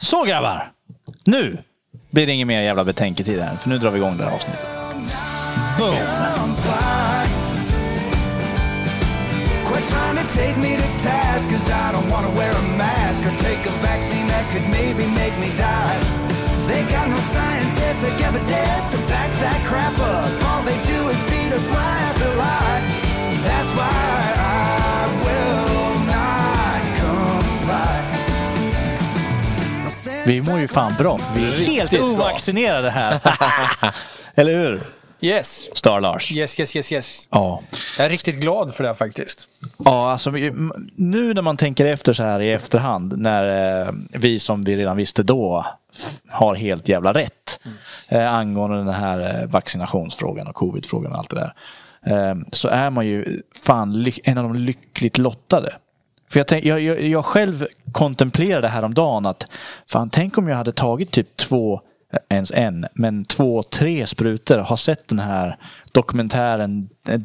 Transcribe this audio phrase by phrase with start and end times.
[0.00, 0.70] Så grabbar!
[1.24, 1.58] Nu
[2.10, 4.66] blir det ingen mer jävla betänketid här, för nu drar vi igång det här avsnittet.
[5.78, 5.94] Boom.
[10.34, 14.26] Take me to task Cause I don't wanna wear a mask Or take a vaccine
[14.28, 15.98] that could maybe make me die
[16.68, 21.50] They got no scientific evidence to back that crap up All they do is feed
[21.52, 22.82] us lie after lie
[23.42, 24.17] That's why
[30.28, 33.20] Vi mår ju fan bra, för vi är helt ovaccinerade här.
[34.34, 34.82] Eller hur?
[35.20, 35.76] Yes.
[35.76, 36.32] Star Lars.
[36.32, 37.28] Yes, yes, yes, yes.
[37.30, 37.62] Ja.
[37.96, 39.48] Jag är riktigt glad för det här faktiskt.
[39.84, 40.30] Ja, alltså
[40.96, 44.96] nu när man tänker efter så här i efterhand, när eh, vi som vi redan
[44.96, 45.66] visste då
[46.28, 47.60] har helt jävla rätt
[48.08, 51.54] eh, angående den här eh, vaccinationsfrågan och covidfrågan och allt det där.
[52.06, 55.72] Eh, så är man ju fan en av de lyckligt lottade.
[56.30, 59.46] För jag, tänk, jag, jag, jag själv kontemplerade häromdagen att
[59.86, 61.80] fan, tänk om jag hade tagit typ två,
[62.12, 64.58] eh, ens en, men två, tre sprutor.
[64.58, 65.56] Har sett den här
[65.92, 67.20] dokumentären eh,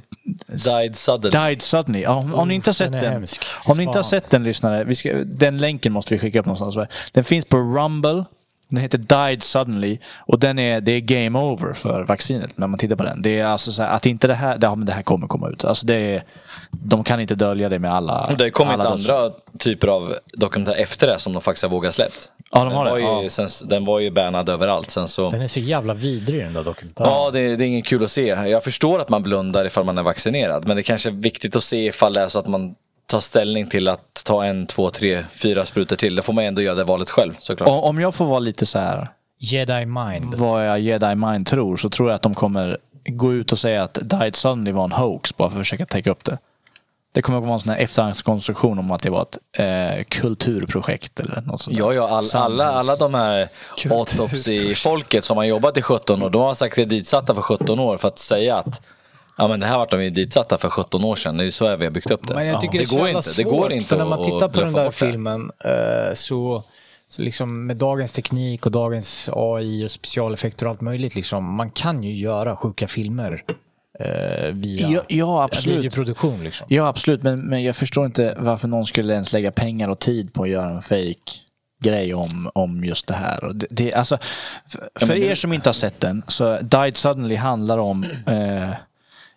[0.48, 1.40] Died suddenly.
[1.40, 2.02] Died Suddenly.
[2.02, 3.46] Ja, om, om ni inte har sett den den, hemsk.
[3.66, 6.46] om ni inte har sett den lyssnare, vi ska, den länken måste vi skicka upp
[6.46, 6.88] någonstans.
[7.12, 8.26] Den finns på Rumble.
[8.74, 12.80] Den heter Died Suddenly och den är, det är game over för vaccinet när man
[12.80, 13.22] tittar på den.
[13.22, 15.50] Det är alltså så här, att inte det här, ja, men det här kommer komma
[15.50, 15.66] ut.
[15.66, 16.24] Alltså det är,
[16.72, 20.16] de kan inte dölja det med alla Det har kommit alla döds- andra typer av
[20.34, 22.32] dokumentärer efter det som de faktiskt har vågat släppt.
[22.52, 23.30] Ja, de har den, det, var ju, ja.
[23.30, 24.92] sen, den var ju bannad överallt.
[24.92, 25.30] Sen så...
[25.30, 27.12] Den är så jävla vidrig den där dokumentären.
[27.12, 28.28] Ja, det, det är inget kul att se.
[28.28, 30.68] Jag förstår att man blundar ifall man är vaccinerad.
[30.68, 32.76] Men det kanske är viktigt att se ifall det är så att man
[33.14, 36.16] tar ställning till att ta en, två, tre, fyra sprutor till.
[36.16, 37.70] Då får man ändå göra det valet själv såklart.
[37.70, 39.08] Om om jag får vara lite så här
[39.40, 40.36] Jedi Mind.
[40.36, 43.84] vad jag Jedi Mind tror så tror jag att de kommer gå ut och säga
[43.84, 46.38] att Died Suddenly var en hoax bara för att försöka täcka upp det.
[47.12, 51.20] Det kommer att vara en sån här efterhandskonstruktion om att det var ett eh, kulturprojekt
[51.20, 51.78] eller något sånt.
[51.78, 53.50] Ja, ja, all, alla, alla de här
[53.90, 57.42] autopsy-folket som har jobbat i 17 år, de har sagt att de är ditsatta för
[57.42, 58.82] 17 år för att säga att
[59.38, 61.52] Ja men det här vart de ju ditsatta för 17 år sedan, det är ju
[61.52, 62.36] så vi har byggt upp det.
[62.36, 64.24] Men jag tycker det, det, så går inte, svårt, det går inte för när man
[64.24, 64.92] tittar på den där det.
[64.92, 66.64] filmen eh, så,
[67.10, 71.72] så liksom med dagens teknik och dagens AI och specialeffekter och allt möjligt, liksom, man
[71.72, 73.44] kan ju göra sjuka filmer
[74.00, 75.78] eh, via Ja, ja, absolut.
[75.78, 76.44] videoproduktion.
[76.44, 76.68] Liksom.
[76.70, 77.24] Ja, absolut.
[77.24, 80.50] Men, men jag förstår inte varför någon skulle ens lägga pengar och tid på att
[80.50, 81.32] göra en fake
[81.84, 83.44] grej om, om just det här.
[83.44, 84.18] Och det, det, alltså,
[84.96, 88.70] för, för er som inte har sett den, så Died Suddenly handlar om eh,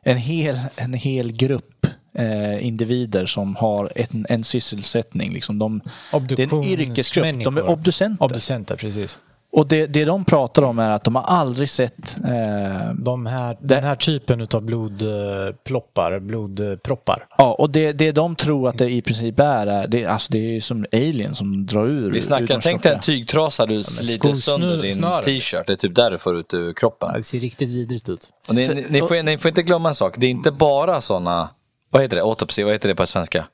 [0.06, 5.32] en, hel, en hel grupp eh, individer som har en, en sysselsättning.
[5.32, 5.58] Liksom.
[5.58, 5.80] De,
[6.28, 7.44] det är en yrkesgrupp.
[7.44, 8.24] De är obducenter.
[8.24, 9.18] Obducenter, precis.
[9.52, 13.56] Och det, det de pratar om är att de har aldrig sett eh, De här,
[13.60, 17.26] den här typen av blodploppar, blodproppar.
[17.38, 20.38] Ja, och det, det de tror att det i princip är, är det, alltså det
[20.38, 22.10] är ju som alien som drar ur.
[22.10, 25.66] Vi snackar, tänk dig en tygtrasa du sliter skosnö- sönder din t-shirt.
[25.66, 27.12] Det är typ där du får ut ur kroppen.
[27.14, 28.30] Det ser riktigt vidrigt ut.
[28.48, 31.00] Och ni, ni, ni, får, ni får inte glömma en sak, det är inte bara
[31.00, 31.48] sådana,
[31.90, 33.46] vad heter det, autopsi, vad heter det på svenska?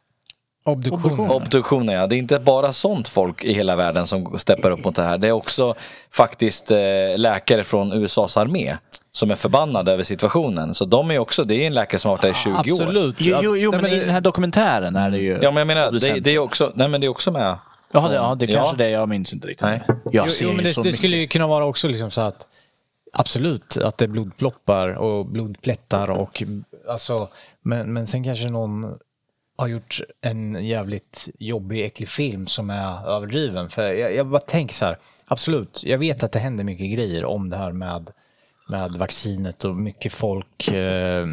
[0.64, 1.30] Obduktion.
[1.30, 4.96] Obduktioner ja, det är inte bara sånt folk i hela världen som steppar upp mot
[4.96, 5.18] det här.
[5.18, 5.74] Det är också
[6.10, 6.78] faktiskt eh,
[7.16, 8.76] läkare från USAs armé
[9.12, 10.74] som är förbannade över situationen.
[10.74, 12.34] Så de är också, det är en läkare som har varit där i
[12.64, 12.80] 20 år.
[12.82, 13.16] Absolut.
[13.18, 15.38] Jo, jo, jo men, i den här dokumentären är det ju...
[15.42, 17.58] Ja men jag menar, det, det är också, nej men det är också med.
[17.92, 18.58] Ja, det, ja, det Ja.
[18.58, 18.90] kanske det är.
[18.90, 19.66] Jag minns inte riktigt.
[19.66, 19.82] Nej.
[20.04, 22.20] Jag Jo, ser jo, men det, så det skulle ju kunna vara också liksom så
[22.20, 22.46] att
[23.12, 26.42] absolut att det är blodploppar och blodplättar och
[26.88, 27.28] alltså,
[27.64, 28.98] men, men sen kanske någon
[29.56, 33.70] har gjort en jävligt jobbig, äcklig film som är överdriven.
[33.70, 37.24] För jag, jag bara tänker så här, absolut, jag vet att det händer mycket grejer
[37.24, 38.10] om det här med
[38.68, 41.26] med vaccinet och mycket folk eh,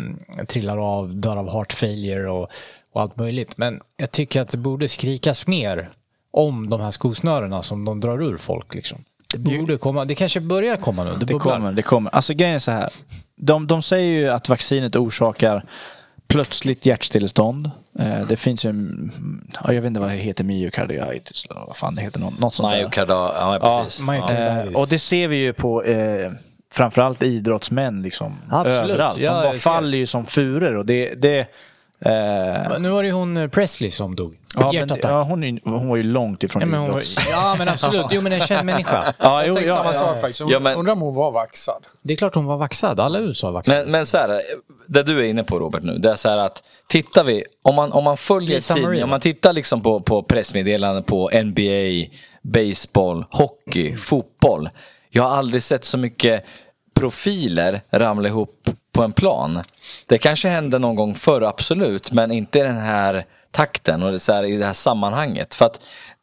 [0.48, 2.50] trillar av, dör av heart failure och,
[2.94, 3.58] och allt möjligt.
[3.58, 5.90] Men jag tycker att det borde skrikas mer
[6.32, 8.76] om de här skosnörena som de drar ur folk.
[8.76, 9.04] Liksom.
[9.34, 11.14] Det borde komma, det kanske börjar komma nu.
[11.20, 12.16] Det, Det kommer, det kommer.
[12.16, 12.90] Alltså grejen är så här.
[13.36, 15.66] De, de säger ju att vaccinet orsakar
[16.28, 17.72] plötsligt hjärtstillestånd.
[18.00, 21.96] Eh, det finns ju, en- ja, jag vet inte vad det heter, myokarditis, vad fan
[21.96, 22.78] det heter, något, sånt där.
[22.80, 24.02] Myokarda, ja precis.
[24.08, 24.76] myokarditis.
[24.78, 26.32] Eh, och det ser vi ju på eh,
[26.72, 28.92] framförallt idrottsmän liksom, Absolut.
[28.92, 29.20] överallt.
[29.20, 31.16] Ja, De bara faller ju som furor och det...
[31.16, 31.40] det
[32.06, 34.36] eh, Nu var det ju hon eh, Presley som dog.
[34.56, 37.02] Ja, men, ja, hon, är ju- hon var ju långt ifrån Ja, men hon
[37.32, 39.14] ja men absolut, jo men en känd människa.
[39.20, 40.42] Ja, Jag jo, tänkte ja, samma ja, sak faktiskt.
[40.48, 41.84] Ja, men- Undrar om hon var vaxad.
[42.02, 43.80] Det är klart hon var vaxad, alla i USA var vaxade.
[43.84, 44.42] Men, men så här,
[44.88, 47.76] det du är inne på Robert nu, det är så här att tittar vi, om
[47.76, 53.26] man, om man följer tidningen, om man tittar liksom på, på pressmeddelanden på NBA, baseball,
[53.30, 54.70] hockey, fotboll.
[55.10, 56.46] Jag har aldrig sett så mycket
[57.00, 59.64] profiler ramla ihop på en plan.
[60.08, 64.34] Det kanske hände någon gång förr, absolut, men inte den här takten och det så
[64.34, 65.56] här, i det här sammanhanget.
[65.56, 65.80] För att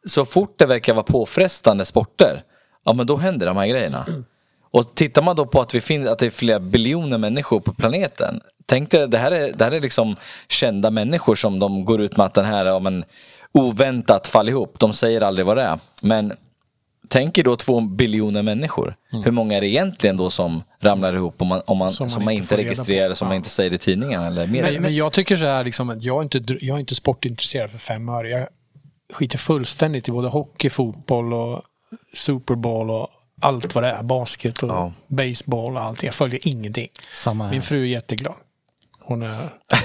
[0.07, 2.43] så fort det verkar vara påfrestande sporter,
[2.85, 4.05] ja men då händer de här grejerna.
[4.71, 7.73] Och tittar man då på att, vi finns, att det är flera biljoner människor på
[7.73, 8.41] planeten.
[8.65, 10.15] Tänk dig, det här är, det här är liksom
[10.49, 13.03] kända människor som de går ut med att den här, ja, men,
[13.51, 14.79] oväntat fall ihop.
[14.79, 15.79] De säger aldrig vad det är.
[16.01, 16.33] Men
[17.07, 18.95] tänk er då två biljoner människor.
[19.25, 22.19] Hur många är det egentligen då som ramlar ihop om man, om man, som, Som
[22.19, 24.71] man man inte inte registrerar, som man inte säger i tidningen eller media?
[24.71, 27.71] Men, men jag tycker så här, liksom, att jag, är inte, jag är inte sportintresserad
[27.71, 28.29] för fem öre.
[28.29, 28.47] Jag
[29.13, 31.61] skiter fullständigt i både hockey, fotboll och
[32.13, 33.07] Super Bowl och
[33.41, 34.03] allt vad det är.
[34.03, 34.93] Basket och Ja.
[35.07, 36.03] baseball och allt.
[36.03, 36.87] Jag följer ingenting.
[37.51, 38.33] Min fru är jätteglad.
[38.99, 39.27] Hon, är,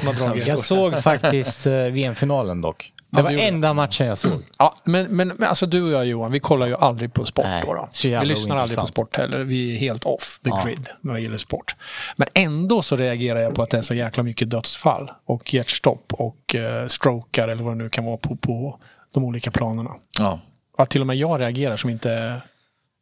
[0.00, 2.92] hon har dragit Jag såg faktiskt eh, VM-finalen dock.
[3.12, 4.42] Det Ja, var du gjorde enda matchen jag såg.
[4.58, 7.44] Ja, men, men, men alltså du och jag Johan, vi kollar ju aldrig på sport
[7.44, 7.74] Nej, då.
[7.74, 7.88] då.
[8.20, 9.38] Vi lyssnar aldrig på sport heller.
[9.38, 10.62] Vi är helt off the Ja.
[10.64, 11.76] grid när det gäller sport.
[12.16, 16.12] Men ändå så reagerar jag på att det är så jäkla mycket dödsfall och hjärtstopp
[16.12, 18.78] och uh, strokar eller vad det nu kan vara på, på
[19.14, 19.90] de olika planerna.
[20.18, 20.40] Ja.
[20.78, 22.10] Att till och med jag reagerar som inte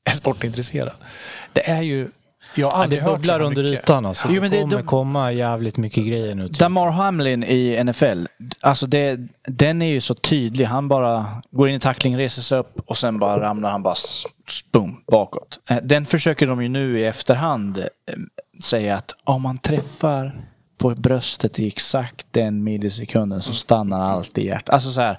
[0.05, 0.93] är sportintresserad.
[1.53, 2.09] Det är ju...
[2.55, 3.79] Jag har aldrig Det hört bubblar under mycket.
[3.85, 4.29] ytan alltså.
[4.31, 6.49] Jo, men det- kommer de- komma jävligt mycket grejer nu.
[6.49, 6.57] Till.
[6.59, 8.27] Damar Hamlin i NFL,
[8.61, 9.19] alltså det,
[9.49, 10.65] den är ju så tydlig.
[10.65, 13.95] Han bara går in i tackling, reser sig upp och sen bara ramlar han bara
[14.73, 15.61] boom, bakåt.
[15.71, 17.85] Eh, Den försöker de ju nu i efterhand eh,
[18.63, 20.41] säga att om man träffar
[20.79, 24.75] på bröstet i exakt den millisekunden så stannar allt i hjärtat.
[24.75, 25.19] Alltså så här,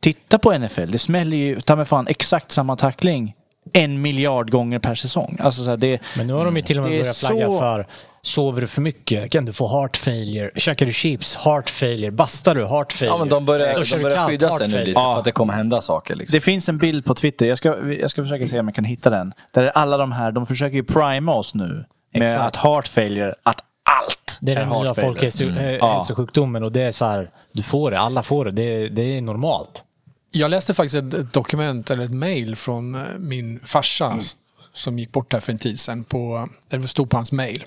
[0.00, 3.34] titta på NFL, det smäller ju ta mig fan exakt samma tackling
[3.72, 5.36] en miljard gånger per säsong.
[5.40, 7.46] Alltså så här, det, Men nu har de ju till och med är börjat flagga
[7.46, 7.86] så- för
[8.22, 10.50] Sover du för mycket kan du få heart failure.
[10.56, 12.10] Käkar du chips, heart failure.
[12.10, 13.14] Bastar du, heart failure.
[13.14, 15.32] ja, men de börjar, de du börjar kallt, skydda sig nu lite för att det
[15.32, 16.14] kommer hända saker.
[16.14, 16.36] Liksom.
[16.36, 18.84] Det finns en bild på Twitter, jag ska, jag ska försöka se om jag kan
[18.84, 19.32] hitta den.
[19.54, 21.84] Där är alla de här, de försöker ju prima oss nu.
[22.14, 22.46] Med Exakt.
[22.46, 23.60] att heart failure, att
[24.02, 27.98] allt Det är den heart nya folkhälsosjukdomen och det är så här, du får det,
[27.98, 29.84] alla får det, det, det är normalt.
[30.30, 34.24] Jag läste faktiskt ett, dokument eller ett mail från eh, min farsa Mm.
[34.72, 36.04] som gick bort här för en tid sedan.
[36.04, 37.64] På, det stod på hans mail.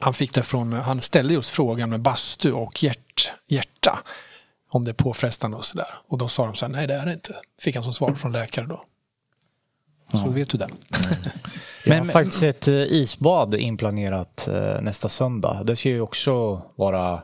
[0.00, 3.98] Han fick det från, han ställde just frågan med bastu och hjärt, hjärta.
[4.70, 5.86] Om det är påfrestande och sådär.
[6.08, 7.34] Och då sa de så här, nej det är det inte.
[7.60, 8.84] Fick han som svar från läkare då.
[10.12, 10.68] Så vet du det.
[11.84, 15.62] Jag har Men- faktiskt ett eh, isbad inplanerat eh, nästa söndag.
[15.64, 17.22] Det ska ju också vara,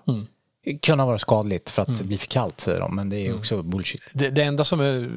[0.83, 3.63] kunna vara skadligt för att det blir för kallt säger de, men det är också
[3.63, 4.03] bullshit.
[4.13, 4.31] det.
[4.31, 5.11] Det enda som är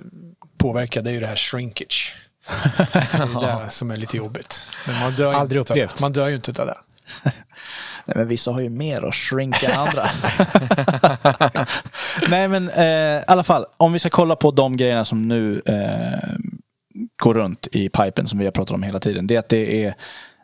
[0.58, 2.16] påverkad är ju det här shrinkage.
[2.94, 4.68] Det är det som är lite jobbigt.
[4.88, 6.00] Men man dör Aldrig inte upplevt.
[6.02, 6.78] Man dör ju inte av det.
[8.06, 10.10] Nej, men vissa har ju mer att shrinka än andra.
[12.30, 15.62] Nej men eh, i alla fall, om vi ska kolla på de grejerna som nu
[15.66, 16.36] eh,
[17.24, 19.28] går runt i pipen som vi har pratat om hela tiden.
[19.28, 19.96] Det är att det är,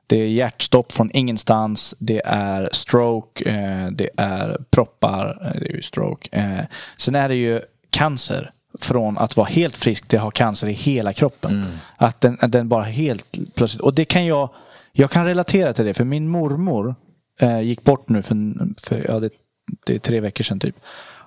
[0.07, 5.75] det är hjärtstopp från ingenstans, det är stroke, eh, det är proppar, eh, det är
[5.75, 6.30] ju stroke.
[6.31, 6.65] Eh,
[6.98, 10.74] sen är det ju cancer från att vara helt frisk till att ha cancer i
[10.74, 11.65] hela kroppen.
[11.98, 13.81] Att den, att den bara helt plötsligt...
[13.81, 14.50] Och det kan jag...
[14.94, 16.95] Jag kan relatera till det, för min mormor
[17.39, 18.36] eh, gick bort nu för,
[18.88, 19.30] för ja, det,
[19.86, 20.75] det är tre veckor sedan typ.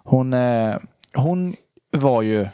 [0.04, 0.76] Hon, eh,
[1.14, 1.56] hon
[1.92, 2.48] var ju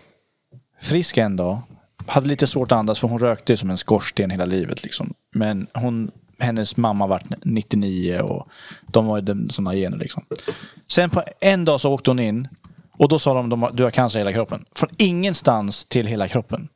[0.80, 1.58] frisk en dag.
[2.06, 4.84] Hade lite svårt att andas för hon rökte som en skorsten hela livet.
[4.84, 5.14] Liksom.
[5.30, 8.48] Men hon, hennes mamma var 99 och
[8.86, 9.98] de var sådana gener.
[9.98, 10.24] Liksom.
[10.86, 12.48] Sen på en dag så åkte hon in
[12.92, 14.64] och då sa de de du har cancer i hela kroppen.
[14.74, 16.68] Från ingenstans till hela kroppen.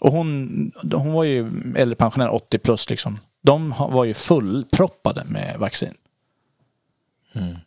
[0.00, 1.46] Och hon, hon var ju
[1.76, 3.18] äldre pensionär, 80 plus liksom.
[3.42, 5.94] De var ju fullproppade med vaccin.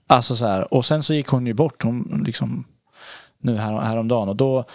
[0.07, 2.65] Alltså så här, och sen så gick hon ju bort hon liksom,
[3.41, 4.29] nu här, häromdagen.
[4.29, 4.65] Och då,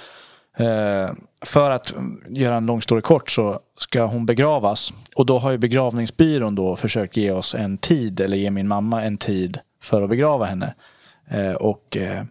[0.56, 1.10] Eh,
[1.42, 1.94] för att
[2.28, 4.92] göra en lång story kort så ska hon begravas.
[5.16, 9.02] Och då har ju begravningsbyrån då försökt ge oss en tid, eller ge min mamma
[9.02, 10.74] en tid för att begrava henne.
[11.28, 12.24] Eh, och eh,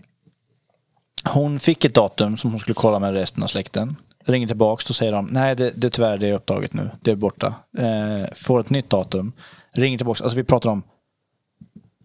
[1.24, 3.96] hon fick ett datum som hon skulle kolla med resten av släkten.
[4.26, 6.90] Ringer tillbaks, då säger de nej det, det tyvärr det är upptaget nu.
[7.02, 7.56] Det är borta.
[7.78, 9.34] Eh, får ett nytt datum.
[9.72, 10.84] Ringer tillbaks, alltså vi pratar om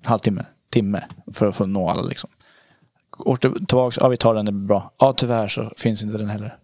[0.04, 2.30] halvtimme, timme för att få nå alla liksom.
[3.18, 4.92] Åker tillbaks, ja vi tar den, det blir bra.
[4.98, 6.56] Ja tyvärr så finns inte den heller.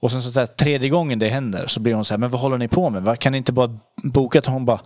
[0.00, 2.40] Och sen så där, tredje gången det händer så blir hon så här, men vad
[2.40, 3.18] håller ni på med?
[3.18, 4.42] Kan ni inte bara boka?
[4.46, 4.80] Hon bara,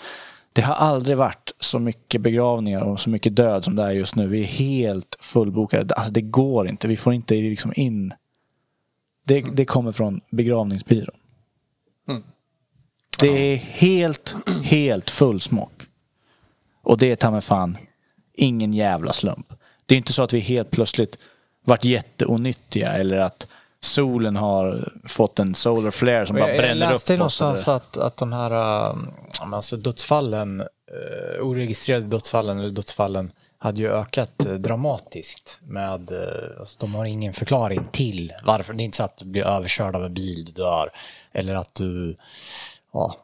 [0.53, 4.17] det har aldrig varit så mycket begravningar och så mycket död som det är just
[4.17, 4.27] nu.
[4.27, 5.95] Vi är helt fullbokade.
[5.95, 6.89] Alltså det går inte.
[6.89, 8.13] Vi får inte liksom in.
[9.25, 11.15] Det, det kommer från begravningsbyrån.
[13.21, 15.83] Det är helt, helt fullsmock.
[16.83, 17.79] Och det är ta mig fan
[18.35, 19.53] ingen jävla slump.
[19.89, 21.19] Det är inte så att vi helt plötsligt
[21.65, 23.47] varit jätteonyttiga eller att
[23.81, 27.41] solen har fått en solar flare som bara jag, jag bränner läste upp oss.
[27.41, 29.11] någonstans eller- att, att de här um,
[29.53, 36.77] alltså dödsfallen, uh, oregistrerade dödsfallen, eller dödsfallen hade ju ökat eh, dramatiskt med, eh, alltså,
[36.81, 38.75] de har ingen förklaring till varför.
[38.75, 40.91] Det är inte så att du blir överkörd av en bil, du dör.
[41.33, 42.17] Eller att du,
[42.93, 43.17] ja,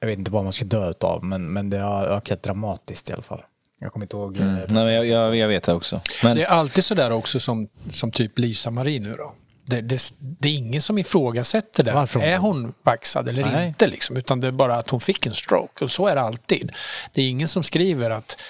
[0.00, 3.12] jag vet inte vad man ska dö av, men, men det har ökat dramatiskt i
[3.12, 3.42] alla fall.
[3.80, 4.36] Jag kommer inte ihåg.
[4.36, 6.00] eh, Nej, men jag, jag, jag vet det också.
[6.22, 9.34] Men, Det är alltid sådär också som, som typ Lisa-Marie nu då.
[9.66, 11.92] Det, det, det är ingen som ifrågasätter det.
[11.92, 13.68] Varför är hon vaxad eller Nej.
[13.68, 13.86] inte?
[13.86, 15.84] Liksom, utan det är bara att hon fick en stroke.
[15.84, 16.72] Och så är det alltid.
[17.12, 18.40] Det är ingen som skriver att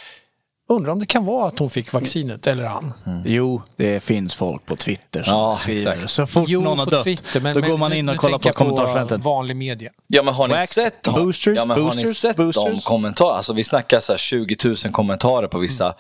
[0.70, 2.92] undrar om det kan vara att hon fick vaccinet eller han.
[3.24, 5.92] Jo, det finns folk på Twitter som Ja, skriver.
[5.92, 6.10] exakt.
[6.10, 8.16] Så fort Jo, någon har på dött, Twitter, men, då men går man in och
[8.16, 9.24] kollar på kommentarsfältet.
[9.24, 9.90] vanlig media.
[10.06, 12.84] Ja men har ni Whacked, sett boosters, ja, men har ni boosters, sett de boosters.
[12.84, 13.36] kommentarer?
[13.36, 15.94] Alltså vi snackar så här 20 000 kommentarer på vissa.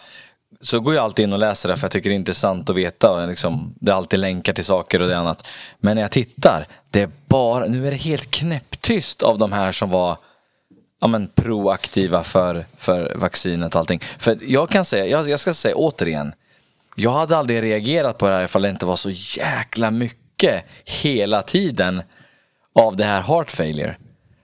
[0.60, 2.76] Så går jag alltid in och läser det för jag tycker det är intressant att
[2.76, 3.26] veta.
[3.26, 5.46] Liksom, det är alltid länkar till saker och det annat.
[5.80, 9.72] Men när jag tittar, det är bara, nu är det helt knäpptyst av de här
[9.72, 10.16] som var
[11.00, 14.00] ja, men, proaktiva för, för vaccinet och allting.
[14.18, 16.32] För jag kan säga, jag, jag ska säga återigen.
[16.96, 21.42] Jag hade aldrig reagerat på det här ifall det inte var så jäkla mycket hela
[21.42, 22.02] tiden
[22.74, 23.96] av det här heart failure.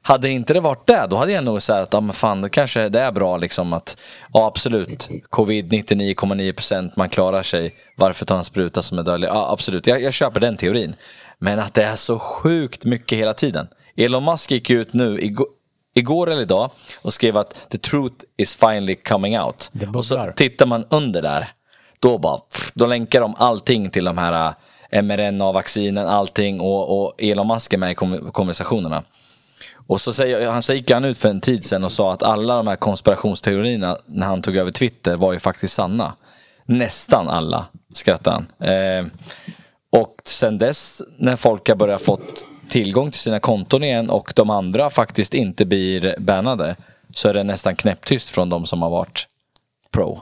[0.02, 2.48] Hade inte det varit det, då hade jag nog sagt att ja, men fan, då
[2.48, 3.98] kanske det är bra liksom att
[4.32, 7.74] ja, absolut, covid 99,9% man klarar sig.
[7.96, 9.28] Varför ta en spruta som är dödlig?
[9.28, 10.94] Ja, absolut, jag, jag köper den teorin.
[11.38, 13.68] Men att det är så sjukt mycket hela tiden.
[13.96, 15.20] Elon Musk gick ut nu
[15.96, 16.70] igår, eller idag
[17.02, 19.70] och skrev att the truth is finally coming out.
[19.94, 21.48] Och så tittar man under där,
[22.00, 22.40] då bara,
[22.74, 24.54] då länkar de allting till de här
[24.90, 27.94] äh, mRNA-vaccinen, allting och, och Elon Musk är med i
[28.32, 29.02] konversationerna.
[29.86, 32.22] Och så säger, han så gick han ut för en tid sedan och sa att
[32.22, 36.12] alla de här konspirationsteorierna när han tog över Twitter var ju faktiskt sanna.
[36.64, 38.68] Nästan alla, skrattade han.
[38.68, 39.06] Eh,
[39.92, 44.50] och sen dess, när folk har börjat fått tillgång till sina konton igen och de
[44.50, 46.76] andra faktiskt inte blir bannade,
[47.10, 49.26] så är det nästan knäpptyst från de som har varit
[49.92, 50.20] pro.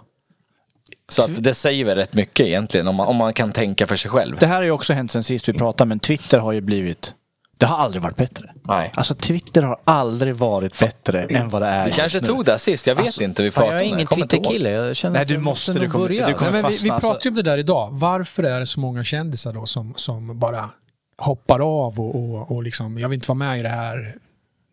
[1.09, 3.97] Så att det säger väl rätt mycket egentligen, om man, om man kan tänka för
[3.97, 4.37] sig själv.
[4.41, 7.15] Det här har ju också hänt sen sist vi pratade, men Twitter har ju blivit...
[7.59, 8.51] Det har aldrig varit bättre.
[8.65, 8.93] Nej.
[8.95, 12.27] Alltså Twitter har aldrig varit bättre än vad det är Vi just kanske nu.
[12.27, 13.43] tog det sist, jag vet Alltså, inte.
[13.43, 14.07] Vi Fan, pratade jag är ingen.
[14.07, 14.71] Twitterkille.
[14.71, 16.27] Jag känner Nej, du måste, du kommer- börja.
[16.27, 17.29] du kommer- Nej, men vi, vi fastna, pratade alltså.
[17.29, 17.89] ju om det där idag.
[17.93, 20.71] Varför är det så många kändisar då som, som bara
[21.19, 24.15] hoppar av och, och, och liksom, jag vill inte vara med i det här,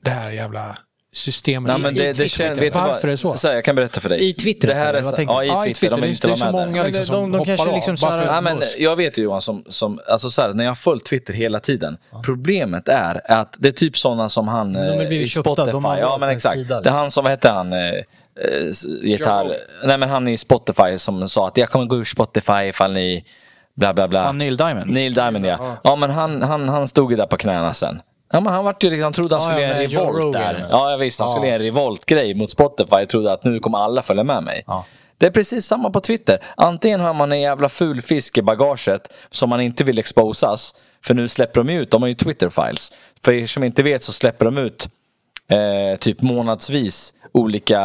[0.04, 0.76] det här jävla
[1.14, 1.72] systemet.
[1.72, 2.28] Nej, men I- i det, det Twitter.
[2.30, 3.04] känns, vet Varför vad?
[3.04, 3.36] är det så?
[3.38, 4.30] Så här, jag kan berätta för dig.
[4.30, 5.90] I Twitter, Det här är så, vad tänker ja, i Ja, Twitter.
[5.90, 6.66] De vill inte det är vara så med där.
[6.68, 7.76] många liksom, Men som de- de hoppar kanske av.
[7.76, 10.72] liksom så här- men jag vet ju Johan, som, som, alltså så här, när jag
[10.72, 11.98] har följt Twitter hela tiden.
[12.26, 15.72] Problemet är att det är typ sådana som han de eh, i köpta, Spotify.
[15.72, 16.56] de ja men en exakt.
[16.56, 16.82] sida.
[16.82, 17.74] Det är han som, vad hette han?
[17.74, 17.94] Eh, eh,
[19.04, 19.58] gitarr...
[19.84, 23.26] Nej men han i Spotify som sa att jag kommer gå ur Spotify ifall ni...
[23.76, 24.24] Bla bla bla.
[24.26, 24.90] Ja, Neil Diamond.
[24.92, 25.78] Neil Diamond ja.
[25.84, 28.02] Ja men han, han, han stod ju där på knäna sen.
[28.34, 29.92] Ja, men han, vart ju, liksom- han trodde han Ja, skulle ja, göra en med
[29.92, 30.68] Joe revolt Rogan, där.
[30.72, 30.92] ja.
[30.92, 31.20] Ja, visst.
[31.20, 31.32] Han Ja.
[31.34, 32.96] skulle göra en revoltgrej mot Spotify.
[32.96, 34.64] Jag trodde att nu kommer alla följa med mig.
[34.68, 34.86] Ja.
[35.18, 36.44] Det är precis samma på Twitter.
[36.58, 40.74] Antingen har man en jävla ful fisk i bagaget som man inte vill exposas.
[41.06, 42.92] För nu släpper de ut, de har ju Twitter-files.
[43.26, 44.88] För er som inte vet så släpper de ut
[45.52, 47.80] eh, typ månadsvis olika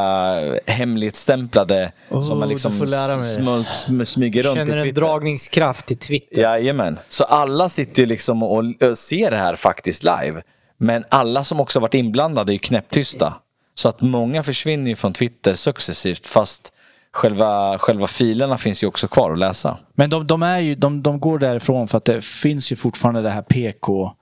[0.66, 1.92] hemligstämplade
[2.28, 2.88] som man liksom
[3.22, 5.00] smult, sm, smyger runt i Känner en Twitter.
[5.00, 6.42] dragningskraft i Twitter.
[6.42, 6.98] Jajamän.
[7.08, 10.42] Så alla sitter ju liksom och, och ser det här faktiskt live.
[10.78, 13.34] Men alla som också varit inblandade är ju knäpptysta.
[13.74, 16.72] Så att många försvinner ju från Twitter successivt fast
[17.12, 19.78] själva, själva filerna finns ju också kvar att läsa.
[19.94, 23.22] Men de, de, är ju, de, de går därifrån för att det finns ju fortfarande
[23.22, 24.12] det här PK...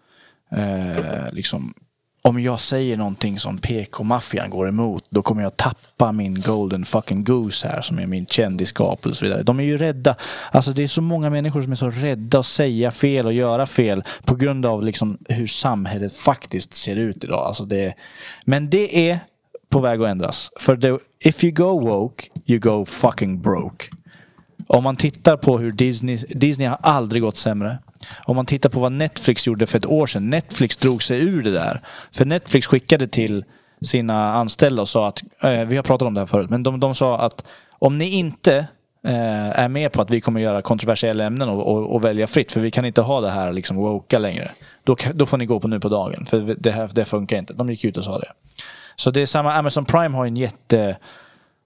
[0.57, 1.75] Eh, liksom,
[2.29, 7.25] om jag säger någonting som PK-maffian går emot, då kommer jag tappa min golden fucking
[7.25, 9.43] goose här som är min kändisskap och så vidare.
[9.43, 10.17] De är ju rädda.
[10.53, 13.67] Alltså det är så många människor som är så rädda att säga fel och göra
[13.67, 17.47] fel på grund av liksom hur samhället faktiskt ser ut idag.
[17.47, 17.95] Alltså det,
[18.45, 19.19] men det är
[19.69, 20.51] på väg att ändras.
[20.61, 23.87] För det, if you go woke, you go fucking broke.
[24.67, 27.79] Om man tittar på hur Disney, Disney har aldrig gått sämre.
[28.25, 30.31] Om man tittar på vad Netflix gjorde för ett år sedan.
[30.31, 31.81] Netflix drog sig ur det där.
[32.13, 33.45] För Netflix skickade till
[33.83, 36.81] sina anställda och sa att, eh, vi har pratat om det här förut, men de,
[36.81, 38.57] de sa att om ni inte
[39.05, 42.53] eh, är med på att vi kommer göra kontroversiella ämnen och, och, och välja fritt,
[42.53, 44.51] för vi kan inte ha det här liksom woka längre.
[44.85, 47.53] Då, då får ni gå på nu på dagen, för det, här, det funkar inte.
[47.53, 48.33] De gick ut och sa det.
[48.97, 50.97] Så det är samma, Amazon Prime har en jätte...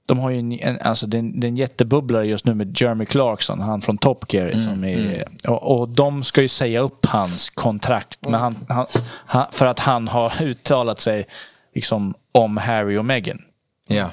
[0.09, 2.55] De har ju en, en, alltså det är en, det är en jättebubblare just nu
[2.55, 4.51] med Jeremy Clarkson, han från Top Gear.
[4.59, 8.87] som är, och, och de ska ju säga upp hans kontrakt men han, han,
[9.27, 11.27] han, för att han har uttalat sig
[11.75, 13.39] liksom, om Harry och Meghan.
[13.89, 14.11] Ja.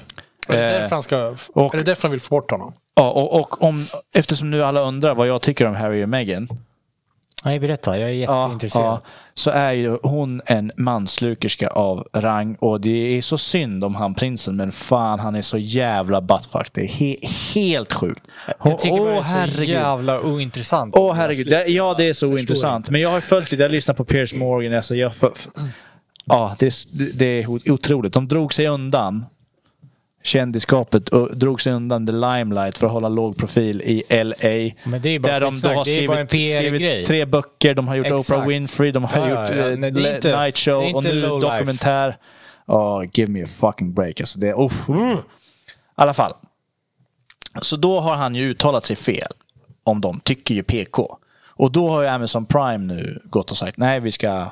[0.48, 1.34] Är det Eh, därför han ska...
[1.52, 2.72] och- är det därför de vill få bort honom?
[2.94, 6.48] Ja, och, och om, eftersom nu alla undrar vad jag tycker om Harry och Meghan.
[7.46, 7.98] Nej, berätta.
[7.98, 8.84] Jag är Ja, jätteintresserad.
[8.86, 9.00] ja,
[9.34, 14.14] så är ju hon en manslukerska av rang och det är så synd om han
[14.14, 16.68] prinsen men fan han är så jävla buttfuck.
[16.72, 18.22] Det är he- helt sjukt.
[18.58, 19.68] Hon, Jag tycker bara det åh är så herregud.
[19.68, 20.94] jävla ointressant.
[20.96, 21.46] Åh herregud.
[21.50, 22.90] Det, ja det är så ointressant.
[22.90, 24.74] Men jag har följt lite, jag lyssnar på Piers Morgan.
[24.74, 25.52] Alltså jag, för, för,
[26.24, 26.74] ja det,
[27.18, 28.12] det är otroligt.
[28.12, 29.24] De drog sig undan
[30.22, 34.74] kändisskapet och drog sig undan the limelight för att hålla låg profil i LA.
[34.90, 37.94] Men det är bara där de då har är skrivit, skrivit tre böcker, de har
[37.94, 38.30] gjort Exakt.
[38.30, 39.70] Oprah Winfrey, de har Ja, ja, gjort ja.
[39.70, 42.16] eh, Nej, är Le- inte- Night Show är och nu dokumentär.
[42.66, 44.20] Oh, give me a fucking break.
[44.20, 44.72] Alltså det, oh.
[44.88, 45.16] I
[45.94, 46.32] alla fall.
[47.62, 49.32] Så då har han ju uttalat sig fel
[49.84, 51.18] om de tycker ju PK.
[51.58, 54.46] Och då har ju Amazon Prime nu gått och sagt nej vi ska...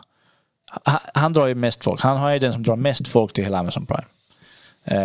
[0.85, 2.00] Han, han drar ju mest folk.
[2.02, 4.04] Han har ju den som drar mest folk till hela Amazon Prime.
[4.87, 4.97] Eh,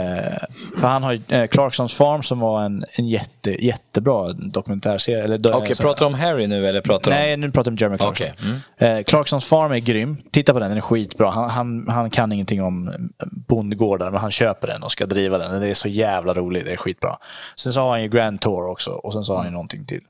[0.80, 5.24] för han har ju eh, Clarksons Farm som var en, en jätte, jättebra dokumentärserie.
[5.24, 7.22] Eller, Okej, så- pratar du om Harry nu eller pratar du om...
[7.24, 8.28] Nej, nu pratar vi om Jeremy Clarkson.
[8.34, 8.34] Okej,
[8.78, 8.98] mm.
[8.98, 10.18] Eh, Clarksons Farm är grym.
[10.32, 11.30] Titta på den, den är skitbra.
[11.32, 12.92] Han, han, han kan ingenting om
[13.48, 15.62] bondgårdar, men han köper den och ska driva den.
[15.62, 17.18] Det är så jävla roligt, det är skitbra.
[17.56, 19.86] Sen så har han ju Grand Tour också och sen så har han ju någonting
[19.86, 20.02] till.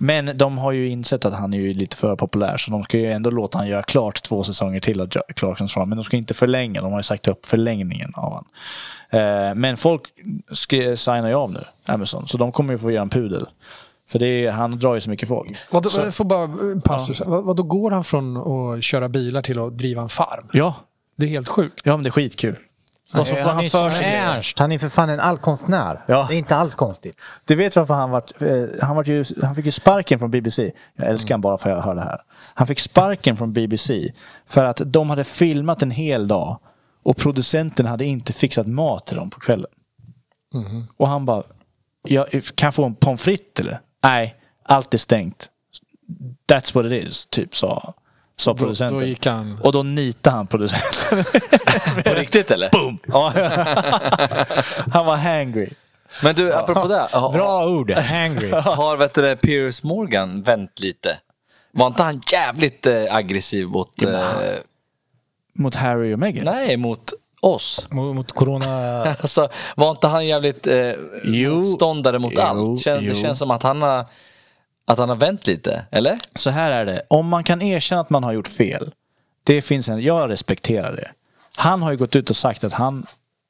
[0.00, 2.98] Men de har ju insett att han är ju lite för populär så de ska
[2.98, 5.06] ju ändå låta han göra klart två säsonger till av
[5.36, 5.88] Clarksons Farm.
[5.88, 8.44] Men de ska inte förlänga, de har ju sagt upp förlängningen av han.
[9.20, 10.02] Eh, Men folk
[10.52, 13.46] ska signa ju av nu, Amazon, så de kommer ju få göra en pudel.
[14.10, 15.56] För det är, han drar ju så mycket folk.
[15.70, 16.48] Vad, Så- får bara
[16.84, 17.22] passus.
[17.26, 18.36] Vad, vad då går han från
[18.76, 20.48] att köra bilar till att driva en farm?
[20.52, 20.74] Ja,
[21.16, 21.80] Det är helt sjukt.
[21.84, 22.56] ja men det är skitkul.
[23.14, 24.16] Och så får han för sig det.
[24.16, 26.04] Ernst, han är för fan en allkonstnär.
[26.06, 26.26] Ja.
[26.28, 27.16] Det är inte alls konstigt.
[27.44, 30.72] Du vet varför han vart, eh, han vart ju, han fick ju sparken från BBC.
[30.96, 32.20] Jag älskar han bara för att jag hör det här.
[32.54, 34.12] Han fick sparken från BBC
[34.46, 36.58] för att de hade filmat en hel dag
[37.02, 39.70] och producenten hade inte fixat mat till dem på kvällen.
[40.96, 41.42] Och han bara,
[42.02, 43.80] jag, kan jag få en pommes frites eller?
[44.04, 45.48] Nej, allt är stängt.
[46.48, 47.94] That's what it is, typ sa,
[48.42, 48.98] sa producenten.
[48.98, 51.24] då gick han- Och då nitade han producenten.
[52.04, 52.70] På riktigt eller?
[52.70, 52.98] Boom!
[53.06, 53.32] Ja.
[54.92, 55.68] han var hangry.
[56.22, 57.08] Men du, apropå det.
[57.12, 58.50] Har, Bra ord, hangry.
[58.60, 61.18] har vet du, det, Piers Morgan vänt lite?
[61.72, 64.02] Var inte han jävligt eh, aggressiv mot...
[64.02, 64.08] Eh,
[65.54, 66.44] Mot Harry och Meghan?
[66.44, 67.86] nej, mot oss?
[67.90, 69.02] mot, mot corona...
[69.04, 70.92] Alltså, var inte han jävligt eh,
[71.24, 71.54] Jo.
[71.54, 72.80] motståndare mot Jo, allt?
[72.80, 73.14] Kän, det jo.
[73.14, 74.04] känns som att han har,
[74.84, 76.18] att han har vänt lite, eller?
[76.34, 77.02] Så här är det.
[77.08, 78.90] Om man kan erkänna att man har gjort fel.
[79.44, 81.10] Det finns en, jag respekterar det.
[81.56, 83.06] Han har ju gått ut och sagt att han,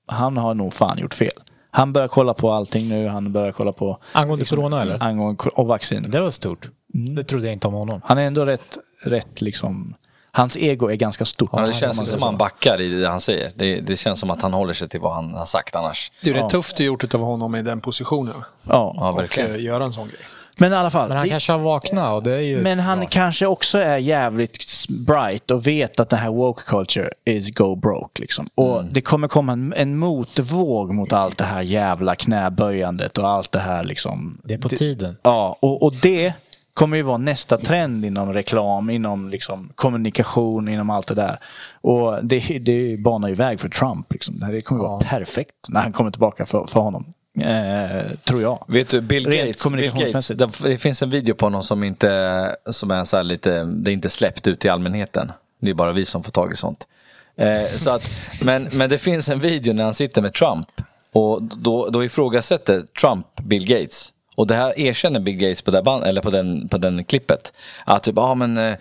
[0.07, 1.33] han har nog fan gjort fel.
[1.71, 3.09] Han börjar kolla på allting nu.
[3.09, 3.99] Han börjar kolla på...
[4.12, 5.03] Angående corona eller?
[5.03, 6.05] Angående och vaccin.
[6.09, 6.68] Det var stort.
[7.16, 8.01] Det trodde jag inte om honom.
[8.05, 9.95] Han är ändå rätt, rätt liksom...
[10.35, 11.51] Hans ego är ganska stort.
[11.53, 12.27] Ja, det känns inte som så.
[12.27, 13.53] han backar i det han säger.
[13.55, 16.12] Det, det känns som att han håller sig till vad han har sagt annars.
[16.23, 18.35] Det är rätt tufft gjort av honom i den positionen.
[18.68, 18.95] Ja.
[18.97, 19.55] Ja, Och verkligen.
[19.55, 20.18] eh, göra en sån grej.
[20.57, 21.09] Men i alla fall.
[21.09, 22.62] Men han det- kanske har vaknat och det är ju...
[22.62, 23.09] Men han bra.
[23.11, 28.21] kanske också är jävligt bright och vet att den här woke culture is go broke.
[28.23, 28.47] Liksom.
[28.55, 28.93] Och Mm.
[28.93, 33.61] det kommer komma en, en motvåg mot allt det här jävla knäböjandet och allt det
[33.61, 34.38] här liksom.
[34.45, 35.17] Det är på tiden.
[35.23, 36.33] Ja, och, och det
[36.75, 41.38] kommer ju vara nästa trend inom reklam, inom liksom kommunikation, inom allt det där.
[41.81, 44.12] Och det, det banar ju väg för Trump.
[44.12, 44.38] Liksom.
[44.51, 47.05] Det kommer ju vara perfekt när han kommer tillbaka för, för honom.
[47.40, 48.64] Eh, tror jag.
[48.68, 52.90] Vet du, Bill Gates, Bill Gates det, finns en video på honom som inte som
[52.90, 55.33] är så lite, det är inte släppt ut till allmänheten.
[55.61, 56.88] Det är bara vi som får tag i sånt.
[57.37, 58.11] Eh, så att,
[58.42, 60.66] men, men det finns en video när han sitter med Trump
[61.12, 64.12] och då, då ifrågasätter Trump Bill Gates.
[64.37, 67.53] Och det här erkänner Bill Gates på, det band, eller på, den, på den klippet.
[67.85, 68.77] Att typ, ja men eh,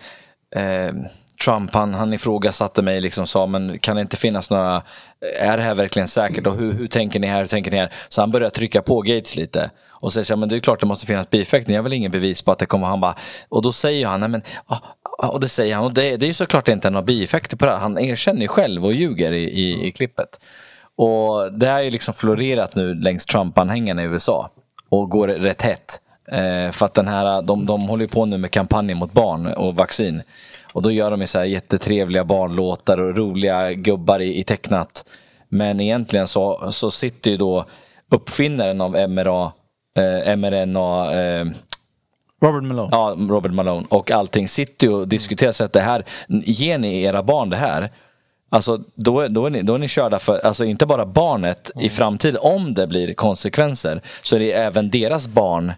[0.62, 0.94] eh,
[1.44, 4.82] Trump han, han ifrågasatte mig liksom sa men kan det inte finnas några,
[5.40, 7.92] är det här verkligen säkert och hur, hur tänker ni här, hur tänker ni här?
[8.08, 9.70] Så han började trycka på Gates lite.
[10.02, 11.92] Och säger så här, men det är klart det måste finnas bieffekter, jag har väl
[11.92, 13.14] ingen bevis på att det kommer, han bara,
[13.48, 15.28] och då säger han, nej men, ah, ah, ah.
[15.28, 17.70] och det säger han, och det, det är ju såklart inte några bieffekter på det
[17.70, 17.78] här.
[17.78, 20.40] Han erkänner ju själv och ljuger i, i, i klippet.
[20.96, 24.50] Och det har ju liksom florerat nu längs Trump-anhängarna i USA
[24.88, 26.00] och går rätt hett.
[26.28, 29.46] Eh, för att den här, de, de håller ju på nu med kampanjen mot barn
[29.46, 30.22] och vaccin.
[30.72, 35.04] Och då gör de så här jättetrevliga barnlåtar och roliga gubbar i, i tecknat.
[35.48, 37.64] Men egentligen så, så sitter ju då
[38.10, 39.52] uppfinnaren av MRA,
[39.98, 41.46] eh, mRNA, eh,
[42.42, 42.88] Robert Malone.
[42.92, 47.02] ja, Robert Malone och allting sitter ju och diskuterar så att det här, ger ni
[47.02, 47.90] era barn det här,
[48.50, 51.70] alltså då, är- då, är, ni, då är ni körda för, alltså inte bara barnet
[51.80, 55.72] i framtiden, om det blir konsekvenser, så är det även deras barn.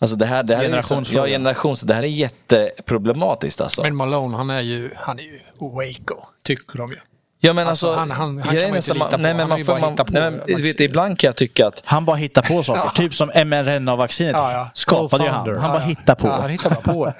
[0.00, 1.26] Alltså det här, det här är liksom, Generationsfråga.
[1.28, 3.82] ja, generation, så det här är jätteproblematiskt alltså.
[3.82, 6.96] Men Malone, han är ju, han är ju waco, tycker de ju.
[7.40, 9.16] ja men alltså, alltså, han- han- han kan man är inte lita på.
[9.16, 11.36] nej, men Han man får, bara man, på nej, men, du vet, ibland kan jag
[11.36, 12.90] tycka att Han bara hittar på saker.
[13.02, 14.70] Typ som mRNA-vaccinet Ja, ja.
[14.74, 15.48] skapade ju han.
[15.58, 16.26] Han bara hittar på.
[16.28, 17.14] Ja, han hittar bara på det.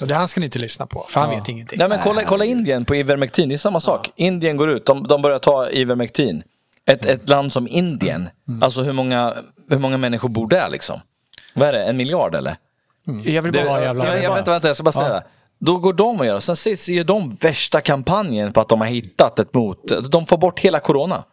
[0.00, 1.78] Och det här ska ni inte lyssna på, för han vet ingenting.
[1.78, 4.10] Nej, men kolla, kolla Indien på Ivermectin, det är samma sak.
[4.16, 6.42] Indien går ut, de, de börjar ta Ivermectin.
[6.86, 8.62] Ett, ett land som Indien, Mm.
[8.62, 9.34] alltså hur många,
[9.70, 11.00] hur många människor bor där liksom?
[11.54, 12.56] Vad är det, en miljard eller?
[13.24, 13.84] Jag vill Det, bara...
[13.84, 15.24] jag, jag, jag, vänta, vänta, jag ska bara säga det.
[15.58, 19.38] Då går de och gör, sen ser- de värsta kampanjen på att de har hittat
[19.38, 19.78] ett mot,
[20.10, 21.24] de får bort hela corona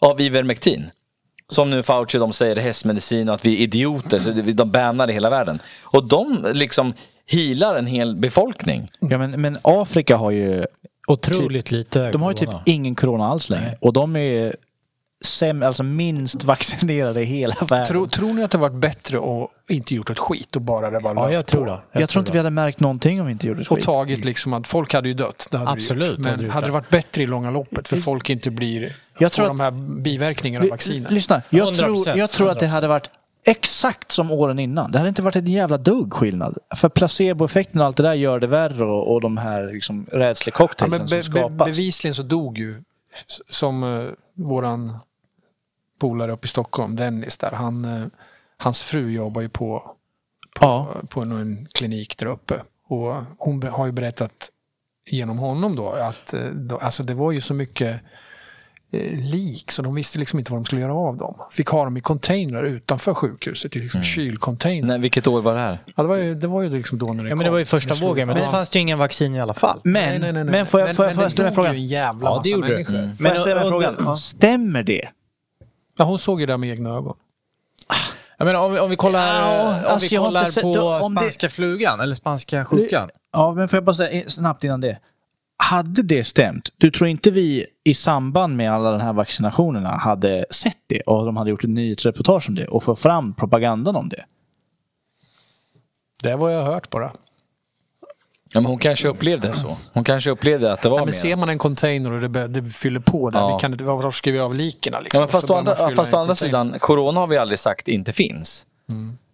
[0.00, 0.90] av Ivermectin.
[1.48, 5.12] Som nu Fauci, de säger hästmedicin och att vi är idioter, så de bannar i
[5.12, 5.58] hela världen.
[5.82, 6.94] Och de liksom
[7.30, 8.90] healar en hel befolkning.
[9.00, 10.66] Ja, men, men Afrika har ju...
[11.06, 13.76] Otroligt lite De har ju typ ingen corona alls längre.
[13.80, 14.56] Och de är
[15.26, 17.86] säm, alltså minst vaccinerade i hela världen.
[17.86, 20.98] Tror, tror ni att det varit bättre att inte gjort ett skit och bara det
[20.98, 21.80] var Ja, jag tror det.
[22.00, 23.84] jag, tror inte vi hade märkt någonting om vi inte gjorde ett Och skit.
[23.84, 25.48] tagt liksom att folk hade ju dött.
[25.50, 26.18] Det hade Absolut, gjort.
[26.18, 28.96] hade Men det hade, gjort det varit bättre i långa loppet för folk inte blir...
[29.18, 31.10] Jag får tror de här biverkningarna av vaccinet.
[31.10, 33.10] Lyssna, jag 100%, tror, jag tror att det hade varit
[33.46, 34.92] exakt som åren innan.
[34.92, 36.58] Det hade inte varit en jävla dugg skillnad.
[36.76, 40.18] För placeboeffekten och allt det där gör det värre och, och de här liksom Ja,
[40.18, 41.66] rädslecocktailsen men som be, be, skapas.
[41.66, 42.82] bevisligen så dog ju,
[43.50, 44.98] som uh, våran
[45.98, 48.06] polare uppe i Stockholm, Dennis där, han, eh,
[48.58, 49.82] hans fru jobbar ju på,
[50.60, 50.88] ja.
[51.08, 52.54] på en klinik där uppe.
[52.88, 54.50] Och hon har ju berättat
[55.10, 58.00] genom honom då att eh, då, alltså det var ju så mycket
[58.90, 61.34] eh, lik så de visste liksom inte vad de skulle göra av dem.
[61.50, 64.88] Fick ha dem i containrar utanför sjukhuset, i liksom kylcontainer.
[64.88, 65.78] Nej, vilket år var det här?
[65.96, 67.58] Ja, det, var ju, det var ju liksom då när det Ja, men det var
[67.58, 68.08] ju första kom.
[68.08, 69.80] vågen, men då fanns det ju ingen vaccin i alla fall.
[69.84, 70.52] Men, Nej, nej, nej, nej.
[70.52, 72.74] men får jag, får jag, får jag det ställa en jävla Ja, det gjorde det.
[72.74, 73.16] människor.
[73.16, 75.08] Får jag ställa och- Stämmer det?
[75.96, 77.16] Ja, hon såg ju det med egna ögon.
[78.38, 80.68] Jag menar, om, vi, om vi kollar, Ja, om alltså, vi kollar sett- på
[81.02, 83.08] om det- spanska flugan, eller spanska sjukan.
[83.32, 84.98] Ja, men får jag bara säga snabbt innan det.
[85.56, 90.44] Hade det stämt, du tror inte vi i samband med alla de här vaccinationerna hade
[90.50, 94.08] sett det och de hade gjort ett nyhetsreportage om det och få fram propagandan om
[94.08, 94.24] det?
[96.22, 97.12] Det var jag hört bara.
[98.54, 99.76] Ja, men hon kanske upplevde det så.
[99.92, 101.12] Hon kanske upplevde att det var Ja, men mer.
[101.12, 103.56] ser man en container och det, bör- det fyller på där, Ja.
[103.56, 104.94] vi kan, varför ska vi av liken?
[105.02, 105.20] Liksom?
[105.20, 108.66] Ja, fast, å andra, fast å andra sidan, corona har vi aldrig sagt inte finns.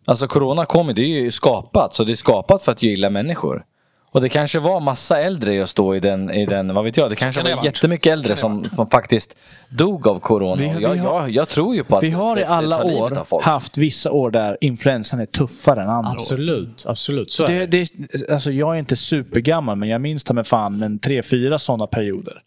[0.04, 1.94] Alltså corona kommer, det är ju skapat.
[1.94, 3.62] Så det är skapat för att gilla människor.
[4.12, 7.10] Och det kanske var massa äldre just då i den, i den vad vet jag,
[7.10, 9.36] det kanske kan var jättemycket äldre som, som faktiskt
[9.68, 10.54] dog av corona.
[10.54, 12.84] Vi- vi jag, har- jag, jag tror ju på att Vi har det, i alla
[12.84, 16.14] år haft vissa år där influensan är tuffare än andra år.
[16.16, 17.32] Absolut, absolut.
[17.32, 17.88] Så är Det, det.
[18.12, 21.58] det, alltså jag är inte supergammal, men jag minns ta med fan men tre, fyra
[21.58, 22.42] sådana perioder.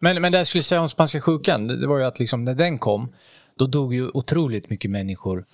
[0.00, 2.44] Men, men det jag skulle säga om spanska sjukan, det, det var ju att liksom,
[2.44, 3.12] när den kom,
[3.58, 5.44] då dog ju otroligt mycket människor.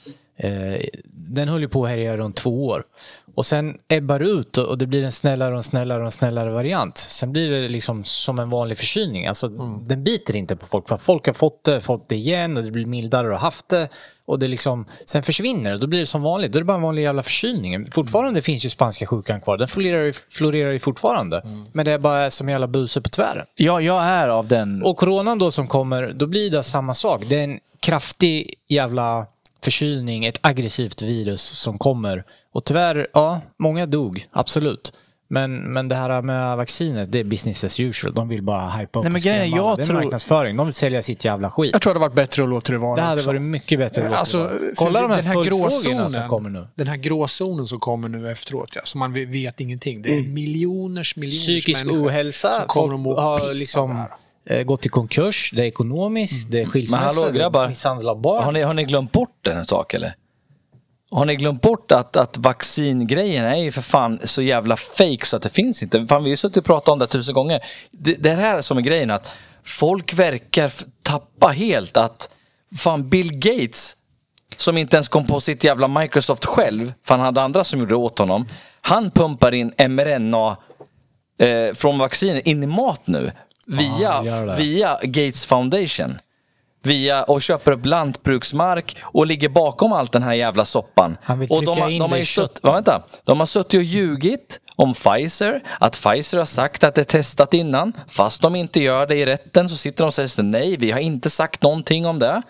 [0.42, 2.83] Eh, den höll ju på att härja runt två år.
[3.35, 6.98] Och sen ebbar det ut och det blir en snällare och snällare och snällare variant.
[6.98, 9.26] Sen blir det liksom som en vanlig förkylning.
[9.26, 10.88] Alltså, Den biter inte på folk.
[10.88, 13.68] För folk har fått det, fått det igen och det blir mildare och har haft
[13.68, 13.88] det.
[14.24, 16.52] Och det liksom, sen försvinner det, då blir det som vanligt.
[16.52, 17.90] Då är det bara en vanlig jävla förkylning.
[17.92, 19.59] Fortfarande finns ju spanska sjukan kvar.
[19.59, 21.42] Den florerar ju, florerar ju fortfarande.
[21.72, 23.46] Men det är bara som jävla buse på tvären.
[23.55, 24.83] Jag, jag är av den...
[24.83, 27.24] Och coronan då som kommer, då blir det samma sak.
[27.28, 29.26] Det är en kraftig jävla
[29.64, 32.25] förkylning, ett aggressivt virus som kommer.
[32.53, 34.92] Och tyvärr, ja, många dog, absolut.
[35.29, 38.14] Men, men det här med vaccinet, det är business as usual.
[38.14, 39.57] De vill bara hypa upp Nej, men grejen är, alla.
[39.57, 40.57] jag Det är tror- marknadsföring.
[40.57, 41.70] De vill sälja sitt jävla skit.
[41.72, 43.27] Jag tror det hade varit bättre att låta det vara Det hade också.
[43.27, 44.03] varit mycket bättre.
[44.03, 44.59] att låta Alltså, det vara.
[44.77, 46.66] Kolla de här, den här följdfrågorna som gråzonen, kommer nu.
[46.75, 50.03] Den här gråzonen som kommer nu efteråt, ja, som man vet ingenting.
[50.03, 51.61] Det är miljoners, miljoners Mm.
[51.61, 54.11] Psykisk människor ohälsa, som kommer att må har piss av liksom det här.
[54.46, 58.09] Eh, gått i konkurs, det är ekonomiskt, det är skilsmässa, Men hallå är grabbar, misshandel
[58.09, 58.44] av barn.
[58.44, 60.14] har ni, har ni glömt bort en sak eller?
[61.11, 65.37] Har ni glömt bort att, att vaccingrejen är ju för fan så jävla fake så
[65.37, 66.07] att det finns inte?
[66.07, 67.64] Fan, vi har ju suttit och pratat om det tusen gånger.
[67.90, 69.28] Det, det här som är grejen att
[69.64, 72.31] folk verkar tappa helt att
[72.78, 73.96] fan Bill Gates
[74.57, 77.92] som inte ens kom på sitt jävla Microsoft själv, för han hade andra som gjorde
[77.92, 78.48] det åt honom.
[78.81, 80.57] Han pumpar in mRNA
[81.38, 83.31] eh, från vaccinet in i mat nu.
[83.68, 84.55] Via, det.
[84.57, 86.18] via Gates Foundation.
[86.85, 91.16] Via, och köper upp lantbruksmark och ligger bakom allt den här jävla soppan.
[91.22, 93.75] Han vill och de, har- in de har det ju sutt, vänta, de har suttit
[93.79, 97.92] och ljugit om Pfizer, att Pfizer har sagt att det är testat innan.
[98.09, 101.01] Fast de inte gör det i rätten så sitter de och säger nej, vi har
[101.01, 102.42] inte sagt någonting om det.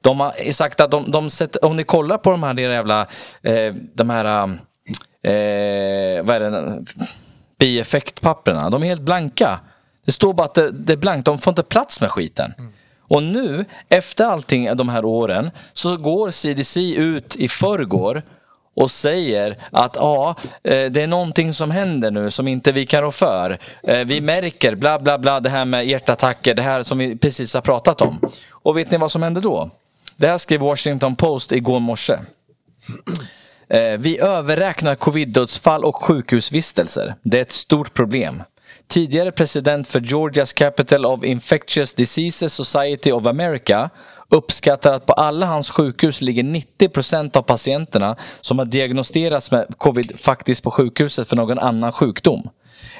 [0.00, 3.00] De har sagt att de, de sätter, om ni kollar på de här deras jävla,
[3.42, 4.24] eh, de här,
[5.24, 6.84] eh, vad är det,
[7.58, 9.60] bieffektpapperna, de är helt blanka.
[10.06, 12.54] Det står bara att det, det är blankt, de får inte plats med skiten.
[13.08, 18.22] Och nu, efter allting de här åren, så går CDC ut i förrgår
[18.76, 20.34] och säger att ja,
[20.64, 23.58] eh, det är någonting som händer nu som inte vi kan rå för.
[23.82, 27.54] Eh, Vi märker bla bla bla det här med hjärtattacker, det här som vi precis
[27.54, 28.20] har pratat om.
[28.50, 29.70] Och vet ni vad som hände då?
[30.16, 32.18] Det här skrev Washington Post igår morse.
[33.68, 37.14] Eh, vi överräknar covid-dödsfall och sjukhusvistelser.
[37.22, 38.42] Det är ett stort problem.
[38.92, 43.90] Tidigare president för Georgias Capital of Infectious Diseases Society of America
[44.28, 50.20] uppskattar att på alla hans sjukhus ligger 90% av patienterna som har diagnostiserats med covid
[50.20, 52.48] faktiskt på sjukhuset för någon annan sjukdom.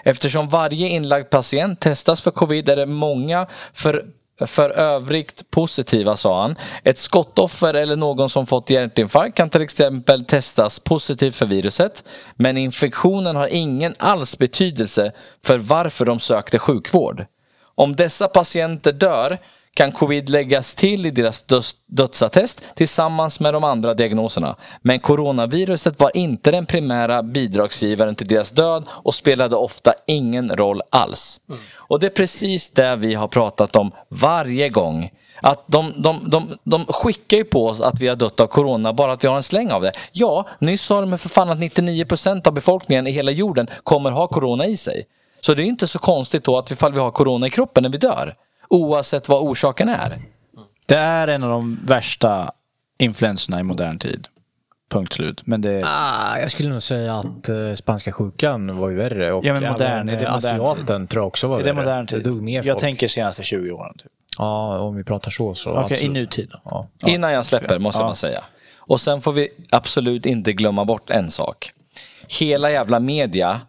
[0.05, 4.05] Eftersom varje inlagd patient testas för covid är det många för
[4.46, 6.57] för övrigt positiva, sa han.
[6.85, 12.05] Ett skottoffer eller någon som fått hjärtinfarkt kan till exempel testas positivt för viruset.
[12.37, 15.12] Men infektionen har ingen alls betydelse
[15.44, 17.26] för varför de sökte sjukvård.
[17.74, 19.38] Om dessa patienter dör
[19.76, 24.56] kan covid läggas till i deras döds- dödsattest tillsammans med de andra diagnoserna.
[24.82, 30.82] Men coronaviruset var inte den primära bidragsgivaren till deras död och spelade ofta ingen roll
[30.90, 31.40] alls.
[31.74, 35.11] Och det är precis det vi har pratat om varje gång.
[35.44, 38.92] Att de, de, de, de skickar ju på oss att vi har dött av corona
[38.92, 39.92] bara att vi har en släng av det.
[40.12, 44.26] Ja, nyss sa de för fan att 99% av befolkningen i hela jorden kommer ha
[44.26, 45.04] corona i sig.
[45.40, 47.90] Så det är inte så konstigt då att ifall vi har corona i kroppen när
[47.90, 48.35] vi dör.
[48.72, 50.18] Oavsett vad orsaken är.
[50.88, 52.50] Det är en av de värsta
[52.98, 54.28] influenserna i modern tid.
[54.90, 55.46] Punkt slut.
[55.46, 55.82] Men det...
[55.87, 59.32] Ah, jag skulle nog säga att eh, spanska sjukan var ju värre.
[59.32, 61.64] Och Ja, men modern, även, är det eh, modern asiaten tror jag också var är
[61.64, 61.85] det värre.
[61.85, 62.18] modern tid?
[62.22, 62.80] Det dog mer jag folk.
[62.80, 63.94] tänker senaste 20 åren.
[63.98, 64.12] Typ.
[64.38, 65.54] Ja, om vi pratar så.
[65.54, 66.61] så Okej, i nutid då.
[66.64, 66.88] Ja.
[67.06, 68.06] Innan jag släpper måste Ja.
[68.06, 68.44] man säga.
[68.78, 71.70] Och sen får vi absolut inte glömma bort en sak.
[72.28, 73.61] Hela jävla media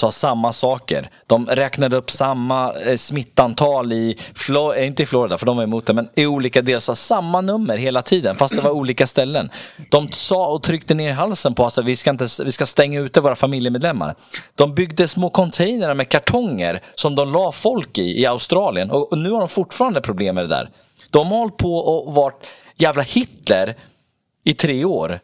[0.00, 1.10] sa samma saker.
[1.26, 5.64] De räknade upp samma eh, smittantal i, Flo- eh, inte i Florida för de var
[5.64, 9.06] emot det, men i olika delar sa samma nummer hela tiden fast det var olika
[9.06, 9.50] ställen.
[9.90, 13.00] De sa och tryckte ner halsen på oss att vi ska, inte, vi ska stänga
[13.00, 14.14] ute våra familjemedlemmar.
[14.54, 19.18] De byggde små containrar med kartonger som de la folk i i Australien och, och
[19.18, 20.70] nu har de fortfarande problem med det där.
[21.10, 22.42] De har hållit på och varit
[22.76, 23.76] jävla Hitler
[24.44, 25.20] i tre år.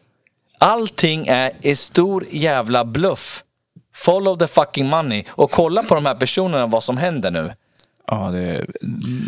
[0.59, 3.43] Allting är en stor jävla bluff.
[4.05, 7.53] Follow the fucking money och kolla på de här personerna vad som händer nu.
[8.07, 8.65] Ja, det,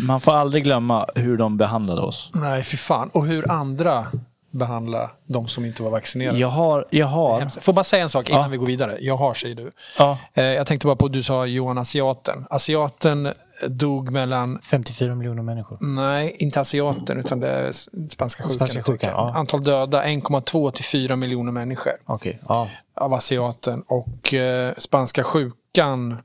[0.06, 2.30] man får aldrig glömma hur de behandlade oss.
[2.34, 3.08] Nej, fy fan.
[3.12, 4.06] Och hur andra
[4.50, 6.38] behandlar de som inte var vaccinerade.
[6.38, 6.86] Jag har...
[6.90, 7.60] Jag har.
[7.60, 8.48] Får bara säga en sak innan Ja.
[8.48, 8.96] vi går vidare.
[9.00, 9.70] Jag har, säger du.
[9.98, 12.46] ja, Eh, Jag tänkte bara på du sa Johan Asiaten.
[12.50, 13.32] Asiaten
[13.68, 15.78] dog mellan 54 miljoner människor.
[15.80, 17.72] Nej, inte asiaten utan det är
[18.08, 18.54] spanska sjukan.
[18.56, 19.32] Spanska sjukan, ja.
[19.34, 22.68] Antal döda 1,2 till 4 miljoner människor Okej, ja.
[22.94, 23.82] av asiaten.
[23.86, 26.16] Och eh, spanska sjukan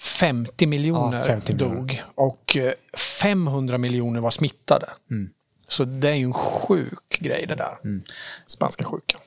[0.00, 1.76] 50 miljoner, Ja, 50 miljoner.
[1.76, 2.02] dog.
[2.14, 2.72] Och eh,
[3.22, 4.86] 500 miljoner var smittade.
[5.10, 5.30] Mm.
[5.68, 7.78] Så det är ju en sjuk grej det där.
[8.46, 9.20] Spanska sjukan.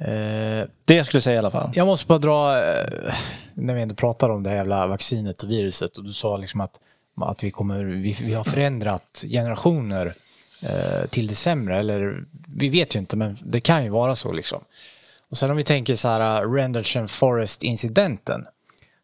[0.00, 1.70] Eh, det jag skulle säga i alla fall.
[1.74, 3.14] Jag måste bara dra, eh,
[3.54, 6.60] när vi ändå pratar om det här jävla vaccinet och viruset och du sa liksom
[6.60, 6.80] att,
[7.20, 10.12] att vi, kommer, vi, vi har förändrat generationer
[10.62, 11.78] eh, till det sämre.
[11.78, 12.24] Eller
[12.56, 14.60] vi vet ju inte, men det kan ju vara så liksom.
[15.30, 18.44] Och sen om vi tänker så här, Rendlesham Forest-incidenten.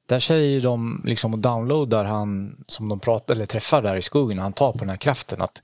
[0.06, 4.38] Där säger de liksom och downloadar han som de pratar eller träffar där i skogen
[4.38, 5.62] och han tar på den här kraften att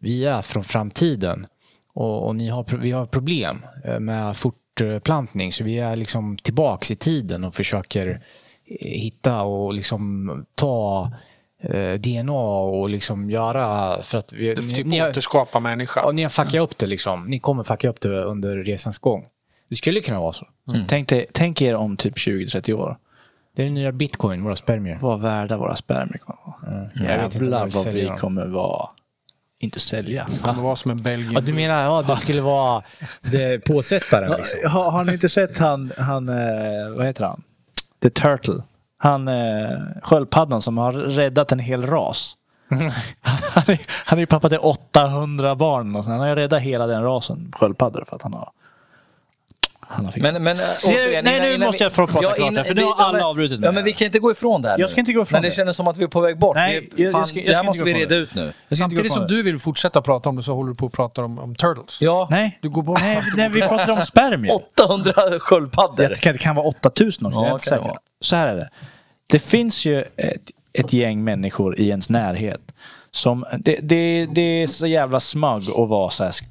[0.00, 1.46] vi är från framtiden
[1.94, 3.64] och, och ni har, vi har problem
[3.98, 4.36] med
[4.82, 8.08] fortplantning så vi är liksom tillbaks i tiden och försöker
[8.64, 11.10] eh, hitta och liksom ta
[11.62, 16.02] eh, DNA och liksom göra för att vi, ni, Typ ni, återskapa människan.
[16.06, 17.24] ja, ni har fuckat upp det liksom.
[17.24, 19.24] Ni kommer fucka upp det under resans gång.
[19.68, 20.46] Det skulle kunna vara så.
[20.88, 22.96] Tänk, dig, tänk er om typ 20-30 år.
[23.56, 24.98] Det är den nya bitcoin, våra spermier.
[25.00, 26.90] Vad värda våra spermier kommer vara.
[26.94, 28.88] Jag Jävlar vad vi kommer vara.
[29.62, 30.26] Inte sälja.
[30.30, 31.32] Det kommer vara som en Belgien.
[31.32, 32.82] Ja, du menar ja, det skulle vara
[33.20, 34.70] det, påsättaren liksom?
[34.70, 37.42] Har, har ni inte sett han, han eh, vad heter han?
[38.02, 38.62] The Turtle.
[38.98, 42.36] Han eh, sköldpaddan som har räddat en hel ras.
[43.20, 45.96] han, är, han är ju pappa till 800 barn.
[45.96, 48.50] Och han har ju räddat hela den rasen sköldpaddor för att han har.
[50.16, 52.82] Men, men, Nej, återigen, nej, nu innan måste jag få prata klart här, för nu
[52.82, 53.66] har ja, alla men- avbrutit mig.
[53.66, 55.42] Ja, men vi kan inte gå ifrån det här Jag ska inte gå ifrån Men
[55.42, 55.52] det det.
[55.54, 56.56] känns som att vi är på väg bort.
[56.56, 58.52] Nej, vi, fan, jag ska- jag det här måste vi reda ut nu.
[58.70, 61.38] Samtidigt som du vill fortsätta prata om det så håller du på att prata om,
[61.38, 62.02] om turtles.
[62.02, 63.00] Ja, Nej, Du går bort.
[63.00, 64.56] nej, nej, vi pratade om spermier.
[64.78, 66.08] 800 sköldpaddor.
[66.08, 67.38] Det kan, det kan vara 8000 också.
[67.38, 67.92] Ja, jag är inte säker.
[68.20, 68.70] Så här är det.
[69.26, 72.60] Det finns ju ett, ett gäng människor i ens närhet.
[73.10, 76.30] Som, det, det, det är så jävla smug att vara så här.
[76.30, 76.44] sk-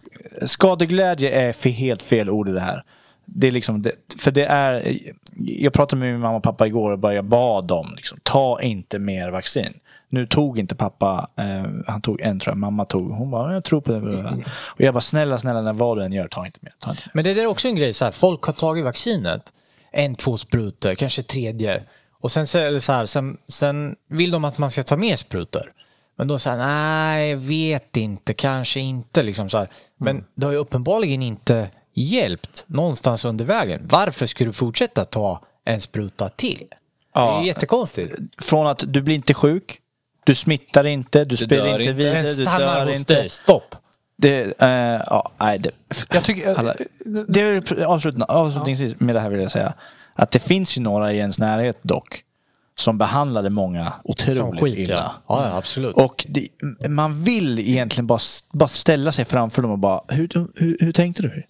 [0.46, 2.84] Skadeglädje är för helt fel ord i det här.
[3.34, 5.00] Det är liksom, det, för det är,
[5.38, 8.62] jag pratade med min mamma och pappa igår och bara jag bad dem, liksom, ta
[8.62, 9.74] inte mer vaccin.
[10.10, 13.64] Nu tog inte pappa, eh, han tog en tror jag, mamma tog, hon bara, jag
[13.64, 14.44] tror på det.
[14.68, 16.74] Och jag bara, snälla, snälla, när vad du än gör, ta inte mer.
[16.80, 17.12] Ta inte mer.
[17.14, 19.54] Men det där är också en grej, så här, folk har tagit vaccinet,
[19.92, 21.84] en, två sprutor, kanske tredje.
[22.20, 25.16] Och sen, så, eller så här, sen, sen vill de att man ska ta mer
[25.16, 25.72] sprutor.
[26.18, 29.24] Men då säger nej, jag vet inte, kanske inte.
[29.24, 29.70] Liksom så här.
[29.98, 33.82] Men det har ju uppenbarligen inte hjälpt någonstans under vägen.
[33.90, 36.58] Varför ska du fortsätta ta en spruta till?
[36.70, 37.44] Det är Ja.
[37.46, 38.16] jättekonstigt.
[38.38, 39.78] Från att du blir inte sjuk,
[40.24, 41.94] du smittar inte, du, sprider dör inte inte.
[41.94, 43.14] vidare, du stannar dör hos inte.
[43.14, 43.30] dig.
[43.30, 43.76] Stopp.
[44.18, 44.70] Det, eh,
[45.08, 45.72] ja, nej, det,
[46.14, 46.76] Jag tycker- alla,
[47.28, 49.74] det är väl avslut, avslutningsvis med det här vill jag säga.
[50.14, 52.24] Att det finns ju några i ens närhet dock.
[52.76, 54.96] Som behandlade många otroligt skit, illa.
[54.96, 55.12] ja.
[55.28, 55.96] Ja, ja, absolut.
[55.96, 56.48] Och det,
[56.90, 58.20] man vill egentligen bara,
[58.52, 61.44] bara ställa sig framför dem och bara, hur, hur, hur tänkte du?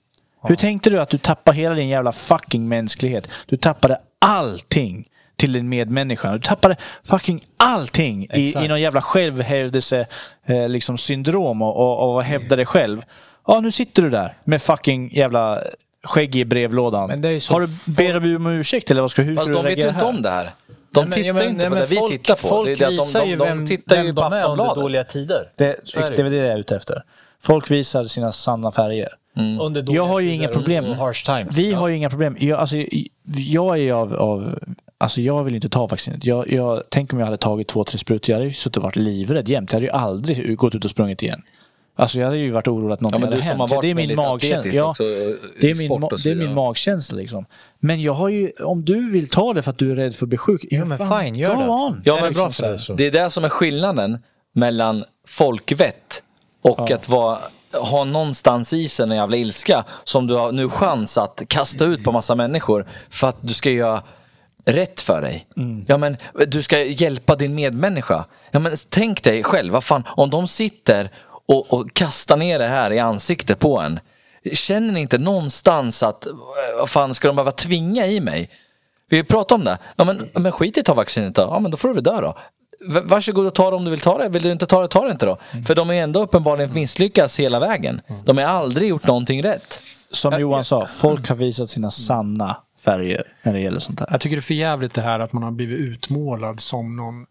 [0.43, 3.27] Hur tänkte du att du tappar hela din jävla fucking mänsklighet?
[3.45, 6.31] Du tappade allting till din medmänniska.
[6.31, 10.05] Du tappade fucking allting i, i någon jävla självhävdelse
[10.45, 13.01] eh, liksom syndrom och, och, och hävda dig själv.
[13.47, 15.59] Ja, nu sitter du där med fucking jävla
[16.03, 17.07] skägg i brevlådan.
[17.07, 19.47] Men det är så- Har du, ber du om ursäkt eller vad ska, hur Fast
[19.47, 20.15] ska de du vet ju reagera inte här?
[20.15, 20.51] om det här.
[20.93, 22.47] De Nej, men- tittar ju inte nej, på men det vi folk- tittar på.
[22.47, 24.21] Folk Det är det att visar de, ju de, de, vem, tittar ju vem på
[24.21, 24.75] de är under Aftonbladet.
[24.83, 25.49] dåliga tider.
[25.57, 27.03] Det, Så är det det är det jag är ute efter.
[27.43, 29.09] Folk visar sina sanna färger.
[29.35, 30.85] Under dåliga Jag har ju inga problem.
[30.85, 31.57] och Harsh times.
[31.57, 32.35] Vi har ju inga problem.
[32.39, 32.75] Jag, alltså,
[33.35, 34.59] jag är av, av...
[34.97, 36.25] Alltså jag vill inte ta vaccinet.
[36.25, 38.29] Jag, jag, tänk om jag hade tagit två, tre sprutor.
[38.29, 39.71] Jag hade ju suttit och varit livrädd jämt.
[39.71, 41.41] Jag hade ju aldrig gått ut och sprungit igen.
[41.95, 43.59] Alltså jag hade ju varit orolig att någonting Ja, hade hänt.
[43.59, 44.71] har varit det är min magkänsla.
[44.73, 44.93] Ja,
[45.61, 47.45] det, är min, det är min magkänsla liksom.
[47.79, 48.51] Men jag har ju...
[48.51, 50.65] Om du vill ta det för att du är rädd för att bli sjuk.
[50.69, 51.67] Ja, men fine, gör det.
[51.67, 52.01] On.
[52.05, 52.93] Ja, Är men det bra för dig så?
[52.93, 54.19] Det är det som är skillnaden
[54.53, 56.23] mellan folkvett
[56.61, 57.37] och att vara,
[57.73, 62.03] ha någonstans i sig en jävla ilska som du har nu chans att kasta ut
[62.03, 64.03] på massa människor för att du ska göra
[64.65, 65.47] rätt för dig.
[65.87, 68.25] Ja, men du ska hjälpa din medmänniska.
[68.51, 71.11] Ja, men tänk dig själv, vad fan, om de sitter
[71.45, 73.99] och, och kastar ner det här i ansiktet på en.
[74.53, 76.33] Känner ni inte någonstans att, eh,
[76.79, 78.49] vad fan, ska de behöva tvinga i mig?
[79.09, 79.77] Vi pratar om det.
[79.95, 81.41] Ja, men, men skit i att ta vaccinet då.
[81.41, 82.37] Ja, men då får du väl dö då.
[83.03, 84.29] Varsågod och ta det om du vill ta det.
[84.29, 85.37] Vill du inte ta det, ta det inte då.
[85.67, 88.01] För de är ändå uppenbarligen misslyckats hela vägen.
[88.25, 89.81] De har aldrig gjort någonting rätt.
[90.11, 94.07] Som Johan sa, folk har visat sina sanna färger när det gäller sånt här.
[94.11, 97.25] Jag tycker det är för jävligt det här att man har blivit utmålad som någon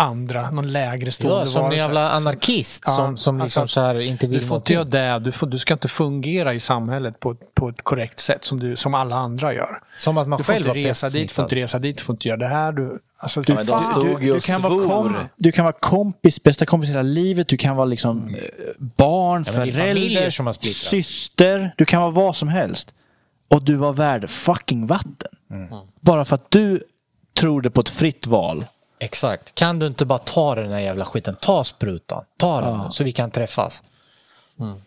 [0.00, 3.80] andra, någon lägre stående Ja, som en jävla anarkist Ja, som, som liksom alltså, så
[3.80, 6.60] här inte vill Du får inte göra det, du, får, du ska inte fungera i
[6.60, 9.80] samhället på, ett- på ett korrekt sätt som, du, som alla andra gör.
[9.98, 12.14] Som att man Du får själv inte har resa dit, får inte resa dit, får
[12.14, 12.72] inte göra det här.
[12.72, 13.58] Du, alltså, stod
[14.22, 17.48] ju du, du, kan vara kom, du kan vara kompis, bästa kompis hela livet.
[17.48, 18.34] Du kan vara liksom eh,
[18.78, 21.74] barn, det familjer förälder, som syster.
[21.76, 22.94] Du kan vara vad som helst.
[23.48, 25.30] Och du var värd fucking vatten.
[25.50, 25.68] Mm.
[26.00, 26.80] Bara för att du
[27.40, 28.64] trodde på ett fritt val.
[29.00, 29.54] Exakt.
[29.54, 31.36] Kan du inte bara ta den här jävla skiten?
[31.40, 32.24] Ta sprutan.
[32.36, 32.90] Ta den Ja.
[32.90, 33.82] så vi kan träffas.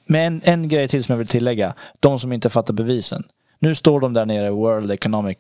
[0.06, 1.74] Men en, en grej till som jag vill tillägga.
[2.00, 3.24] De som inte fattar bevisen.
[3.60, 5.38] Nu står de där nere i World Economic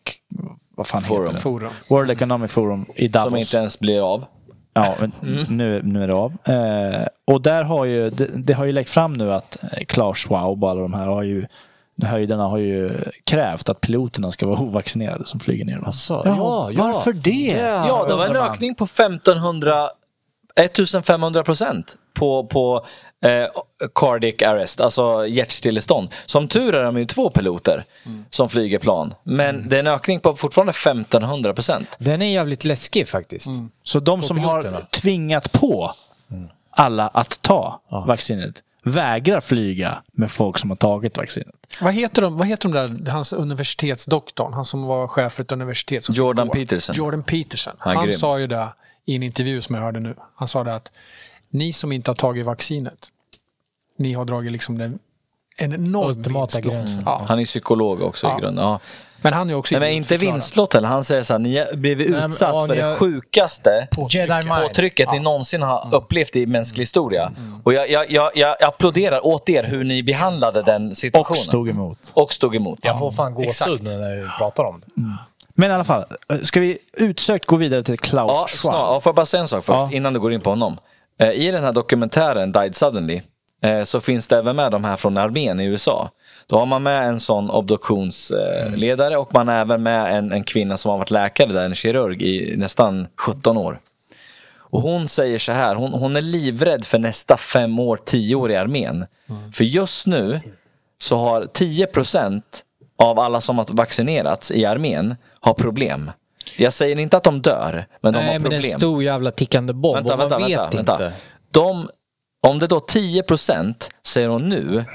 [0.76, 1.22] vad fan Forum.
[1.24, 1.42] Heter det?
[1.42, 1.74] Forum.
[1.90, 3.30] World Economic Forum i Davos.
[3.30, 4.26] Som inte ens blir av.
[4.74, 5.12] Ja, men
[5.50, 6.38] nu, nu är det av.
[6.44, 10.18] Eh, och där har ju, det, det har ju läckt fram nu att eh, Klaus
[10.18, 11.46] Schwab och alla de här har ju,
[12.02, 12.92] höjderna har ju
[13.24, 15.82] krävt att piloterna ska vara ovaccinerade som flyger ner.
[15.86, 16.84] Alltså, ja, ja.
[16.84, 17.58] Varför det?
[17.88, 19.90] Ja, det var en ökning på 1500,
[20.56, 22.86] 1500 procent på, på
[23.22, 23.48] eh,
[23.96, 26.10] cardiac arrest, alltså hjärtstillestånd.
[26.26, 27.86] Som tur är de ju två piloter
[28.30, 29.14] som flyger plan.
[29.24, 31.96] Men det är en ökning på fortfarande 1500 procent.
[32.00, 33.50] Den är jävligt läskig faktiskt.
[33.82, 34.88] Så de som har piloterna.
[34.92, 35.94] tvingat på
[36.70, 41.56] alla att ta vaccinet vägrar flyga med folk som har tagit vaccinet.
[41.82, 45.52] Vad heter de, vad heter de där, hans universitetsdoktorn, han som var chef för ett
[45.52, 46.04] universitet?
[46.04, 46.50] Som Jordan.
[46.50, 46.96] Peterson.
[46.96, 47.74] Jordan Peterson.
[47.80, 48.68] Han Han sa ju det
[49.06, 50.16] i en intervju som jag hörde nu.
[50.36, 50.92] Han sa det att
[51.50, 53.08] ni som inte har tagit vaccinet,
[53.98, 55.00] ni har dragit liksom den,
[55.58, 57.04] en enorm Ultimata gränsen.
[57.06, 57.22] Ja.
[57.28, 58.38] Han är psykolog också Ja.
[58.38, 58.66] i grunden.
[58.66, 58.80] Ja.
[59.24, 60.88] Men han är också Nej, men och inte heller.
[60.88, 64.50] Han säger så här, ni har blivit men, utsatt ja, för det sjukaste mind.
[64.68, 67.32] påtrycket ni någonsin har upplevt i mänsklig historia.
[67.64, 71.36] Och jag, jag, jag, jag applåderar åt er hur ni behandlade den Och situationen.
[71.44, 72.12] stod emot.
[72.14, 72.80] Och stod emot.
[72.82, 75.02] Jag får fan gåshud nu när vi pratar om det.
[75.56, 76.06] Men i alla fall,
[76.44, 78.74] ska vi utsökt gå vidare till Klaus Ja, Schwab?
[78.76, 79.90] Ja, får jag bara säga en sak först Ja.
[79.92, 80.78] innan du går in på honom.
[81.20, 83.22] Eh, I den här dokumentären Died Suddenly
[83.64, 86.10] eh, så finns det även med de här från armén i USA.
[86.48, 90.78] Då har man med en sån obduktionsledare och man har även med en, en kvinna
[90.78, 93.80] som har varit läkare där, en kirurg i nästan 17 år.
[94.58, 98.52] Och hon säger så här, hon, hon är livrädd för nästa fem år, tio år
[98.52, 99.06] i armén.
[99.54, 100.42] För just nu
[101.00, 102.42] så har 10%
[102.98, 106.12] av alla som har vaccinerats i armén har problem.
[106.58, 108.74] Jag säger inte att de dör, men de Nej, har men det är problem.
[108.74, 111.14] en stor jävla tickande bomb Vänta, och man vänta, vet vänta, inte.
[111.52, 111.90] De,
[112.48, 113.74] om det då 10%
[114.08, 114.86] säger hon nu,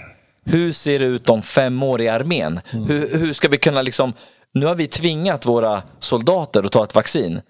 [0.49, 2.61] hur ser det ut om fem år i armén?
[2.72, 2.86] Mm.
[2.86, 4.12] Hur, hur ska vi kunna liksom,
[4.53, 7.40] nu har vi tvingat våra soldater att ta ett vaccin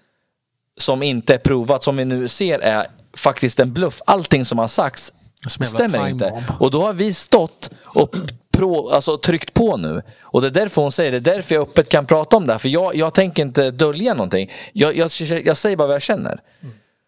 [0.77, 2.87] som inte är provat, som vi nu ser är
[3.17, 4.01] faktiskt en bluff.
[4.05, 5.13] Allting som har sagts
[5.49, 6.43] stämmer inte.
[6.59, 8.15] Och då har vi stått och
[8.53, 10.01] pro, alltså, tryckt på nu.
[10.21, 11.17] Och det är därför hon säger det.
[11.17, 12.59] är därför jag öppet kan prata om det här.
[12.59, 14.51] För jag, jag tänker inte dölja någonting.
[14.73, 15.09] Jag, jag,
[15.45, 16.41] jag säger bara vad jag känner.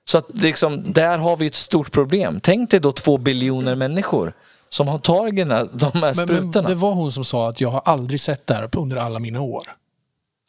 [0.05, 2.39] Så att liksom, där har vi ett stort problem.
[2.43, 4.33] Tänk dig då två biljoner människor
[4.73, 6.67] som har tagit de här Men, men sprutorna.
[6.69, 9.41] det var hon som sa att jag har aldrig sett det här under alla mina
[9.41, 9.63] år.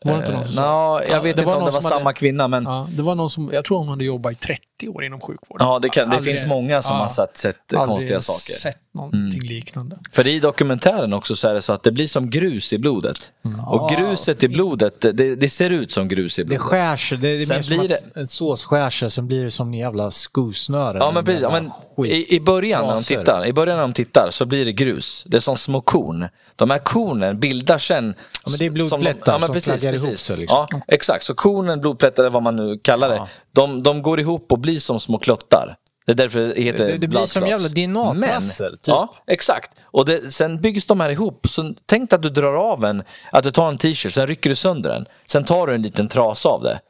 [0.04, 0.62] Var det inte någon som sa?
[0.62, 3.02] Nå, jag Ja, vet det inte om det var samma hade- kvinna, men Ja, det
[3.02, 4.36] var någon som, jag tror hon hade jobbat i
[4.80, 5.66] 30 år inom sjukvården.
[5.66, 8.52] ja, det, kan, det Aldrig- finns många som ja, har sett, sett konstiga saker.
[8.52, 9.98] sett någonting liknande.
[10.12, 13.32] För i dokumentären också så är det så att det blir som grus i blodet.
[13.66, 16.62] Och gruset i blodet, det, det ser ut som grus i Det blodet.
[16.62, 17.18] skär sig.
[17.18, 19.74] Det är mer som blir att en sås skär sig, sen blir det som en
[19.74, 20.98] jävla skosnöre.
[20.98, 21.70] Ja men precis, ja, men
[22.06, 25.24] i, i, början när de tittar, I början när de tittar så blir det grus.
[25.26, 26.28] Det är som små korn.
[26.56, 28.14] De här kornen bildar sen...
[28.44, 30.26] Ja, men det är blodplättar som, de, som precis, flaggar ihop precis.
[30.26, 30.66] sig, liksom.
[30.70, 31.24] Ja, exakt.
[31.24, 33.22] Så kornen, blodplättar, vad man nu kallar det,
[33.52, 35.76] de, de går ihop och blir som små klottar.
[36.06, 38.86] Det är därför det heter Det- det blir som jävla DNA-trassel, typ.
[38.86, 39.70] Ja, exakt.
[39.84, 41.46] Och det, sen byggs de här ihop.
[41.48, 44.56] Så tänk att du drar av en, att du tar en t-shirt, sen rycker du
[44.56, 45.06] sönder den.
[45.26, 46.80] Sen tar du en liten trasa av det.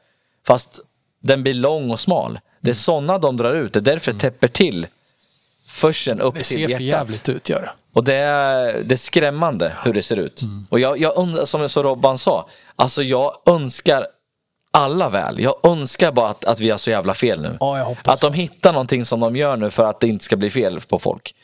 [0.47, 0.79] Fast
[1.21, 2.39] den blir lång och smal.
[2.61, 3.73] Det är sådana de drar ut.
[3.73, 4.87] Det är därför det täpper till
[5.67, 6.81] förseln upp Det till ser för hjärtat.
[6.81, 7.69] jävligt ut, gör det.
[7.93, 10.41] Och det är, det är skrämmande hur det ser ut.
[10.69, 14.07] Och jag, jag som så Robban sa, alltså jag önskar
[14.73, 15.39] alla väl.
[15.39, 17.57] Jag önskar bara att, att vi har så jävla fel nu.
[17.59, 20.25] Ja, jag hoppas att de hittar någonting som de gör nu för att det inte
[20.25, 21.35] ska bli fel på folk.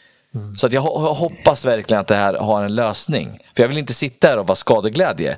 [0.58, 3.40] Så att jag, jag hoppas verkligen att det här har en lösning.
[3.56, 5.38] För jag vill inte sitta här och vara skadeglädje.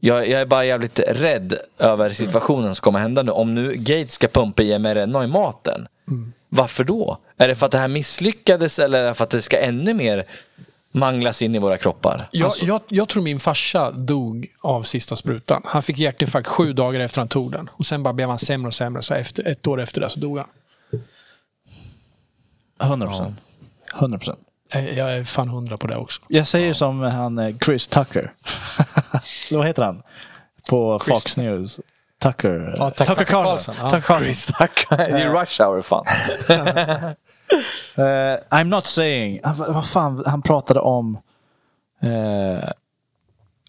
[0.00, 3.32] Jag, jag är bara jävligt rädd över situationen som kommer hända nu.
[3.32, 5.86] Om nu Gates ska pumpa i mRNA i maten.
[6.48, 7.18] Varför då?
[7.36, 9.94] Är det för att det här misslyckades eller är det för att det ska ännu
[9.94, 10.24] mer
[10.92, 12.28] manglas in i våra kroppar?
[12.30, 15.62] Jag, jag, jag tror min farsa dog av sista sprutan.
[15.64, 17.70] Han fick hjärtinfarkt sju dagar efter han tog den.
[17.72, 19.02] Och sen bara blev han sämre och sämre.
[19.02, 20.46] Så efter, ett år efter det så dog han.
[22.82, 23.38] 100 procent.
[23.94, 24.38] 100 procent.
[24.74, 26.20] Eh, Jag är fan hundra på det också.
[26.28, 28.32] Jag säger som han eh, Chris Tucker.
[29.52, 30.02] Vad heter han?
[30.68, 31.80] På Fox News.
[32.22, 32.74] Tucker.
[32.78, 33.90] Ja, Tucker Tucker Carlson, ja.
[33.90, 34.56] Tucker Carlson.
[34.96, 36.04] Det är rush hour fan.
[37.98, 39.40] Uh, I'm not saying...
[39.42, 41.18] Ah, vad fan, han pratade om...
[42.04, 42.70] Uh,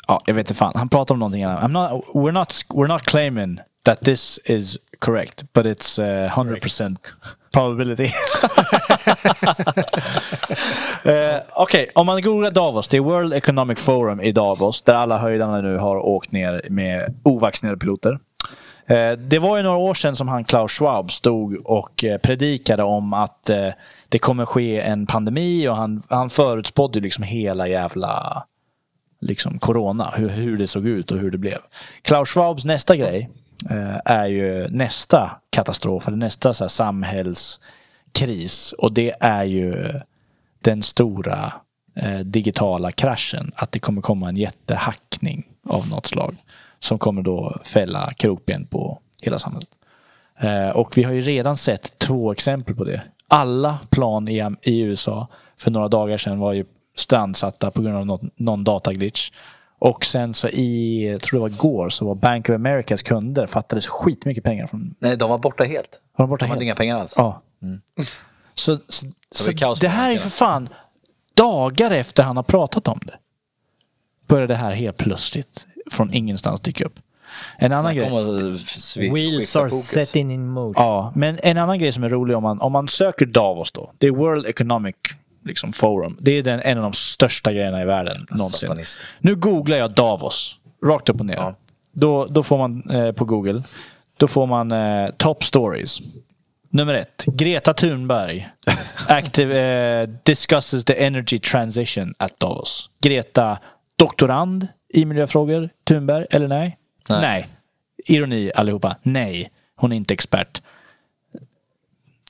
[0.08, 0.72] ja, jag vet inte fan.
[0.76, 1.64] Han pratade om någonting annat.
[1.64, 6.32] I'm not, we're, not, we're not claiming that this is correct, but it's eh, uh,
[6.32, 6.98] 100%
[7.54, 8.12] probability.
[11.06, 12.88] uh, Okej, om man googlar Davos.
[12.88, 17.20] Det är World Economic Forum i Davos där alla höjdarna nu har åkt ner med
[17.24, 18.20] ovaccinerade piloter.
[18.88, 22.84] Eh, det var ju några år sedan som han Klaus Schwab stod och eh, predikade
[22.84, 23.70] om att eh,
[24.10, 28.44] det kommer ske en pandemi och han, han förutspådde ju liksom hela jävla
[29.22, 31.58] liksom corona, hur, hur det såg ut och hur det blev.
[32.02, 33.30] Klaus Schwabs nästa grej
[34.06, 40.00] är ju nästa katastrof, eller nästa så här, samhällskris och det är ju
[40.62, 41.54] den stora
[42.24, 43.52] digitala kraschen.
[43.56, 46.36] Att det kommer komma en jättehackning av något slag.
[46.84, 49.70] Som kommer då fälla krokben på hela samhället.
[50.40, 53.02] Eh, och vi har ju redan sett två exempel på det.
[53.28, 55.28] Alla plan i, USA
[55.58, 56.66] för några dagar sedan var ju
[56.96, 59.32] strandsatta på grund av någon dataglitch.
[59.80, 63.48] Och sen så i, jag tror det var igår, så var Bank of Americas kunder
[63.48, 64.96] fattades skitmycket pengar från...
[65.00, 66.02] Nej, de var borta helt.
[66.18, 66.64] Var de borta De hade helt?
[66.64, 67.14] inga pengar alls.
[67.18, 67.42] Ja.
[68.54, 70.70] Så, så, så var kaos det här är för fan
[71.34, 73.14] dagar efter han har pratat om det.
[74.28, 77.00] Började det här helt plötsligt från ingenstans dyka upp.
[77.58, 78.10] En annan grej.
[79.12, 79.88] Wheels are fokus.
[79.88, 80.74] setting in motion.
[80.86, 83.92] Ja, men en annan grej som är rolig om man, om man söker Davos då.
[83.98, 84.96] Det är World Economic
[85.46, 86.18] liksom, Forum.
[86.20, 88.68] Det är den, en av de största grejerna i världen någonsin.
[88.68, 89.00] satanist.
[89.20, 90.58] Nu googlar jag Davos.
[90.86, 91.56] Rakt upp och ner.
[91.92, 93.64] Då, då får man eh, på Google.
[94.18, 96.00] Då får man eh, Top Stories.
[96.70, 97.26] Nummer ett.
[97.26, 98.50] Greta Thunberg.
[99.08, 102.90] Active, eh, discusses the energy transition at Davos.
[103.02, 103.58] Greta,
[103.98, 105.70] doktorand i miljöfrågor.
[105.84, 106.78] Thunberg, eller nej?
[107.10, 107.48] Nej.
[108.06, 108.96] Ironi allihopa.
[109.04, 110.62] Nej, hon är inte expert.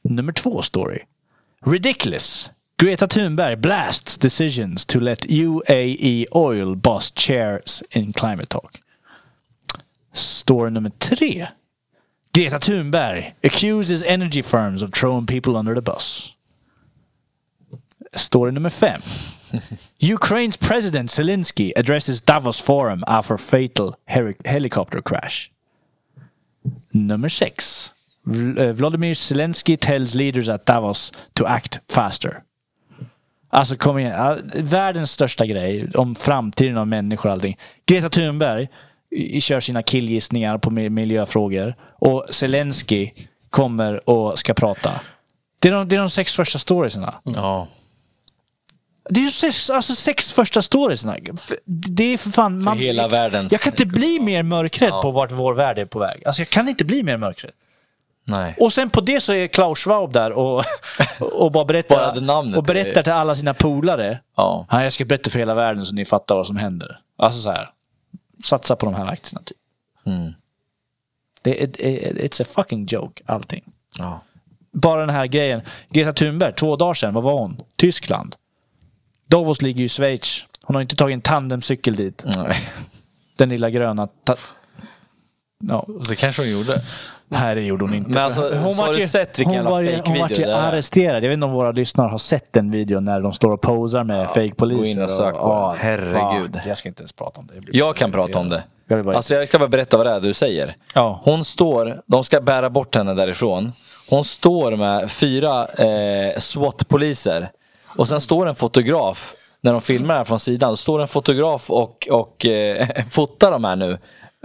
[0.02, 1.00] Nummer två story.
[1.66, 2.52] Ridiculous.
[2.78, 8.82] Greta Thunberg blasts decisions to let UAE oil bust chairs in climate talk.
[10.14, 11.48] Story nummer tre.
[12.34, 16.36] Greta Thunberg accuses energy firms of throwing people under the bus.
[18.16, 19.02] Story nummer fem.
[20.00, 23.96] Ukraine's president Zelensky addresses Davos Forum after fatal
[24.46, 25.50] helicopter crash.
[26.92, 27.92] Nummer sex.
[28.58, 32.42] Eh, Vladimir Zelensky tells leaders at Davos to act faster.
[33.50, 34.52] Alltså kom igen.
[34.56, 37.58] Världens största grej om framtiden av människor och allting.
[37.86, 38.68] Greta Thunberg
[39.40, 41.76] kör sina killgissningar på miljöfrågor.
[42.00, 43.12] Och Zelensky
[43.50, 44.92] kommer och ska prata.
[45.60, 47.14] Det är de, det är de sex första storiesarna.
[47.24, 47.68] Ja.
[49.10, 51.16] Det är ju sex, alltså sex första storiesna.
[51.34, 52.64] F- Det är för fan...
[52.64, 56.00] Man, hela världens- Jag kan inte bli mer mörkrädd på vart vår värld är på
[56.00, 56.24] väg.
[56.26, 57.52] Alltså jag kan inte bli mer mörkrädd.
[58.24, 58.56] Nej.
[58.60, 60.64] Och sen på det så är Klaus Schwab där och,
[61.20, 64.20] och bara berättar, Bara och berättar till alla sina polare.
[64.38, 64.66] Ja.
[64.72, 67.00] Ja, jag ska berätta för hela världen så ni fattar vad som händer.
[67.18, 67.70] Alltså så här.
[68.44, 69.58] Satsa på de här aktierna typ.
[70.06, 70.34] Mm.
[71.42, 71.78] Det är, it-
[72.18, 73.64] it's a fucking joke, allting.
[74.00, 74.22] Ja.
[74.74, 75.62] Bara den här grejen.
[75.90, 77.62] Greta Thunberg, två dagar sedan, vad var hon?
[77.76, 78.36] Tyskland.
[79.32, 80.46] Davos ligger ju i Schweiz.
[80.64, 82.24] Hon har inte tagit en tandemcykel dit.
[82.26, 82.56] Nej.
[83.38, 84.08] Den lilla gröna.
[85.64, 85.86] Ja.
[86.10, 86.82] Det kanske hon gjorde.
[87.28, 88.10] Nej, det gjorde hon inte.
[88.10, 91.24] Men alltså, hon har du sett vilken hon jävla fake Hon vart ju arresterad.
[91.24, 94.04] Jag vet inte om våra lyssnare har sett den videon när de står och posar
[94.04, 94.84] med fake poliser.
[94.84, 95.82] gå in och sök på ja, den.
[95.82, 96.54] Herregud.
[96.56, 96.66] fuck.
[96.66, 97.78] Jag ska inte ens prata om det.
[97.78, 98.64] Jag kan prata om det.
[98.88, 100.76] Jag bara- Alltså jag ska bara berätta vad det är du säger.
[100.96, 101.22] Ja.
[101.24, 103.72] Hon står, de ska bära bort henne därifrån.
[104.10, 107.50] Hon står med fyra eh, SWAT-poliser.
[107.96, 112.08] Och sen står en fotograf, när de filmar här från sidan, står en fotograf och,
[112.12, 113.98] och eh, fotar de här nu.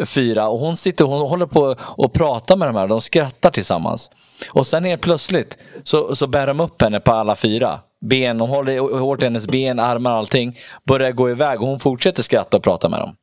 [0.07, 0.49] Fyra.
[0.49, 2.87] Och hon sitter hon håller på och pratar med de här.
[2.87, 4.11] De skrattar tillsammans.
[4.51, 7.81] Och sen helt plötsligt så, så bär de upp henne på alla fyra.
[8.01, 10.59] Ben, de håller hårt i hennes ben, armar, allting.
[10.85, 13.17] Börjar gå iväg och hon fortsätter skratta och prata med dem.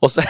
[0.00, 0.24] Och sen,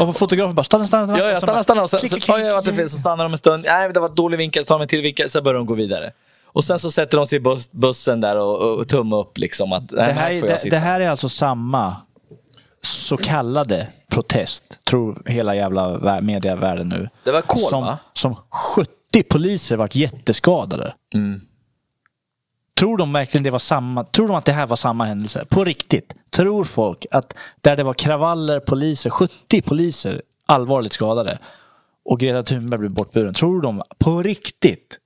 [0.00, 1.18] Och fotografen bara stanna, stanna, stanna.
[1.18, 1.82] Ja, ja, Och stanna, stanna.
[1.82, 2.76] Och sen, klick, så, klick, jag klick.
[2.76, 3.64] fel, så stannar de en stund.
[3.68, 4.64] Nej, det var dålig vinkel.
[4.64, 5.30] Så tar de en till vinkel.
[5.30, 6.12] Sen börjar de gå vidare.
[6.52, 9.38] Och sen så sätter de sig i buss, bussen där och, och, och tumme upp
[9.38, 11.96] liksom att Det här, här, jag det, det här är alltså samma
[12.82, 17.08] så kallade protest, tror hela jävla vä- medievärlden nu.
[17.24, 17.98] Det var kol, som, va?
[18.12, 18.36] som
[18.76, 20.94] 70 poliser vart jätteskadade.
[21.14, 21.40] Mm.
[22.78, 24.04] Tror de verkligen det var samma?
[24.04, 25.44] Tror de att det här var samma händelse?
[25.48, 26.14] På riktigt?
[26.30, 31.38] Tror folk att där det var kravaller, poliser, 70 poliser allvarligt skadade
[32.04, 33.34] och Greta Thunberg blev bortburen.
[33.34, 34.98] Tror de på riktigt?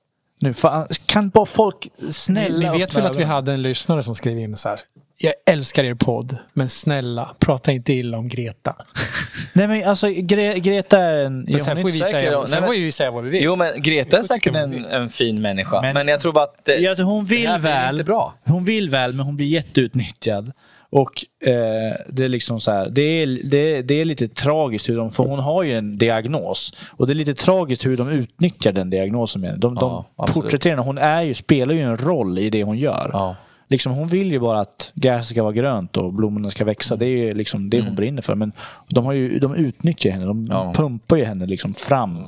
[0.43, 3.63] Nu fan, kan bara folk Ni, snälla ni vet öppna väl att vi hade en
[3.63, 4.81] lyssnare som skrev in så här.
[5.17, 8.77] Jag älskar er podd, men snälla, prata inte illa om Greta.
[9.53, 11.43] Nej men alltså Gre Greta är en...
[11.43, 13.43] Men sen får vi säker säga, sen Nej, får vi säga vad vi vill.
[13.45, 15.81] Jo, men Greta är säkert en, en fin människa.
[15.81, 17.95] Men, Men- jag tror bara att det, Ja, hon vill väl.
[17.95, 18.35] inte bra.
[18.45, 20.53] Hon vill väl, men hon blir jätteutnyttjad.
[20.93, 24.97] Och eh, det är liksom så här, det är, det, det är lite tragiskt hur
[24.97, 26.75] de, för hon har ju en diagnos.
[26.91, 29.61] Och det är lite tragiskt hur de utnyttjar den diagnosen.
[29.61, 30.77] De, Ja, de porträtterar.
[30.77, 33.11] Hon är ju, spelar ju en roll i det hon gör.
[33.13, 33.37] Ja.
[33.73, 36.97] Liksom, hon vill ju bara att gräset ska vara grönt och blommorna ska växa.
[36.97, 38.35] Det är ju liksom det hon brinner för.
[38.35, 38.53] Men
[38.89, 40.25] de, har ju, de utnyttjar henne.
[40.25, 40.51] De Mm.
[40.51, 40.73] Ja.
[40.77, 42.19] pumpar ju henne liksom fram,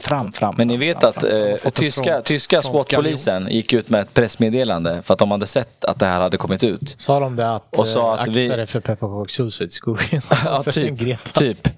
[0.00, 0.54] fram, fram.
[0.58, 1.30] Men ni fram, vet fram, att fram.
[1.42, 2.62] eh, fått en tyska, front- tyska.
[2.62, 6.36] SWAT-polisen gick ut med ett pressmeddelande för att de hade sett att det här hade
[6.36, 6.94] kommit ut.
[6.98, 10.20] Sa de det att, Och sa eh, att vi- akta dig för pepparkakshuset i skogen?
[10.44, 11.32] Ja, typ.
[11.32, 11.68] typ.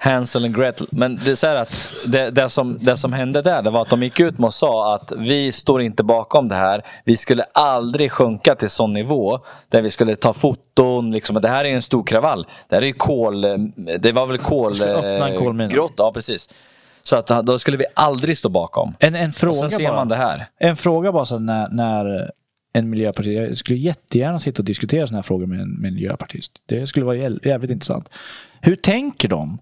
[0.00, 0.86] Hansel and Gretel.
[0.90, 3.82] Men det är så här att det, det, som, det som hände där det var
[3.82, 6.82] att de gick ut med och sa att vi står inte bakom det här.
[7.04, 11.10] Vi skulle aldrig sjunka till sån nivå där vi skulle ta foton.
[11.10, 11.40] Liksom.
[11.40, 12.46] Det här är en stor kravall.
[12.68, 13.40] Det här är ju kol...
[14.00, 14.72] Det var väl kol...
[14.80, 16.50] Eh, grott, ja precis.
[17.02, 18.94] Så att då skulle vi aldrig stå bakom.
[18.98, 19.96] En, en Och fråga sen ser bara.
[19.96, 20.46] man det här.
[20.58, 22.30] En fråga bara så när, när
[22.72, 26.52] en miljöpartist, jag skulle jättegärna sitta och diskutera sådana här frågor med en, miljöpartist.
[26.66, 28.10] Det skulle vara jäv- jävligt intressant.
[28.60, 29.58] Hur tänker de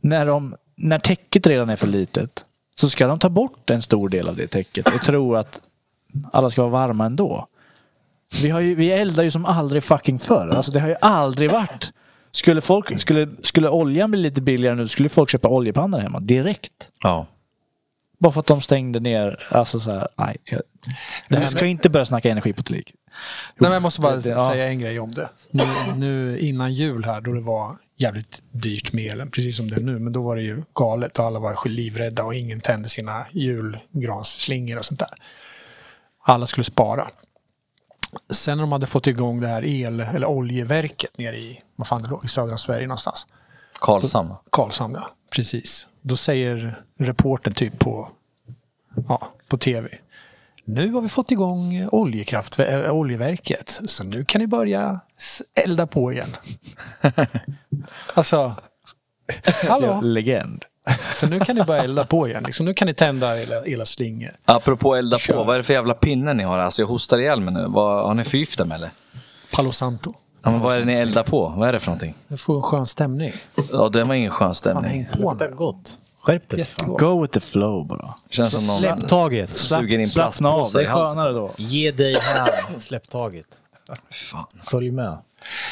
[0.00, 2.44] när, de när täcket redan är för litet?
[2.76, 5.60] Så ska de ta bort en stor del av det täcket och tro att
[6.32, 7.46] alla ska vara varma ändå.
[8.42, 10.48] Vi, har ju, vi eldar ju som aldrig fucking förr.
[10.48, 11.92] Alltså det har ju aldrig varit.
[12.32, 16.90] Skulle, folk, skulle, skulle oljan bli lite billigare nu skulle folk köpa oljepannor hemma direkt.
[17.02, 17.26] Ja.
[18.18, 19.46] Bara för att de stängde ner.
[19.50, 20.36] Alltså så här, nej.
[21.28, 22.92] Jag, här ska inte börja snacka energipolitik.
[23.58, 24.48] Nej, men jag måste bara Det- det- ja.
[24.48, 25.28] säga en grej om det.
[25.50, 25.62] Nu,
[25.96, 29.80] nu innan jul här, då det var jävligt dyrt med elen, precis som det är
[29.80, 33.26] nu, men då var det ju galet och alla var livrädda och ingen tände sina
[33.32, 35.14] julgransslingor och sånt där.
[36.22, 37.08] Alla skulle spara.
[38.30, 42.02] Sen när de hade fått igång det här el eller oljeverket nere i, vad fan
[42.02, 43.26] det låg, i södra Sverige någonstans.
[43.80, 44.34] Karlshamn.
[44.50, 45.10] Karlshamn, ja.
[45.30, 45.86] Precis.
[46.02, 48.08] Då säger reportern typ på,
[49.08, 49.88] ja, på tv.
[50.74, 53.80] Nu har vi fått igång oljekraft, äh, oljeverket.
[53.86, 55.00] Så nu kan ni börja
[55.54, 56.36] elda på igen.
[58.14, 58.54] alltså,
[59.68, 60.00] hallå.
[60.02, 60.64] Legend.
[61.12, 62.42] Så nu kan ni börja elda på igen.
[62.46, 64.30] Liksom, nu kan ni tända era, era slingor.
[64.44, 65.34] Apropå elda Kör.
[65.34, 66.58] på, vad är det för jävla pinne ni har?
[66.58, 67.66] Alltså jag hostar ihjäl mig nu.
[67.68, 68.90] Vad, har ni förgiftat mig eller?
[69.56, 70.14] Palo Santo.
[70.42, 71.54] Ja, men vad är det ni eldar på?
[71.56, 72.14] Vad är det för någonting?
[72.28, 73.32] Det får en skön stämning.
[73.72, 74.90] Ja, det var ingen skön Fan, stämning.
[74.90, 75.50] häng på nu.
[75.54, 75.98] Gott.
[76.22, 76.66] Skärp dig.
[76.78, 78.14] Go with the flow bara.
[78.30, 79.56] Känns som någon Släpp taget.
[79.56, 81.52] suger in Slappna av, plastpåsar det är skönare då.
[81.56, 82.80] Ge dig hän.
[82.80, 83.46] Släpp taget.
[84.10, 84.46] Fan.
[84.62, 85.18] Följ med.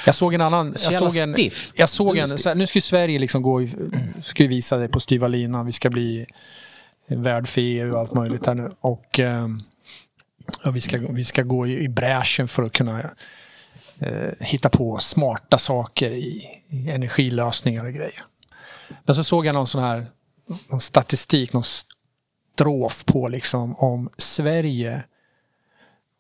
[0.07, 0.75] Jag såg en annan...
[0.79, 1.73] Jag såg en, stiff.
[1.75, 2.41] jag såg en stiff.
[2.41, 3.75] så här, nu ska ju Sverige liksom gå i,
[4.23, 5.67] ska ju visa det på styva linan.
[5.67, 6.27] Vi ska bli
[7.07, 8.71] värd för EU och allt möjligt här nu.
[8.81, 9.61] Och, ehm,
[10.65, 13.01] och vi, ska, vi ska gå i, i bräschen för att kunna
[14.01, 18.25] eh, hitta på smarta saker i, i energilösningar och grejer.
[19.05, 20.07] Men så såg jag någon sån här
[20.69, 25.05] någon statistik, någon strof på liksom om Sverige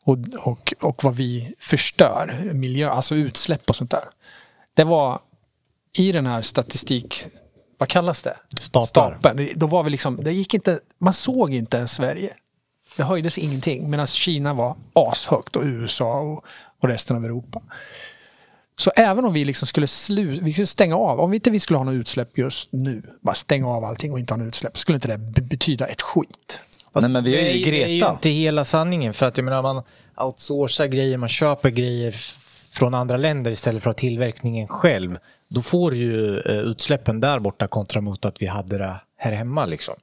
[0.04, 4.04] och, och, och vad vi förstör, miljö, alltså utsläpp och sånt där.
[4.74, 5.20] Det var
[5.96, 7.14] i den här statistik,
[7.78, 8.36] vad kallas det?
[8.60, 9.48] Stapeln.
[9.56, 12.34] Då var vi liksom, det gick inte, man såg inte ens Sverige.
[12.96, 16.44] Det höjdes ingenting medan Kina var ashögt och USA och,
[16.80, 17.62] och resten av Europa.
[18.80, 21.60] Så även om vi liksom skulle, slu, vi skulle stänga av, om vi inte vi
[21.60, 24.78] skulle ha något utsläpp just nu, bara stänga av allting och inte ha något utsläpp,
[24.78, 26.60] skulle inte det be- betyda ett skit.
[26.94, 28.12] Nej, men vi det, ju är, det är ju Greta.
[28.12, 29.14] inte hela sanningen.
[29.14, 29.82] För att jag menar, man
[30.16, 32.14] outsourcar grejer, man köper grejer
[32.70, 35.18] från andra länder istället för att ha tillverkningen själv.
[35.48, 39.66] Då får ju eh, utsläppen där borta kontra mot att vi hade det här hemma.
[39.66, 39.94] Liksom.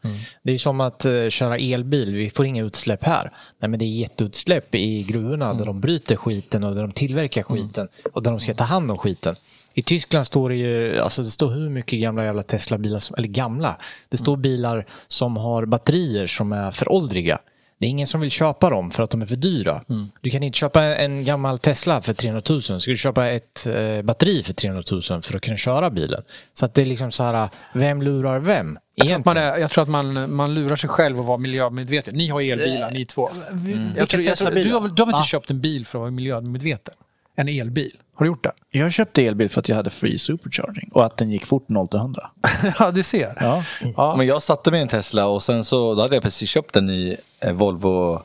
[0.44, 3.32] Det är som att eh, köra elbil, vi får inga utsläpp här.
[3.60, 7.44] Nej, men det är jätteutsläpp i gruvorna där de bryter skiten och där de tillverkar
[7.44, 9.36] skiten och där de ska ta hand om skiten.
[9.74, 13.78] I Tyskland står det ju, alltså det står hur mycket gamla jävla Tesla-bilar, eller gamla,
[14.10, 17.40] det står bilar som har batterier som är föråldriga.
[17.80, 19.84] Det är ingen som vill köpa dem för att de är för dyra.
[20.22, 22.62] Du kan inte köpa en gammal Tesla för 300 000.
[22.62, 26.24] Ska du köpa ett eh, batteri för 300 000 för att kunna köra bilen?
[26.54, 28.78] Så att det är liksom så här, vem lurar vem?
[28.96, 31.38] Jag tror, att man, är, jag tror att man, man lurar sig själv att vara
[31.38, 32.16] miljömedveten.
[32.16, 33.30] Ni har elbilar, ni två.
[33.52, 33.90] Mm.
[33.98, 35.98] Jag tror, jag tror, du, har, väl- du har väl inte köpt en bil för
[36.00, 36.94] att vara miljömedveten?
[37.36, 37.98] En elbil?
[38.16, 38.52] Har du gjort det?
[38.72, 41.88] Jag köpte elbil för att jag hade free supercharging och att den gick fort 0
[41.88, 42.32] till 100.
[42.80, 43.38] ja, du ser.
[43.40, 43.64] Ja.
[43.98, 44.16] Ja.
[44.18, 46.76] Men jag satte mig i en Tesla och sen så då hade jag precis köpt
[46.76, 48.22] en ny eh, Volvo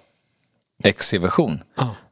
[0.84, 1.62] XC-version.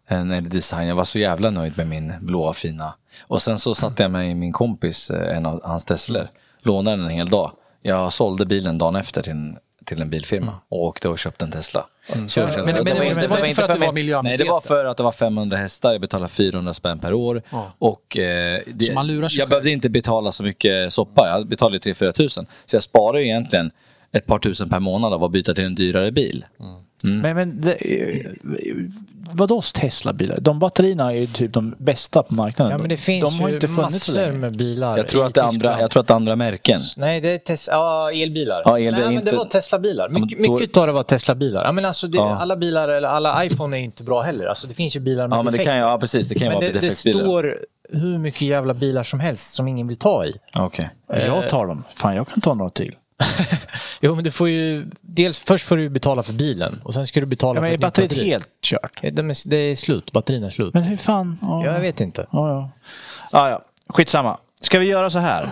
[0.07, 0.89] En eller design.
[0.89, 2.95] Jag var så jävla nöjd med min blåa fina.
[3.23, 6.29] Och sen så satte jag mig i min kompis, eh, en av hans Teslor.
[6.65, 7.51] Lånade den en hel dag.
[7.83, 9.59] Jag sålde bilen dagen efter till en,
[9.89, 11.87] till en bilfirma och åkte och köpte en Tesla.
[12.09, 13.93] Så Men- känns men- men det var- det var inte för att du var mig.
[14.03, 14.25] miljömedveten.
[14.25, 15.93] Nej, det var för att det var 500 hästar.
[15.93, 17.43] Jag betalade 400 spänn per år.
[17.79, 19.51] Och, eh, det, Så man lurar sig jag själv.
[19.51, 21.29] behövde inte betala så mycket soppa.
[21.29, 22.47] Jag betalade 3-4 tusen.
[22.67, 23.71] Så jag sparar ju egentligen
[24.13, 26.45] ett par tusen per månad av att byta till en dyrare bil.
[27.03, 27.77] Men, men det,
[29.33, 30.41] vadå Tesla-bilar?
[30.41, 32.73] De batterierna är ju typ de bästa på marknaden.
[32.73, 34.39] Ja, men det finns de har ju inte funnits så massor länge.
[34.39, 36.81] med bilar Jag tror, att det andra, jag tror att det är andra märken.
[36.97, 38.63] Nej, det är tes- ja, elbilar.
[38.65, 40.09] Ja, elbil, Nej, men inte- det var Tesla-bilar.
[40.09, 41.65] men Mycket, då- mycket av det var Tesla-bilar.
[41.65, 42.37] Ja, men alltså, det, Ja.
[42.37, 44.47] Alla bilar, eller alla iPhone är inte bra heller.
[44.47, 45.67] Alltså, det finns ju bilar med Ja, men det defekt.
[45.69, 46.29] kan ju, ja, precis.
[46.29, 47.59] Det kan ju Men vara det, det står
[47.93, 50.35] hur mycket jävla bilar som helst som ingen vill ta i.
[50.59, 50.91] Okej.
[51.09, 51.85] Jag tar dem.
[51.91, 52.95] Fan, jag kan ta några till.
[54.01, 54.87] Jo, men du får ju...
[55.01, 57.75] Dels först får du betala för bilen och sen ska du betala Ja, men för
[57.75, 58.29] är batteriet batteri.
[58.31, 58.99] helt kört?
[59.03, 60.13] Ja, de är- Det är slut.
[60.13, 60.75] Batterierna är slut.
[60.75, 61.39] Men hur fan?
[61.43, 62.27] Ja, Ja, jag vet inte.
[62.33, 62.71] Ja, ja.
[63.33, 63.63] Ja, ja.
[63.89, 64.39] Skitsamma.
[64.61, 65.51] Ska vi göra så här?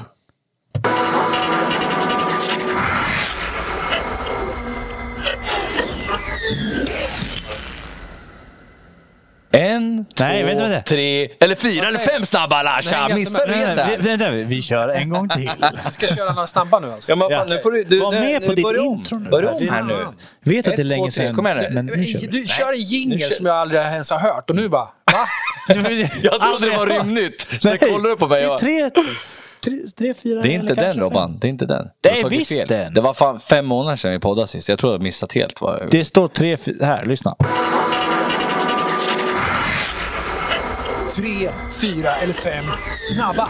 [9.57, 10.80] En, Nej, två, vänta, vänta.
[10.80, 13.09] tre, eller fyra eller fem snabba Lasha.
[13.09, 13.96] Nej, Missar du helt där?
[14.00, 15.50] vi, vänta, vi kör en gång till.
[15.84, 17.12] Jag ska köra några snabba nu alltså.
[17.12, 19.30] Ja, men fan, nu får du, du Var nu- med nu på ditt intro nu.
[19.30, 20.07] Börja om här nu.
[20.44, 21.34] Vet att det är länge sedan.
[21.34, 21.64] Kom igen.
[21.74, 22.26] Men nu kör vi.
[22.26, 24.80] Du kör en jingel som jag aldrig ens har hört och nu bara,
[25.12, 25.26] va?
[26.22, 27.59] Jag trodde det var.
[27.61, 28.61] Så Nej, kollar du på mig det är och...
[28.61, 28.90] tre,
[29.64, 31.38] tre, tre, fyra Det är inte den Robban.
[31.40, 31.88] Det är inte den.
[32.00, 32.68] Det är visst fel.
[32.68, 32.94] den.
[32.94, 34.68] Det var fan fem månader sedan vi poddade sist.
[34.68, 35.61] Jag tror jag har missat helt.
[35.61, 35.90] Vad...
[35.90, 36.86] Det står tre, fyra.
[36.86, 37.36] Här, lyssna.
[41.16, 41.50] Tre,
[41.80, 43.48] fyra eller fem snabba.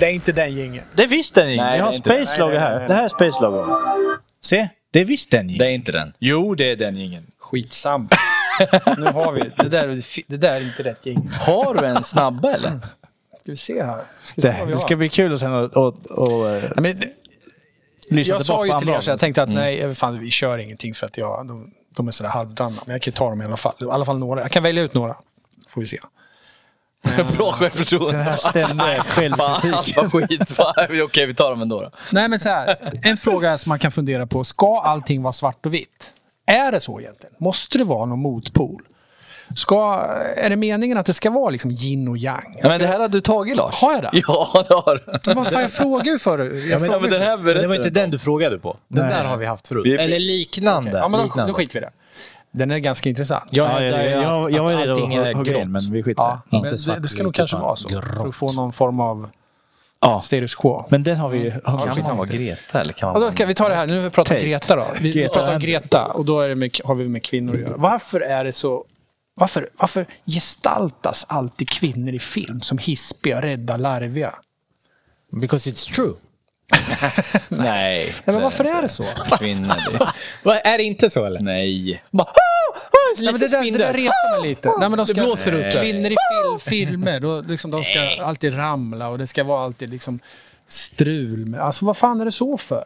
[0.00, 0.86] Det är inte den jingeln.
[0.96, 2.26] Det är visst den Nej, Jag har det är inte den.
[2.26, 2.78] Space Logo Nej, nej, här.
[2.78, 3.66] nej, Det här är Space Logo.
[4.42, 6.12] Se, det är visst den Det är inte den.
[6.18, 7.26] Jo, det är den ingen.
[7.38, 8.08] Skitsamma.
[8.98, 9.68] nu har vi det.
[9.68, 11.32] Där, är fi- det där är inte rätt jingel.
[11.46, 12.70] Har du en snabba eller?
[13.42, 14.00] Ska vi se här.
[14.24, 14.86] Ska vi se vad Det, vi det har.
[14.86, 17.02] ska bli kul att sen och, och, och, eh, Ja, men,
[18.10, 19.60] lyssna jag sa ju till er andra så jag tänkte att Mm.
[19.60, 22.76] nej, fan, vi kör ingenting för att jag, de, de är sådär halvdana.
[22.86, 23.74] Men jag kan ju ta dem i alla fall.
[23.80, 24.40] I alla fall några.
[24.40, 25.16] Jag kan välja ut några.
[25.68, 25.98] Får vi se.
[27.36, 28.12] Bra självförtroende.
[28.12, 29.82] Den här ständiga självkritiken.
[29.84, 30.50] Fan vad skit.
[30.50, 31.90] Fan, Okej, vi tar dem ändå då.
[32.10, 34.44] Nej men så här, en fråga som man kan fundera på.
[34.44, 36.12] Ska allting vara svart och vitt?
[36.46, 37.34] Är det så egentligen?
[37.38, 38.82] Måste det vara någon motpol?
[39.56, 42.54] Ska, är det meningen att det ska vara liksom yin och yang?
[42.62, 43.74] Ja, men det här har du tagit Lars.
[43.74, 44.10] Har jag det?
[44.12, 45.18] Ja, det har du.
[45.26, 47.54] Men vad fan, jag frågar ju för jag Ja, frågar men ju den här Men
[47.54, 48.76] det var inte den du frågade på.
[48.88, 50.00] Den där har vi haft förut.
[50.00, 50.90] Eller liknande.
[50.98, 51.52] Ja, men då, liknande.
[51.52, 51.90] då skiter vi i det.
[52.52, 53.44] Den är ganska intressant.
[53.50, 55.48] Jag Ja, jag, att- jag var allting är grått.
[55.62, 56.48] in, men vi skiter Ja, det.
[56.50, 57.88] men Inte det, svart det ska och nog kanske vara så.
[57.88, 58.28] För grått.
[58.28, 59.30] att få någon form av
[60.00, 60.86] Ja, status quo.
[60.88, 61.74] men den har vi ju Kan
[62.04, 63.86] man vara Greta eller kan man Ja, då ska vi ta det här.
[63.86, 64.42] Nu har vi pratat om.
[64.44, 64.86] Greta då.
[65.00, 65.60] Vi, Greta pratar om.
[65.60, 67.76] Greta och då är det med, har vi med kvinnor att göra.
[67.76, 68.84] Varför är det så...
[69.34, 74.34] Varför, varför gestaltas alltid kvinnor i film som hispiga, rädda, larviga?
[75.40, 76.12] Because it's true.
[77.48, 78.04] Nej.
[78.04, 79.04] Nej, men varför är det så?
[79.38, 79.98] Kvinnor, det...
[80.42, 81.40] Va, är det inte så eller?
[81.40, 82.02] Nej.
[82.10, 84.68] Bara, "Ah, ah, Nej, men det, där, det där retar mig lite.
[84.78, 85.74] Nej, men de ska, Det blåser ut.
[85.74, 86.16] Kvinnor i
[86.60, 90.20] fil, filmer, då, liksom, de ska alltid ramla och det ska vara alltid liksom
[90.66, 91.46] strul.
[91.46, 92.84] Med, alltså vad fan är det så för?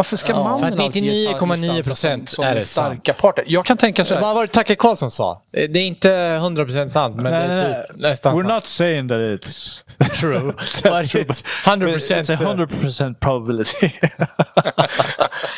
[0.00, 3.44] Varför ska mannen att alltid 99,9% gestaltas som, som är den det starka parten?
[3.48, 4.34] Jag kan tänka så Vad här.
[4.34, 5.42] var det Tacke Karlsson sa?
[5.52, 8.54] Det är inte 100% sant, men det är typ nästan We're sant.
[8.54, 9.82] not saying that it's
[10.20, 10.52] true.
[10.52, 12.20] But it's 100%.
[12.20, 13.90] It's a 100% probability.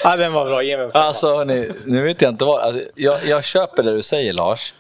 [0.05, 0.63] Ja, den var bra.
[0.63, 2.61] Ge mig Alltså hörni, nu vet jag inte vad.
[2.61, 4.75] Alltså, jag, jag köper det du säger Lars.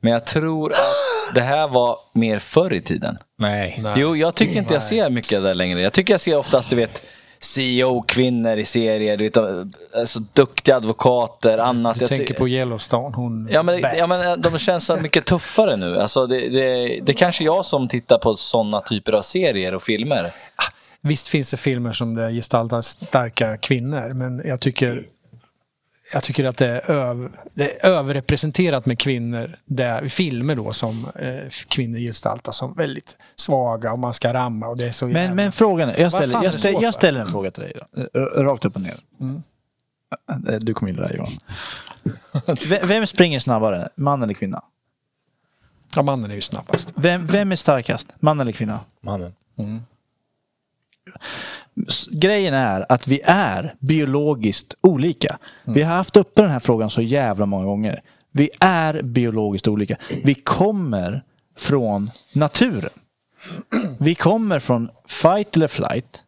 [0.00, 3.18] Men jag tror att det här var mer förr i tiden.
[3.38, 3.82] Nej.
[3.96, 5.80] Jo, jag tycker inte jag ser mycket det längre.
[5.82, 7.02] Jag tycker jag ser oftast, du vet,
[7.46, 9.36] CEO-kvinnor i serier, du vet,
[9.96, 11.94] alltså, duktiga advokater, annat.
[11.94, 13.48] Du Jag tänker på Yellowstone, hon...
[13.50, 15.98] Ja men, ja men de känns så mycket tuffare nu.
[16.00, 19.82] Alltså det, det, det är kanske jag som tittar på sådana typer av serier och
[19.82, 20.32] filmer.
[21.00, 25.02] Visst finns det filmer som det gestaltas starka kvinnor, men jag tycker,
[26.12, 30.72] jag tycker att det är, öv, det är överrepresenterat med kvinnor där, i filmer då
[30.72, 35.06] som eh, kvinnor gestaltas som väldigt svaga och man ska ramma och det är så
[35.08, 35.20] jävla...
[35.20, 37.72] Men, men frågan är, jag ställer, jag, det ställer, jag ställer en fråga till dig.
[37.92, 38.20] Då.
[38.20, 38.94] Eh, Rakt upp och ner.
[40.48, 42.56] Eh, Du kom in där Johan.
[42.68, 43.88] Ve- Vem springer snabbare?
[43.94, 44.62] Man eller kvinna?
[45.96, 46.92] Ja, mannen är ju snabbast.
[46.96, 48.14] Vem, vem är starkast?
[48.20, 48.80] Man eller kvinna?
[49.00, 49.34] Mannen.
[49.58, 49.82] S-
[52.10, 55.38] Grejen är att vi är biologiskt olika.
[55.64, 58.02] Vi har haft uppe den här frågan så jävla många gånger.
[58.32, 59.96] Vi är biologiskt olika.
[60.24, 61.22] Vi kommer
[61.56, 62.90] från naturen.
[63.98, 66.24] Vi kommer från fight eller flight.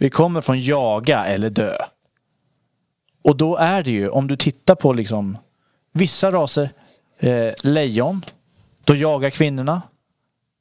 [0.00, 1.74] Vi kommer från jaga eller dö.
[3.24, 5.38] Och då är det ju, om du tittar på liksom
[5.92, 6.70] vissa raser,
[7.18, 8.24] eh, lejon,
[8.84, 9.82] då jagar kvinnorna.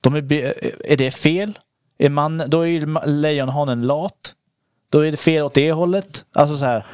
[0.02, 0.54] De är, be-
[0.86, 1.60] är det fel?
[1.98, 4.34] Är man, då är ju lejonhanen lat.
[4.90, 6.26] Då är det fel åt det hållet.
[6.34, 6.86] Alltså så här,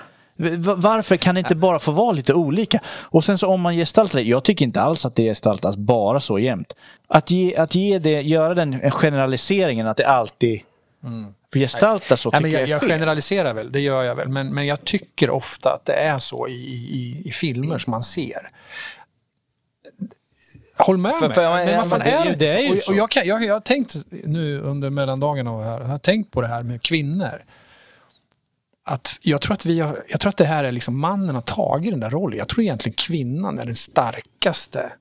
[0.76, 2.80] varför kan det inte bara få vara lite olika?
[2.88, 6.20] Och sen så om man gestaltar det, jag tycker inte alls att det gestaltas bara
[6.20, 6.74] så jämt.
[7.08, 10.62] Att, ge, att ge det, göra den generaliseringen att det alltid
[11.54, 12.90] gestaltas så Nej, tycker men jag, jag är jag fel.
[12.90, 14.28] generaliserar väl, det gör jag väl.
[14.28, 18.04] Men, men jag tycker ofta att det är så i, i, i filmer som man
[18.04, 18.50] ser.
[20.78, 21.36] Håll med För- mig.
[21.36, 22.36] för men vad fan men det- är det?
[22.36, 25.64] det är ju och, och jag, kan, jag, jag har tänkt nu under mellandagarna och
[25.64, 27.44] här, jag har tänkt på det här med kvinnor.
[28.86, 31.42] Att jag, tror att vi har, jag tror att det här är liksom mannen har
[31.42, 32.38] tagit den där rollen.
[32.38, 34.94] Jag tror egentligen kvinnan är den starkaste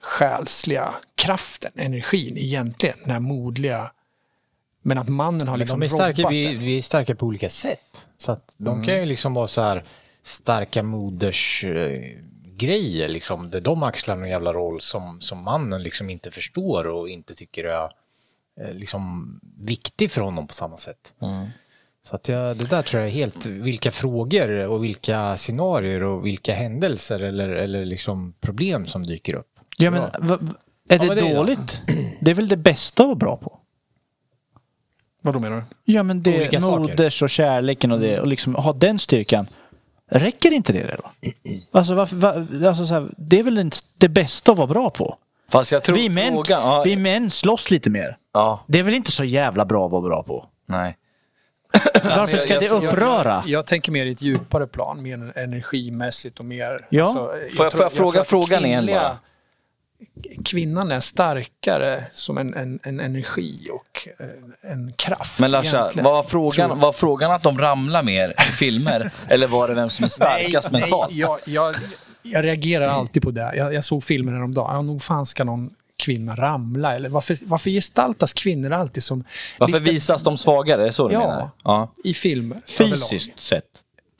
[0.00, 2.96] själsliga kraften, energin egentligen.
[3.02, 3.90] Den här modliga.
[4.82, 7.48] Men att mannen har Men liksom de är starka, vi, vi är starka på olika
[7.48, 8.06] sätt.
[8.18, 9.84] Så att de kan ju liksom vara så här
[10.22, 12.02] starka moders eh,
[12.56, 13.50] grejer liksom.
[13.50, 17.64] Där de axlar någon jävla roll som, som mannen liksom inte förstår och inte tycker
[17.64, 17.90] är
[18.60, 21.14] eh, liksom viktig för honom på samma sätt.
[22.02, 26.26] Så att jag, det där tror jag är helt, vilka frågor och vilka scenarier och
[26.26, 29.58] vilka händelser eller, eller liksom problem som dyker upp.
[29.76, 30.38] Ja, men, va, va,
[30.88, 31.34] är det är det då?
[31.34, 31.82] dåligt?
[32.20, 33.60] Det är väl det bästa att vara bra på?
[35.22, 35.92] Vad då menar du?
[35.92, 39.46] Ja, men det moders och kärleken och det och liksom ha den styrkan.
[40.10, 41.10] Räcker inte det då?
[41.78, 42.28] Alltså, varför, va,
[42.68, 45.16] alltså så här, det är väl det bästa att vara bra på?
[45.52, 46.62] Fast jag tror Vi män, frågan...
[46.62, 48.16] Ja, vi män slåss lite mer.
[48.34, 50.46] ja, Det är väl inte så jävla bra att vara bra på?
[50.66, 50.96] nej.
[52.04, 53.32] Varför ska jag, det jag- uppröra?
[53.44, 56.86] Jag, jag, tänker mer i ett djupare plan, mer energimässigt och mer...
[56.88, 57.04] Ja.
[57.04, 59.16] alltså, Får jag- tror- får jag fråga frågan igen bara?
[60.44, 65.40] Kvinnan är starkare som en, en, en energi och eh, en kraft.
[65.40, 69.12] Men Larsa, var frågan, var frågan att de ramlar mer i filmer?
[69.28, 71.10] eller var det vem som är starkast nej, mentalt?
[71.10, 71.74] Nej, jag, jag,
[72.22, 73.52] jag reagerar alltid på det.
[73.56, 74.74] Jag, jag såg filmer häromdagen.
[74.74, 76.94] Ja, nog fan ska någon kvinna ramla?
[76.96, 79.24] Eller varför, varför gestaltas kvinnor alltid som...
[79.58, 80.86] Varför lite- visas de svagare?
[80.86, 81.20] Är så du Ja.
[81.20, 81.50] menar?
[81.64, 81.92] Ja.
[82.04, 82.58] I filmer.
[82.78, 83.64] Fysiskt sett.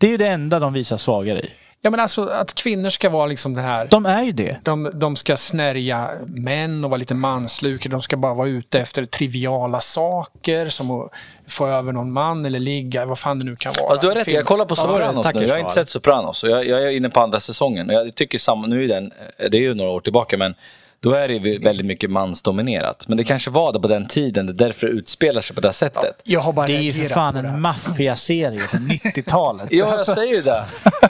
[0.00, 1.50] Det är det enda de visar svagare i.
[1.86, 3.86] Ja, men alltså att kvinnor ska vara liksom det här...
[3.90, 4.56] De är ju det.
[4.62, 7.90] De, de ska snärja män och vara lite manslukar.
[7.90, 11.10] De ska bara vara ute efter triviala saker som att
[11.48, 13.90] få över någon man eller ligga, vad fan det nu kan vara.
[13.90, 15.22] Alltså, du har rätt, jag kollar på Ja, Sopranos nu.
[15.32, 16.44] tackers Jag har inte sett Sopranos.
[16.44, 17.88] Jag, jag är inne på andra säsongen.
[17.88, 19.12] Jag tycker samma, nu är den,
[19.50, 20.54] det är ju några år tillbaka, men
[21.00, 23.08] då är det väldigt mycket mansdominerat.
[23.08, 25.60] Men det kanske var det på den tiden, det är därför det utspelar sig på
[25.60, 26.20] det här sättet.
[26.24, 28.80] Jag har bara Det är ju för fan en maffiaserie från
[29.14, 29.66] 90-talet.
[29.72, 30.64] Ja, jag säger ju det.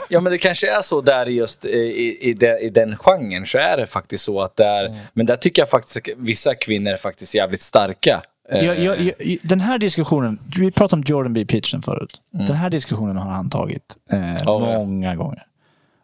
[0.09, 2.95] Ja, men det kanske är så där i just i, i, i, de, i den
[2.97, 6.03] genren så är det faktiskt så att det är, men där tycker jag faktiskt att
[6.17, 8.21] vissa kvinnor är faktiskt jävligt starka.
[8.51, 11.45] Eh, Jag, jag, jag, den här diskussionen, vi pratade om Jordan B.
[11.45, 12.21] Peterson förut.
[12.31, 14.59] Den här diskussionen har han tagit eh, ja.
[14.59, 15.43] många gånger.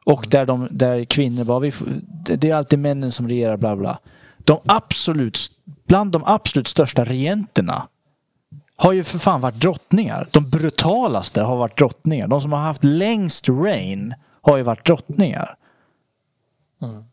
[0.04, 1.88] Och där, de, där kvinnor bara, vi, får-
[2.38, 4.00] det är alltid männen som regerar, bla bla.
[4.38, 5.38] De absolut,
[5.88, 7.88] bland de absolut största regenterna
[8.76, 10.28] har ju för fan varit drottningar.
[10.32, 12.28] De brutalaste har varit drottningar.
[12.28, 15.56] De som har haft längst reign har ju varit drottningar.
[16.82, 17.04] Mm.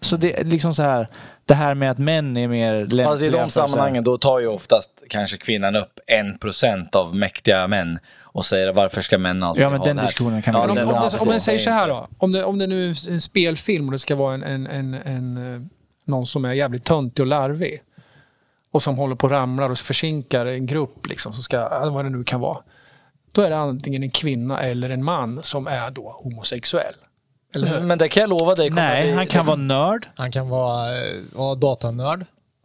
[0.00, 1.08] Så det är liksom så här,
[1.44, 4.46] det här med att män är mer lämpliga Fast i de sammanhangen då tar ju
[4.46, 6.00] oftast kanske kvinnan upp
[6.42, 10.02] 1% av mäktiga män och säger varför ska män alltid Ja, men ha den det
[10.02, 10.08] här?
[10.08, 11.42] diskussionen kan ja, Ja, om, det- om, om man precis.
[11.42, 12.08] säger så här då.
[12.18, 14.94] Om det, om det nu är en spelfilm och det ska vara en, en, en,
[14.94, 15.60] en, eh,
[16.04, 17.82] någon som är jävligt töntig och larvig.
[18.72, 22.04] Och som håller på och ramlar och försinkar en grupp, liksom, som ska, ja, vad
[22.04, 22.58] det nu kan vara.
[23.32, 26.94] Då är det antingen en kvinna eller en man som är då homosexuell.
[27.54, 27.80] Eller?
[27.80, 28.70] Men det kan jag lova dig.
[28.70, 30.06] Nej, bli- han kan vara nörd.
[30.14, 31.02] Han kan vara eh,
[31.36, 32.24] ja, datanörd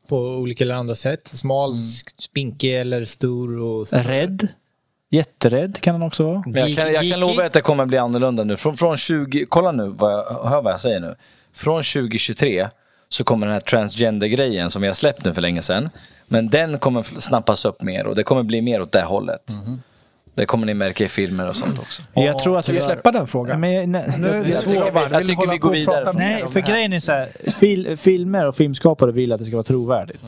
[0.09, 1.27] på olika eller andra sätt.
[1.27, 1.75] Smal,
[2.19, 3.61] spinkig eller stor.
[3.61, 3.97] Och så.
[3.97, 4.47] Rädd.
[5.09, 6.43] Jätterädd kan han också vara.
[6.45, 8.57] Men jag, kan, jag kan lova att det kommer bli annorlunda nu.
[8.57, 11.15] Från, från 20, kolla nu, vad jag, hör vad jag säger nu.
[11.53, 12.69] Från 2023
[13.09, 15.89] så kommer den här transgender-grejen som vi har släppt nu för länge sedan.
[16.27, 19.51] Men den kommer snappas upp mer och det kommer bli mer åt det hållet.
[20.35, 22.03] Det kommer ni märka i filmer och sånt också.
[22.13, 23.59] Jag tror att vi släppa den frågan?
[23.59, 24.73] Men, jag- nej, Nu, det är jag- svårt.
[24.75, 28.47] jag jag Vill tycker vi går vidare Nej, för grejen är så här, fil, filmer
[28.47, 30.21] och filmskapare vill att det ska vara trovärdigt.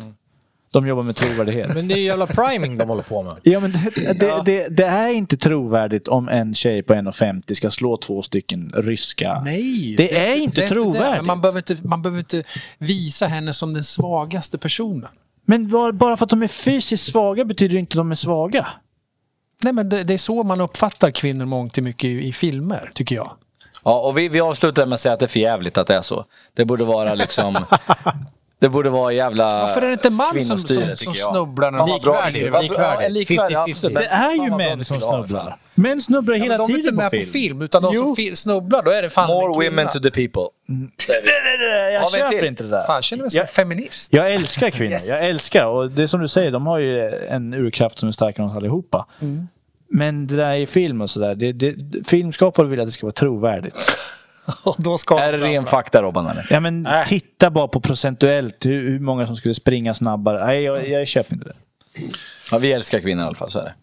[0.71, 1.75] De jobbar med trovärdighet.
[1.75, 3.33] Men det är ju jävla priming de håller på med.
[3.43, 7.69] Ja, men det, det, det, det är inte trovärdigt om en tjej på 1,50 ska
[7.69, 9.41] slå två stycken ryska.
[9.45, 10.67] Nej, Det är inte det.
[10.69, 11.17] trovärdigt.
[11.17, 12.43] Men Man behöver, inte, man behöver inte
[12.77, 15.09] visa henne som den svagaste personen.
[15.45, 18.15] Men bara- bara för att de är fysiskt svaga betyder det inte att de är
[18.15, 18.67] svaga.
[19.63, 22.91] Nej, men det, det är så man uppfattar kvinnor mångt och mycket i, i filmer,
[22.93, 23.31] tycker jag.
[23.83, 25.95] Ja, och vi, vi avslutar med att säga att det är för jävligt att det
[25.95, 26.25] är så.
[26.53, 27.65] Det borde vara liksom...
[28.59, 31.15] Det borde vara jävla Varför är det inte man som, som, som jag.
[31.15, 31.93] snubblar när.
[31.93, 32.61] Likvärdig, bra.
[32.61, 33.05] likvärdig.
[33.05, 33.69] Ja, likvärdig, 50-50.
[33.69, 33.97] absolut.
[33.97, 35.55] Det är ju Fan, män som snubblar.
[35.75, 37.31] Män snubblar hela Men de är tiden inte med på på film.
[37.31, 38.15] film, utan de Jo.
[38.15, 40.41] som snubblar, då är det fan More women to the people.
[41.93, 42.81] Jag vi en köper inte det där.
[42.87, 44.13] Fan, jag känner mig som Jag- feminist.
[44.13, 44.97] Jag älskar kvinnor.
[45.09, 45.65] Jag älskar.
[45.65, 48.49] Och det är som du säger, de har ju en urkraft som är starkare än
[48.51, 49.05] oss allihopa.
[49.89, 52.03] Men det där i film och sådär.
[52.03, 53.75] Filmskapare vill att det ska vara trovärdigt.
[54.77, 56.47] Då ska Är det ren fakta Robban eller?
[56.49, 60.45] Ja, men titta bara på procentuellt hur, hur många som skulle springa snabbare.
[60.45, 61.55] Nej, jag, jag köper inte det.
[62.51, 63.73] Ja, vi älskar kvinnor i alla fall, så är det.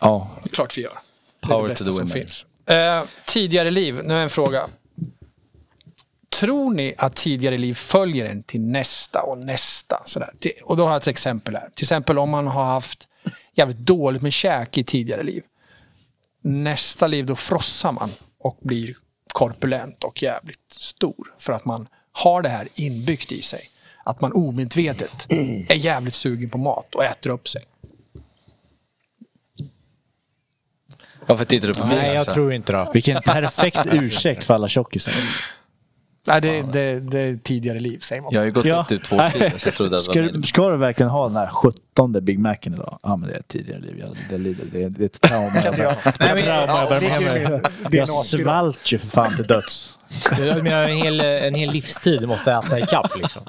[0.00, 0.30] Ja.
[0.52, 0.92] Klart vi gör.
[1.40, 2.26] Det är Power det to the women.
[2.66, 4.66] Eh, tidigare liv, nu är en fråga.
[6.40, 10.02] Tror ni att tidigare liv följer en till nästa och nästa?
[10.04, 10.30] Sådär.
[10.64, 11.68] Och då har jag ett exempel här.
[11.74, 13.08] Till exempel om man har haft
[13.54, 15.42] jävligt dåligt med käk i tidigare liv.
[16.42, 18.94] Nästa liv då frossar man och blir
[19.32, 21.34] korpulent och jävligt stor.
[21.38, 23.60] För att man har det här inbyggt i sig.
[24.04, 25.26] Att man omedvetet
[25.68, 27.62] är jävligt sugen på mat och äter upp sig.
[31.26, 31.96] Varför tittar du på mig?
[31.96, 32.32] Nej, jag alltså?
[32.34, 32.88] tror inte det.
[32.94, 35.14] Vilken perfekt ursäkt för alla tjockisar.
[36.26, 38.30] Nej, det, det, det är tidigare liv, säger man.
[38.32, 38.80] Jag har ju gått Ja.
[38.80, 40.42] upp till två kilo, så jag trodde att det Ska var min.
[40.42, 41.46] ska du verkligen ha den här
[41.90, 42.98] 17 Big Macen idag?
[43.02, 43.96] Ja, men det är ett tidigare liv.
[44.00, 45.52] Jag, det, lider, det, är, det är ett trauma.
[45.64, 47.60] Jag bär- är ett trauma jag bär med mig.
[47.90, 49.98] Jag svalt ju för fan till döds.
[50.38, 53.42] Jag menar en hel, en hel livstid du måste äta ikapp liksom.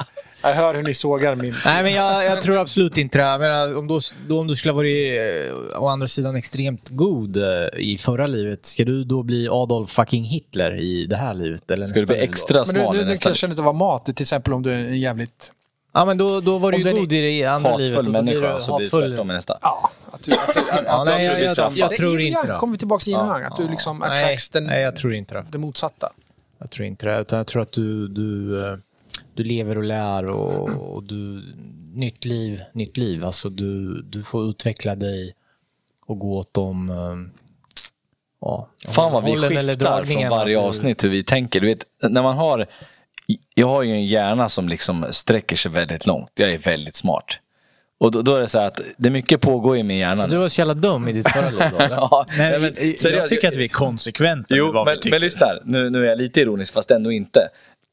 [0.44, 1.56] Jag hör hur ni sågar min...
[1.66, 3.24] Nej, men jag, jag tror absolut inte det.
[3.24, 6.90] Jag menar, om, då, då, om du skulle ha varit eh, å andra sidan extremt
[6.90, 7.44] god eh,
[7.78, 11.72] i förra livet, ska du då bli Adolf fucking Hitler i det här livet?
[11.72, 12.16] Eller Ska du bli?
[12.16, 14.64] Men extra du, smal i du, du nästa kanske inte vara mat, till exempel om
[14.64, 15.52] du är en jävligt...
[15.94, 17.96] Ja, men då, då var du ju god i det andra livet.
[17.98, 19.58] hatfull människa, och så blir det tvärtom i nästa.
[19.62, 20.32] Ja, att du...
[20.34, 22.58] Att, du- att, Ja, nej, jag, tror Det är inte det.
[22.60, 25.34] kommer vi tillbaka till innan, att du liksom nej, attracts den, nej, jag tror inte
[25.34, 25.46] det.
[25.52, 26.10] det motsatta.
[26.58, 27.20] Jag tror inte det.
[27.22, 28.78] Utan jag tror att du, du, eh,
[29.34, 31.44] du lever och lär och, och du...
[31.94, 33.26] Nytt liv, nytt liv.
[33.26, 35.34] Alltså du, du får utveckla dig
[36.06, 36.90] och gå åt de...
[36.90, 37.42] eh,
[38.42, 41.60] Ja, Fan vad vi skiftar från varje avsnitt hur vi tänker.
[41.60, 42.68] Du vet, när man har...
[43.54, 46.32] Jag har ju en hjärna som liksom sträcker sig väldigt långt.
[46.34, 47.40] Jag är väldigt smart.
[48.00, 50.28] Och då, då är det så att det är mycket pågår i min hjärna.
[50.28, 50.38] Du nu.
[50.38, 51.62] var så jävla dum i ditt förra liv?
[51.90, 54.46] Ja, Nej, men, jag seriöst, tycker att vi är konsekventa.
[54.50, 55.10] med Jo, vi men, tycker.
[55.12, 55.48] men lyssna.
[55.66, 57.40] Nu, nu är jag lite ironisk, fast ändå inte.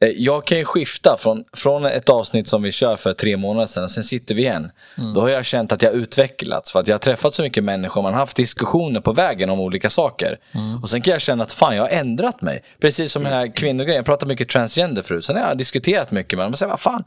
[0.00, 3.66] Eh, Jag kan ju skifta från, från ett avsnitt som vi kör för tre månader
[3.66, 4.70] sedan, sen sitter vi igen.
[5.14, 8.02] Då har jag känt att jag utvecklats, för att jag har träffat så mycket människor,
[8.02, 10.38] man har haft diskussioner på vägen om olika saker.
[10.82, 12.62] Och sen kan jag känna att fan, jag har ändrat mig.
[12.80, 16.36] Precis som den här kvinnogrejen, jag pratade mycket transgender förut, sen har jag diskuterat mycket
[16.36, 17.04] med dem och säger, vad fan,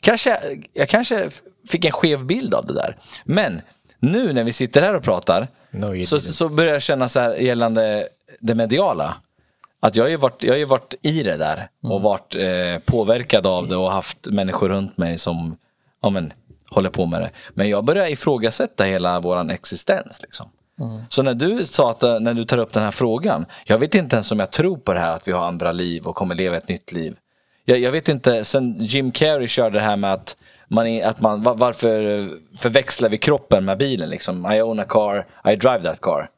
[0.00, 0.40] kanske,
[0.72, 1.30] jag kanske
[1.68, 2.96] fick en skev bild av det där.
[3.24, 3.60] Men
[3.98, 7.34] nu när vi sitter här och pratar, No, så, så börjar jag känna så här
[7.34, 8.08] gällande
[8.40, 9.16] det mediala.
[9.80, 13.46] Att jag har ju varit, jag har varit i det där och varit eh, påverkad
[13.46, 15.56] av det och haft människor runt mig som
[16.02, 16.32] ja, men,
[16.70, 17.30] håller på med det.
[17.50, 20.22] Men jag börjar ifrågasätta hela vår existens.
[20.22, 20.46] Liksom.
[21.08, 23.94] Så när du sa att eh, när du tar upp den här frågan, jag vet
[23.94, 26.34] inte ens om jag tror på det här att vi har andra liv och kommer
[26.34, 27.16] leva ett nytt liv.
[27.64, 30.36] Jag, jag vet inte, sen Jim Carrey körde det här med att
[30.68, 34.52] man, är, att man va- varför förväxlar vi kroppen med bilen liksom?
[34.52, 36.30] I own a car, I drive that car.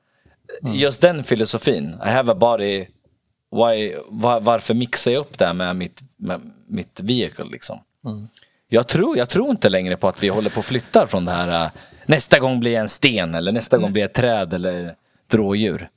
[0.62, 2.86] Just den filosofin, I have a body,
[3.52, 7.44] why, var, varför mixar jag upp det här med mitt, med mitt vehicle.
[7.44, 7.78] Liksom.
[8.68, 11.32] Jag, tror, jag tror inte längre på att vi håller på att flytta från det
[11.32, 11.64] här.
[11.64, 11.70] eh,
[12.06, 15.34] nästa gång blir jag en sten eller nästa gång blir jag ett träd eller ett
[15.34, 15.88] rådjur.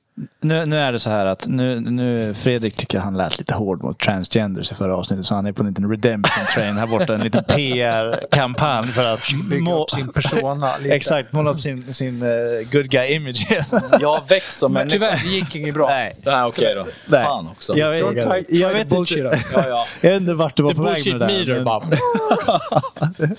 [0.41, 3.83] Nu, nu är det så här att nu, nu Fredrik tycker han lät lite hård
[3.83, 5.25] mot transgenders i förra avsnittet.
[5.25, 7.13] Så han är på en liten redemption train här borta.
[7.13, 10.95] En liten PR-kampanj för att Bygga må- upp sin persona lite.
[10.95, 12.27] Exakt, måla upp sin, sin eh,
[12.71, 13.63] good guy-image.
[14.01, 14.95] Jag har växt som Men människa.
[14.95, 15.87] tyvärr, det gick inget bra.
[15.87, 16.15] Nej.
[16.25, 16.85] Nej, okej då.
[17.05, 17.23] Nej.
[17.23, 17.77] Fan också.
[17.77, 19.39] Jag try- try jag to vet inte.
[19.53, 19.85] Ja, ja.
[20.03, 21.63] Jag vet inte vart du var The på väg med det meter där.
[21.63, 21.83] bara.
[21.85, 23.35] Men,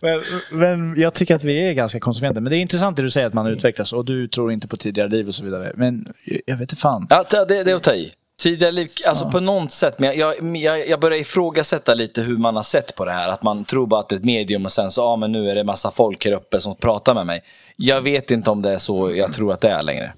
[0.00, 2.40] men, men jag tycker att vi är ganska konsekventa.
[2.40, 4.76] Men det är intressant det du säger att man utvecklas och du tror inte på
[4.76, 5.72] tidigare liv och så vidare.
[5.74, 6.14] Men
[6.46, 7.06] jag vet inte fan.
[7.10, 8.12] Ja, det, det är att ta i.
[8.40, 12.36] Tidigare liv, alltså på något sätt, men jag, jag, jag, jag börjar ifrågasätta lite hur
[12.36, 13.28] man har sett på det här.
[13.28, 15.50] Att man tror bara att det är ett medium och sen så, ja men nu
[15.50, 17.42] är det massa folk här uppe som pratar med mig.
[17.76, 20.12] Jag vet inte om det är så jag tror att det är längre.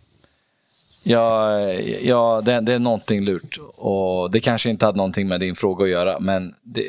[1.03, 1.61] Ja,
[2.03, 3.59] ja det, det är någonting lurt.
[3.77, 6.85] Och det kanske inte hade någonting med din fråga att göra, men det,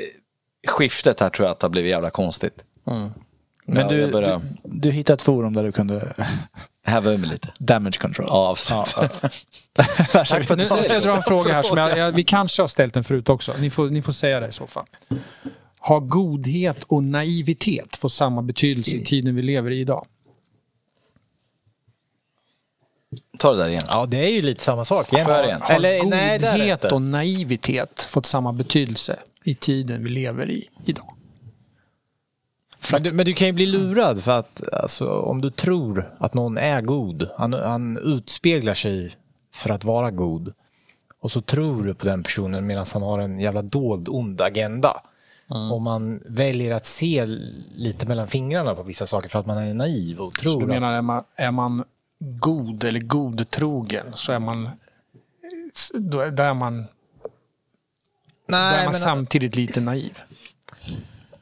[0.68, 2.54] skiftet här tror jag att det har blivit jävla konstigt.
[2.86, 3.12] Men
[3.66, 6.14] Ja, du, börjar- du, du hittade ett forum där du kunde
[6.86, 7.52] Häva ur mig lite.
[7.60, 8.26] damage control.
[8.30, 9.12] Ja, absolut.
[10.12, 12.68] Tack för nu ska jag dra en fråga här som jag, jag, vi kanske har
[12.68, 13.54] ställt den förut också.
[13.60, 14.86] Ni får, ni får säga det i så fall.
[15.80, 20.06] Har godhet och naivitet fått samma betydelse i tiden vi lever i idag?
[23.38, 23.84] Ta det där igen.
[23.88, 25.46] Ja, det är ju lite samma sak egentligen.
[25.46, 25.62] igen?
[25.62, 30.50] Har Eller, nej, är det godhet och naivitet fått samma betydelse i tiden vi lever
[30.50, 31.14] i idag?
[32.92, 36.34] Men du, men du kan ju bli lurad för att alltså, om du tror att
[36.34, 39.16] någon är god, han, han utspeglar sig
[39.54, 40.54] för att vara god.
[41.20, 45.02] Och så tror du på den personen medan han har en jävla dold ond agenda.
[45.48, 47.26] Om man väljer att se
[47.76, 50.64] lite mellan fingrarna på vissa saker för att man är naiv och Så tror du
[50.64, 50.70] att...
[50.70, 51.84] menar, är man, är man
[52.24, 54.70] god eller godtrogen så är man...
[55.94, 56.78] Då är, där är man,
[58.48, 60.18] där är Nej, man samtidigt lite naiv.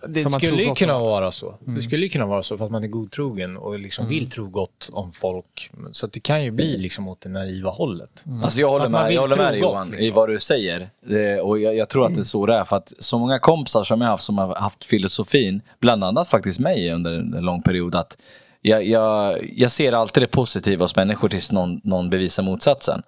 [0.08, 1.56] det skulle ju kunna om- vara så.
[1.60, 4.48] Det skulle ju kunna vara så för att man är godtrogen och liksom vill tro
[4.50, 5.72] gott om folk.
[5.92, 8.24] Så att det kan ju bli liksom åt det naiva hållet.
[8.44, 10.16] Alltså jag håller med, jag håller med dig Johan i liksom.
[10.16, 10.90] vad du säger.
[11.02, 12.66] Det, och jag, jag tror att det är så det är.
[12.66, 16.28] För att så många kompisar som jag har haft som har haft filosofin, bland annat
[16.28, 18.18] faktiskt mig under en lång period, att
[18.62, 23.04] jag, jag, jag ser alltid det positiva hos människor tills någon, någon bevisar motsatsen.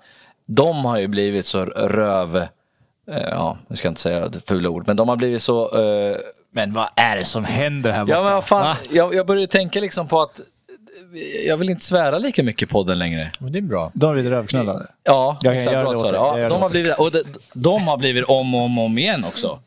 [0.45, 2.35] De har ju blivit så röv...
[2.37, 2.47] eh,
[3.07, 5.79] Ja, jag ska inte säga ett fula ord, men de har blivit så...
[5.85, 6.17] eh,
[6.53, 8.17] Men vad är det som händer här borta?
[8.17, 8.77] Ja, men vad fan, Va?
[8.91, 10.41] jag, jag började tänka liksom på att
[11.47, 13.31] jag vill inte svära lika mycket på podden längre.
[13.39, 13.91] Men det är bra.
[13.93, 14.87] De har blivit rövknullade.
[15.03, 16.11] Ja, Jag kan göra Bra det åt.
[16.13, 17.23] Jag Ja, de, har blivit, och de,
[17.53, 19.59] de har blivit om och om, om igen också.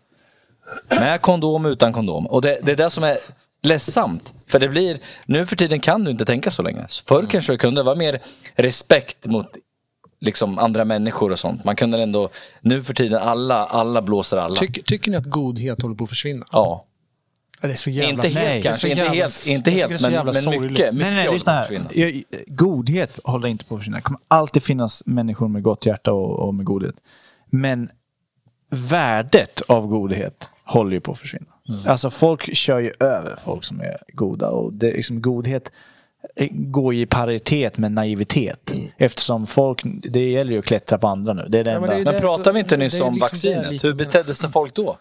[0.89, 2.26] Med kondom, utan kondom.
[2.26, 3.18] Och det, det är det som är
[3.67, 4.35] ledsamt.
[4.47, 6.87] För det blir, nu för tiden kan du inte tänka så länge.
[7.09, 8.23] Förr kanske du kunde, det var mer
[8.55, 9.47] respekt mot
[10.21, 11.64] liksom, andra människor och sånt.
[11.64, 12.29] Man kunde ändå,
[12.61, 14.57] nu för tiden, alla, alla blåser alla.
[14.57, 16.47] Tycker, tycker ni att godhet håller på att försvinna?
[16.53, 16.83] ja.
[17.61, 20.25] Ja, Det är så jävla Inte helt kanske, inte jävla- helt, inte helt men, men
[20.35, 21.79] mycket, mycket Nej, nej, håller lyssna på att här.
[21.87, 21.89] försvinna.
[21.93, 23.97] Jag- Godhet håller inte på att försvinna.
[23.97, 26.95] Det kommer alltid finnas människor med gott hjärta och, och med godhet.
[27.51, 27.89] Men
[28.71, 31.47] värdet av godhet håller ju på att försvinna.
[31.87, 34.49] Alltså folk kör ju över folk som är goda.
[34.51, 35.73] Och det, liksom, godhet
[36.37, 38.75] eh, går ju i paritet med naivitet.
[38.97, 41.47] Eftersom folk, det gäller ju att klättra på andra nu.
[41.49, 41.95] Det är det Ja, men enda.
[41.95, 43.85] det är Men det- pratar vi inte det nyss om liksom det vaccinet?
[43.85, 44.97] Hur betedde sig folk då?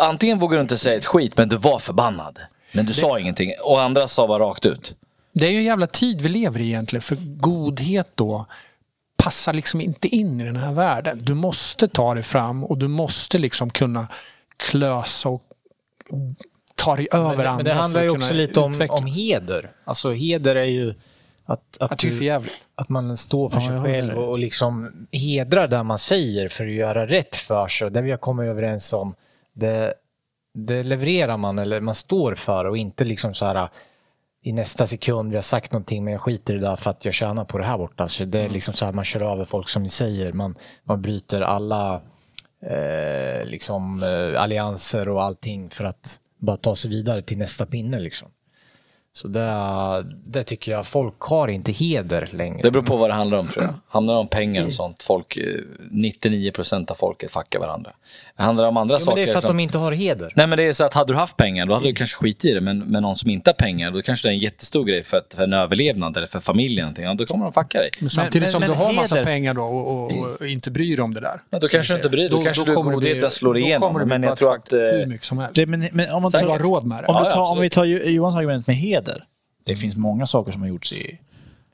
[0.00, 2.38] Antingen vågar du inte säga ett skit, men du var förbannad.
[2.72, 3.52] Men du sa ingenting.
[3.64, 4.94] Och andra sa bara rakt ut.
[5.32, 7.02] Det är ju en jävla tid vi lever i egentligen.
[7.02, 8.46] För godhet då
[9.16, 11.20] passar liksom inte in i den här världen.
[11.22, 14.06] Du måste ta dig fram och du måste liksom kunna
[14.56, 15.42] klösa och
[16.74, 17.56] ta dig över Men, andra.
[17.56, 19.70] men det handlar ju också lite om, om heder.
[19.84, 20.94] Alltså heder är ju
[21.44, 22.40] att, att, det du,
[22.74, 26.64] att man står för Ja, sig själv och, och liksom hedrar det man säger för
[26.66, 27.90] att göra rätt för sig.
[27.90, 29.14] Det vi har kommit överens om,
[29.52, 29.94] det,
[30.54, 33.68] det levererar man eller man står för och inte liksom så här
[34.42, 37.04] i nästa sekund, vi har sagt någonting men jag skiter i det där för att
[37.04, 38.08] jag tjänar på det här borta.
[38.08, 40.32] Så det är liksom så här, man kör över folk som ni säger.
[40.32, 40.54] Man,
[40.84, 42.02] man bryter alla
[42.70, 47.98] eh, liksom, eh, allianser och allting för att bara ta sig vidare till nästa pinne.
[47.98, 48.28] Liksom.
[49.16, 49.52] Så det,
[50.26, 52.58] det tycker jag, folk har inte heder längre.
[52.62, 53.74] Det beror på vad det handlar om tror jag.
[53.88, 55.42] Handlar det om pengar och sånt, folk, eh,
[55.90, 57.90] 99% av folket fuckar varandra.
[58.34, 59.56] Handlar det om andra Jo, men saker det är för att som...
[59.56, 60.32] de inte har heder.
[60.34, 62.44] Nej men det är så att hade du haft pengar då hade du kanske skit
[62.44, 62.60] i det.
[62.60, 65.16] Men med någon som inte har pengar då kanske det är en jättestor grej för,
[65.16, 66.94] att, för en överlevnad eller för familjen.
[66.98, 67.90] Ja, då kommer de fucka dig.
[68.00, 70.10] Men samtidigt men- som men du har massa heder- pengar då och, och,
[70.40, 71.40] och inte bryr dig om det där.
[71.50, 72.30] Ja, då kanske du inte bryr dig.
[72.30, 73.88] Då, kanske du kommer det bli- godheten slår Då igenom.
[73.88, 74.72] kommer det bli Men jag tror att...
[74.72, 75.54] eh, hur mycket som helst.
[75.54, 77.06] Det, men, men om man tar, har råd med det.
[77.06, 79.05] Om, Ja, du tar, om vi tar Johans argument med heder.
[79.64, 81.18] Det finns många saker som har gjorts i,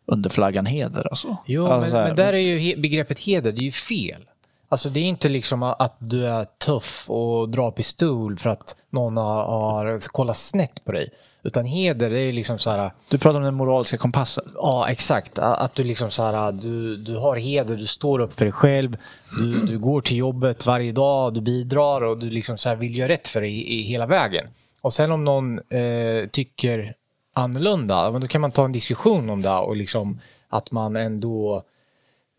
[0.07, 1.07] under flaggan heder.
[1.11, 1.37] Alltså.
[1.47, 4.23] Jo, alltså, men, men där är ju he- begreppet heder, det är ju fel.
[4.69, 9.17] Alltså det är inte liksom att du är tuff och drar pistol för att någon
[9.17, 11.11] har, har kollat snett på dig.
[11.45, 12.91] Utan heder, det är liksom så här...
[13.09, 14.45] Du pratar om den moraliska kompassen.
[14.55, 15.39] Ja, exakt.
[15.39, 18.97] Att du liksom så här, du, du har heder, du står upp för dig själv.
[19.39, 23.09] Du, du går till jobbet varje dag, du bidrar och du liksom så vill göra
[23.09, 24.47] rätt för dig i, i hela vägen.
[24.81, 26.95] Och sen om någon eh, tycker
[27.33, 31.65] annorlunda, men då kan man ta en diskussion om det och liksom att man ändå...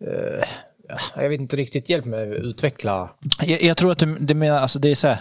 [0.01, 0.47] Eh,
[1.15, 3.09] jag vet inte riktigt, hjälp mig att utveckla.
[3.41, 5.19] Jag, jag tror att du, det menar, alltså det är så här,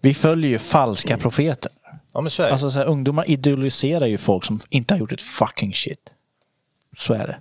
[0.00, 1.72] vi följer ju falska profeter.
[2.12, 2.52] Ja, men så är det.
[2.52, 6.12] Alltså så här, ungdomar idoliserar ju folk som inte har gjort ett fucking shit.
[6.98, 7.38] Så är det.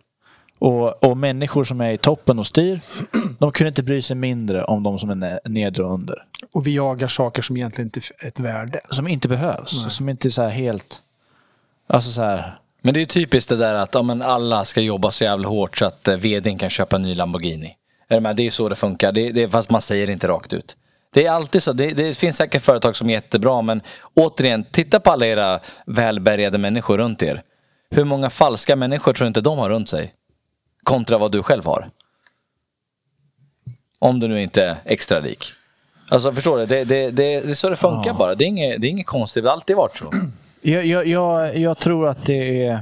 [0.59, 2.79] Och, och människor som är i toppen och styr,
[3.39, 6.23] de kunde inte bry sig mindre om de som är ne- nedre och under.
[6.51, 8.79] Och vi jagar saker som egentligen inte är ett värde.
[8.89, 9.95] Som inte behövs.
[9.95, 11.03] Som inte är så här helt...
[11.93, 12.55] Alltså så här...
[12.81, 15.77] Men det är typiskt det där att ja, men alla ska jobba så jävla hårt
[15.77, 17.75] så att eh, vdn kan köpa en ny Lamborghini.
[18.07, 18.35] Är du med?
[18.35, 20.75] Det är så det funkar, det, det, fast man säger det inte rakt ut.
[21.13, 21.73] Det är alltid så.
[21.73, 23.81] Det, det finns säkert företag som är jättebra men
[24.13, 27.43] återigen, titta på alla era välbärgade människor runt er.
[27.91, 30.13] Hur många falska människor tror inte de har runt sig?
[30.83, 31.89] Kontra vad du själv har.
[33.99, 35.43] Om du nu inte är extra rik.
[36.09, 36.65] Alltså förstår du?
[36.65, 38.35] Det, det, det, det är så det funkar bara.
[38.35, 40.13] Det är, inget, det är inget konstigt, det har alltid varit så.
[40.61, 42.81] Jag, jag, jag, jag tror att det är...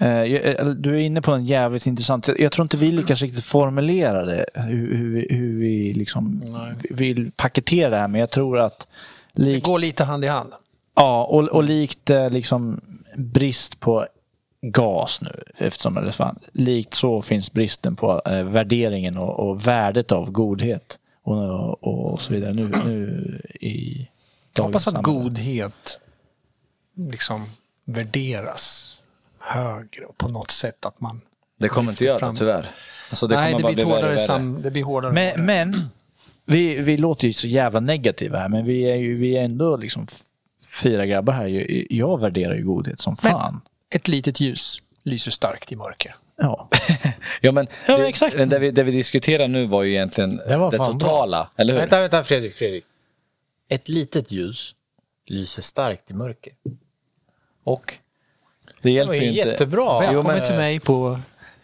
[0.00, 2.28] eh, jag- Du är inne på en jävligt intressant...
[2.38, 6.42] Jag tror inte vi lyckas riktigt formulera det, hur, hur, vi- hur vi liksom
[6.90, 8.08] vill paketera det här.
[8.08, 8.86] Men jag tror att
[9.32, 10.52] Det likt, går lite hand i hand.
[10.94, 12.80] ja, och, och likt eh, liksom
[13.16, 14.06] brist på
[14.62, 20.12] gas nu, eftersom det fan, likt så finns bristen på eh, värderingen och, och värdet
[20.12, 21.36] av godhet och,
[21.82, 24.08] och, och så vidare nu, nu i
[24.56, 25.24] Jag hoppas dagens att samhälle.
[25.30, 26.00] godhet
[26.96, 27.46] liksom
[27.84, 28.92] värderas
[29.38, 31.20] högre och på något sätt att man
[31.60, 32.70] Det kommer inte göra fram- tyvärr.
[33.10, 34.18] Alltså, det Nej, det bara blir, bli hårdare värre.
[34.18, 35.12] sam, det blir hårdare.
[35.12, 35.46] Men, hårdare.
[35.46, 35.88] men
[36.44, 39.76] vi, vi låter ju så jävla negativa här, men vi är ju vi är ändå
[39.76, 40.06] liksom
[40.82, 41.46] fyra grabbar här.
[41.90, 43.60] Jag- värderar ju godhet som fan.
[43.90, 46.14] Ett litet ljus lyser starkt i mörker.
[46.36, 46.68] Ja.
[47.40, 48.36] Ja, men, Ja, men det, exakt.
[48.36, 51.72] men Det, vi, det vi diskuterar nu var ju egentligen Det var det totala, eller
[51.72, 51.80] hur?
[51.80, 52.84] Vänta, vänta Fredrik, Fredrik.
[53.68, 54.74] Ett litet ljus
[55.26, 56.52] lyser starkt i mörker.
[57.66, 57.94] Och?
[58.82, 59.48] Det hjälper ju inte.
[59.48, 59.98] jättebra.
[60.00, 61.18] Välkommen men- till mig på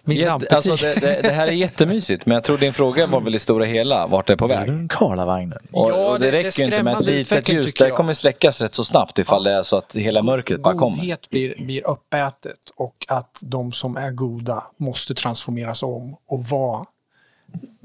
[0.04, 3.20] min Jätte, alltså det, det, det här är jättemysigt, men jag tror din fråga var
[3.20, 4.90] väl i stora hela vart det är på väg.
[4.90, 5.58] Karlavagnen.
[5.72, 7.74] Och, Ja, och det, det- det är räcker ju inte med ett litet ljus.
[7.74, 10.96] Det kommer släckas rätt så snabbt ifall det är så att hela mörkret bara kommer.
[10.96, 16.84] Godhet blir, blir uppätet och att de som är goda måste transformeras om och vara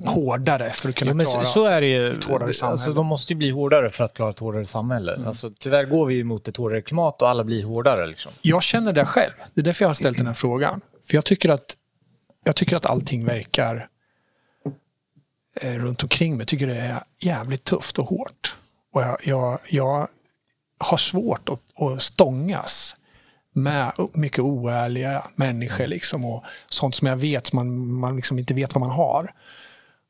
[0.05, 2.13] hårdare för att kunna Jo, klara så, så är det ju.
[2.13, 2.71] ett hårdare samhälle.
[2.71, 5.19] Alltså, de måste ju bli hårdare för att klara ett hårdare samhälle.
[5.27, 8.07] Alltså, tyvärr går vi mot ett hårdare klimat och alla blir hårdare.
[8.07, 8.31] Liksom.
[8.41, 9.33] Jag känner det själv.
[9.53, 10.81] Det är därför jag har ställt den här frågan.
[11.05, 11.77] För jag tycker att,
[12.43, 13.87] jag tycker att allting verkar
[15.61, 16.41] eh, runt omkring mig.
[16.41, 18.55] Jag tycker det är jävligt tufft och hårt.
[18.93, 20.07] Och jag, jag, jag
[20.77, 22.95] har svårt att, att stångas
[23.53, 28.75] med mycket oärliga människor liksom och sånt som jag vet man, man liksom inte vet
[28.75, 29.31] vad man har.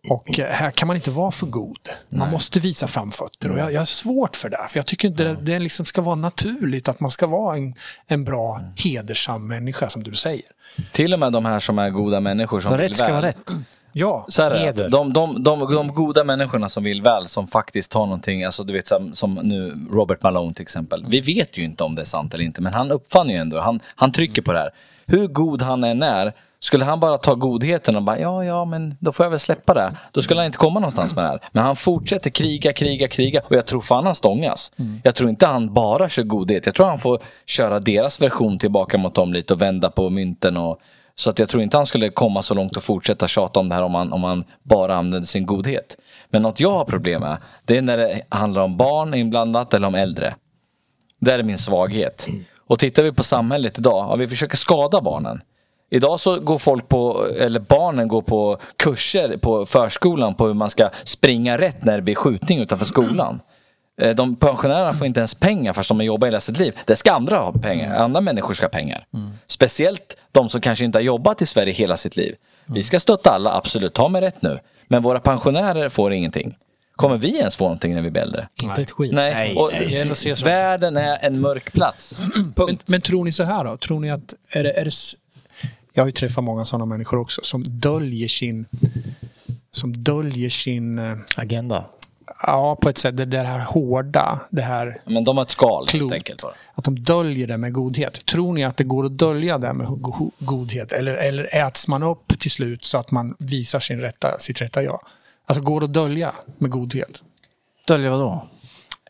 [0.10, 1.90] Och här kan man inte vara för god.
[2.10, 3.52] Man måste visa framfötter.
[3.52, 4.66] Och jag, jag har svårt för det.
[4.70, 7.76] För jag tycker inte det, det liksom ska vara naturligt att man ska vara en,
[8.08, 10.46] en bra, hedersam människa, som du säger.
[10.92, 13.16] Till och med de här som är goda människor som Vad vill rätt ska väl.
[13.16, 13.52] vara rätt.
[13.94, 17.48] Ja, Så här är det, de, de, de, de goda människorna som vill väl, som
[17.48, 21.06] faktiskt har någonting, alltså du vet som, som nu Robert Malone till exempel.
[21.10, 23.60] Vi vet ju inte om det är sant eller inte, men han uppfann ju ändå,
[23.60, 24.70] han, han trycker på det här.
[25.06, 28.98] Hur god han än är, skulle han bara ta godheten och bara ja, ja, men
[29.00, 29.98] då får jag väl släppa det.
[30.12, 31.40] Då skulle han inte komma någonstans med det här.
[31.52, 34.72] Men han fortsätter kriga, kriga, kriga och jag tror fan han stångas.
[35.04, 36.66] Jag tror inte han bara kör godhet.
[36.66, 40.58] Jag tror han får köra deras version tillbaka mot dem lite och vända på mynten
[40.58, 40.80] och
[41.16, 43.76] så att jag tror inte han skulle komma så långt och fortsätta tjata om det
[43.76, 45.98] här om han, om han bara använder sin godhet.
[46.30, 49.88] Men något jag har problem med, det är när det handlar om barn inblandat eller
[49.88, 50.36] om äldre.
[51.20, 52.28] Det är min svaghet.
[52.68, 55.42] Och tittar vi på samhället idag, ja, vi försöker skada barnen.
[55.90, 60.70] Idag så går folk på, eller barnen går på kurser på förskolan på hur man
[60.70, 63.40] ska springa rätt när det blir skjutning utanför skolan.
[64.02, 66.78] Eh, De pensionärerna får inte ens pengar fast de har jobbat hela sitt liv.
[66.86, 67.96] Det ska andra ha pengar.
[67.96, 69.06] Andra människor ska ha pengar.
[69.48, 72.36] Speciellt de som kanske inte har jobbat i Sverige hela sitt liv.
[72.66, 73.94] Vi ska stötta alla, absolut.
[73.94, 74.60] Ta mig rätt nu.
[74.88, 76.58] Men våra pensionärer får ingenting.
[76.96, 78.48] Kommer vi ens få någonting när vi blir äldre?
[78.64, 79.14] Inte ett skit.
[79.14, 82.22] Nej, Nej, och nej, världen är en mörk plats.
[82.36, 82.84] Men, Punkt.
[82.88, 83.78] men tror ni så här då?
[83.78, 84.34] Tror ni att...
[84.50, 84.92] Är det, är det,
[85.98, 88.66] jag har ju träffat många sådana människor också som döljer sin...
[89.72, 91.00] Som döljer sin...
[91.00, 91.86] eh, Agenda.
[92.42, 93.18] Ja, på ett sätt.
[93.18, 94.40] Det, det här hårda.
[94.50, 96.14] Det här Men de har ett skal helt klokt.
[96.14, 96.44] enkelt.
[96.76, 98.26] Att de döljer det med godhet.
[98.26, 100.92] Tror ni att det går att dölja det med go- godhet?
[100.92, 104.84] Eller, eller äts man upp till slut så att man visar sin rätta, sitt rätta
[104.84, 105.00] jag?
[105.46, 107.24] Alltså går det att dölja med godhet?
[107.88, 108.48] Dölja vadå?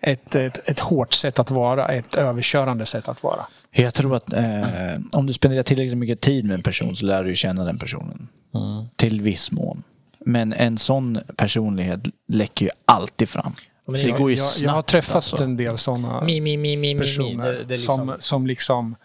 [0.08, 3.46] Ett, ett, ett hårt sätt att vara, ett överkörande sätt att vara.
[3.72, 4.44] Jag tror att eh,
[5.12, 8.28] om du spenderar tillräckligt mycket tid med en person så lär du känna den personen.
[8.96, 9.84] Till viss mån.
[10.20, 13.54] Men en sån personlighet läcker ju alltid fram.
[13.86, 14.66] Så det går ju jag, snabbt.
[14.66, 15.44] jag har träffat alltså.
[15.44, 17.00] en del sådana Mi, mi, mi, mi, mi, mi.
[17.00, 18.96] personer Det, det liksom, som, som liksom...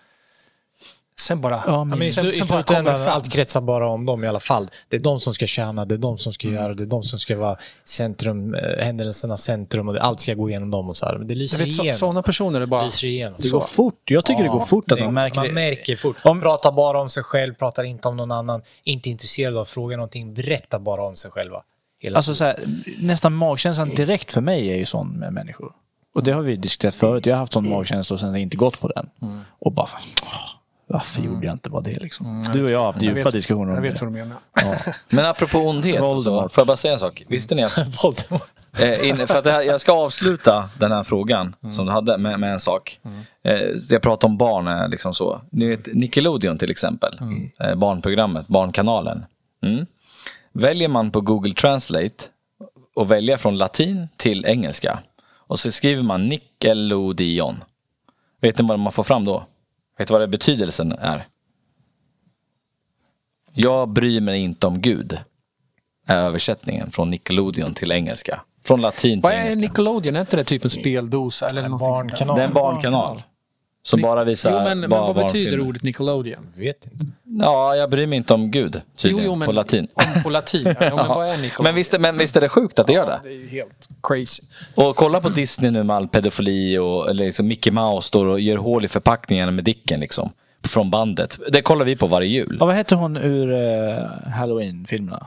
[1.20, 1.62] Sen bara...
[1.66, 4.26] Ja, men Ja, sen, i sen bara kommer det allt kretsar bara om dem i
[4.28, 4.68] alla fall.
[4.88, 7.02] Det är de som ska tjäna, det är de som ska göra, det är de
[7.02, 10.96] som ska vara centrum, eh, händelsernas centrum och det, allt ska gå igenom dem och
[10.96, 11.18] så här.
[11.18, 11.92] Men det lyser vet, igenom.
[11.92, 12.84] sådana personer är bara...
[12.84, 13.34] lyser igenom.
[13.42, 14.10] Det går fort.
[14.10, 15.52] Jag tycker det går fort att man märker man det.
[15.52, 16.16] märker fort.
[16.24, 19.68] Om- Pratar bara om sig själv, pratar inte om någon annan, inte intresserad av att
[19.68, 21.62] fråga någonting, berättar bara om sig själva.
[22.00, 22.56] Hela Alltså så här,
[22.98, 25.72] nästan magkänslan direkt för mig är ju sån med människor.
[26.14, 27.26] Och det har vi diskuterat förut.
[27.26, 29.08] Jag har haft sån magkänsla och sen inte gått på den.
[29.58, 29.88] Och bara,
[30.22, 30.28] åh,
[30.86, 32.46] varför gjorde jag inte bara det liksom?
[32.52, 34.04] Du och jag har haft Jag djupa vet, diskussioner jag om vet det.
[34.04, 34.36] vad du menar.
[35.08, 37.24] Men apropå ondhet, så, får jag bara säga en sak?
[37.28, 38.28] Visste ni att.
[38.78, 42.18] Eh, in, för att det här, jag ska avsluta den här frågan som du hade
[42.18, 43.00] med, med en sak.
[43.44, 45.40] Eh, så jag pratar om barn, eh, liksom så.
[45.50, 47.20] Ni vet Nickelodeon till exempel.
[47.60, 49.24] Eh, barnprogrammet, Barnkanalen.
[49.62, 49.86] Mm.
[50.52, 52.14] Väljer man på Google Translate
[52.94, 54.98] och välja från latin till engelska.
[55.34, 57.64] Och så skriver man Nickelodeon.
[58.40, 59.44] Vet ni vad man får fram då?
[59.98, 61.26] Vet du vad det betydelsen är?
[63.52, 65.18] Jag bryr mig inte om Gud.
[66.06, 68.42] Är översättningen från Nickelodeon till engelska.
[68.64, 69.60] Från latin till Vad är engelska.
[69.60, 70.16] Nickelodeon?
[70.16, 71.46] Är inte det typ en speldosa?
[71.46, 71.68] Eller där?
[71.68, 72.36] Barnkanal.
[72.36, 73.22] Det är en barnkanal.
[73.84, 76.46] Som bara visar Jo, men, men vad betyder ordet Nickelodeon?
[76.56, 77.04] Vet inte.
[77.40, 79.88] Ja, jag bryr mig inte om Gud, tydligen, på latin.
[79.94, 80.74] Om, på latin, ja.
[80.78, 81.64] men vad är Nickelodeon?
[81.64, 83.28] Men visst, men visst är det sjukt att det gör Ja, det?
[83.28, 84.42] det är ju helt crazy.
[84.74, 88.40] Och kolla på Disney nu med all pedofili och eller liksom Mickey Mouse står och
[88.40, 90.30] gör hål i förpackningarna med Dicken liksom.
[90.64, 91.38] Från bandet.
[91.52, 92.56] Det kollar vi på varje jul.
[92.60, 95.26] Ja, vad hette hon ur uh, Halloween-filmerna?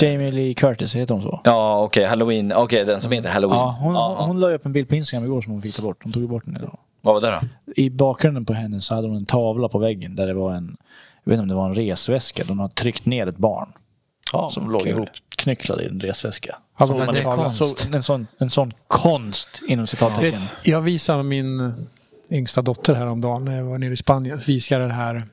[0.00, 1.40] Jamie Lee Curtis, heter hon så?
[1.44, 2.52] Ja, okej, Halloween.
[2.52, 3.58] Okej, den som heter Halloween.
[3.58, 4.24] Ja, hon, Ja, ja.
[4.24, 6.00] hon la upp en bild på Instagram igår som hon fick ta bort.
[6.04, 6.78] Hon tog bort den idag.
[7.06, 7.72] Vad var det då?
[7.76, 10.76] I bakgrunden på henne så hade hon en tavla på väggen där det var en,
[11.24, 12.44] jag vet inte om det var en resväska.
[12.48, 13.72] De har tryckt ner ett barn.
[14.50, 14.90] som låg kul.
[14.90, 16.56] ihop knycklad i en resväska.
[16.78, 17.78] Ja, Så men man- det är konst.
[17.78, 20.42] Så, en, sån, en sån konst inom citattecken.
[20.64, 21.72] jag visade min
[22.30, 24.38] yngsta dotter häromdagen när jag var nere i Spanien.
[24.46, 25.26] Visade det här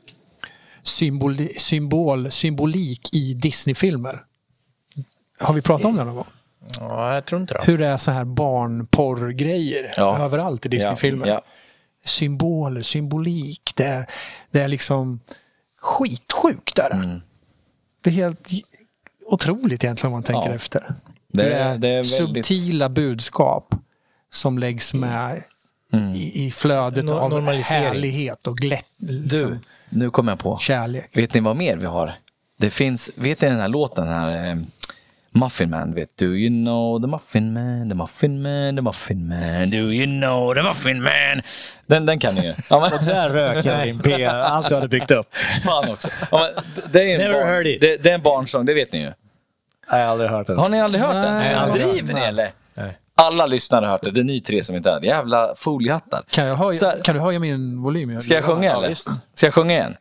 [0.84, 4.24] symbol, symbol, symbolik i Disney-filmer.
[5.40, 6.26] Har vi pratat om det någon gång?
[6.80, 7.62] Ja, jag tror inte det.
[7.64, 10.18] Hur det är så här barnporrgrejer Ja.
[10.26, 11.28] överallt i Disney-filmer.
[11.28, 11.42] Ja,
[12.06, 13.72] Symboler, symbolik.
[13.76, 14.06] Det är,
[14.52, 15.20] det är liksom
[15.82, 16.76] skitsjukt.
[16.76, 16.92] Där.
[16.92, 17.22] Mm.
[18.02, 18.50] Det är helt
[19.26, 20.56] otroligt egentligen om man tänker Ja.
[20.56, 20.96] efter.
[21.28, 22.46] Det, Det är, det är väldigt...
[22.46, 23.76] subtila budskap
[24.30, 25.44] som läggs med
[26.16, 29.60] i, i flödet No- av härlighet och glätt, liksom, Du,
[29.90, 30.58] nu kommer jag på.
[30.58, 31.18] kärlek.
[31.18, 32.14] Vet ni vad mer vi har?
[32.58, 34.58] Det finns, vet ni den här låten, den här eh,
[35.34, 36.26] Muffin Man, vet du?
[36.42, 40.64] You know the Muffin Man, the Muffin Man, the Muffin Man, do you know the
[40.64, 41.42] Muffin Man?
[41.88, 42.54] Den, den kan ni ju.
[42.70, 45.36] Ja, men, Där rök jag din PR, allt du hade byggt upp.
[45.66, 46.10] fan också.
[46.32, 47.82] Ja, men, det, är en Never barn, heard it.
[47.82, 49.12] Det, det är en barnsång, det vet ni ju.
[49.90, 50.56] Jag har aldrig hört det.
[50.56, 51.34] Har ni aldrig hört den?
[51.34, 51.86] Nej, aldrig.
[51.88, 52.50] Driver ni eller?
[53.16, 55.08] Alla lyssnare har hört det, det är ni tre som inte har det.
[55.08, 56.22] Jävla foliehattar.
[56.30, 58.22] Kan, jag höja, Så här- kan du höja min volym?
[58.22, 58.94] Ska jag sjunga eller?
[59.34, 59.96] Ska jag sjunga igen?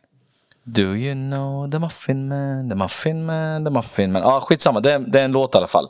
[0.63, 4.21] Do you know the muffin man, the muffin man, the muffin man.
[4.21, 4.79] Ja, skitsamma.
[4.79, 5.89] Det är, det är en låt i alla fall.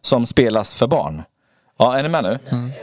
[0.00, 1.22] Som spelas för barn.
[1.78, 2.38] Ja, är ni med nu?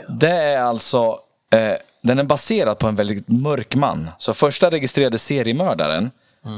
[0.08, 1.18] Det är alltså...
[1.54, 1.72] Eh,
[2.02, 4.10] den är baserad på en väldigt mörk man.
[4.18, 6.10] Så första registrerade seriemördaren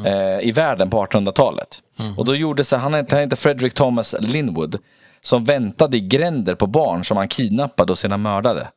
[0.06, 1.68] eh, i världen på 1800-talet.
[2.16, 4.78] Och då gjorde sig, han heter Frederick Thomas Linwood.
[5.20, 8.68] Som väntade i gränder på barn som han kidnappade och sedan mördade.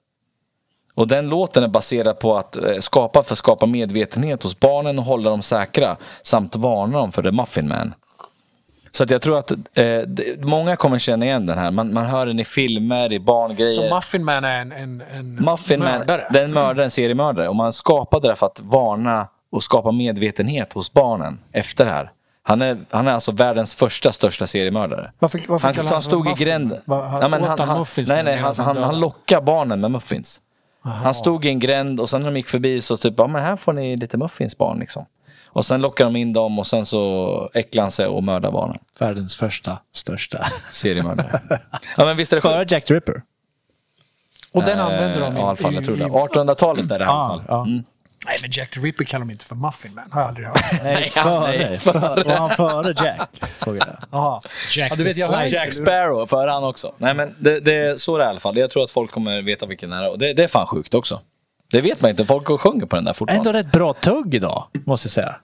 [1.00, 5.00] Och den låten är baserad på att eh, skapa för att skapa medvetenhet hos barnen
[5.00, 5.98] och hålla dem säkra.
[6.22, 7.94] Samt varna dem för The Muffin Man.
[8.92, 9.86] Så att jag tror att eh,
[10.40, 11.72] många kommer känna igen den här.
[11.72, 13.72] Man, man hör den i filmer, i barngrejer.
[13.72, 16.28] Så Muffin Man är en, en, en Muffin Man, mördare?
[16.34, 17.50] det är en mördare, en seriemördare.
[17.50, 22.12] Och man skapade det för att varna och skapa medvetenhet hos barnen efter det här.
[22.44, 25.12] Han är, han är alltså världens första största seriemördare.
[25.20, 26.82] Varför- varför han, han han stod i gränden.
[26.88, 30.42] Han- åt han, han nej, han, han han lockar barnen med muffins.
[30.82, 33.44] Han stod i en gränd och sen när de gick förbi så typ, ja men
[33.44, 35.06] här får ni lite muffins barn liksom.
[35.48, 38.78] Och sen lockar de in dem och sen så äcklar han sig och mördar barnen.
[39.00, 40.46] Världens första, största.
[40.72, 41.42] Seriemördare.
[41.98, 42.66] ja men visst är det Före?
[42.70, 43.22] Jack the Ripper.
[44.52, 46.04] Och den använder de Ja, i alla fall, jag tror det.
[46.04, 47.42] i- 1800-talet är det i alla Ja, fall.
[47.48, 47.62] ja.
[47.66, 47.84] Mm.
[48.26, 50.10] Nej, men Jack the Ripper kallar de inte för Muffin Man.
[50.12, 50.62] Har jag aldrig hört.
[50.84, 51.68] Nej, ja, före.
[51.70, 52.24] nej, före.
[52.24, 53.30] Var han före Jack?
[53.66, 53.78] Jag.
[54.12, 54.42] Jaha.
[54.78, 56.94] Jack Ja, du vet, jag hör- Jack Sparrow, för han också.
[56.98, 58.58] Nej men det, det är så det är i alla fall.
[58.58, 60.10] Jag tror att folk kommer veta vilken det är.
[60.10, 61.22] Och det, det är fan sjukt också.
[61.72, 62.26] Det vet man inte.
[62.26, 63.50] Folk sjunger på den där fortfarande.
[63.50, 65.36] Ändå rätt bra tugg idag, måste jag säga.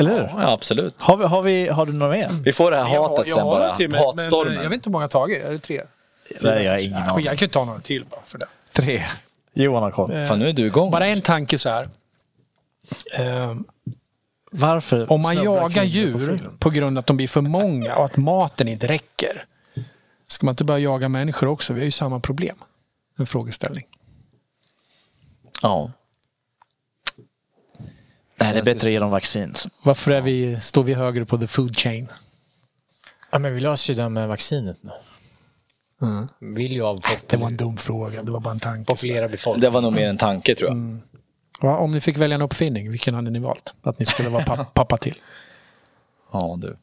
[0.00, 0.20] Eller hur?
[0.20, 0.94] Ja, absolut.
[1.02, 2.28] Har, vi, har, vi, har du något mer?
[2.44, 3.74] Vi får det här Jag hatet jag sen har bara.
[3.74, 4.54] till, men- men, Hatstormen.
[4.54, 5.44] Jag vet inte hur många jag tagit.
[5.44, 5.82] Är det tre?
[6.42, 7.24] Nej, jag har ingen aning.
[7.24, 8.46] Jag kan ju ta några till bara för det.
[8.72, 9.04] Tre.
[9.64, 10.26] Johan har koll.
[10.26, 10.90] Fan, nu är du igång.
[10.90, 11.88] Bara en tanke så här.
[13.18, 13.56] Eh,
[14.52, 15.12] Varför?
[15.12, 17.96] om man snubblar jagar kvinnor på djur på grund av att de blir för många
[17.96, 19.44] och att maten inte räcker.
[20.28, 21.72] Ska man inte börja jaga människor också?
[21.72, 22.56] Vi har ju samma problem.
[23.18, 23.84] En frågeställning.
[25.62, 25.92] Ja.
[28.40, 29.54] Nej, det är bättre att ge dem vaccin.
[29.82, 32.08] Varför är vi, står vi högre på the food chain?
[33.30, 34.90] Ja, men vi löser ju det här med vaccinet nu.
[36.02, 36.26] Mm.
[36.54, 38.22] Vill ju av Det var en dum fråga.
[38.22, 38.92] Det var bara en tanke.
[38.92, 39.60] populera befolkningen.
[39.60, 40.76] Det var nog mer en tanke tror jag.
[40.76, 41.00] Mm.
[41.60, 43.74] Va, om ni fick välja en uppfinning, vilken hade ni valt?
[43.82, 45.14] Att ni skulle vara pa- pappa till?
[46.32, 46.76] Ja, du.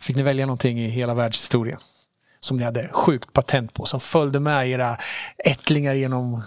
[0.00, 1.78] Fick ni välja någonting i hela världshistorien?
[2.40, 4.98] Som ni hade sjukt patent på, som följde med era
[5.44, 6.42] ättlingar genom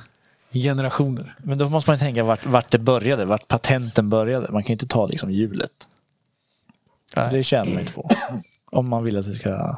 [0.54, 1.36] generationer.
[1.44, 4.52] Men då måste man ju tänka vart, vart det började, vart patenten började.
[4.52, 5.72] Man kan ju inte ta liksom hjulet.
[7.32, 8.10] Det tjänar man inte på.
[8.72, 9.78] Om man vill att det ska...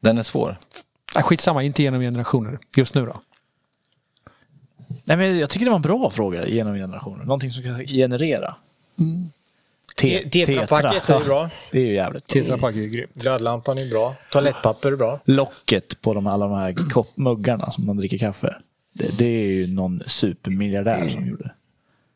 [0.00, 0.56] Den är svår.
[1.16, 2.58] Äh, skitsamma, inte genom generationer.
[2.76, 3.20] Just nu då?
[5.04, 7.24] Nej, men jag tycker det var en bra fråga genom generationer.
[7.24, 8.54] Någonting som kan generera.
[9.96, 11.50] Te- Tetrapacket är bra.
[11.70, 12.32] Det är ju jävligt bra.
[12.42, 13.14] Tetra Pak är grymt.
[13.14, 14.14] Glödlampan är bra.
[14.32, 15.20] Toalettpapper är bra.
[15.24, 16.74] Locket på de, alla de här
[17.14, 18.56] muggarna som man dricker kaffe.
[18.92, 21.50] Det, det är ju någon supermiljardär som gjorde.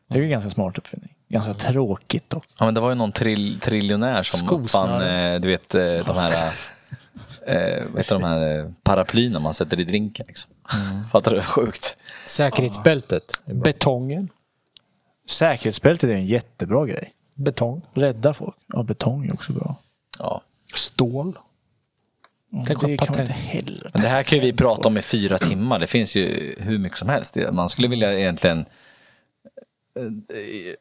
[0.07, 1.09] Det är ju en ganska smart uppfinning.
[1.29, 2.45] Ganska tråkigt dock.
[2.59, 4.63] Ja, men det var ju någon trill, triljonär som Skosnöre.
[4.63, 5.01] uppfann,
[5.35, 6.31] eh, du vet, eh, de här,
[7.45, 10.25] eh, vad heter de här eh, paraplyerna man sätter i drinken.
[10.27, 10.51] Liksom.
[11.11, 11.41] Fattar du?
[11.41, 11.97] Sjukt.
[12.25, 13.41] Säkerhetsbältet.
[13.45, 13.55] bra.
[13.55, 14.29] Betongen.
[15.29, 17.13] Säkerhetsbältet är en jättebra grej.
[17.33, 17.81] Betong.
[17.93, 18.55] Räddar folk.
[18.67, 19.75] Ja, betong är också bra.
[20.19, 20.41] Ja.
[20.73, 21.37] Stål.
[22.67, 23.19] Tänk det kan patent.
[23.19, 23.91] inte heller.
[23.93, 25.79] Men det här kan ju vi prata om i fyra timmar.
[25.79, 27.37] Det finns ju hur mycket som helst.
[27.51, 28.65] Man skulle vilja egentligen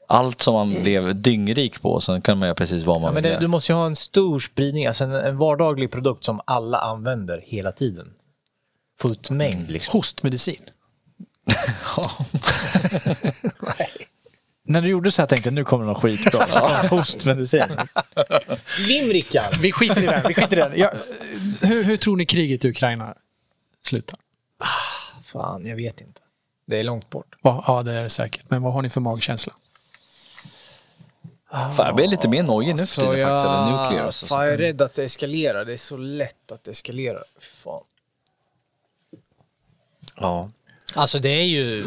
[0.09, 3.23] allt som man blev dyngrik på, så kan man göra precis vad man Ja, men
[3.31, 3.41] vill.
[3.41, 7.43] du måste ju ha en stor spridning, alltså en, en vardaglig produkt som alla använder
[7.47, 8.13] hela tiden.
[9.01, 9.99] Få ut mängd liksom.
[9.99, 10.63] Hostmedicin.
[14.67, 16.47] När du gjorde så här tänkte jag nu kommer det något skitbra.
[16.89, 17.63] Kom Hostmedicin.
[18.89, 19.45] Limrickan!
[19.61, 20.13] Vi skiter i det.
[20.13, 20.77] här, Vi skiter i det.
[20.77, 20.91] Jag,
[21.69, 23.15] hur, hur tror ni kriget i Ukraina
[23.87, 24.19] slutar?
[25.25, 26.21] Fan, jag vet inte.
[26.67, 27.35] Det är långt bort.
[27.43, 28.43] Ja, ja, det är det säkert.
[28.49, 29.53] Men vad har ni för magkänsla?
[31.51, 33.45] Fan, jag blir lite mer nojig nu för tiden faktiskt.
[33.45, 34.05] Eller nuclear.
[34.05, 34.27] Alltså.
[34.27, 35.65] Fan, jag är rädd att det eskalerar.
[35.65, 37.23] Det är så lätt att det eskalerar.
[37.41, 37.83] Fan.
[40.17, 40.51] Ja.
[40.95, 41.85] Alltså det är ju,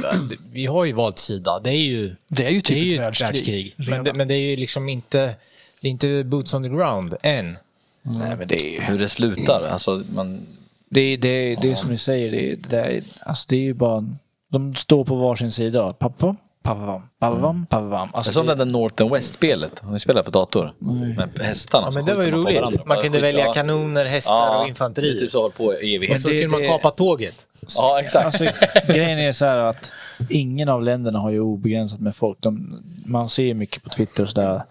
[0.52, 1.60] vi har ju valt sida.
[1.60, 3.74] Det är ju, Det är ju typ det är ju ett världskrig.
[3.78, 5.36] Men det, men det är ju liksom inte,
[5.82, 7.58] det är inte boots on the ground än.
[8.02, 9.68] Nej, men det är Hur det slutar.
[9.68, 10.42] Alltså, man,
[10.90, 14.06] Det, det, det är som ni säger, det, det, är, alltså det är ju bara...
[14.52, 15.92] De står på varsin sida.
[15.92, 17.90] Pappa, pappa, pappa, pappa.
[17.90, 19.80] det är Alltså som det, där North and West-spelet.
[19.80, 20.74] Har ni spelat på dator?
[21.18, 21.88] Med hästarna.
[21.88, 22.58] Ja, men det var ju roligt.
[22.60, 22.82] varandra.
[22.86, 23.54] Man kunde välja ja.
[23.54, 25.20] kanoner, hästar Ja, och Det infanteri.
[25.20, 26.22] typ så på i Och evighet.
[26.22, 27.48] så det- kunde man kapa tåget.
[27.78, 28.26] Ja, exakt.
[28.26, 28.46] alltså,
[28.88, 29.94] grejen är så här att
[30.30, 32.38] ingen av länderna har ju obegränsat med folk.
[32.42, 34.62] De, man ser ju mycket på Twitter och sådär.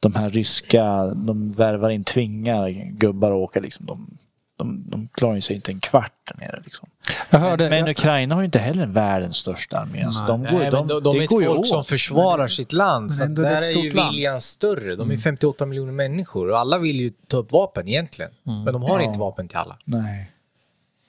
[0.00, 3.86] De här ryska, de värvar in, tvingar gubbar att åka liksom.
[3.86, 4.18] De,
[4.56, 6.88] de, de klarar ju sig inte en kvart där nere liksom.
[7.30, 7.68] Jag hörde...
[7.70, 10.02] Men jag, Ukraina har ju inte heller en världens största armé.
[10.02, 11.68] Alltså, de går, Nej, de, men de, de är ett folk åt.
[11.68, 13.12] som försvarar sitt land.
[13.12, 14.14] Så Men är där ett är ju stort land.
[14.14, 14.96] viljan större.
[14.96, 18.30] De är 58 miljoner människor och alla vill ju ta upp vapen egentligen.
[18.42, 19.78] Men de har inte vapen till alla.
[19.84, 20.30] Nej.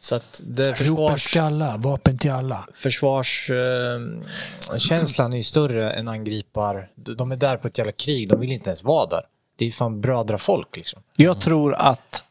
[0.01, 2.67] Så att det försvars, alla, vapen till alla.
[2.73, 6.89] försvarskänslan är ju större än angripar.
[6.95, 8.29] De är där på ett jävla krig.
[8.29, 9.21] De vill inte ens vara där.
[9.57, 11.01] Det är ju fan brödrafolk liksom.
[11.15, 12.23] Jag tror att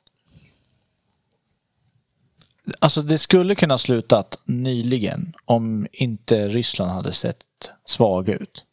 [2.78, 7.44] Alltså det skulle kunna slutat nyligen om inte Ryssland hade sett
[7.86, 8.64] svag ut.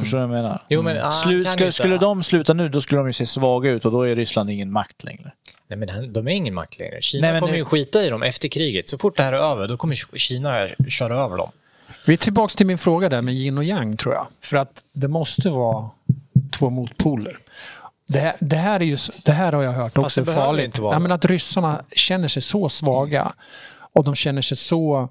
[0.00, 0.62] Förstår du vad jag menar?
[0.68, 3.70] Jo, men, ah, Slut, skulle, skulle de sluta nu, då skulle de ju se svaga
[3.70, 5.32] ut och då är Ryssland ingen makt längre.
[5.68, 7.02] Nej, men de är ingen makt längre.
[7.02, 8.88] Kina Nej, men kommer nu- ju skita i dem efter kriget.
[8.88, 11.50] Så fort det här är över, då kommer Kina köra över dem.
[12.06, 14.26] Vi är tillbaka till min fråga där med yin och yang tror jag.
[14.40, 15.90] För att det måste vara
[16.58, 17.38] två motpoler.
[18.12, 20.64] Det här, det här, är ju, det här har jag hört också är farligt.
[20.64, 23.32] inte vara Nej, men att ryssarna känner sig så svaga
[23.92, 25.08] och de känner sig så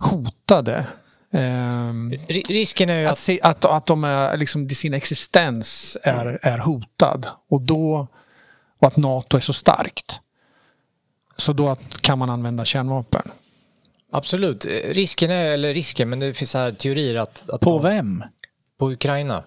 [0.00, 0.86] hotade.
[1.32, 2.12] Ehm,
[2.48, 3.18] risken är ju att, att...
[3.18, 7.26] se, att, att de är, liksom, sin existens är, är hotad.
[7.50, 8.06] Och, då,
[8.80, 10.20] och att NATO är så starkt.
[11.36, 13.30] Så då att, kan man använda kärnvapen.
[14.12, 14.64] Absolut.
[14.84, 17.50] Risken är, eller risken, men det finns här teorier att...
[17.50, 18.24] att På de, vem?
[18.78, 19.44] på Ukraina.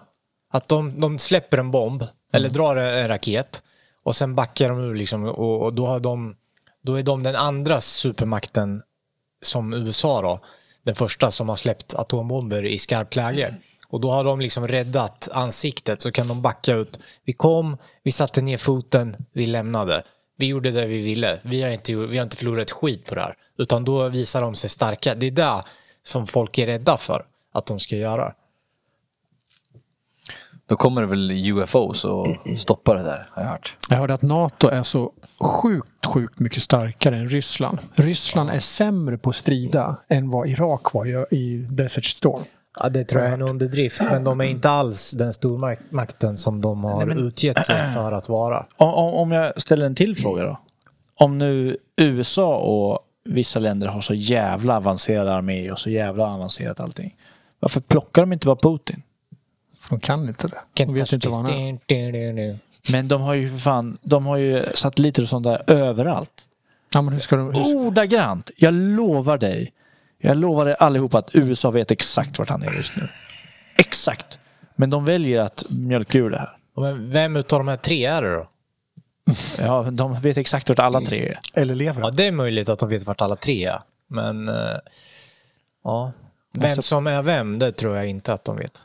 [0.52, 3.62] Att de, de släpper en bomb, eller drar en raket,
[4.02, 6.36] och sen backar de ur liksom, och, och då, har de,
[6.82, 8.82] då är de den andra supermakten
[9.42, 10.40] som USA då,
[10.82, 13.54] den första som har släppt atombomber i skarpt läge.
[13.88, 17.00] Och då har de liksom räddat ansiktet så kan de backa ut.
[17.24, 20.02] Vi kom, vi satte ner foten, vi lämnade.
[20.36, 21.40] Vi gjorde det vi ville.
[21.42, 23.34] Vi har inte, vi har inte förlorat ett skit på det här.
[23.58, 25.14] Utan då visar de sig starka.
[25.14, 25.62] Det är det
[26.02, 28.34] som folk är rädda för att de ska göra.
[30.70, 32.26] Då kommer det väl UFOs och
[32.58, 33.76] stoppar det där, har jag hört.
[33.88, 37.78] Jag hörde att NATO är så sjukt, sjukt mycket starkare än Ryssland.
[37.94, 42.42] Ryssland är sämre på att strida än vad Irak var i- Desert Storm.
[42.80, 44.00] Ja, det tror jag är en underdrift.
[44.00, 48.66] Men de är inte alls den stormakten som de har utgett sig för att vara.
[48.76, 50.58] Om, om om jag ställer en till fråga då.
[51.14, 56.80] Om nu USA och vissa länder har så jävla avancerad armé och så jävla avancerat
[56.80, 57.16] allting.
[57.60, 59.02] Varför plockar de inte bara Putin?
[59.80, 60.60] För de kan inte det.
[60.74, 62.58] De vet inte vad han är.
[62.92, 66.46] Men de har ju för fan, de har ju satelliter och sånt där överallt.
[66.94, 67.54] Ja, men hur ska de...
[67.54, 67.76] Hur...
[67.86, 68.50] Ordagrant.
[68.56, 69.72] Jag lovar dig.
[70.18, 73.08] Jag lovar er allihopa att USA vet exakt vart han är just nu.
[73.76, 74.38] Exakt.
[74.76, 76.56] Men de väljer att mjölka ur det här.
[76.76, 78.48] Men vem utav de här tre är det då?
[79.58, 81.38] Ja, de vet exakt vart alla tre är.
[81.54, 83.80] Eller lever Ja, det är möjligt att de vet vart alla tre är.
[84.08, 84.54] Men eh,
[85.84, 86.12] ja,
[86.58, 88.80] vem Alltså- som är vem, det tror jag inte att de vet.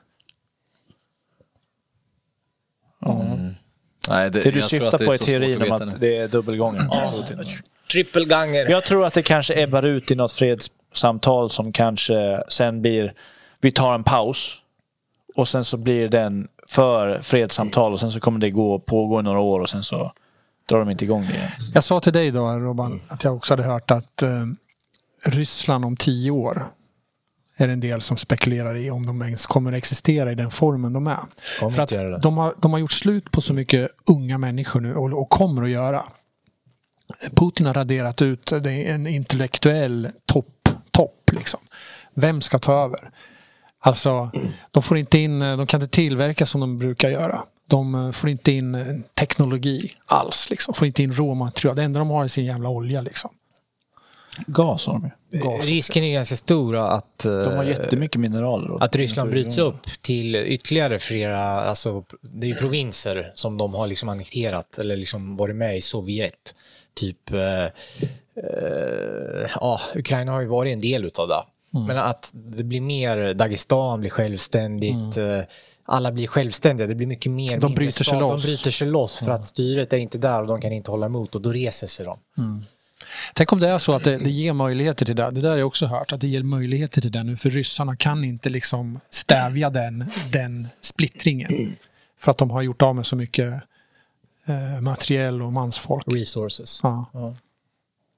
[4.09, 6.89] Nej, Det du jag tror syftar det på är teorin om att det är dubbelgången.
[7.91, 8.69] Trippelganger.
[8.69, 13.13] Jag tror att det kanske ebbar ut i något fredssamtal som kanske sen blir,
[13.61, 14.57] vi tar en paus
[15.35, 19.23] och sen så blir den för fredssamtal och sen så kommer det gå pågå i
[19.23, 20.11] några år och sen så
[20.69, 21.49] drar de inte igång det igen.
[21.73, 24.29] Jag sa till dig då, Robban, att jag också hade hört att eh,
[25.25, 26.65] Ryssland om tio år
[27.57, 30.51] är det en del som spekulerar i om de ens kommer att existera i den
[30.51, 31.19] formen de är.
[31.59, 32.17] Kommer För att det.
[32.17, 35.63] de, har, de har gjort slut på så mycket unga människor nu och, och kommer
[35.63, 36.05] att göra.
[37.35, 41.59] Putin har raderat ut det är en intellektuell topp, topp liksom.
[42.13, 43.11] Vem ska ta över?
[43.79, 44.31] Alltså,
[44.71, 47.43] de får inte in, de kan inte tillverka som de brukar göra.
[47.67, 50.49] De eh, får inte in eh, teknologi alls.
[50.49, 50.73] Liksom.
[50.73, 51.75] Får inte in råmaterial.
[51.75, 53.01] Det enda de har är sin jävla olja.
[53.01, 53.31] Liksom.
[54.47, 55.09] Gas har de ju.
[55.43, 55.65] Gas.
[55.65, 58.71] Risken är ganska stor att, eh, De har jättemycket mineraler.
[58.71, 63.73] och- att Ryssland bryts upp till ytterligare flera, alltså det är ju provinser som de
[63.73, 66.55] har liksom annekterat eller liksom varit med i Sovjet.
[66.93, 71.43] Typ, eh, eh, ja, Ukraina har ju varit en del utav det.
[71.87, 75.39] Men att det blir mer, Dagestan blir självständigt, eh,
[75.85, 77.57] alla blir självständiga, det blir mycket mer.
[77.57, 78.43] De bryter sig loss.
[78.43, 81.05] De bryter sig loss för att styret är inte där och de kan inte hålla
[81.05, 82.17] emot och då reser sig de.
[83.33, 85.31] Tänk om det är så att det, det ger möjligheter till det.
[85.31, 86.11] Det där har jag också hört.
[86.13, 87.35] Att det ger möjligheter till det nu.
[87.37, 91.75] För ryssarna kan inte liksom stävja den, den splittringen.
[92.19, 93.53] För att de har gjort av med så mycket
[94.45, 96.03] eh, materiell och mansfolk.
[96.07, 96.79] Resources.
[96.83, 97.05] Ja.
[97.13, 97.35] Ja.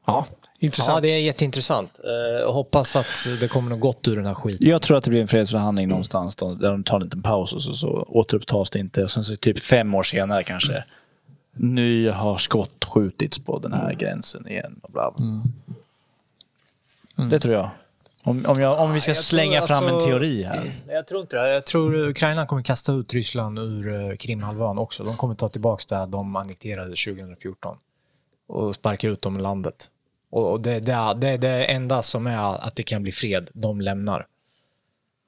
[0.07, 0.25] ja,
[0.59, 0.95] intressant.
[0.95, 1.99] Ja, det är jätteintressant.
[2.03, 4.69] Eh, Jag hoppas att det kommer något gott ur den här skiten.
[4.69, 7.53] Jag tror att det blir en fredsförhandling någonstans då, där de tar en liten paus
[7.53, 9.03] och så, så återupptas det inte.
[9.03, 10.83] Och sen så typ fem år senare kanske
[11.59, 14.79] nu har skott skjutits på den här gränsen igen.
[14.83, 15.25] Och bla bla.
[17.29, 17.69] Det tror jag.
[18.23, 20.71] Om, om, jag, om vi ska jag tror slänga fram en alltså- teori här.
[20.87, 21.49] Jag tror inte det.
[21.49, 25.03] Jag tror Ukraina kommer kasta ut Ryssland ur eh, Krimhalvön också.
[25.03, 27.77] De kommer ta tillbaka det de annekterade 2014
[28.47, 29.91] och sparka ut dem ur landet.
[30.29, 33.49] Och det, det, det är det enda som är att det kan bli fred.
[33.53, 34.25] De lämnar.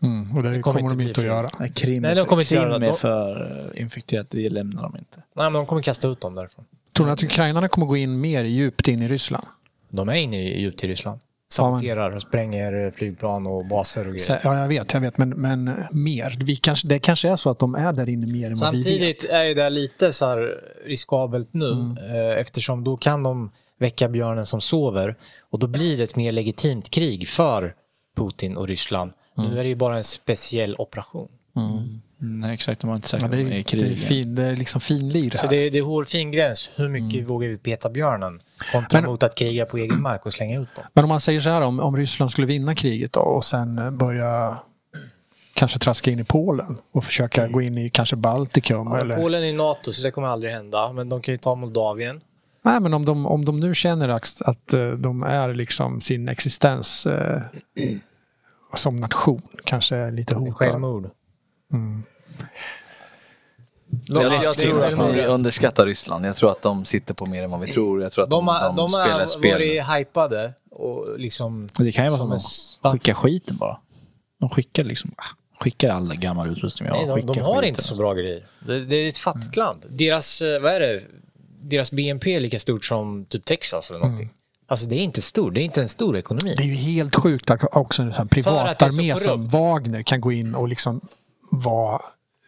[0.04, 1.50] Mm, och det, kommer kommer inte de inte att göra.
[1.60, 2.86] Nej, Krim, Nej, de kommer inte Krim göra det.
[2.86, 5.18] är De- för eh, infekterat, det lämnar de inte.
[5.18, 6.66] Nej, men de kommer kasta ut dem därifrån.
[6.98, 9.46] Tror ni att ukrainarna kommer gå in mer djupt in i Ryssland?
[9.90, 11.20] De är inne i djupt i Ryssland.
[11.52, 14.40] Saboterar och spränger flygplan och baser och grejer.
[14.44, 16.38] Ja, jag vet, jag vet, men, men mer.
[16.44, 18.78] Vi kanske, det kanske är så att de är där inne mer än vad vi
[18.78, 18.86] vet.
[18.86, 20.56] Samtidigt är det lite så här
[20.86, 25.16] riskabelt nu eh, eftersom då kan de väcka björnen som sover
[25.50, 27.74] och då blir det ett mer legitimt krig för
[28.18, 29.12] Putin och Ryssland.
[29.40, 31.28] Nu är det ju bara en speciell operation.
[32.22, 32.82] Nej, exakt.
[32.82, 33.92] De har inte sagt Ja, att det, de är, i det, krig.
[33.92, 35.48] är fin, det är liksom finlir Så här.
[35.50, 36.72] det, är- det är hårfin gräns.
[36.76, 38.42] Hur mycket vågar vi peta björnen
[38.72, 40.84] kontra Men- mot att kriga på egen mark och slänga ut dem?
[40.94, 43.98] Men om man säger så här, om, om Ryssland skulle vinna kriget då, och sen
[43.98, 44.58] börja
[45.54, 48.88] kanske traska in i Polen och försöka gå in i kanske Baltikum.
[48.88, 50.94] Ja, eller, Polen är i NATO så det kommer aldrig hända.
[50.94, 52.22] Men de kan ju ta Moldavien.
[52.62, 56.28] Nej, men om de, om de nu känner att, att eh, de är liksom sin
[56.30, 57.42] existens eh,
[58.74, 60.56] som nation kanske är lite hotad.
[60.56, 61.10] Självmord.
[64.06, 66.26] Jag, jag är tror att vi underskattar Ryssland.
[66.26, 68.02] Jag tror att de sitter på mer än vad vi tror.
[68.02, 69.52] Jag tror att de, De har, de, de spelar har ett spel.
[69.54, 71.68] varit hypade och liksom...
[71.80, 72.42] Det kan ju vara som att
[72.82, 73.80] de skickar skiten bara.
[74.40, 75.24] De skickar liksom, ah,
[75.60, 77.16] skickar all gammal utrustning vi har.
[77.16, 77.70] Nej, de, de har skiten.
[77.70, 78.48] inte så bra grejer.
[78.66, 79.86] Det, det är ett fattigt land.
[79.90, 81.02] Deras, eh, vad är det?
[81.62, 84.30] Deras BNP är lika stort som typ Texas eller någonting.
[84.70, 86.56] Alltså det är inte stort, det är inte en stor ekonomi.
[86.58, 89.48] Det är ju helt sjukt att också en privatarmé som.
[89.48, 91.02] Wagner kan gå in och liksom
[91.52, 92.02] var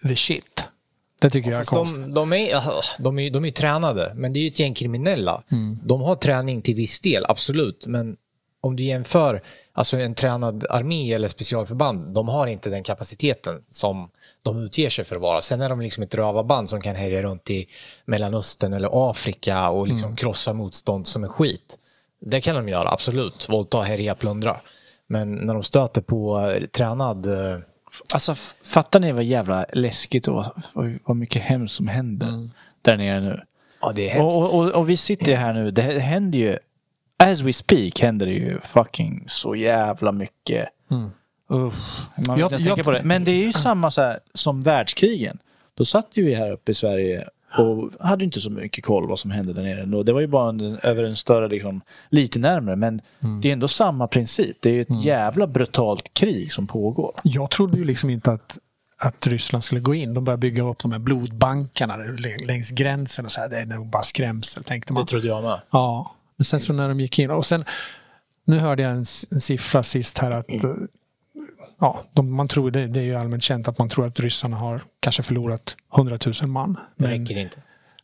[0.07, 0.67] the shit.
[1.21, 2.03] Det tycker jag är konstigt.
[2.03, 2.61] de, de, är,
[2.99, 5.43] de, är, de är tränade, men det är ju ett gäng kriminella.
[5.83, 7.87] De har träning till viss del, absolut.
[7.87, 8.17] Men
[8.61, 9.41] om du jämför
[9.73, 14.09] alltså en tränad armé eller specialförband, de har inte den kapaciteten som
[14.43, 15.41] de utger sig för att vara.
[15.41, 17.67] Sen är de liksom ett rövarband som kan härja runt i
[18.05, 21.77] Mellanöstern eller Afrika och liksom krossa motstånd som är skit.
[22.25, 23.49] Det kan de göra, absolut.
[23.49, 24.57] Våldta, härja, plundra.
[25.07, 27.25] Men när de stöter på eh, tränad...
[27.25, 27.59] eh,
[28.13, 28.35] Alltså,
[28.73, 30.35] fattar ni vad jävla läskigt och
[30.73, 32.49] vad, vad- mycket hemskt som händer
[32.81, 33.41] där nere nu?
[33.81, 34.35] Ja, det är hemskt.
[34.37, 36.57] Och, och, och, vi sitter ju här nu, det händer ju,
[37.23, 40.67] as we speak händer det ju fucking så jävla mycket.
[41.49, 41.73] Uff,
[42.27, 43.01] man vill Jag- tänka jag- på det.
[43.03, 45.37] Men det är ju samma så här, som världskrigen.
[45.73, 47.27] Då satt ju vi här uppe i Sverige
[47.57, 50.03] och hade inte så mycket koll vad som hände där nere.
[50.03, 52.75] Det var ju bara en, över en större, liksom, lite närmare.
[52.75, 53.01] Men
[53.41, 54.57] det är ändå samma princip.
[54.59, 57.13] Det är ju ett jävla brutalt krig som pågår.
[57.23, 58.57] Jag trodde ju liksom inte att,
[58.97, 60.13] att Ryssland skulle gå in.
[60.13, 61.97] De började bygga upp de här blodbankarna
[62.45, 65.03] längs gränsen och så här, det är nog bara skrämsel, tänkte man.
[65.03, 65.61] Det trodde jag med.
[65.71, 67.65] Ja, men sen så när de gick in och sen
[68.45, 70.73] nu hörde jag en, en siffra sist här att eh,
[71.81, 74.57] ja, de, man tror det, det är ju allmänt känt att man tror att ryssarna
[74.57, 76.73] har kanske förlorat 100 000 man.
[76.73, 77.57] Det Men räcker inte.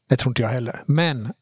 [0.09, 0.83] det tror inte jag heller.
[0.85, 1.33] Men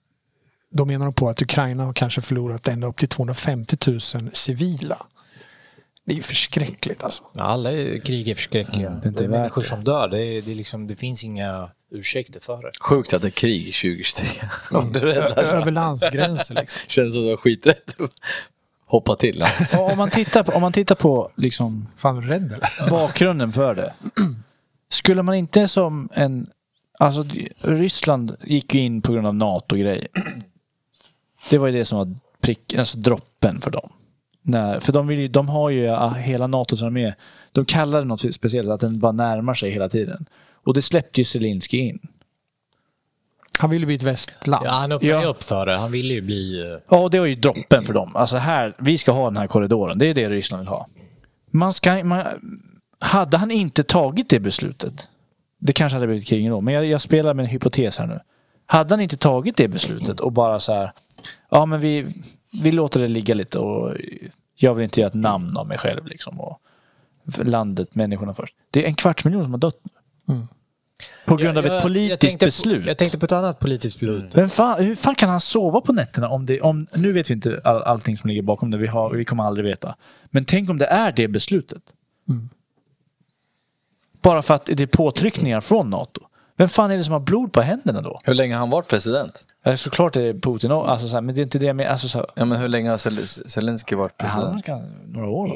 [0.72, 4.00] då menar de på att Ukraina har kanske förlorat ända upp till 250 000
[4.34, 4.98] civila.
[6.06, 7.24] Det är ju förskräckligt alltså.
[7.40, 8.90] Alla är- krig är förskräckliga.
[8.90, 9.68] det är inte det är människor det.
[9.68, 10.08] som dör.
[10.08, 12.72] Det, är, det, är liksom, det finns inga ursäkter för det.
[12.82, 14.30] Sjukt att det är krig 2023.
[14.72, 15.42] Om du räddar så.
[15.42, 16.80] Över landsgränser liksom.
[16.88, 17.96] Känns som du har skiträtt.
[18.86, 19.44] Hoppa till.
[19.72, 19.92] Ja.
[19.92, 22.90] Om man tittar på, om man tittar på liksom, Fan, rädd eller?
[22.90, 23.94] bakgrunden för det.
[24.90, 26.46] Skulle man inte som en...
[27.00, 27.24] Alltså
[27.62, 30.08] Ryssland gick ju in på grund av NATO-grejer.
[31.50, 33.92] Det var ju det som var prick, alltså droppen för dem.
[34.42, 37.14] När, för de, vill ju, de har ju hela NATOs armé.
[37.52, 40.26] De kallar det något speciellt, att den bara närmar sig hela tiden.
[40.66, 42.00] Och det släppte ju Zelensky in.
[43.60, 44.66] Han ville bli ett västland.
[44.66, 45.28] Ja, han öppnade Ja.
[45.30, 45.78] upp för det.
[45.78, 46.62] Han ville ju bli...
[46.62, 48.16] eh, Ja, och det var ju droppen för dem.
[48.16, 49.98] Alltså här, vi ska ha den här korridoren.
[49.98, 50.88] Det är det Ryssland vill ha.
[51.52, 52.24] Man ska, man,
[53.00, 55.08] hade han inte tagit det beslutet,
[55.60, 58.20] det kanske hade blivit krig då, men jag, jag spelar med en hypotes här nu.
[58.66, 60.92] Hade han inte tagit det beslutet och bara så här,
[61.52, 62.08] ja men vi,
[62.64, 63.96] vi låter det ligga lite och
[64.56, 66.40] jag vill inte göra ett namn av mig själv liksom.
[66.42, 66.60] Och
[67.44, 68.56] landet, människorna först.
[68.72, 69.80] Det är en kvarts miljon som har dött
[70.26, 70.42] nu.
[71.26, 72.84] På grund av Jag- ett jag politiskt tänkte beslut.
[72.84, 74.36] På, jag tänkte på ett annat politiskt beslut.
[74.36, 76.62] Men fan, hur fan kan han sova på nätterna om det...
[76.62, 78.78] Om, nu vet vi inte all, allting som ligger bakom det.
[78.78, 79.96] Vi, har, vi kommer aldrig veta.
[80.26, 81.82] Men tänk om det är det beslutet.
[84.22, 86.22] Bara för att det är påtryckningar från NATO.
[86.58, 88.20] Vem fan är det som har blod på händerna då?
[88.24, 89.46] Hur länge har han varit president?
[89.76, 91.92] Såklart är det Putin, och- alltså, så här, men det är inte det jag menar.
[91.92, 94.66] Alltså, Ja, men hur länge har Zel- Zelensky varit han har president?
[94.66, 95.54] kan- några år då.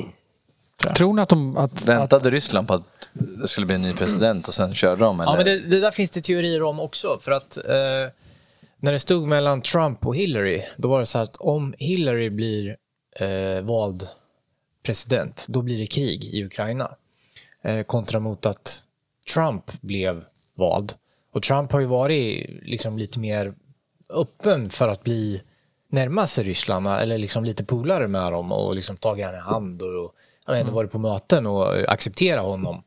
[0.79, 1.57] Tror ni att de...
[1.57, 5.03] Att, att, Väntade Ryssland på att det skulle bli en ny president och sen körde
[5.03, 5.19] de?
[5.19, 5.31] Eller?
[5.31, 7.17] Ja, men det, det där finns det teorier om också.
[7.21, 8.13] För att eh,
[8.77, 12.77] när det stod mellan Trump och Hillary, då var det så att om Hillary blir
[13.19, 14.07] eh, vald
[14.83, 16.95] president, då blir det krig i Ukraina.
[17.61, 18.83] Eh, kontra mot att
[19.33, 20.23] Trump blev
[20.55, 20.93] vald.
[21.33, 23.53] Och Trump har ju varit liksom lite mer
[24.09, 25.41] öppen för att bli
[25.89, 29.81] närma sig Ryssland eller liksom lite polare med dem och liksom tagit henne i hand
[29.81, 30.15] och
[30.49, 32.83] jag vet, inte, varit på möten och eh, acceptera honom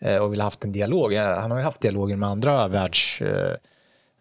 [0.00, 1.14] eh, och vill ha haft en dialog.
[1.14, 3.22] Han har ju haft dialoger med andra världs...
[3.22, 3.56] eh,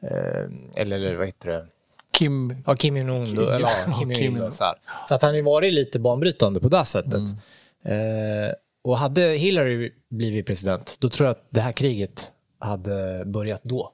[0.01, 1.67] Eller, eller vad heter det?
[2.13, 2.63] Kim...
[2.65, 3.37] Ja, Kim Jong-Un.
[3.37, 4.51] Eller, ja, Kim Kim Jong-Un.
[4.51, 4.73] Så,
[5.07, 7.21] så att han har ju varit lite banbrytande på det sättet.
[7.83, 13.61] Eh, och hade Hillary blivit president, då tror jag att det här kriget hade börjat
[13.63, 13.91] då.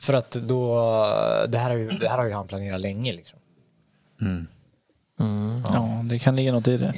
[0.00, 0.74] För att då,
[1.48, 3.12] det här, har ju, det här har ju han planerat länge.
[3.12, 3.38] Liksom.
[4.18, 4.26] Ja,
[6.12, 6.94] det kan ligga något i det.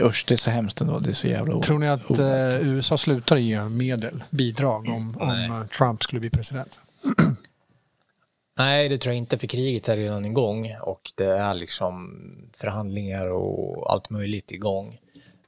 [0.00, 0.98] Usch, det är så hemskt ändå.
[0.98, 5.30] Det är så jävla Tror ni att eh, USA slutar ge medel, bidrag, om, om
[5.30, 6.80] eh, Trump skulle bli president?
[8.58, 12.18] Nej, det tror jag inte, för kriget är redan igång och det är liksom
[12.52, 14.98] förhandlingar och allt möjligt igång.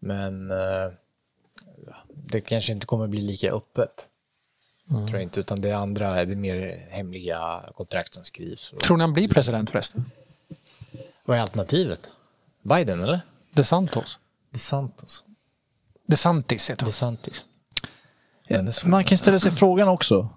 [0.00, 0.90] Men eh,
[2.14, 4.08] det kanske inte kommer bli lika öppet.
[4.88, 8.72] Tror jag inte, utan det är andra, det är mer hemliga kontrakt som skrivs.
[8.72, 10.04] Och, Tror ni han blir president förresten?
[11.26, 12.10] Vad är alternativet?
[12.62, 13.20] Biden eller?
[13.50, 14.18] DeSantos?
[14.52, 15.24] DeSantos.
[16.06, 16.88] DeSantis heter han.
[16.88, 17.44] DeSantis.
[18.84, 20.28] Man kan ställa sig frågan också,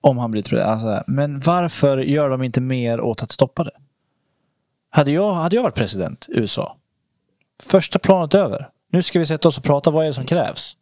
[0.00, 0.70] om han blir president.
[0.70, 3.70] Alltså, men varför gör de inte mer åt att stoppa det?
[4.90, 6.76] Hade jag, hade jag varit president i USA,
[7.62, 8.68] första planet över.
[8.90, 10.76] Nu ska vi sätta oss och prata, vad är det som krävs?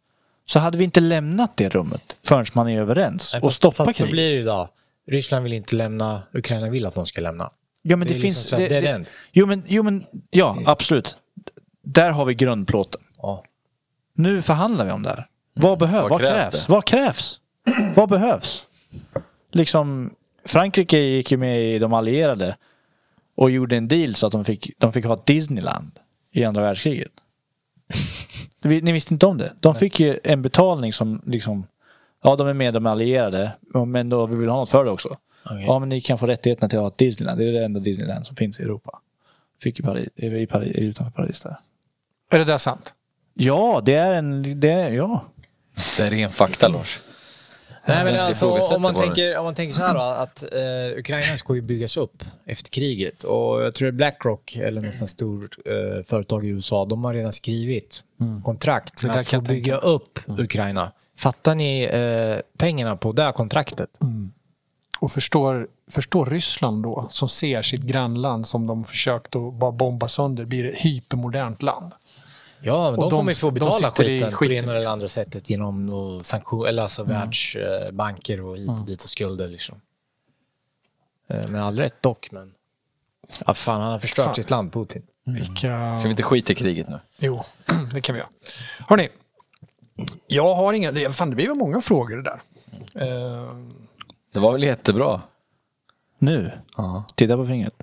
[0.45, 3.93] Så hade vi inte lämnat det rummet förrän man är överens och stoppa fast då
[3.93, 4.11] kriget.
[4.11, 4.69] blir det då.
[5.07, 7.51] Ryssland vill inte lämna, Ukraina vill att de ska lämna.
[7.85, 8.37] Ja, men det, det är finns...
[8.37, 9.05] liksom det, det, end.
[9.31, 11.17] jo, men, jo, men ja, absolut.
[11.83, 13.01] Där har vi grundplåten.
[13.17, 13.43] Ja.
[14.15, 15.27] Nu förhandlar vi om det här.
[15.53, 16.09] Vad behövs?
[16.09, 16.65] Vad krävs krävs?
[16.65, 16.71] det?
[16.71, 17.39] Vad krävs?
[17.95, 18.67] Vad behövs?
[19.51, 20.13] Liksom,
[20.45, 22.57] Frankrike gick ju med i de allierade
[23.35, 25.91] och gjorde en deal så att de fick, de fick ha Disneyland
[26.31, 27.11] i andra världskriget.
[28.61, 29.53] Ni visste inte om det?
[29.59, 31.67] De fick ju en betalning som liksom,
[32.23, 33.51] ja de är med de allierade,
[33.87, 35.17] men då vi vill ha något för det också.
[35.45, 35.63] Okej.
[35.65, 37.79] Ja men ni kan få rättigheterna till att ha ett Disneyland, det är det enda
[37.79, 38.99] Disneyland som finns i Europa.
[39.61, 41.59] Fick i Paris, i Paris, utanför Paris där.
[42.31, 42.93] Är det där sant?
[43.33, 45.23] Ja, det är en, det är, ja.
[45.97, 46.99] Det är ren fakta Lars.
[47.85, 51.37] Nej, men alltså, om, man tänker, om man tänker så här då, att eh, Ukraina
[51.37, 53.23] ska ju byggas upp efter kriget.
[53.23, 57.03] Och jag tror det är Blackrock, eller något sånt stort eh, företag i USA, de
[57.03, 58.03] har redan skrivit
[58.43, 60.91] kontrakt Det med där att få bygga upp Ukraina.
[61.17, 63.89] Fattar ni eh, pengarna på det här kontraktet?
[65.03, 70.07] Och förstår, förstår Ryssland då, som ser sitt grannland som de försökt att bara bomba
[70.07, 71.91] sönder, blir ett hypermodernt land.
[72.61, 74.93] Ja, de, de- kommer ju få betala i skiten på skiten, det ena eller liksom.
[74.93, 79.47] andra sättet genom någon sanktion, eller alltså världsbanker och hit och dit och skulder.
[79.47, 79.81] Liksom.
[81.27, 82.53] Eh, Med all rätt dock, men...
[83.45, 84.35] Ja, fan, han har förstört Fan.
[84.35, 85.03] sitt land, Putin.
[85.25, 85.97] Vilka...
[85.97, 86.99] Ska vi inte skita i kriget nu?
[87.19, 87.41] Jo,
[87.93, 88.29] det kan vi göra.
[88.87, 89.09] Hörni,
[90.27, 91.09] jag har inga...
[91.09, 92.41] Fan, det blir väl många frågor det där.
[92.95, 93.49] Eh,
[94.33, 95.21] Det var väl jättebra?
[96.19, 96.51] Nu.
[96.77, 97.03] Ja.
[97.15, 97.75] Titta på fingret.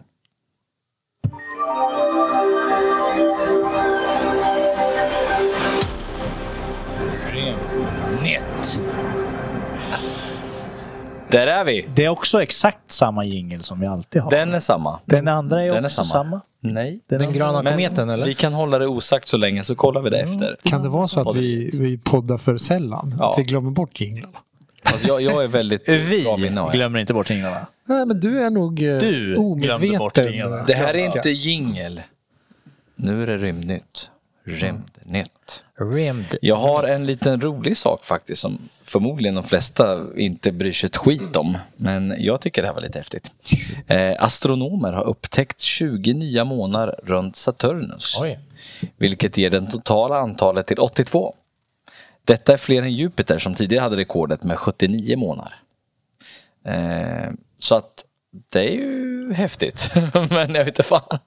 [8.22, 8.80] Nät.
[11.30, 11.86] Där är vi.
[11.94, 14.30] Det är också exakt samma jingel som vi alltid har.
[14.30, 14.98] Den är samma.
[15.04, 16.24] Den andra är Den är också samma.
[16.24, 16.40] samma.
[16.60, 17.00] Nej.
[17.08, 18.26] Den, Den gröna Men kometen, eller?
[18.26, 20.56] Vi kan hålla det osagt så länge så kollar vi det efter.
[20.62, 23.14] kan det vara så att vi, vi poddar för sällan?
[23.18, 23.30] Ja.
[23.32, 24.38] Att vi glömmer bort jinglarna?
[24.92, 26.60] Alltså, jag, jag är väldigt Vi bra minne.
[26.60, 26.72] jag.
[26.72, 27.66] glömmer inte bort jinglarna.
[27.84, 30.64] Nej, men du är nog eh, Du glömde bort omedveten.
[30.66, 32.02] Det här är inte jingel.
[32.96, 34.10] Nu är det rymdnytt.
[34.44, 35.62] Rymdnytt.
[35.80, 36.34] Rymd.
[36.42, 40.96] Jag har en liten rolig sak faktiskt som förmodligen de flesta inte bryr sig ett
[40.96, 41.58] skit om.
[41.76, 43.34] Men jag tycker det här var lite häftigt.
[43.86, 48.16] Eh, astronomer har upptäckt 20 nya månar runt Saturnus.
[48.20, 48.38] Oj.
[48.96, 51.34] Vilket ger det totala antalet till 82.
[52.24, 55.54] Detta är fler än Jupiter som tidigare hade rekordet med 79 månader.
[56.66, 58.04] Eh, så att
[58.52, 59.90] det är ju häftigt.
[60.30, 61.18] Men jag vet inte fan.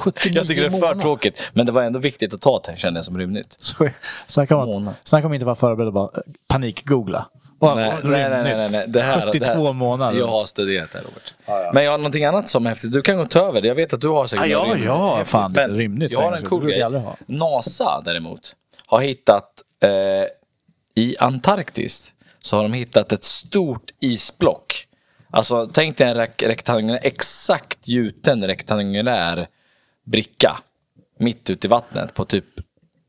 [0.00, 1.00] 79 Jag tycker det är för månader.
[1.00, 1.42] tråkigt.
[1.52, 3.56] Men det var ändå viktigt att ta det kände jag som rymdnytt.
[3.60, 3.88] Så-
[4.26, 7.26] Snacka om, att, snacka om inte vara förberedd och bara eh, panik-googla.
[7.58, 8.84] Och- Nej, och nej, nej, nej, nej.
[8.88, 10.18] Det här, 72 det här, månader.
[10.18, 11.74] Jag har studerat det Robert.
[11.74, 12.92] Men jag har någonting annat som är häftigt.
[12.92, 13.68] Du kan gå ta över det.
[13.68, 16.32] Jag vet att du har säkert Ja, något ja, ja, fan, Men rymdnytt Jag har
[16.36, 16.82] en cool grej.
[16.82, 17.16] ha.
[17.26, 18.56] NASA däremot
[18.86, 19.50] har hittat
[20.94, 24.86] i Antarktis så har de hittat ett stort isblock.
[25.30, 29.48] Alltså tänk dig en rek- rektangulär, exakt gjuten rektangulär
[30.04, 30.58] bricka
[31.18, 32.44] mitt ute i vattnet på typ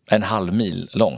[0.10, 1.18] en halv mil lång.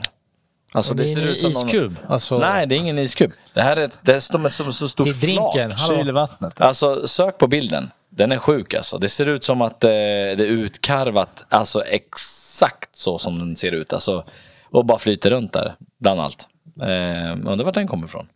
[0.74, 3.32] Alltså det är en som någon- iskub, alltså- Nej, det är ingen iskub.
[3.54, 6.08] Det här är, ett- det är som ett så, stort Till drinken, flak.
[6.14, 6.62] vattnet.
[6.62, 7.92] Alltså sök på bilden.
[8.10, 8.98] Den är sjuk alltså.
[8.98, 9.94] Det ser ut som att eh, det
[10.34, 13.94] är utkarvat, alltså exakt så som den ser ut.
[13.94, 14.26] Alltså,
[14.72, 16.48] och bara flyter runt där, bland allt.
[16.82, 18.28] Eh, undrar vart den kommer ifrån.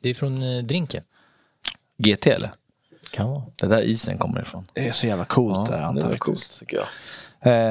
[0.00, 1.02] Det är från eh, drinken.
[1.98, 2.50] GT eller?
[3.10, 3.42] Kan vara.
[3.56, 4.66] Det är där isen kommer ifrån.
[4.72, 6.18] Det är så jävla coolt där det var Antarktis.
[6.20, 6.86] coolt tycker jag.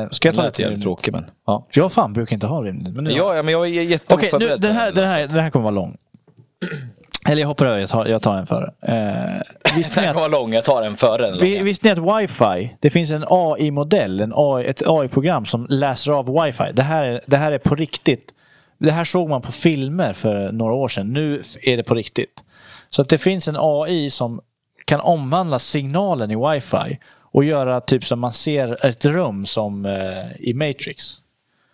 [0.03, 1.25] Eh, ska jag ta Det det till tråkigt men.
[1.45, 1.67] Ja.
[1.71, 2.93] Jag fan brukar inte ha rymdnytt.
[2.95, 3.13] Men jag.
[3.17, 4.61] Ja, ja, men jag är Okej, nu, jätteoförberedd.
[4.61, 5.97] den, här, på den, här, den här kommer vara lång.
[7.29, 8.73] Eller jag hoppar över, jag tar, jag tar en före.
[8.81, 11.91] Eh, visste, Den ni att, vara lång, jag tar den före den vi, visste ni
[11.91, 16.71] att wifi, det finns en AI-modell, en AI, ett AI-program som läser av wifi.
[16.73, 18.33] Det här, är, det här är på riktigt.
[18.77, 21.13] Det här såg man på filmer för några år sedan.
[21.13, 22.43] Nu är det på riktigt.
[22.89, 24.41] Så att det finns en AI som
[24.85, 26.99] kan omvandla signalen i wifi
[27.31, 31.17] och göra typ som man ser ett rum som eh, i Matrix.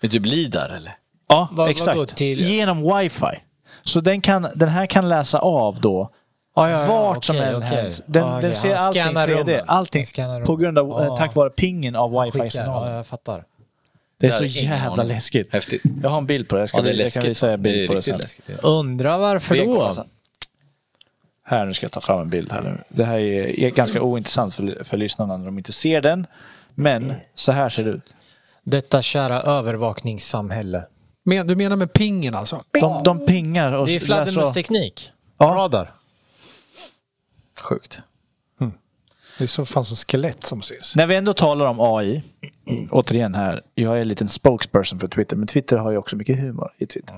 [0.02, 0.95] Är typ Lidar eller?
[1.30, 2.22] Ja, Vad- exakt.
[2.22, 3.41] Genom wifi.
[3.88, 6.09] Så den, kan, den här kan läsa av då
[6.55, 7.68] Ja, ja, ja, vart som än okej.
[7.69, 8.01] helst.
[8.05, 9.34] Den, Ja, den ser allting scannar 3D.
[9.38, 9.64] rummen.
[9.68, 10.05] Allting
[10.45, 11.18] på grund av, Ja.
[11.18, 12.89] tack vare pingen av wifi-signalen.
[12.91, 13.43] Ja, jag fattar.
[14.19, 15.53] det är så jävla läskigt.
[15.53, 15.81] Häftigt.
[16.03, 16.61] Jag har en bild på det.
[16.61, 17.26] Jag, ska, Ja, det är jag kan läskigt.
[17.26, 18.18] visa en bild på det sen.
[18.18, 18.49] läskigt.
[18.64, 19.93] Undrar varför då?
[19.93, 20.07] sen.
[21.43, 22.77] Här, nu ska jag ta fram en bild här nu.
[22.89, 26.27] Det här är, är ganska ointressant för, för lyssnarna när de inte ser den.
[26.76, 28.14] Men så här ser det ut.
[28.64, 30.84] Detta kära övervakningssamhälle.
[31.27, 32.63] Men, du menar med pingen alltså?
[32.71, 35.11] De, de pingar och Det är fladdermusteknik.
[35.37, 35.45] Ja.
[35.45, 35.91] Radar.
[37.61, 37.99] Sjukt.
[39.37, 40.95] Det är så fan som skelett som ses.
[40.95, 42.23] När vi ändå talar om AI,
[42.91, 46.39] återigen här, jag är en liten spokesperson för Twitter, men Twitter har ju också mycket
[46.39, 47.15] humor i Twitter.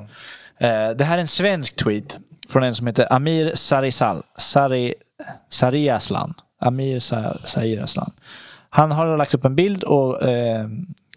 [0.57, 2.19] Eh, det här är en svensk tweet
[2.49, 4.94] från en som heter Amir Sarisal, Sari,
[5.49, 6.34] Sariaslan.
[6.61, 8.11] Amir Sa- Sariaslan.
[8.69, 10.68] Han har lagt upp en bild och eh,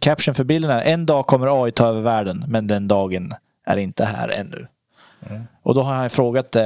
[0.03, 3.35] Caption för bilden är en dag kommer AI ta över världen, men den dagen
[3.67, 4.67] är inte här ännu.
[5.63, 6.63] Och då har jag frågat eh,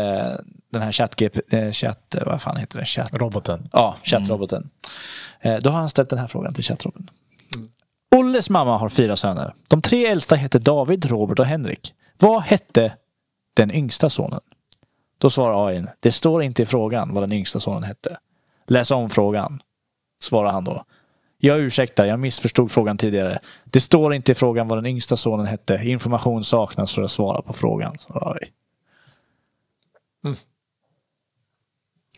[0.73, 2.85] den här chatt, eh, chatt eh, vad fan heter det?
[2.85, 3.69] Chatt, Roboten.
[3.73, 4.71] Ja, chattroboten.
[5.41, 7.11] Eh, Då har han ställt den här frågan till chattroboten.
[8.17, 9.55] Olles mamma har fyra söner.
[9.69, 11.95] De tre äldsta heter David, Robert och Henrik.
[12.19, 12.93] Vad hette
[13.55, 14.41] den yngsta sonen?
[15.19, 18.17] Då svarar AI, det står inte i frågan vad den yngsta sonen hette.
[18.67, 19.63] Läs om frågan,
[20.23, 20.85] svarar han då.
[21.47, 23.39] Jag ursäktar, jag missförstod frågan tidigare.
[23.65, 25.81] Det står inte i frågan vad den yngsta sonen hette.
[25.85, 28.49] Information saknas för att svara på frågan, AI.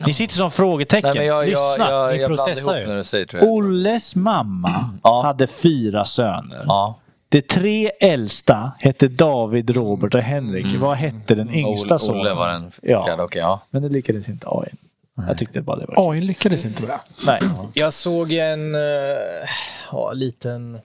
[0.05, 1.13] Ni sitter som frågetecken.
[1.15, 1.89] Nej, jag, jag, Lyssna.
[1.91, 3.43] jag, vi jag blandar processar ihop säger jag.
[3.43, 5.21] Olles mamma Ja.
[5.21, 6.63] hade fyra söner.
[6.67, 6.95] Ja.
[7.29, 10.65] De tre äldsta hette David, Robert och Henrik.
[10.81, 12.21] Vad hette den yngsta Olle, sonen?
[12.21, 13.05] Olle var den Ja.
[13.05, 13.41] fjärde, okej.
[13.41, 13.61] ja.
[13.69, 14.69] Men det lyckades inte AI.
[15.27, 16.99] Jag tyckte bara det var AI lyckades inte med det.
[17.25, 17.39] Nej.
[17.73, 18.81] Jag såg en uh,
[19.91, 20.79] ja, liten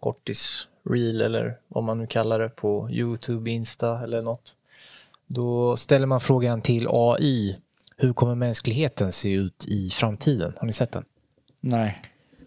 [0.00, 4.54] kortis reel eller vad man nu kallar det på Youtube, Insta eller något.
[5.26, 7.56] Då ställer man frågan till AI.
[7.96, 10.52] Hur kommer mänskligheten se ut i framtiden?
[10.56, 11.04] Har ni sett den?
[11.60, 12.02] Nej.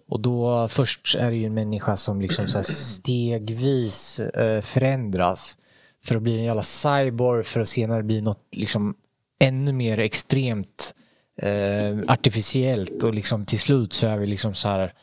[0.09, 5.57] Och då först är det ju en människa som liksom så här stegvis eh, förändras
[6.03, 8.95] för att bli en jävla cyborg för att senare bli något liksom
[9.39, 10.95] ännu mer extremt
[11.41, 14.93] eh, artificiellt och liksom till slut så är vi liksom så här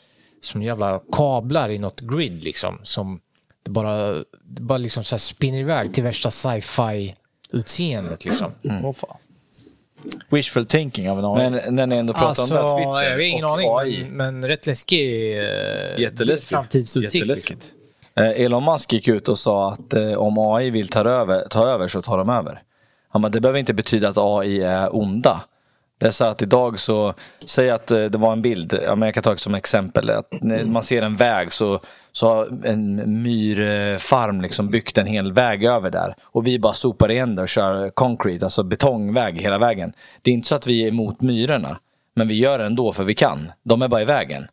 [0.40, 3.20] som jävla kablar i något grid liksom som
[3.62, 4.12] det bara,
[4.44, 7.14] det bara liksom så här spinner iväg till värsta sci-fi
[7.52, 8.52] utseendet liksom.
[8.82, 9.16] Åh fan.
[10.30, 11.50] Wishful thinking av en AI.
[11.50, 13.68] Men när ni ändå pratar Alltså, om det här Twitter jag har ingen och aning,
[13.70, 14.06] AI.
[14.10, 16.48] men, men rätt läskig eh, Jätteläskigt.
[16.50, 17.14] framtidsutsikt.
[17.14, 17.72] Jätteläskigt.
[18.16, 21.66] Eh, Elon Musk gick ut och sa att eh, om AI vill ta över, ta
[21.68, 22.62] över så tar de över.
[23.08, 25.44] Han bara, det behöver inte betyda att AI är onda.
[25.98, 27.14] Det är så att idag så,
[27.46, 30.10] säg att eh, det var en bild, ja, men jag kan ta som exempel.
[30.10, 31.80] Att när man ser en väg så,
[32.12, 36.14] så har en myrfarm liksom byggt en hel väg över där.
[36.22, 39.92] Och vi bara sopar igen det och kör concrete, alltså betongväg hela vägen.
[40.22, 41.78] Det är inte så att vi är emot myrorna.
[42.16, 43.52] Men vi gör det ändå för vi kan.
[43.62, 44.46] De är bara i vägen.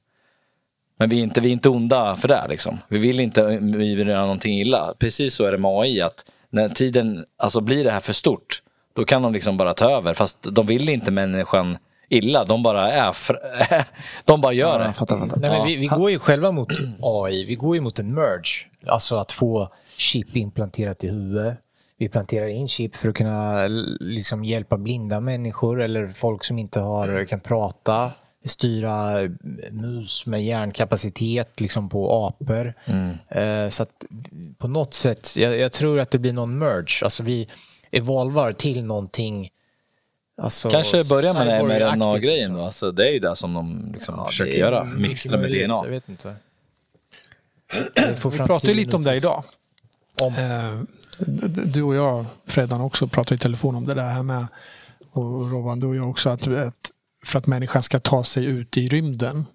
[1.00, 2.46] Men vi är inte, vi är inte onda för det.
[2.50, 2.78] Liksom.
[2.88, 4.94] Vi vill inte vill göra någonting illa.
[5.00, 6.02] Precis så är det med AI.
[6.02, 8.62] Att när tiden alltså, blir det här för stort,
[8.94, 10.14] då kan de liksom bara ta över.
[10.14, 11.78] Fast de vill inte människan
[12.10, 12.44] illa.
[12.44, 13.84] De bara är fr-
[14.26, 14.94] De bara gör Ja, det.
[14.94, 15.18] fattar.
[15.18, 16.70] Nej, men vi, vi går ju själva mot
[17.02, 17.46] AI.
[17.46, 18.68] Vi går ju mot en merge.
[18.88, 21.58] Alltså att få chip implanterat i huvudet.
[21.98, 23.68] Vi planterar in chip för att kunna
[24.00, 28.12] liksom, hjälpa blinda människor eller folk som inte har, kan prata.
[28.46, 29.14] Styra
[29.72, 32.74] mus med hjärnkapacitet liksom, på apor.
[33.30, 34.06] Eh, så att
[34.58, 37.04] på något sätt, jag, jag tror att det blir någon merge.
[37.04, 37.48] Alltså vi
[37.92, 39.50] evolvar till någonting
[40.42, 42.56] Alltså, Kanske börja med det här med cyborg-aktigt, RNA-grejen liksom.
[42.56, 42.64] då.
[42.66, 44.84] Alltså, det är ju det som de liksom Ja, försöker göra.
[44.84, 45.82] Mixtra med möjligt, DNA.
[45.84, 46.36] Jag vet inte.
[48.32, 49.44] Vi pratade lite om det idag.
[50.22, 50.36] Om.
[50.36, 50.82] Eh,
[51.66, 54.46] Du och jag, Freddan, också pratade i telefon om det där här med,
[55.12, 56.48] och Robban, du och jag också, att,
[57.26, 59.46] för att människan ska ta sig ut i rymden,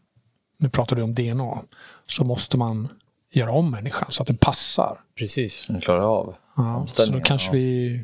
[0.58, 1.58] nu pratar du om DNA,
[2.06, 2.88] så måste man
[3.32, 5.00] göra om människan så att den passar.
[5.18, 5.66] Precis.
[5.68, 8.02] De klarar av Ja, så då kanske ja.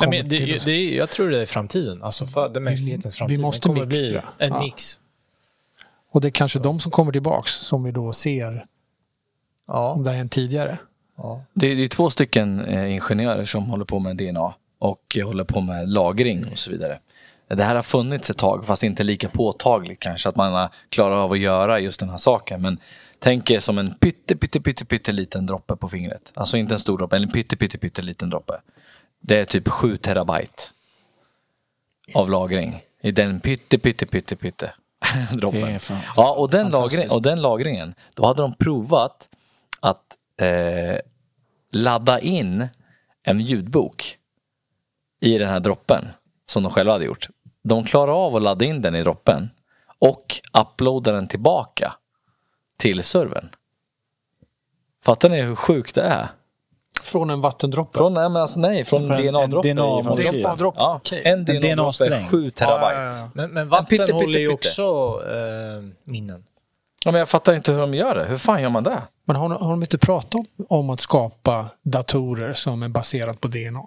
[0.00, 0.58] Nej, men det, till...
[0.64, 2.02] det, är- jag tror det är framtiden.
[2.02, 3.36] Alltså för den mänsklighetens framtid.
[3.36, 4.20] vi måste kommer bli.
[4.38, 4.60] En Ja.
[4.60, 4.98] mix.
[6.12, 8.66] Och det är kanske de som kommer tillbaks som vi då ser
[9.66, 9.92] Ja.
[9.92, 10.78] om det har hänt tidigare.
[11.54, 15.44] Det är, det är två stycken eh, ingenjörer som håller på med DNA och håller
[15.44, 16.98] på med lagring och så vidare.
[17.48, 21.18] Det här har funnits ett tag, fast inte lika påtagligt kanske att man har klarat
[21.18, 22.62] av att göra just den här saken.
[22.62, 22.78] Men
[23.18, 26.32] tänk er som en pytte, pytte, pytte, pytte liten droppe på fingret.
[26.34, 28.54] Alltså inte en stor droppe, en pytte, pytte, pytte liten droppe.
[29.20, 30.62] Det är typ 7 terabyte
[32.14, 34.74] av lagring i den pytte, pytte, pytte, pytte
[35.32, 35.78] droppen.
[36.16, 39.28] Ja, och den, lagring, och den lagringen, då hade de provat
[39.80, 40.98] att eh,
[41.72, 42.68] ladda in
[43.22, 44.16] en ljudbok
[45.20, 46.08] i den här droppen
[46.46, 47.28] som de själva hade gjort.
[47.62, 49.50] De klarar av att ladda in den i droppen
[49.98, 51.92] och uploada den tillbaka
[52.76, 53.48] till servern.
[55.04, 56.28] Fattar ni hur sjukt det är?
[57.02, 57.98] Från en vattendroppe.
[57.98, 59.68] Från, nej, men alltså, nej, från Från en DNA-droppe.
[59.68, 60.42] DNA-molekyl.
[60.42, 62.28] DNA-droppe, Ja, en DNA-droppe, DNA-sträng.
[62.28, 62.86] 7 terabyte.
[62.94, 63.30] Ja, ja, ja.
[63.34, 64.82] Men, men vatten pytte, pytte, håller ju också
[65.24, 66.44] eh, minnen.
[67.04, 68.24] Ja, men jag fattar inte hur de gör det.
[68.24, 69.02] Hur fan gör man det?
[69.24, 73.48] Men har, har de inte pratat om, om att skapa datorer som är baserat på
[73.48, 73.82] DNA?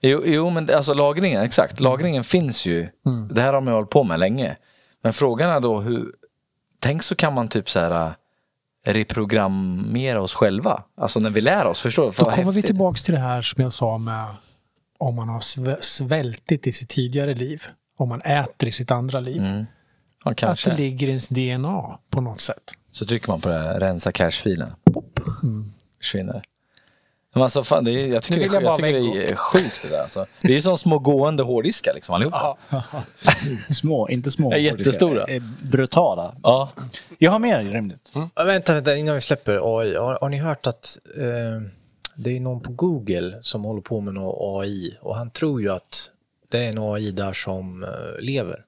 [0.00, 1.80] Jo, jo men alltså lagringen, exakt.
[1.80, 2.88] Lagringen finns ju.
[3.30, 4.56] Det här har man ju hållit på med länge.
[5.02, 6.12] Men frågan är då hur...
[6.78, 8.12] Tänk så kan man typ så här äh,
[8.84, 10.82] reprogrammera oss själva.
[10.96, 12.04] Alltså när vi lär oss, förstår?
[12.04, 12.66] Då kommer vi häftigt.
[12.66, 14.26] tillbaks till det här som jag sa med
[14.98, 17.62] om man har sv- svältit i sitt tidigare liv.
[17.98, 19.40] Om man äter i sitt andra liv.
[19.42, 19.64] Mm.
[20.24, 22.62] Ja, Att det ligger i ens DNA på något sätt.
[22.92, 24.72] Så trycker man på det här, rensa cache-filen.
[24.92, 25.20] Pop.
[25.98, 26.42] Försvinner.
[27.32, 29.88] Men alltså, fan, det är, jag tycker, jag jag bara tycker det är sjukt det
[29.88, 30.02] där.
[30.02, 30.26] Alltså.
[30.42, 32.56] Det är som små gående hårddiskar liksom allihopa.
[33.70, 34.52] Små, inte små.
[34.52, 35.24] Ja, jättestora.
[35.24, 36.36] Eh, Brutala.
[36.42, 36.70] Ja.
[37.18, 38.12] Jag har mer rimligt.
[38.34, 39.96] Ja, vänta, vänta, innan vi släpper AI.
[39.96, 41.68] Har, har ni hört att eh,
[42.14, 45.72] det är någon på Google som håller på med någon AI och han tror ju
[45.72, 46.10] att
[46.50, 47.90] det är en AI där som eh,
[48.20, 48.64] lever.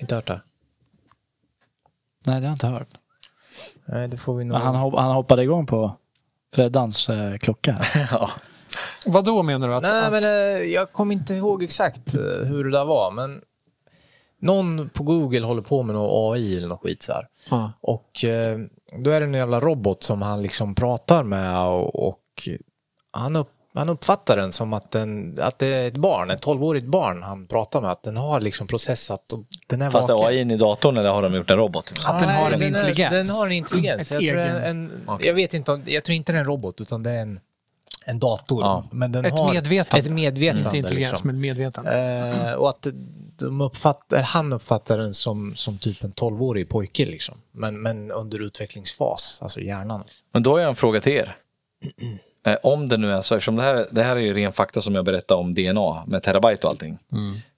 [0.00, 0.40] Inte hört det?
[2.26, 2.88] Nej, det har jag inte hört.
[3.86, 4.58] Nej, det får vi nog...
[4.58, 5.96] Han, hopp, han hoppade igång på
[6.54, 7.72] Freddans eh, klocka.
[7.72, 8.08] här.
[8.12, 8.30] Ja.
[9.06, 9.74] Vad då menar du?
[9.74, 13.10] Att, Nej, att, men eh, jag kommer inte ihåg exakt eh, hur det där var,
[13.10, 13.40] men
[14.40, 17.26] någon på Google håller på med någon AI eller något skit så här.
[17.50, 17.72] Ja.
[17.80, 18.58] Och eh,
[19.04, 22.48] då är det en jävla robot som han liksom pratar med och, och
[23.12, 26.86] han, upp, han uppfattar den som att, den, att det är ett barn, ett 12-årigt
[26.86, 27.90] barn han pratar med.
[27.90, 30.28] Att den har liksom processat och den är Fast är vaken.
[30.28, 31.92] AI in i datorn eller har de gjort en robot?
[32.06, 33.28] Att den har en intelligens.
[33.28, 34.12] Den har en intelligens.
[34.12, 36.80] Jag, tror en, en, jag vet inte, om, jag tror inte det är en robot
[36.80, 37.40] utan det är en,
[38.06, 38.62] en dator.
[38.62, 38.84] Ja.
[38.90, 40.06] Men den Ett har medvetande.
[40.06, 40.64] Ett medvetande.
[40.64, 41.26] inte intelligens, liksom.
[41.26, 41.98] men medvetande.
[42.48, 42.86] Eh, och att
[43.38, 47.34] de uppfattar, han uppfattar den som, som typ en 12-årig pojke liksom.
[47.52, 50.04] Men, men under utvecklingsfas, alltså hjärnan.
[50.32, 51.36] Men då har jag en fråga till er.
[52.48, 54.80] Eh, om det nu är så, eftersom det här, det här är ju ren fakta
[54.80, 56.98] som jag berättade om DNA med terabyte och allting.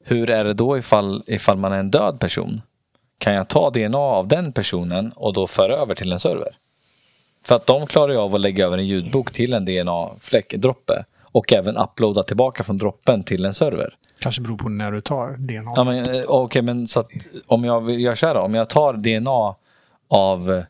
[0.04, 2.62] Hur är det då ifall, ifall man är en död person?
[3.18, 6.56] Kan jag ta DNA av den personen och då föra över till en server?
[7.44, 11.04] För att de klarar ju av att lägga över en ljudbok till en DNA-fläck, droppe.
[11.32, 13.94] Och även uploada tillbaka från droppen till en server.
[14.20, 15.72] Kanske beror på när du tar DNA.
[15.76, 17.08] Ja, men, eh, Okej, men så att
[17.46, 19.54] om jag göra så här då, om jag tar DNA
[20.08, 20.64] av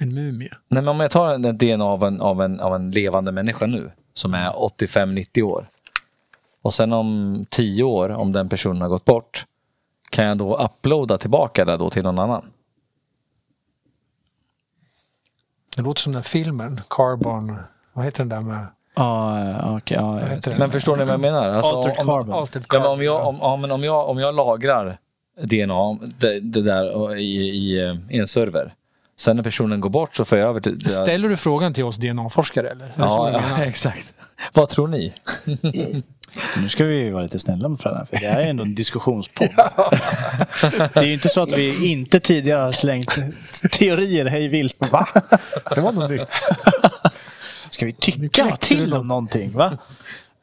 [0.00, 0.50] En mumie.
[0.68, 3.66] Nej, men om jag tar en DNA av en, av, en, av en levande människa
[3.66, 5.66] nu, som är 85-90 år.
[6.62, 9.46] Och sen om 10 år, om den personen har gått bort,
[10.10, 12.44] kan jag då uploada tillbaka det då till någon annan?
[15.76, 17.56] Det låter som den filmen, Carbon.
[17.92, 18.66] Vad heter den där med...
[18.94, 20.30] Ja, ja, vet.
[20.30, 20.58] heter det?
[20.58, 21.48] Men förstår ni vad jag menar?
[21.48, 22.34] Alltså, Altered om, carbon.
[22.34, 22.92] Altered Ja, men Carbon.
[22.98, 24.98] om, jag, om, ja, men om, jag, om jag lagrar
[25.42, 28.74] DNA, det, det där i, i, i en server.
[29.20, 30.90] Sen när personen går bort så får jag över till...
[30.90, 32.92] Ställer du frågan till oss DNA-forskare eller?
[32.96, 34.14] Ja, ja, exakt.
[34.52, 35.12] Vad tror ni?
[36.56, 38.74] Nu ska vi ju vara lite snälla mot Freddan, för det här är ändå en
[38.74, 39.48] diskussionspodd.
[40.94, 43.18] det är ju inte så att vi inte tidigare har slängt
[43.72, 44.90] teorier hej vilt.
[44.92, 45.08] Va?
[45.74, 46.24] Det var nog nytt.
[47.70, 49.52] Ska vi tycka till om någonting?
[49.52, 49.78] Va?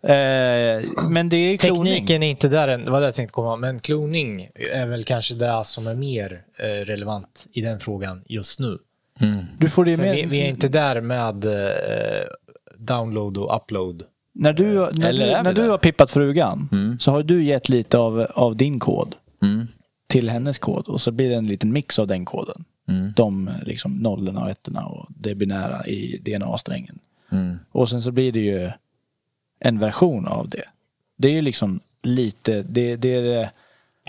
[0.09, 1.83] Eh, men det är ju kloning.
[1.85, 5.03] Tekniken är inte där än, det var det jag tänkte komma, men kloning är väl
[5.03, 8.77] kanske det som är mer eh, relevant i den frågan just nu.
[9.59, 12.27] Du får det med, vi, vi är inte där med eh,
[12.77, 14.03] download och upload.
[14.33, 16.69] när du, när Eller du, när du har pippat frugan
[16.99, 19.67] så har du gett lite av, av din kod Mm.
[20.07, 22.63] till hennes kod och så blir det en liten mix av den koden.
[22.89, 23.13] Mm.
[23.15, 26.99] De liksom nollorna och ettorna och det binära i DNA-strängen.
[27.31, 27.57] Mm.
[27.71, 28.71] Och sen så blir det ju
[29.59, 30.63] en version av det.
[31.17, 33.49] Det är ju liksom lite, det, det är det,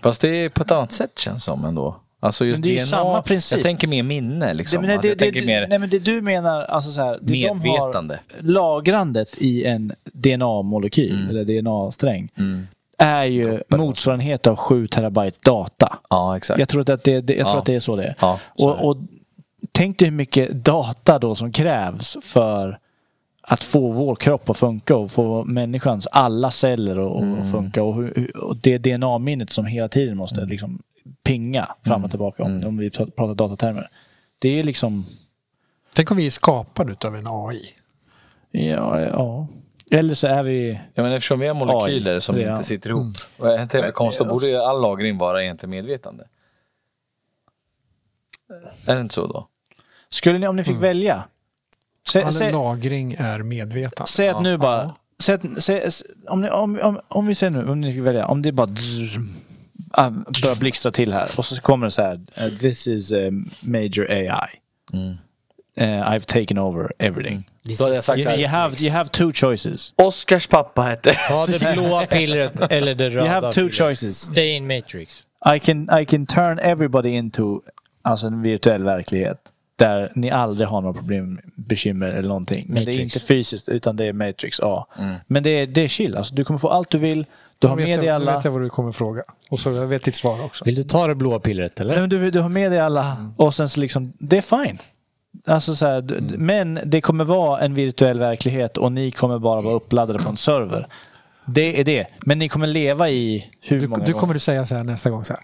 [0.02, 1.96] Fast det är på ett annat sätt känns som ändå.
[2.20, 3.56] Alltså just Men det är DNA, samma princip.
[3.58, 4.82] Jag tänker mer minne liksom.
[4.82, 5.66] det, men alltså, det, mer...
[5.68, 11.14] nej men det du menar, alltså så här, det de har lagrandet i en DNA-molekyl,
[11.16, 11.28] Mm.
[11.30, 12.28] eller DNA-sträng,
[12.98, 15.98] är ju motsvarighet av 7 terabyte data.
[16.10, 16.60] Ja, exakt.
[16.60, 17.58] Jag tror att det, jag tror Ja.
[17.58, 18.14] att det är så det är.
[18.20, 18.96] Ja, så och, och
[19.72, 22.78] tänk dig hur mycket data då som krävs för
[23.50, 27.52] att få vår kropp att funka och få människans alla celler att, Mm.
[27.52, 27.82] funka.
[27.82, 30.50] Och, hur- och det DNA-minnet som hela tiden måste Mm.
[30.50, 30.82] liksom
[31.22, 33.88] pinga fram och tillbaka om, om vi pratar datatermer.
[34.38, 35.06] Det är liksom,
[35.94, 37.60] Tänk om vi är skapade utav en AI.
[38.50, 39.46] ja, ja.
[39.90, 40.80] Eller så är vi...
[40.94, 43.16] Ja, men eftersom vi har molekyler Oj, som det är- inte sitter ihop.
[43.38, 46.24] Och är inte det konstigt, då borde ju all lagring vara egentligen medvetande.
[48.86, 49.48] Är det inte så då?
[50.08, 51.24] Skulle ni, om ni fick välja?
[52.12, 54.10] Sä, All sä, lagring är medvetande.
[54.10, 54.94] säg att nu bara...
[55.22, 55.82] Säg att, säg,
[56.28, 58.68] om, ni, om, om, om vi säger nu, om ni välja, om det bara
[59.90, 63.30] ah, börjar blixtra till här och så kommer det så här, uh, this is a
[63.62, 64.48] major AI.
[64.92, 65.16] Mm.
[65.80, 67.50] Uh, I've taken over everything.
[67.62, 69.94] Då hade jag sagt You, you, have, you have two choices.
[69.96, 71.16] Oscars pappa hette...
[71.30, 73.74] Ja, det blåa pillret eller det röda You have two pillret.
[73.74, 74.20] choices.
[74.20, 75.24] Stay in Matrix.
[75.56, 77.60] I can, I can turn everybody into
[78.02, 79.38] alltså en virtuell verklighet.
[79.78, 82.64] Där ni aldrig har några problem, bekymmer eller någonting.
[82.68, 83.16] Men det är Matrix.
[83.16, 84.86] inte fysiskt utan det är Matrix, ja.
[84.98, 85.14] Mm.
[85.26, 86.16] Men det är, det är chill.
[86.16, 87.26] Alltså, du kommer få allt du vill.
[87.58, 88.36] Du har Nu vet med jag- dig Nu alla...
[88.36, 89.22] vet jag vad du kommer fråga.
[89.50, 90.64] Och så jag vet ditt svar också.
[90.64, 91.90] Vill du ta det blåa pillret eller?
[91.92, 93.32] Nej, men du, du har med dig alla Mm.
[93.36, 94.78] och sen så liksom, det är fine.
[95.46, 99.60] Alltså så här, du- Men det kommer vara en virtuell verklighet och ni kommer bara
[99.60, 100.86] vara uppladdade på en server.
[101.46, 102.06] Det är det.
[102.20, 105.10] Men ni kommer leva i hur Du, många du kommer du säga så här nästa
[105.10, 105.42] gång så här.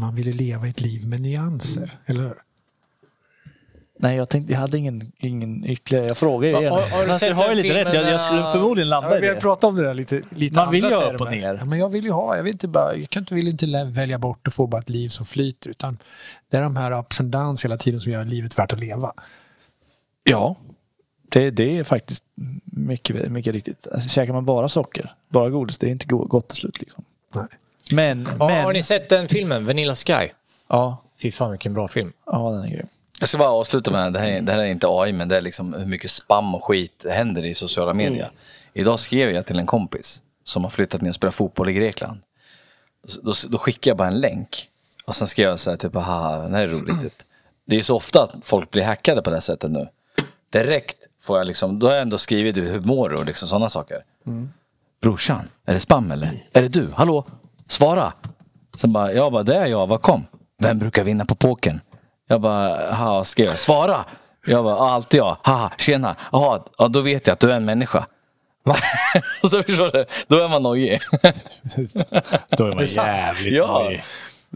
[0.00, 2.34] Man vill ju leva ett liv med nyanser, eller hur?
[4.04, 6.06] Nej, jag, tänkte, jag hade ingen, ingen ytterligare.
[6.06, 6.72] Jag frågade ju Har- igen.
[6.92, 7.94] har du sett jag har ju den lite rätt.
[7.94, 9.40] Jag, jag skulle filmen, förmodligen landa Ja, i vi har det.
[9.40, 11.54] pratat om det där lite, lite Man vill ju upp och ner.
[11.54, 13.84] Ja, men jag vill ju ha, jag vill inte bara, jag kan inte, vill inte
[13.84, 15.70] välja bort och få bara ett liv som flyter.
[15.70, 15.98] Utan
[16.50, 19.12] det är de här ups and downs hela tiden som gör livet värt att leva.
[20.24, 20.56] Ja,
[21.28, 22.24] det, det är faktiskt
[22.64, 23.86] mycket, mycket riktigt.
[23.92, 26.80] Alltså, käkar man bara socker, bara godis, det är inte go- gott till slut.
[26.80, 27.04] Liksom.
[27.34, 27.44] Nej.
[27.92, 30.28] Men, Har, men har ni sett den filmen, Vanilla Sky?
[30.68, 32.12] ja, Fy fan vilken bra film.
[32.26, 32.86] ja, den är grym.
[33.20, 34.40] Jag ska bara avsluta med det här.
[34.40, 37.46] Det här är inte AI, men det är liksom hur mycket spam och skit händer
[37.46, 38.30] i sociala medier.
[38.72, 42.20] Idag skrev jag till en kompis som har flyttat ner och spelar fotboll i Grekland.
[43.22, 44.68] Då, då skickade jag bara en länk.
[45.06, 47.00] Och sen skrev jag så här, typ, haha, det här är roligt.
[47.00, 47.12] Typ.
[47.66, 49.88] Det är så ofta att folk blir hackade på det här sättet nu.
[50.52, 53.68] Direkt får jag liksom, då har jag ändå skrivit hur mår du och liksom sådana
[53.68, 54.04] saker.
[55.02, 56.46] Brorsan, är det spam eller?
[56.52, 56.88] Är det du?
[56.94, 57.24] Hallå?
[57.68, 58.12] Svara!
[58.76, 60.26] Sen bara, jag bara, det är jag, vad kom?
[60.58, 61.80] Vem brukar vinna på pokern?
[62.34, 63.58] Jag bara, ha, skrev jag.
[63.58, 64.04] Svara!
[64.46, 65.36] Jag bara, "Ja, alltid jag.
[65.42, 66.16] Haha, tjena.
[66.32, 68.06] Jaha, ja, då vet jag att du är en människa.
[69.42, 71.00] Och så förstår du, då är man nojig.
[72.50, 74.04] Då är man jävligt ja, nojig.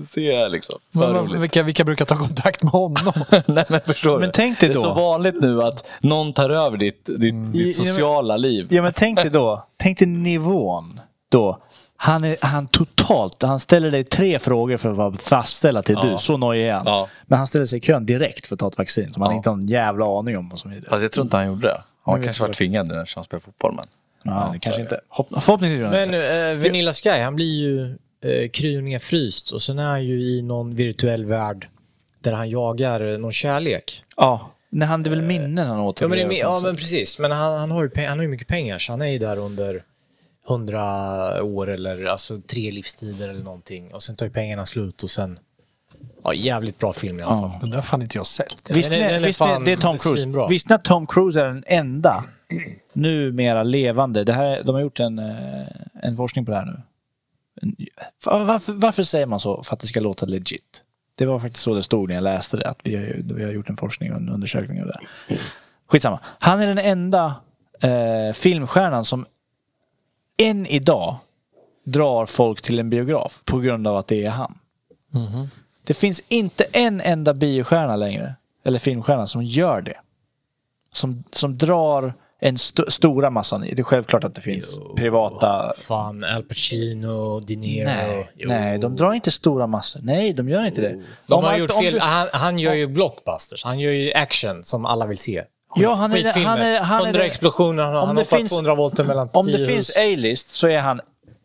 [0.09, 0.79] ser jag liksom.
[0.91, 1.41] Men, roligt.
[1.43, 3.13] vilka, vilka brukar ta kontakt med honom?
[3.47, 4.33] Nej men förstår Men du?
[4.33, 4.81] tänk dig det är då.
[4.83, 8.67] så vanligt nu att någon tar över ditt, ditt, ditt Ja, men- sociala liv.
[8.71, 11.63] Ja, men tänk dig då, tänk dig nivån då.
[11.97, 16.15] Han är han totalt, han ställer dig tre frågor för att fastställa till du.
[16.19, 16.83] Så nojig är han.
[16.87, 17.09] Ja.
[17.27, 19.37] Men han ställer sig i kön direkt för att ta ett vaccin som han Ja.
[19.37, 20.53] inte har en jävla aning om.
[20.53, 20.91] Och så vidare.
[20.91, 21.83] Fast jag tror inte han gjorde det.
[22.05, 23.75] Han kanske var tvingad nu eftersom han spelar fotboll.
[23.77, 23.87] Men...
[24.23, 25.01] Ja, det kanske inte.
[25.09, 27.85] Hopp, förhoppningsvis gör han Men eh, Vanilla Sky, han blir ju
[28.25, 31.69] eh, kryr nedfryst och sen är han ju i någon virtuell värld
[32.21, 34.03] där han jagar eh, någon kärlek.
[34.17, 36.09] Ja, när han det är väl minnen han Ja återger.
[36.09, 38.49] men, det, är ja, men precis, men han, han, har ju, han har ju mycket
[38.49, 39.83] pengar så han är ju där under
[40.49, 43.95] hundra år eller alltså tre livstider eller någonting.
[43.95, 45.39] Och sen tar ju pengarna slut och sen...
[46.25, 47.51] Ja, jävligt bra film i alla fall.
[47.53, 47.59] Ja.
[47.61, 48.71] Den där har fan inte jag sett.
[48.71, 50.23] Visst, den den visst det är Tom Cruise.
[50.23, 50.49] svinbra.
[50.49, 52.25] Visst ni att Tom Cruise är den enda
[52.93, 54.25] numera levande.
[54.25, 55.67] Det här, de har gjort en, eh,
[56.03, 56.83] en forskning på det här nu.
[58.27, 59.63] Varför, varför säger man så?
[59.63, 60.85] För att det ska låta legit.
[61.15, 62.69] Det var faktiskt så det stod när jag läste det.
[62.69, 65.01] Att vi har, vi har gjort en forskning och en undersökning av det.
[65.87, 66.21] Skitsamma.
[66.39, 67.35] Han är den enda
[67.81, 69.27] eh, filmstjärnan som
[70.43, 71.17] än idag
[71.85, 74.59] drar folk till en biograf på grund av att det är han.
[75.85, 78.35] Det finns inte en enda biostjärna längre,
[78.65, 79.97] eller filmstjärna, som gör det.
[80.93, 83.75] Som, som drar en st- stora massan i.
[83.75, 85.73] Det är självklart att det finns privata...
[85.79, 87.85] Fan, Al Pacino, De Niro.
[87.85, 88.49] Nej, Jo.
[88.49, 90.01] nej, de drar inte stora massor.
[90.03, 91.03] Nej, de gör inte det.
[91.27, 91.95] De Om har att- gjort fel.
[91.95, 93.65] du- Han, han gör ju blockbusters.
[93.65, 95.45] Han gör ju action som alla vill se.
[95.75, 96.49] Ja, han är- Skitfilmer.
[96.49, 99.05] han är- han är 100 det- explosioner, han, om han det hoppar finns- 200 volter
[99.05, 99.97] mellan Om det finns.
[99.97, 101.01] A-list så är han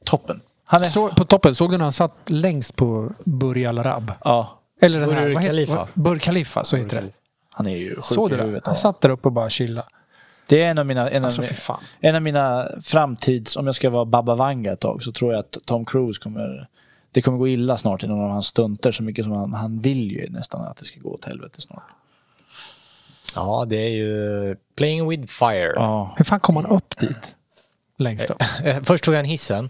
[0.06, 0.40] toppen.
[0.66, 0.86] Han är...
[0.86, 4.12] Så, på toppen, såg du när han satt längst på Burj Al Arab?
[4.24, 5.88] Ja, Eller den Burj här, Khalifa.
[5.94, 7.08] Burj Khalifa, så heter det.
[7.52, 8.44] han är ju sjuk Såg i du det?
[8.44, 8.68] huvudet.
[8.68, 9.88] Han satt där uppe och bara chillade.
[10.48, 11.41] Det är en av mina, en Alltså,
[11.74, 15.32] av, en av mina framtids, om jag ska vara Baba Vanga ett tag, så tror
[15.34, 16.68] jag att Tom Cruise kommer,
[17.12, 19.80] det kommer gå illa snart i någon av hans stunter så mycket som han, han
[19.80, 21.84] vill ju nästan att det ska gå åt helvete snart.
[23.35, 25.73] Ja, det är ju Playing with fire.
[25.76, 26.14] Ja.
[26.18, 27.35] Hur fan kom han upp dit?
[27.97, 28.43] Längst upp.
[28.84, 29.69] Först tog han hissen,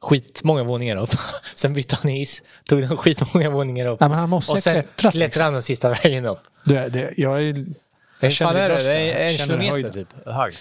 [0.00, 1.10] skitmånga våningar upp.
[1.54, 4.00] Sen bytte han hiss, tog den skitmånga våningar upp.
[4.00, 6.40] Nej, men han måste och sen klättrat, klättrade han den sista vägen upp.
[6.64, 7.66] Det, det, jag är...
[8.22, 8.88] Jag känner fan är det?
[8.88, 10.08] Det är en kilometer typ.
[10.26, 10.52] Hög.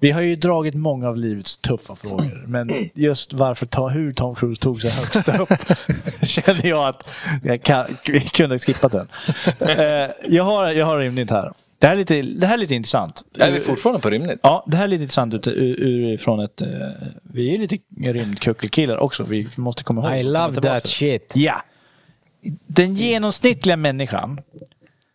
[0.00, 4.34] Vi har ju dragit många av livets tuffa frågor, men just varför ta, hur Tom
[4.34, 5.78] Cruise tog sig högst upp
[6.28, 7.08] känner jag att
[7.44, 9.08] jag kan, vi kunde ha skippat den.
[9.58, 11.52] Eh, jag, har, jag har rimligt här.
[11.80, 13.22] Det här är lite, det här är lite intressant.
[13.38, 14.40] Är vi fortfarande på rimligt?
[14.42, 16.60] Ja, det här är lite intressant ut, ur, ett...
[16.60, 16.68] eh,
[17.22, 19.22] vi är lite rymdkuckelkillar också.
[19.24, 20.20] Vi måste komma ihåg.
[20.20, 21.32] I love that shit.
[21.34, 21.62] Ja.
[22.66, 24.40] Den genomsnittliga människan,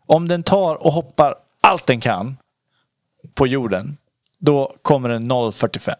[0.06, 2.38] om den tar och hoppar allt den kan
[3.34, 3.98] på jorden,
[4.40, 5.94] då kommer den 0,45.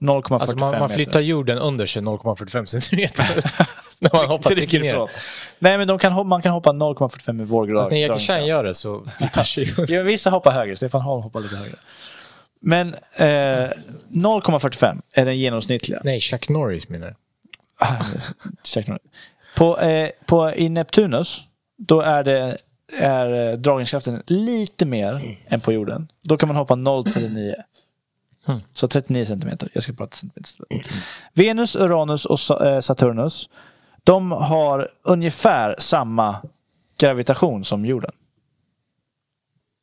[0.00, 0.94] 0,45 Alltså man, man meter.
[0.94, 3.26] flyttar jorden under sig 0,45 centimeter.
[4.12, 5.10] När man hoppar trycker rycker ner.
[5.58, 7.82] Nej, men de kan, man kan hoppa 0,45 med vår grad.
[7.82, 9.06] Fast när Jackie Chan gör det så.
[9.88, 10.76] Ja, vissa hoppar högre.
[10.76, 11.76] Stefan Holm hoppar lite högre.
[12.60, 16.00] Men eh, 0,45 är den genomsnittliga.
[16.04, 17.16] Nej, Chuck Norris menar jag.
[18.64, 19.04] Check note.
[19.56, 21.40] På, eh, på, I Neptunus,
[21.78, 22.56] då är, det,
[22.98, 26.08] är eh, dragningskraften lite mer än på jorden.
[26.22, 27.54] Då kan man hoppa 0,39.
[28.72, 29.68] Så 39 centimeter.
[29.72, 30.86] Jag ska prata centimeter istället.
[31.32, 33.48] Venus, Uranus och eh, Saturnus,
[34.04, 36.36] de har ungefär samma
[36.98, 38.12] gravitation som jorden.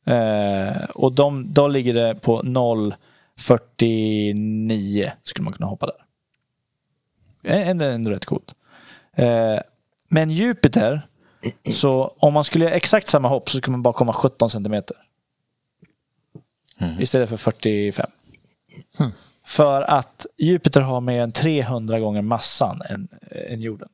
[0.06, 6.04] Eh, och de, då ligger det på 0,49 skulle man kunna hoppa där.
[7.42, 8.54] Ändå, ändå rätt coolt.
[9.12, 9.58] Eh,
[10.08, 11.08] men Jupiter,
[11.72, 14.96] Så om man skulle göra exakt samma hopp så skulle man bara komma 17 centimeter.
[17.00, 18.10] Istället för 45.
[19.44, 23.88] För att Jupiter har mer än 300 gånger massan än, än jorden.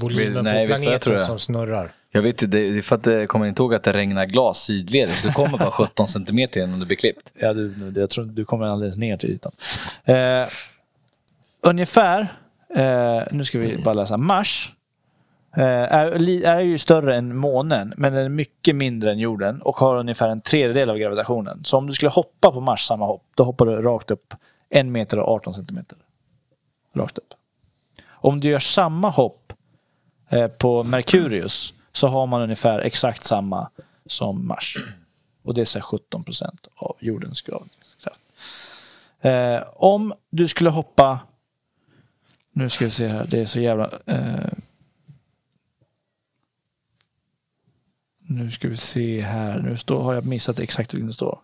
[0.00, 1.20] Volymen Nej, på jag planeten jag.
[1.20, 1.92] som snurrar.
[2.10, 4.58] Jag vet inte, det är för att det kommer inte ihåg att det regnar glas
[4.58, 5.22] sidledes.
[5.22, 7.32] Du kommer bara 17 centimeter innan du blir klippt.
[7.34, 9.52] Ja, du, jag tror du kommer alldeles ner till ytan.
[10.04, 10.48] Eh,
[11.60, 12.20] ungefär,
[12.74, 14.74] eh, nu ska vi bara läsa, Mars
[15.56, 19.76] eh, är, är ju större än månen, men den är mycket mindre än jorden och
[19.76, 21.64] har ungefär en tredjedel av gravitationen.
[21.64, 24.34] Så om du skulle hoppa på Mars samma hopp, då hoppar du rakt upp
[24.70, 25.98] en meter och 18 centimeter.
[26.94, 27.33] Rakt upp.
[28.24, 29.52] Om du gör samma hopp
[30.28, 33.70] eh, på Merkurius så har man ungefär exakt samma
[34.06, 34.76] som Mars.
[35.42, 38.20] Och det är så 17 procent av jordens gravningskraft.
[39.20, 41.20] Eh, om du skulle hoppa...
[42.52, 43.90] Nu ska vi se här, det är så jävla...
[44.06, 44.52] Eh,
[48.18, 51.38] nu ska vi se här, nu står, har jag missat exakt vilken det står.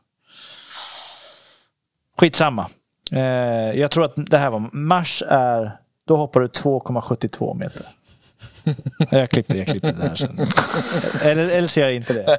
[2.16, 2.70] Skitsamma.
[3.12, 3.20] Eh,
[3.81, 4.70] jag tror att det här var...
[4.73, 5.80] Mars är...
[6.11, 7.87] Då hoppar du 2,72 meter.
[9.11, 10.39] Jag klipper, jag klipper det här sen.
[11.31, 12.39] Eller, eller så gör jag inte det.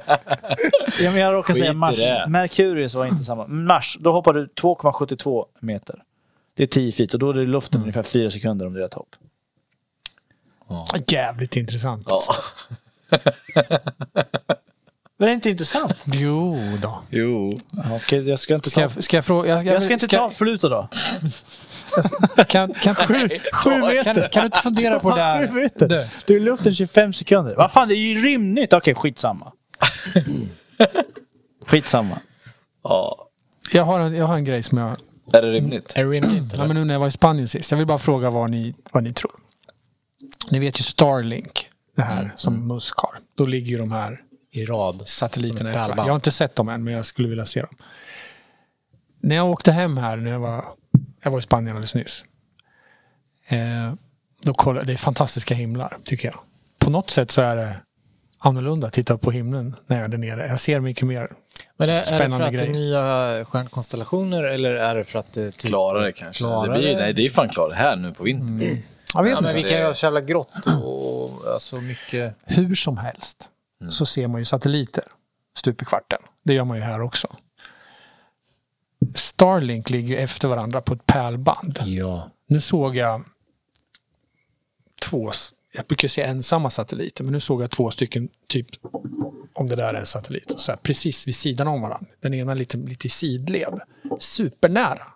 [1.00, 1.96] Ja, men jag råkar Skit säga i Mars.
[1.98, 2.24] det.
[2.28, 3.46] Merkurius var inte samma.
[3.46, 6.02] Mars, då hoppar du 2,72 meter.
[6.54, 7.84] Det är 10 feet och då är det i luften Mm.
[7.84, 9.16] ungefär 4 sekunder om du gör ett hopp.
[11.06, 12.06] Jävligt intressant.
[12.10, 12.20] Ja.
[15.16, 16.04] Men det är inte intressant.
[16.06, 17.02] Jo då.
[17.10, 17.60] Jo.
[17.92, 18.94] Okej, jag ska inte Ska ta...
[18.94, 19.48] jag, ska jag fråga?
[19.48, 20.88] Jag, Jag ska inte ta Pluto då.
[22.36, 22.94] Kan, kan, kan,
[23.52, 24.04] Sju meter.
[24.04, 25.46] kan, kan du inte fundera på det här?
[25.48, 25.88] Sju meter.
[25.88, 27.54] Du, Du är i luften 25 sekunder.
[27.56, 28.72] Vad fan, det är ju rymligt.
[28.72, 29.52] Okej, skitsamma.
[31.66, 32.18] Skitsamma.
[32.84, 33.28] Ja.
[33.72, 34.96] jag, har en, jag har en grej som jag...
[35.32, 35.92] Är det rimligt?
[35.96, 36.54] Är det rimligt?
[36.58, 37.70] Ja, men nu när jag var i Spanien sist.
[37.70, 39.32] Jag vill bara fråga vad ni, vad ni tror.
[40.50, 43.10] Ni vet ju Starlink, det här som Musk har.
[43.36, 44.18] Då ligger ju de här
[44.50, 45.02] I rad.
[45.08, 45.96] satelliterna efter.
[45.96, 47.74] Jag har inte sett dem än, men jag skulle vilja se dem.
[49.22, 50.64] När jag åkte hem här, när jag var,
[51.22, 52.24] jag var i Spanien alldeles nyss.
[53.48, 53.92] Eh,
[54.42, 56.38] då kollade, det är fantastiska himlar, tycker jag.
[56.78, 57.76] På något sätt så är det
[58.38, 60.46] annorlunda att titta på himlen när jag är där nere.
[60.46, 61.32] Jag ser mycket mer.
[61.76, 65.32] Men är, är det för att det är nya stjärnkonstellationer eller är det för att
[65.32, 65.60] det typ...
[65.60, 66.38] Klarare kanske.
[66.38, 66.72] Klarare?
[66.72, 68.82] Det, blir, nej, det är fan klarare här nu på vintern.
[69.14, 72.34] Jag vet Ja, men vi kan ju ha så jävla grått och alltså mycket...
[72.44, 73.48] Hur som helst
[73.88, 75.04] så ser man ju satelliter
[75.58, 76.18] stup i kvarten.
[76.44, 77.28] Det gör man ju här också.
[79.14, 81.78] Starlink ligger efter varandra på ett pärlband.
[81.84, 82.30] Ja.
[82.46, 83.24] Nu såg jag
[85.00, 85.32] två,
[85.72, 88.66] jag brukar säga ensamma satelliter, men nu såg jag två stycken, typ
[89.54, 92.06] om det där är en satellit, så här, precis vid sidan om varandra.
[92.20, 93.80] Den ena lite, lite i sidled.
[94.18, 95.06] Supernära.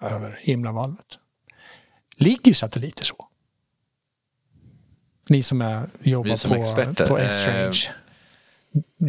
[0.00, 1.18] Över himlavalvet.
[2.16, 3.28] Ligger satelliter så?
[5.28, 8.03] Ni som är, jobbar som på, experter, på eh, S-Range.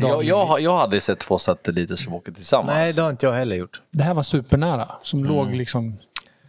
[0.01, 2.67] Jag, jag, har- jag har aldrig sett två satelliter som åker tillsammans.
[2.76, 3.81] Nej, det har inte jag heller gjort.
[3.91, 5.97] Det här var supernära, som låg liksom...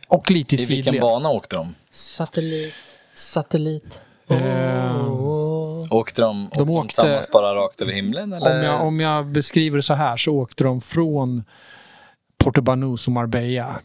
[0.08, 1.02] Och lite i I vilken sidled.
[1.02, 1.74] bana åkte de?
[1.90, 2.74] Satellit.
[3.14, 4.00] Satellit.
[4.28, 5.06] Eh,
[5.90, 8.32] Åkte de, åkte de åkte- tillsammans bara rakt över himlen?
[8.32, 8.56] Eller?
[8.58, 11.44] Om jag, om jag beskriver det så här så åkte de från
[12.38, 13.80] Portobanus och Marbella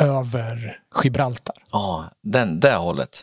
[0.00, 1.54] över Gibraltar.
[1.72, 3.22] Ja, den, det hållet.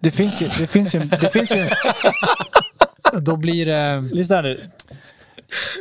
[0.00, 0.46] Det finns ju...
[0.58, 1.70] Det finns ju, det finns ju
[3.20, 4.00] Då blir det...
[4.00, 4.60] lyssna nu.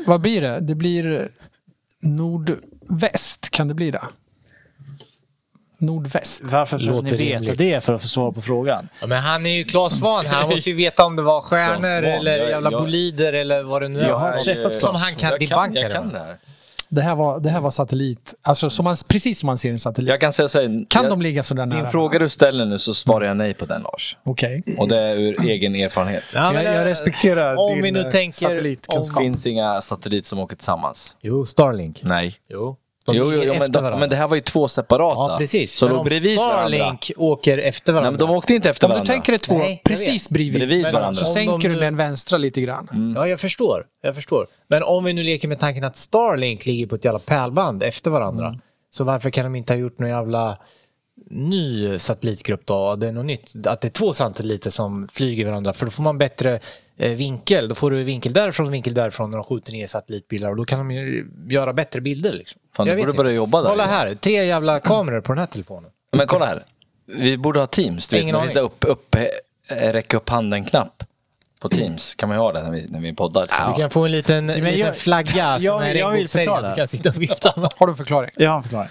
[0.06, 0.60] Vad blir det?
[0.60, 1.30] Det blir
[2.00, 4.02] nordväst, kan det bli det?
[5.78, 6.42] Nordväst.
[6.44, 7.58] Varför behöver ni veta rimligt.
[7.58, 8.90] det för att få svar på frågan?
[9.02, 10.34] Ja, men han är ju Claes Svahn här.
[10.42, 13.82] Han måste ju veta om det var stjärnor Svahn, eller jävla jag- bolider eller vad
[13.82, 14.08] det nu är.
[14.08, 15.94] Jag har träffat Som han kan debunka jag det.
[15.96, 16.38] kan det här.
[16.94, 18.36] Det här var, det här var satellit.
[18.42, 20.10] Alltså som man, precis som man ser en satellit.
[20.10, 21.82] Jag kan säga så här, kan jag, de ligga sådär nära?
[21.82, 24.18] Din fråga du ställer nu så svarar jag nej på den Lars.
[24.24, 24.64] Okej.
[24.78, 26.24] Och det är ur egen erfarenhet.
[26.34, 29.22] Ja, men, Jag, jag eh, respekterar om din vi nu eh, tänker- Det satellitkunskap.
[29.24, 31.16] finns inga satelliter som åker tillsammans.
[31.22, 32.00] Jo, Starlink.
[32.04, 32.36] Nej.
[32.50, 32.76] Jo.
[33.06, 34.00] De Jo, jo, jo men, de, varandra.
[34.00, 35.32] men det här var ju två separata.
[35.34, 35.74] Ja, precis.
[35.78, 36.60] Så Men låg bredvid varandra.
[36.78, 38.12] Starlink åker efter varandra.
[38.12, 39.14] Nej, men de åkte inte efter Om du varandra.
[39.14, 41.20] tänker dig två Nej, precis bredvid, Bredvid varandra, varandra.
[41.20, 43.14] så sänker de du den vänstra lite grann.
[43.16, 43.84] Ja, jag förstår.
[44.02, 44.48] Jag förstår.
[44.68, 48.12] Men om vi nu leker med tanken att Starlink ligger på ett jävla pärlband efter
[48.12, 48.56] varandra.
[48.90, 50.58] Så varför kan de inte ha gjort någon jävla
[51.30, 52.96] ny satellitgrupp då?
[52.96, 53.68] Det är något nytt.
[53.68, 55.74] Att det är två satelliter som flyger varandra.
[55.74, 56.60] För då får man bättre
[57.10, 57.68] vinkel.
[57.70, 60.50] Då får du vinkel därifrån och vinkel därifrån när de skjuter ner satellitbilder.
[60.50, 62.34] Och då kan de ju göra bättre bilder.
[62.34, 62.62] Liksom.
[62.76, 63.70] Fan, Jag vet borde börja jobba där.
[63.70, 63.96] Kolla Johan.
[63.96, 64.16] här.
[64.16, 65.92] Tre jävla kameror på den här telefonen.
[66.18, 66.66] Men kolla här.
[67.08, 68.08] Vi borde ha Teams.
[68.08, 71.04] Du vet, Ingen vi ska upp, upp, eh, räcka upp handen-knapp
[71.60, 72.16] på Teams.
[72.16, 73.72] Kan man ju ha det när vi, när vi poddar.
[73.76, 76.54] Du kan få en liten, en liten jag- flagga som jag- är jag vill regnbågsfärgad.
[76.56, 76.70] förklara.
[76.70, 77.54] Du kan sitta och vifta.
[77.78, 78.32] Har du en förklaring?
[78.36, 78.90] Jag har en förklaring.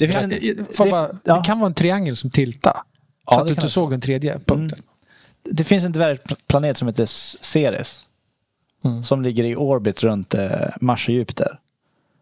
[0.00, 1.34] Det, finns en, Får det, bara, ja.
[1.36, 2.76] det kan vara en triangel som tiltar.
[3.26, 4.78] Ja, så att det du inte det såg den tredje punkten.
[5.44, 8.06] Det finns en dvärgplanet som heter Ceres.
[8.84, 9.02] Mm.
[9.02, 10.50] Som ligger i orbit runt eh,
[10.80, 11.58] Mars och Jupiter.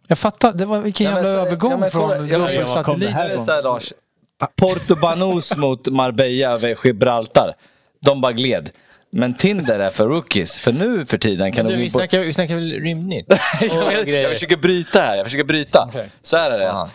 [0.08, 2.38] Jag fattar, det var vilken Ja, men jävla så- övergång ja, men kolla, från ja,
[2.38, 3.00] men dubbelsatellit.
[3.00, 3.94] Det är här, Lars.
[4.56, 7.54] Porto Banús mot Marbella över Gibraltar.
[8.02, 8.70] De bara gled.
[9.10, 10.60] Men Tinder är för rookies.
[10.60, 13.26] För nu för tiden kan Du, du vi, snackar, vi snackar väl rymdnytt?
[13.62, 15.18] jag, jag, försöker bryta här.
[15.18, 15.86] Jag försöker bryta.
[15.90, 16.10] Okej.
[16.22, 16.72] Så här är det.
[16.72, 16.90] Fan.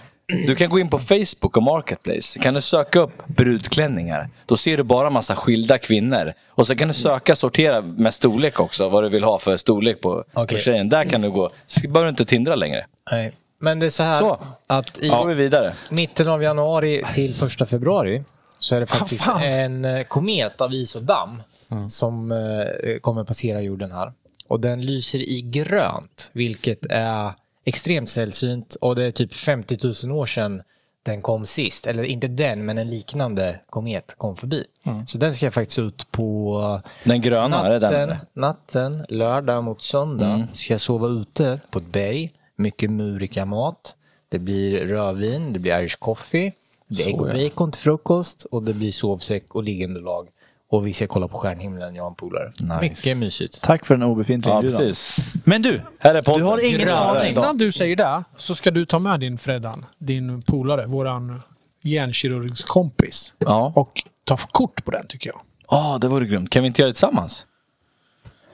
[0.46, 2.38] Du kan gå in på Facebook och Marketplace.
[2.40, 4.28] Kan du söka upp brudklänningar.
[4.46, 6.32] Då ser du bara massa skilda kvinnor.
[6.48, 8.88] Och så kan du söka, sortera med storlek också.
[8.88, 10.58] Vad du vill ha för storlek på, på Okej.
[10.58, 10.88] tjejen.
[10.88, 11.50] Där kan du gå.
[11.66, 12.86] Så behöver du inte tindra längre.
[13.12, 13.32] Nej.
[13.62, 14.38] Men det är så här Så.
[14.66, 15.74] att i Då går vi vidare.
[15.90, 18.24] mitten av januari till första februari
[18.58, 19.42] så är det faktiskt fan.
[19.42, 21.42] en eh, komet av is och damm
[21.88, 24.12] som eh, kommer passera jorden här.
[24.48, 27.32] Och den lyser i grönt, vilket är
[27.64, 30.62] extremt sällsynt och det är typ 50 000 år sedan
[31.02, 31.86] den kom sist.
[31.86, 34.64] Eller inte den, men en liknande komet kom förbi.
[35.06, 38.08] Så den ska jag faktiskt ut på Den gröna, är det den?
[38.08, 42.32] natten, natten, lördag mot söndag ska jag sova ute på ett berg.
[42.56, 43.96] Mycket murika-mat.
[44.28, 46.52] Det blir rödvin, det blir Irish coffee,
[46.88, 50.28] det blir ägg och bacon till frukost och det blir sovsäck och liggunderlag.
[50.72, 52.52] Och vi ska kolla på stjärnhimlen, jag och en polare.
[52.80, 53.62] Mycket mysigt.
[53.62, 55.16] Tack för en obefintlig Ja, precis.
[55.44, 56.40] Men du, Här är podden.
[56.40, 57.30] du har ingen aning.
[57.32, 61.42] Innan du säger det så ska du ta med din Freddan, din polare, våran
[61.82, 63.34] hjärnkirurgskompis.
[63.38, 63.72] Ja.
[63.76, 65.40] Och ta kort på den tycker jag.
[65.70, 66.50] Ja, det vore grymt.
[66.50, 67.46] Kan vi inte göra det tillsammans?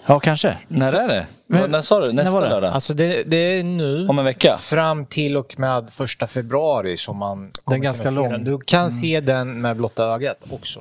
[0.06, 0.56] Ja, kanske.
[0.68, 1.26] När är det?
[1.46, 2.12] Men- när sa du?
[2.12, 2.48] Nästa var det?
[2.48, 2.72] lördag?
[2.72, 4.56] Alltså det, det är nu Om en vecka?
[4.56, 8.32] fram till och med första februari som man kommer ganska kunna se lång.
[8.32, 8.44] den.
[8.44, 10.80] Du kan se den med blotta ögat också.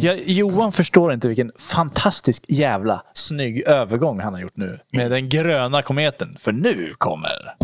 [0.00, 4.80] Jag, Johan förstår inte vilken fantastisk jävla snygg övergång han har gjort nu.
[4.92, 6.36] Med den gröna kometen.
[6.40, 7.54] För nu kommer...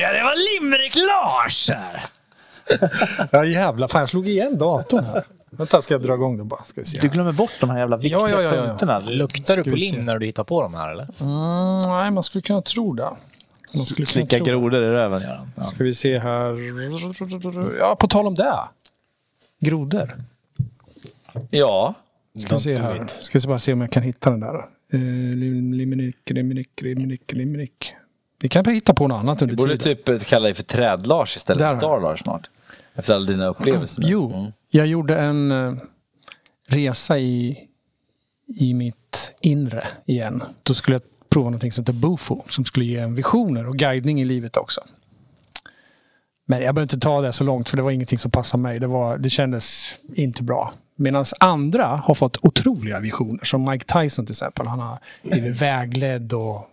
[0.00, 2.04] Ja, det var Limerick-Lars här!
[3.32, 5.24] Ja jävlar, fan jag slog igen datorn här.
[5.50, 6.62] Vänta, ska jag dra igång den bara?
[6.62, 6.98] Ska vi se.
[7.00, 8.64] Du glömmer bort de här jävla viktiga Ja, ja, ja, ja.
[8.66, 8.98] punkterna.
[8.98, 11.06] Luktar du på lim när du hittar på de här eller?
[11.20, 13.08] Mm, nej, man skulle kunna tro det.
[13.76, 15.50] Man skulle Slicka grodor i röven, Göran.
[15.56, 15.62] Ja.
[15.62, 17.78] Ska vi se här.
[17.78, 18.58] Ja, på tal om det.
[19.60, 20.14] Grodor.
[21.50, 21.94] Ja.
[22.38, 23.06] Ska vi se här.
[23.06, 24.54] Ska vi bara se om jag kan hitta den där.
[24.92, 27.94] Eh, lim- Limerick, limerick, limerick, limerick.
[28.40, 29.96] Vi kan hitta på något annat Vi under borde tiden.
[29.96, 32.50] typ eh, kalla dig för Träd-Lars istället för Star-Lars snart.
[32.94, 34.02] Efter alla dina upplevelser.
[34.02, 34.08] nu.
[34.10, 34.52] Jo, Mm.
[34.70, 35.74] jag gjorde en eh,
[36.68, 37.58] resa i,
[38.56, 40.42] i mitt inre igen.
[40.62, 41.02] Då skulle jag
[41.34, 44.80] prova någonting som heter Bufo som skulle ge en visioner och guidning i livet också.
[46.46, 48.78] Men jag behöver inte ta det så långt för det var ingenting som passade mig.
[48.78, 50.72] Det, var, det kändes inte bra.
[50.96, 53.44] Medan andra har fått otroliga visioner.
[53.44, 54.66] Som Mike Tyson till exempel.
[54.66, 56.70] Han har blivit vägledd och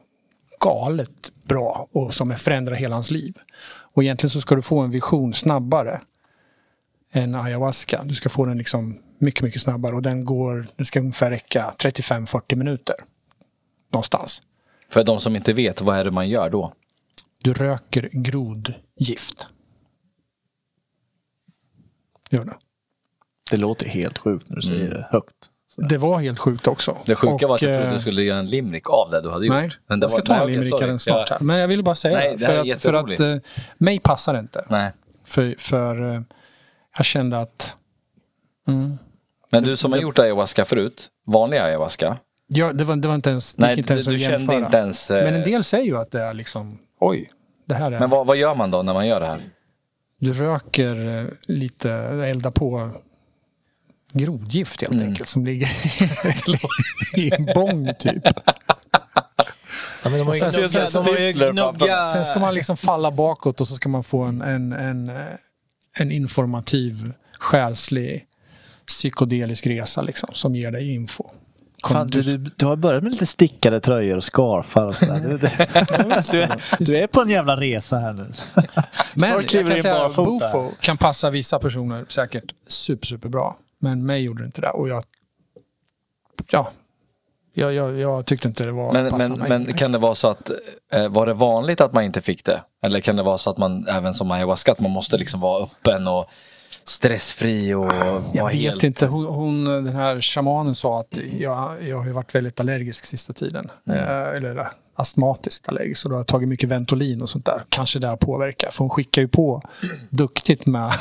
[0.60, 3.38] galet bra och som förändrar hela hans liv.
[3.94, 6.02] Och egentligen så ska du få en vision snabbare
[7.12, 8.02] än ayahuasca.
[8.04, 11.74] Du ska få den liksom mycket, mycket snabbare och den går, det ska ungefär räcka
[11.78, 12.96] 35-40 minuter.
[13.94, 14.42] Någonstans.
[14.92, 16.74] För de som inte vet, vad är det man gör då?
[17.38, 19.50] Du röker grodgift.
[22.30, 22.52] Gör du.
[23.52, 25.36] Det låter helt sjukt när du säger det högt.
[25.78, 26.98] Det var helt sjukt också.
[27.06, 29.22] Det sjuka var att jag Och, trodde eh, du skulle göra en limerick av det
[29.22, 29.56] du hade gjort.
[29.56, 31.00] Nej, Men det jag ska var- ta nej, en sorry.
[31.00, 31.30] snart.
[31.30, 31.40] Här.
[31.40, 32.38] Men jag ville bara säga Nej, det.
[32.38, 34.66] det För att, för att eh, mig passar det inte.
[34.70, 34.92] Nej.
[35.24, 36.22] För, för eh,
[36.98, 37.78] jag kände att
[39.50, 42.18] Men du som har gjort ayahuasca förut, vanlig ayahuasca.
[42.54, 44.78] Ja, det, var, det var inte ens, Nej, inte ens du- att du kände inte
[44.78, 47.30] ens, eh, Men en del säger ju att det är liksom, oj,
[47.66, 48.00] det här är...
[48.00, 49.40] Men vad, vad gör man då när man gör det här?
[50.20, 51.92] Du röker eh, lite,
[52.26, 52.90] eldar på
[54.14, 55.08] grodgift helt Mm.
[55.08, 55.70] enkelt som ligger
[57.18, 58.24] i en bång typ.
[60.04, 60.70] Ja, men de har ju sen-.
[62.14, 65.16] Sen ska man liksom falla bakåt och så ska man få en, en, en, eh,
[65.94, 68.26] en informativ, själslig,
[68.88, 71.30] psykodelisk resa liksom, som ger dig info.
[71.88, 75.20] Fan, du, du, du har börjat med lite stickade tröjor och scarfar och sådär.
[75.20, 75.50] Du, du,
[76.78, 78.26] du, du är på en jävla resa här nu.
[79.16, 80.16] Men jag kan säga att.
[80.16, 83.54] Bufo kan passa vissa personer säkert super, superbra.
[83.80, 84.70] Men mig gjorde det inte det.
[84.70, 85.04] Och jag
[86.52, 86.72] ja,
[87.54, 89.50] jag, jag, jag tyckte inte det var Men, men, passande.
[89.50, 90.52] men kan det vara så att,
[90.92, 92.64] eh, var det vanligt att man inte fick det?
[92.86, 95.64] Eller kan det vara så att man, även som ayahuasca, att man måste liksom vara
[95.64, 96.26] öppen och
[96.84, 97.86] stressfri och
[98.34, 98.84] Jag vara vet helt...
[98.84, 99.08] inte.
[99.08, 103.70] Hon, hon, den här shamanen sa att jag, jag har varit väldigt allergisk sista tiden.
[103.88, 104.00] Mm.
[104.00, 106.02] Eh, eller astmatiskt allergisk.
[106.02, 107.62] Så då har jag tagit mycket Ventolin och sånt där.
[107.70, 108.74] Kanske det har påverkat.
[108.74, 109.62] För hon skickar ju på
[110.10, 110.92] duktigt med...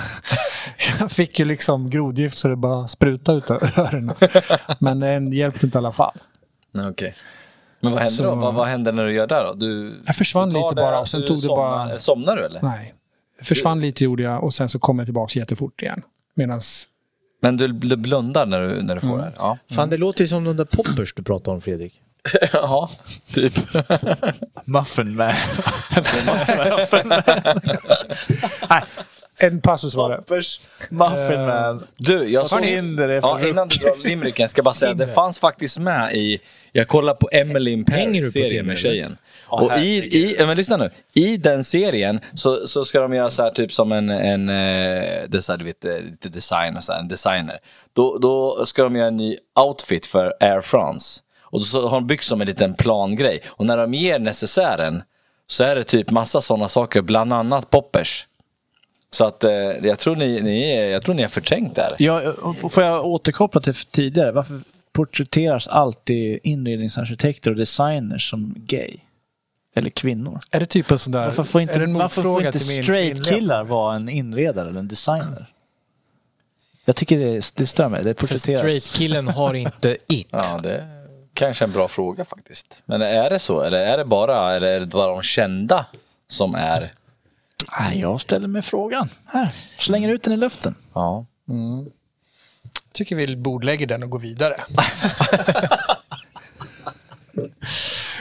[1.01, 4.15] jag fick ju liksom grodgift så det bara sprutade ut öronen.
[4.79, 6.15] Men det hjälpte inte i alla fall.
[6.91, 7.15] Okej.
[7.81, 8.35] Men vad händer Så- då?
[8.35, 9.55] Vad, vad händer när du gör det då?
[9.55, 11.99] Du, Jag försvann du lite bara och sen tog det somnar, bara...
[11.99, 12.63] Somnar du eller?
[12.63, 12.95] Nej.
[13.43, 16.03] Försvann lite gjorde jag och sen så kom jag tillbaka jättefort igen.
[16.35, 16.61] Medan
[17.43, 19.33] Men du, du blundar när du, när du får det här?
[19.37, 19.59] Ja.
[19.71, 22.01] Fan, det låter ju som de där poppers du pratade om Fredrik.
[22.53, 22.91] ja,
[23.33, 23.53] typ.
[24.65, 25.35] Muffin man.
[29.37, 30.17] en passus var det.
[30.17, 30.61] Poppers,
[30.91, 31.85] Muffin man.
[31.97, 32.61] Du, jag såg...
[32.61, 36.15] Tinder Ja, innan du drar limericken ska jag bara säga att det fanns faktiskt med
[36.15, 36.41] i...
[36.73, 39.17] Jag kollar på Emily in Hänger du Paris på serien med eller?
[39.59, 39.73] Tjejen.
[39.77, 40.91] Och i, i, men lyssna nu.
[41.15, 45.29] I den serien så, så ska de göra så här typ som en, en eh,
[45.29, 47.59] det så här, du vet, eh, lite design och så här, en designer.
[47.93, 51.21] Då, då ska de göra en ny outfit för Air France.
[51.43, 53.43] Och så har de byggt som en liten plangrej.
[53.47, 55.03] Och när de ger necessären
[55.47, 58.27] så är det typ massa sådana saker, bland annat poppers.
[59.13, 61.95] Så att eh, jag, tror ni, ni, är- jag tror ni har förträngt det här.
[61.99, 62.23] Ja,
[62.71, 64.33] får jag återkoppla till tidigare?
[64.33, 64.61] Varför
[64.93, 68.97] porträtteras alltid inredningsarkitekter och designers som gay?
[69.75, 70.41] Eller kvinnor?
[70.51, 71.25] Är det typ en sån där...
[71.25, 74.81] Varför får inte, är det en varför får inte straight killar vara en inredare eller
[74.81, 75.47] en designer?
[76.85, 78.05] Jag tycker det, det stör mig.
[78.05, 78.61] Det För porträtteras...
[78.61, 80.29] straight-killen har inte it.
[80.33, 82.83] Ja, det är kanske en bra fråga faktiskt.
[82.85, 83.63] Men är det så?
[83.63, 85.87] Eller är det bara, eller är det bara de kända
[86.27, 86.93] som är...
[87.81, 89.09] Nej, jag ställer mig frågan.
[89.27, 90.75] Här, slänger ut den i luften.
[90.93, 91.27] Ja.
[92.85, 94.61] Jag tycker vi bordlägger den och går vidare.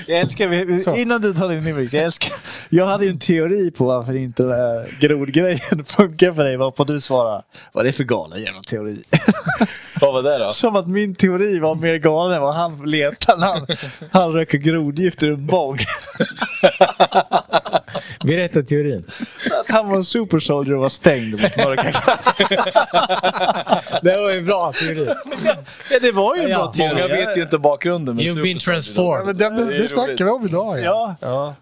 [0.10, 2.34] Jag älskar, vi- innan du tar din limerick, jag älskar,
[2.70, 6.84] jag hade ju en teori på varför inte den här grodgrejen funkar för dig, varpå
[6.84, 9.04] du svarar, vad är det för galen jävla teori?
[10.02, 10.50] Vad var det då?
[10.50, 13.68] Som att min teori var mer galen än vad han letar när han,
[14.12, 15.78] han röker grodgift ur en bong.
[18.24, 19.06] Berätta teorin.
[19.52, 22.20] Att han var en super soldier och var stängd mot mörka.
[24.02, 25.08] Det var en bra teori.
[25.92, 26.94] Ja, det var ju en Ja, bra teori.
[27.02, 29.26] Många vet ju inte bakgrunden You've been transformed.
[29.26, 30.80] Men det, det, det snackar vi om idag.
[30.82, 31.56] Ja.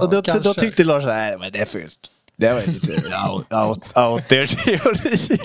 [0.00, 2.10] och då, då tyckte Lars, nej men det är fult.
[2.36, 2.92] Det var lite
[3.30, 5.38] out, out, out there teori.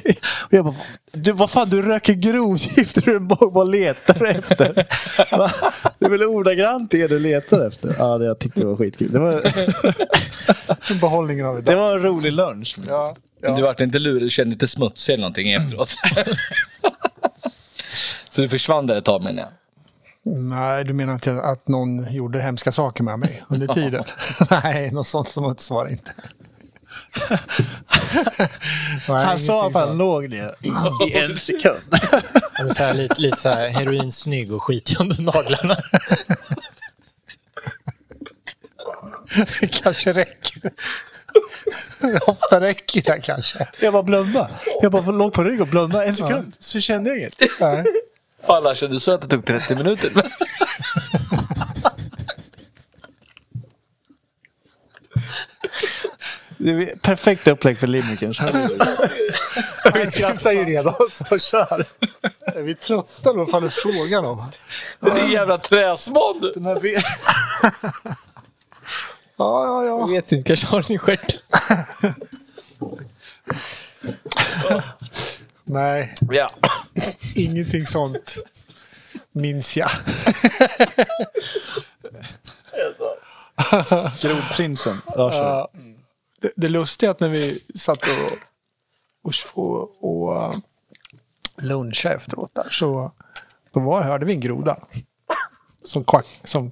[0.45, 0.75] Och jag bara,
[1.11, 4.73] du, vad fan du röker grodgift ur en bong, vad letar du efter?
[5.99, 7.95] Det är väl ordagrant det du letar efter?
[7.99, 9.11] Ja, det jag tyckte det var skitkul.
[9.11, 9.41] Det var,
[11.01, 11.75] Behållningen av det idag.
[11.75, 12.75] var en rolig lunch.
[12.87, 13.15] Ja.
[13.41, 15.89] Du vart inte lurig, du kände inte smutsig eller någonting efteråt.
[18.29, 19.49] Så du försvann där ett tag menar jag.
[20.25, 24.03] Nej, du menar att, jag, att någon gjorde hemska saker med mig under tiden?
[24.63, 26.11] Nej, något sånt som Mats var det inte.
[29.09, 30.55] Nej, Han sa att han låg ner
[31.05, 31.81] i en sekund.
[32.75, 35.77] Så här, lite, lite så här heroinsnygg och skitig under naglarna.
[39.61, 40.71] Det kanske räcker.
[42.27, 43.67] Ofta räcker det kanske.
[43.81, 44.49] Jag bara blunda.
[44.81, 46.55] Jag bara låg på rygg och blundade en sekund.
[46.59, 47.35] Så kände jag inget.
[47.59, 47.83] Nej.
[48.47, 50.11] Fan Larsen, du sa att det tog 30 minuter.
[56.57, 58.33] Det är perfekt upplägg för limericken.
[59.93, 61.85] Vi skrattar ju redan, så kör.
[62.41, 64.51] Är vi trötta eller vad fan är frågan om?
[64.99, 66.51] Det är en jävla träsmodd.
[66.53, 67.01] Den här ve-
[69.37, 69.99] Ja, ja, ja.
[69.99, 71.35] Jag vet inte, kanske har sin stjärt.
[75.63, 76.49] Nej, Ja.
[77.35, 78.37] Ingenting sånt
[79.31, 79.89] minns jag.
[84.21, 84.95] Grodprinsen.
[85.07, 85.69] Ja.
[86.39, 87.99] det, det lustiga är att när vi satt
[89.21, 90.59] och, och, och, uh,
[91.57, 93.11] lunchade efteråt där så
[93.71, 94.77] då var, hörde vi en groda.
[95.83, 96.71] Som kvack, som...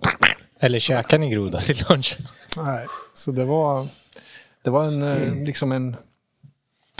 [0.59, 2.17] Eller käkar ni groda till lunch?
[2.57, 3.87] Nej, så det var,
[4.61, 5.95] det var en, eh, liksom en,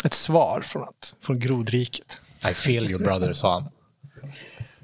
[0.04, 2.20] ett svar från, att, från grodriket.
[2.52, 3.70] I feel you brother, sa han.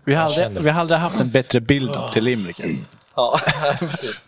[0.06, 2.86] Vi, har aldrig, vi har aldrig haft en bättre bild upp till limericken.
[3.16, 3.40] Ja,
[3.80, 4.24] precis.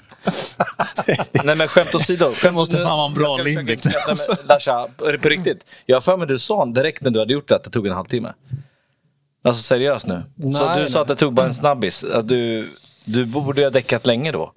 [1.43, 2.33] Nej men skämt åsido.
[2.33, 3.85] Skämt måste fan vara en bra limerick.
[4.43, 5.65] Larsa, på på riktigt.
[5.85, 7.87] Jag har för mig du sa direkt när du hade gjort det att det tog
[7.87, 8.33] en halvtimme.
[9.43, 10.23] Alltså seriöst nu.
[10.41, 10.91] så Nej, du nej.
[10.91, 12.03] sa att det tog bara en snabbis.
[12.03, 12.69] Att du,
[13.05, 14.53] du borde ha däckat länge då.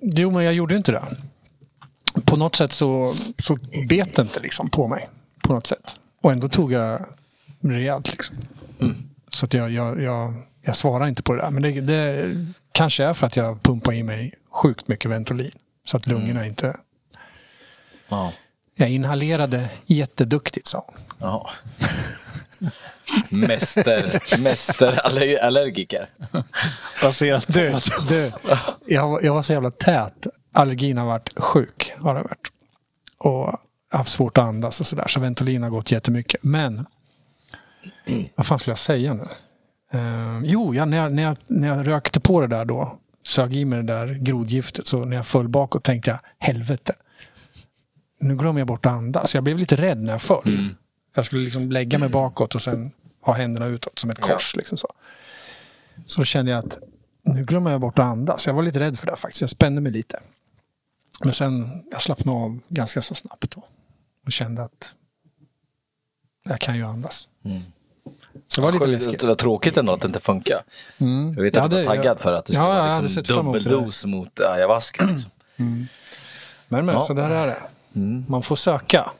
[0.00, 1.02] Jo, men jag gjorde inte det.
[2.24, 3.56] På något sätt så, så
[3.88, 5.08] bet det inte liksom på mig.
[5.42, 5.96] På något sätt.
[6.22, 7.06] Och ändå tog jag
[7.60, 8.36] rejält liksom.
[9.30, 11.50] Så att jag, jag, jag, jag svarar inte på det där.
[11.50, 12.34] Men det, det
[12.72, 15.50] kanske är för att jag pumpar i mig sjukt mycket Ventolin.
[15.84, 16.76] Så att lungorna inte...
[18.08, 18.32] Ja.
[18.74, 20.96] Jag inhalerade jätteduktigt, sa hon.
[21.18, 21.50] Ja.
[23.28, 26.10] Mäster, mästerallergiker.
[27.02, 27.74] Baserat på Du,
[28.08, 28.32] du,
[28.86, 30.26] jag, jag var så jävla tät.
[30.52, 31.92] Allergin har varit sjuk.
[31.98, 32.48] Har det varit.
[33.18, 33.60] Och
[33.90, 35.06] haft svårt att andas och sådär.
[35.08, 36.42] Så Ventolin har gått jättemycket.
[36.42, 36.86] Men
[38.34, 39.24] vad fan skulle jag säga nu?
[39.92, 42.98] Eh, jo, ja, när, jag, när, jag, när jag rökte på det där då.
[43.22, 44.86] Sög i mig det där grodgiftet.
[44.86, 46.94] Så när jag föll bakåt tänkte jag helvete.
[48.20, 49.34] Nu glömmer jag bort att andas.
[49.34, 50.74] Jag blev lite rädd när jag föll.
[51.14, 52.90] Jag skulle liksom lägga mig bakåt och sen
[53.20, 54.56] ha händerna utåt som ett kors.
[54.56, 54.88] Liksom så.
[56.06, 56.78] så kände jag att
[57.22, 58.46] nu glömmer jag bort att andas.
[58.46, 59.40] Jag var lite rädd för det faktiskt.
[59.40, 60.20] Jag spände mig lite.
[61.24, 63.64] Men sen jag slappnade av ganska så snabbt då.
[64.26, 64.94] Och kände att
[66.48, 67.28] jag kan ju andas.
[68.48, 69.20] Så det var lite läskigt.
[69.20, 70.62] Det var tråkigt ändå att det inte funkar.
[71.36, 73.42] Jag vet Ja, att du det- var taggad jag- för att det Ja, skulle jag
[73.42, 75.04] vara liksom dubbeldos mot ayahuasca.
[75.04, 75.30] Liksom.
[75.56, 77.00] Men, men Ja.
[77.00, 77.62] så där är det.
[78.28, 79.10] Man får söka.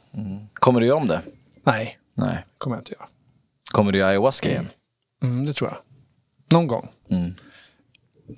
[0.54, 1.20] Kommer du göra om det?
[1.64, 2.44] Nej, Nej.
[2.58, 3.08] kommer jag inte göra.
[3.72, 4.68] Kommer du göra ayahuasca igen?
[5.22, 5.78] Mm, det tror jag.
[6.58, 6.88] Någon gång.
[7.10, 7.34] Mm.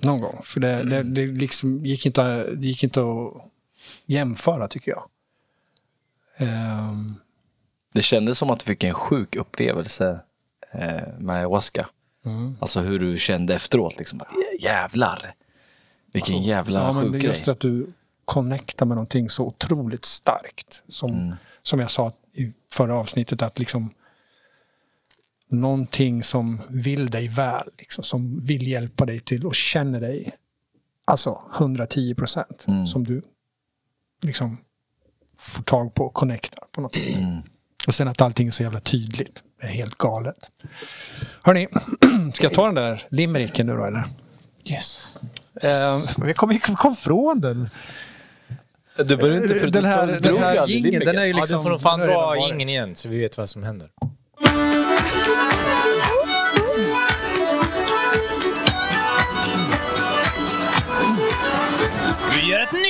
[0.03, 0.41] Någon gång.
[0.43, 3.51] För det, det, det liksom gick, inte, det gick inte att
[4.05, 5.03] jämföra tycker jag.
[6.37, 7.15] Ehm,
[7.93, 10.19] Det kändes som att du fick en sjuk upplevelse
[10.71, 11.87] eh, med ayahuasca.
[12.25, 12.57] Mm.
[12.61, 13.97] Alltså hur du kände efteråt.
[13.97, 14.27] Liksom, att,
[14.59, 15.33] jävlar.
[16.13, 17.51] Vilken jävla Alltså, ja, men sjuk just grej.
[17.51, 17.93] att du
[18.25, 20.83] connectar med någonting så otroligt starkt.
[20.89, 21.35] Som, Mm.
[21.61, 23.89] som jag sa i förra avsnittet, att liksom
[25.47, 30.31] någonting som vill dig väl, liksom, som vill hjälpa dig till och känner dig
[31.05, 32.65] alltså 110 procent.
[32.67, 32.87] Mm.
[32.87, 33.21] Som du
[34.21, 34.57] liksom
[35.37, 37.17] får tag på och connectar på något sätt.
[37.17, 37.41] Mm.
[37.87, 39.43] Och sen att allting är så jävla tydligt.
[39.61, 40.37] Det är helt galet.
[41.43, 41.67] Hörni,
[42.33, 44.03] ska jag ta den där limericken nu då eller?
[44.65, 45.13] Yes.
[45.63, 47.69] Uh, vi kom, vi kom från den.
[48.97, 50.99] Du började inte Den här, du den här limericken.
[51.05, 51.57] den är ju Ja, liksom...
[51.57, 52.53] du får nog fan dra redan varit.
[52.53, 53.89] ingen igen så vi vet vad som händer.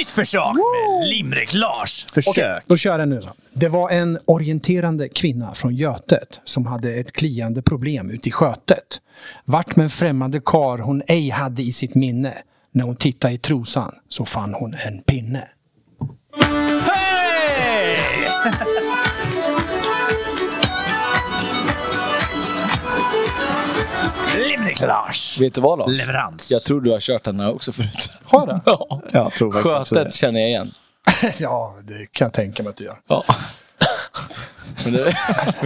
[0.01, 2.05] Nytt försök med Limrik-Lars.
[2.13, 2.63] Försök.
[2.67, 3.19] Då kör jag den nu.
[3.19, 3.29] Då.
[3.53, 9.01] Det var en orienterande kvinna från Götet som hade ett kliande problem ute i skötet.
[9.45, 12.37] Vart med en främmande kar hon ej hade i sitt minne.
[12.73, 15.47] När hon tittade i trosan så fann hon en pinne.
[16.85, 17.97] Hej!
[24.81, 25.37] Limrik-Lars.
[25.41, 25.97] Vet du vad Lars?
[25.97, 26.51] Leverans.
[26.51, 28.11] Jag tror du har kört den här också förut.
[28.23, 28.61] Har det?
[28.65, 29.01] Ja.
[29.11, 30.13] Jag tror Skötet det.
[30.13, 30.71] känner jag igen.
[31.39, 32.97] ja, det kan jag tänka mig att du gör.
[33.07, 33.23] Ja.
[34.83, 35.17] Men det,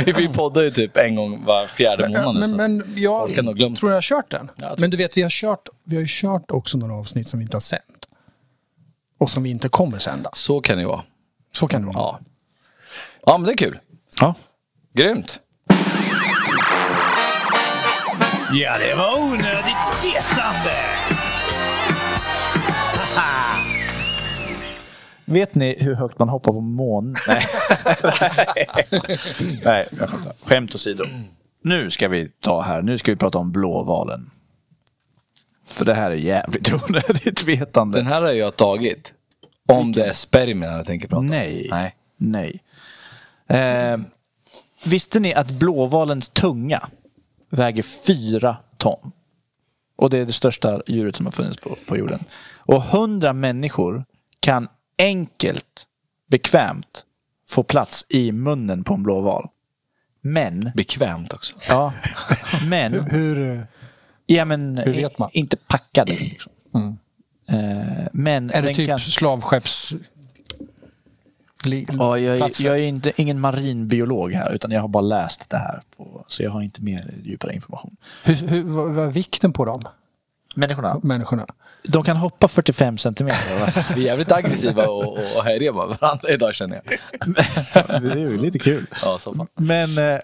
[0.06, 2.36] vi, vi poddar ju typ en gång var fjärde månad.
[2.36, 2.56] Men, så.
[2.56, 3.30] men jag
[3.76, 4.52] tror jag har kört den.
[4.56, 7.28] jag tror- men du vet, vi har, kört, vi har ju kört också några avsnitt
[7.28, 7.82] som vi inte har sänt.
[9.20, 10.30] Och som vi inte kommer sända.
[10.34, 11.04] Så kan det vara.
[11.54, 11.96] Så kan det vara.
[11.98, 12.20] Ja.
[13.26, 13.80] ja, men det är kul.
[14.20, 14.36] Ja.
[14.94, 15.40] Grymt.
[18.54, 20.76] Ja, det var onödigt vetande.
[25.26, 27.16] Vet ni hur högt man hoppar på månen?
[27.28, 27.48] Nej.
[29.64, 30.34] Nej, jag skämtar.
[30.46, 31.04] Skämt åsido.
[31.64, 34.30] Nu ska vi ta här, nu ska vi prata om blåvalen.
[35.66, 37.98] För det här är jävligt onödigt vetande.
[37.98, 39.14] Den här har jag tagit.
[39.68, 41.26] Om det är spermierna jag tänker prata om.
[41.28, 41.68] Nej.
[41.72, 41.96] Nej.
[42.18, 42.64] Nej.
[43.48, 43.98] Eh,
[44.86, 46.90] visste ni att blåvalens tunga
[47.56, 49.12] väger fyra ton?
[49.98, 52.20] Och det är det största djuret som har funnits på, på jorden.
[52.56, 54.06] Och hundra människor
[54.40, 54.68] kan
[54.98, 55.86] enkelt,
[56.32, 57.06] bekvämt
[57.50, 59.50] få plats i munnen på en blåval.
[60.22, 61.56] Men, Bekvämt också.
[61.70, 61.94] ja,
[62.70, 63.68] men, Hur,
[64.26, 65.30] ja, men Hur vet man?
[65.34, 66.14] inte packade.
[66.14, 66.52] Liksom.
[67.50, 69.96] Eh, men är det typ kan- slavskepps...
[71.66, 72.66] Li, Ja, jag, platser?
[72.66, 75.82] jag är inte, ingen marinbiolog här, utan jag har bara läst det här.
[75.98, 77.96] På, så jag har inte mer djupare information.
[78.24, 79.82] Hur, hur, vad, är vikten på dem,
[80.56, 81.46] Människorna, människorna?
[81.84, 83.94] de kan hoppa 45 centimeter.
[83.96, 86.94] Vi är jävligt aggressiva och, och, och härjiga med varandra idag känner jag.
[88.02, 88.88] det är ju lite kul.
[89.04, 89.48] Ja, så fan.
[89.56, 90.20] Men eh,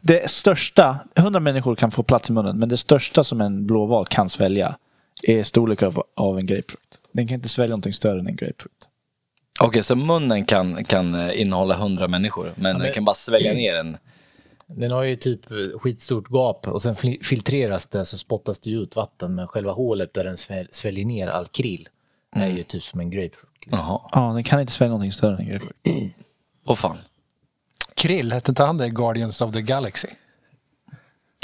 [0.00, 4.06] det största, 100 människor kan få plats i munnen, men det största som en blåval
[4.06, 4.76] kan svälja
[5.22, 7.00] är storlek av, av en grapefrukt.
[7.12, 8.88] Den kan inte svälja någonting större än en grapefrukt.
[9.60, 13.74] Okej, så munnen kan, kan eh, innehålla hundra människor, men den kan bara svälja ner
[13.74, 13.96] en.
[14.66, 15.40] Den har ju typ
[15.80, 20.14] skitstort gap och sen fil- filtreras det så spottas det ut vatten men själva hålet
[20.14, 21.88] där den sväl- sväljer ner all krill
[22.36, 23.64] är ju typ som en grapefrukt.
[23.70, 24.00] Jaha.
[24.12, 25.78] Ja, den kan inte svälja någonting större än en grapefrukt.
[26.66, 26.96] Åh fan.
[27.94, 30.08] Krill, hette inte han det i Guardians of the Galaxy?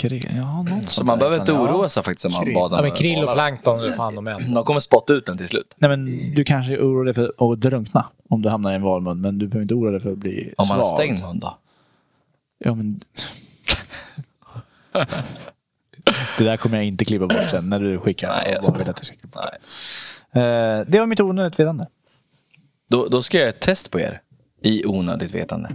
[0.01, 1.61] Krill, ja, något Så man behöver inte Ja.
[1.61, 2.55] oroa sig faktiskt om man Krill.
[2.55, 4.55] badar Ja, men krill och plankton, hur fan de är.
[4.55, 5.75] De kommer spotta ut den till slut.
[5.79, 9.21] Nej, men du kanske oroar dig för att drunkna om du hamnar i en valmun,
[9.21, 11.59] men du behöver inte oroa dig för att bli Om man har stängd mun då?
[12.65, 13.01] Ja, men...
[16.39, 18.29] det där kommer jag inte klippa bort sen när du skickar.
[18.29, 19.43] Nej, jag vill att jag.
[20.33, 20.43] Nej.
[20.45, 21.87] Eh, det var mitt onödigt vetande.
[22.89, 24.21] Då, då ska jag göra ett test på er.
[24.63, 25.69] I onödigt vetande.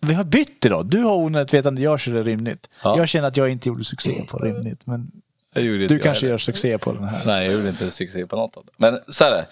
[0.00, 0.86] Vi har bytt idag.
[0.86, 2.70] Du har onödigt vetande, jag kör det rimligt.
[2.82, 2.98] Ja.
[2.98, 5.10] Jag känner att jag inte gjorde succé på rimligt, men
[5.54, 7.22] du kanske gör succé på den här.
[7.26, 8.72] Nej, jag gjorde inte succé på något av det.
[8.76, 9.46] Men så här.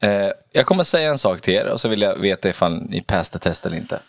[0.00, 3.00] Eh, jag kommer säga en sak till er och så vill jag veta ifall ni
[3.00, 4.00] passade test eller inte.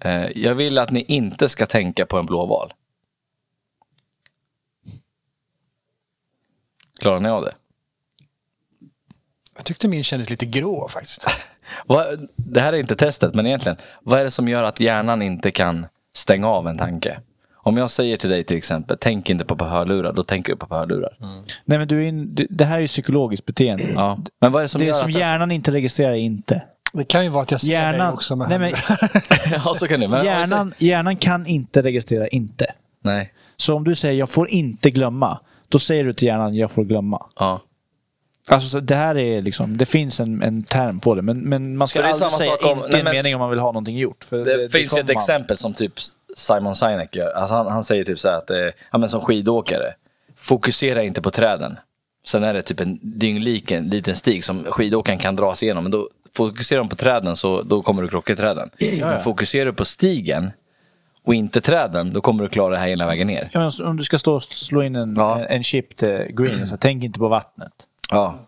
[0.00, 2.72] Eh, jag vill att ni inte ska tänka på en blåval.
[6.98, 7.54] Klarar ni av det?
[9.56, 11.26] Jag tyckte min kändes lite grå faktiskt.
[11.86, 13.78] Vad, det här är inte testet, men egentligen.
[14.02, 15.86] Vad är det som gör att hjärnan inte kan
[16.16, 17.18] stänga av en tanke?
[17.54, 20.74] Om jag säger till dig till exempel, tänk inte på hörlurar, då tänker du på
[20.74, 21.16] hörlurar.
[21.64, 23.84] Nej, men du är in, det här är ju psykologiskt beteende.
[23.94, 24.18] Ja.
[24.40, 25.18] Men vad är det som Det gör som att...
[25.18, 26.62] hjärnan inte registrerar är inte.
[26.92, 28.72] Det kan ju vara att jag ser dig Hjärnan, också med nej, men,
[29.64, 32.66] ja, så kan det men, hjärnan, hjärnan kan inte registrera inte.
[33.04, 33.32] Nej.
[33.56, 35.38] Så om du säger jag får inte glömma,
[35.68, 37.26] då säger du till hjärnan jag får glömma.
[37.38, 37.60] Ja.
[38.48, 41.76] Alltså, så det här är liksom, det finns en, en term på det, men, men
[41.76, 43.50] man ska det aldrig samma säga sak om- inte nej, en men- mening om man
[43.50, 44.24] vill ha någonting gjort.
[44.24, 45.92] För Det, finns ju ett man- exempel som typ
[46.36, 47.32] Simon Sinek gör.
[47.32, 48.56] Alltså han, han säger typ så här att, eh,
[48.92, 49.94] ja, men som skidåkare,
[50.36, 51.76] fokusera inte på träden.
[52.24, 55.84] Sen är det typ en dynglik, en liten stig som skidåkaren kan dra sig igenom.
[55.84, 58.70] Men då fokuserar de på träden så då kommer du krocka i träden.
[59.00, 60.50] Men fokuserar du på stigen
[61.24, 63.50] och inte träden, då kommer du klara det här hela vägen ner.
[63.52, 65.44] Ja, om du ska stå och slå in en, Ja.
[65.44, 67.72] en chip till green, så tänk inte på vattnet.
[68.10, 68.38] Ja.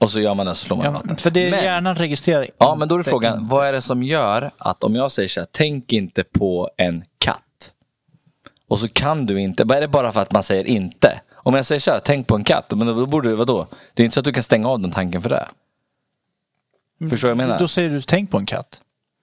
[0.00, 2.74] Och så gör man det så slår man Ja, för det Men- hjärnan registrerar Ja,
[2.74, 3.50] men då är frågan, inte.
[3.54, 7.04] vad är det som gör att om jag säger så här, tänk inte på en
[7.18, 7.74] katt.
[8.68, 11.20] Och så kan du inte, är det bara för att man säger inte?
[11.34, 13.66] Om jag säger så här, tänk på en katt, men då borde det, vadå?
[13.94, 15.48] Det är inte så att du kan stänga av den tanken för det.
[17.10, 17.58] Förstår du vad jag menar?
[17.58, 18.80] Då säger du tänk på en katt.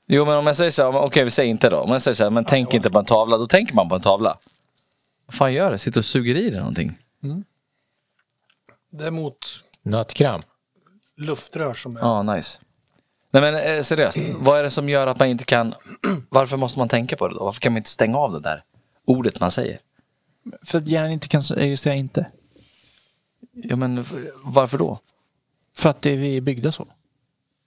[0.08, 1.78] Jo, men om jag säger så här, okej vi säger inte då.
[1.78, 3.96] Om jag säger så här, men tänk inte på en tavla, då tänker man på
[3.96, 4.38] en tavla.
[5.26, 5.78] Vad fan gör det?
[5.78, 6.98] Sitter och suger i dig någonting?
[8.92, 10.42] Däremot Nötkräm.
[11.18, 12.02] luftrör som är...
[12.02, 12.60] Ja, nice.
[13.32, 15.74] Nej men eh, seriöst, vad är det som gör att man inte kan...
[16.30, 17.44] Varför måste man tänka på det då?
[17.46, 18.64] Varför kan man inte stänga av det där
[19.06, 19.80] ordet man säger?
[20.66, 22.26] För att hjärnan inte kan registrera inte.
[23.54, 24.06] Ja men
[24.44, 25.00] varför då?
[25.78, 26.88] För att det, vi är byggda så.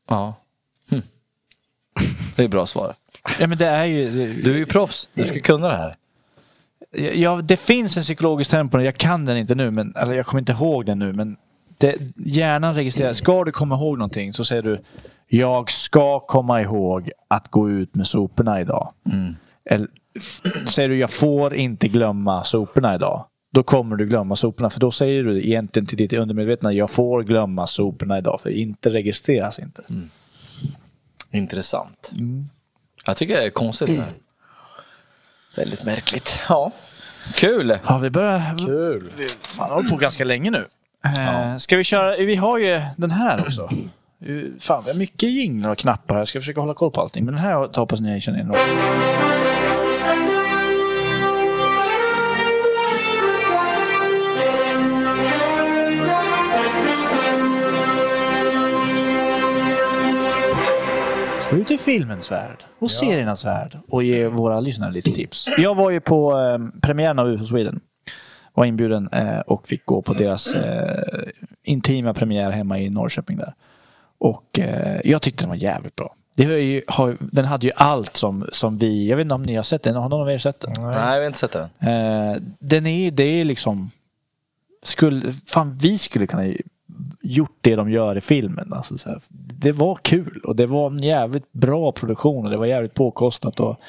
[0.09, 0.35] Ja.
[0.91, 1.03] Hm.
[2.37, 2.95] Det är bra svar.
[3.41, 4.35] Ja, men det är ju...
[4.43, 5.97] Du är ju proffs, du ska kunna det här.
[7.15, 8.85] Ja, det finns en psykologisk term på det.
[8.85, 11.13] Jag kan den inte nu, men, eller jag kommer inte ihåg den nu.
[11.13, 11.37] Men
[11.79, 13.13] det, hjärnan registrerar.
[13.13, 14.81] Ska du komma ihåg någonting så säger du
[15.31, 18.93] jag ska komma ihåg att gå ut med soporna idag.
[19.71, 23.25] Eller f- säger du jag får inte glömma soporna idag.
[23.53, 24.71] Då kommer du glömma soporna.
[24.71, 28.41] För då säger du egentligen till ditt undermedvetna jag får glömma soporna idag.
[28.41, 29.83] För inte registreras inte.
[31.31, 32.13] Intressant.
[33.07, 33.89] Jag tycker det är konstigt.
[33.91, 34.13] Här.
[35.57, 36.39] Väldigt märkligt.
[36.49, 36.73] Ja.
[37.35, 37.79] Kul!
[37.87, 38.67] Ja, vi börjar...
[38.67, 39.13] Kul.
[39.17, 40.65] Vi fan, har hållit på ganska länge nu.
[41.17, 42.17] Eh, Ska vi köra...
[42.17, 43.69] Vi har ju den här också.
[44.59, 46.19] Fan, vi har mycket jinglar och knappar.
[46.19, 47.25] Jag ska försöka hålla koll på allting.
[47.25, 48.55] Men den här hoppas ni känner igen.
[61.47, 65.49] Ska ut i filmens värld och seriernas värld och ge våra lyssnare lite tips.
[65.59, 67.81] Jag var ju på eh, premiären av UFO Sweden.
[68.59, 71.23] Var inbjuden eh, och fick gå på deras eh,
[71.63, 73.55] intima premiär hemma i Norrköping där.
[74.19, 76.15] Och eh, jag tyckte den var jävligt bra.
[76.37, 79.09] Ju, har, den hade ju allt som, som vi...
[79.09, 79.97] Jag vet inte om ni har sett den?
[79.97, 80.73] Har någon av er sett den?
[80.79, 81.69] Nej, jag har inte sett den.
[82.59, 83.91] Den är, det är liksom...
[84.83, 86.55] Skulle, fan, vi skulle kunna
[87.23, 88.73] gjort det de gör i filmen.
[88.73, 89.21] Alltså, så här,
[89.59, 93.61] det var kul och det var en jävligt bra produktion och det var jävligt påkostat.
[93.61, 93.81] Och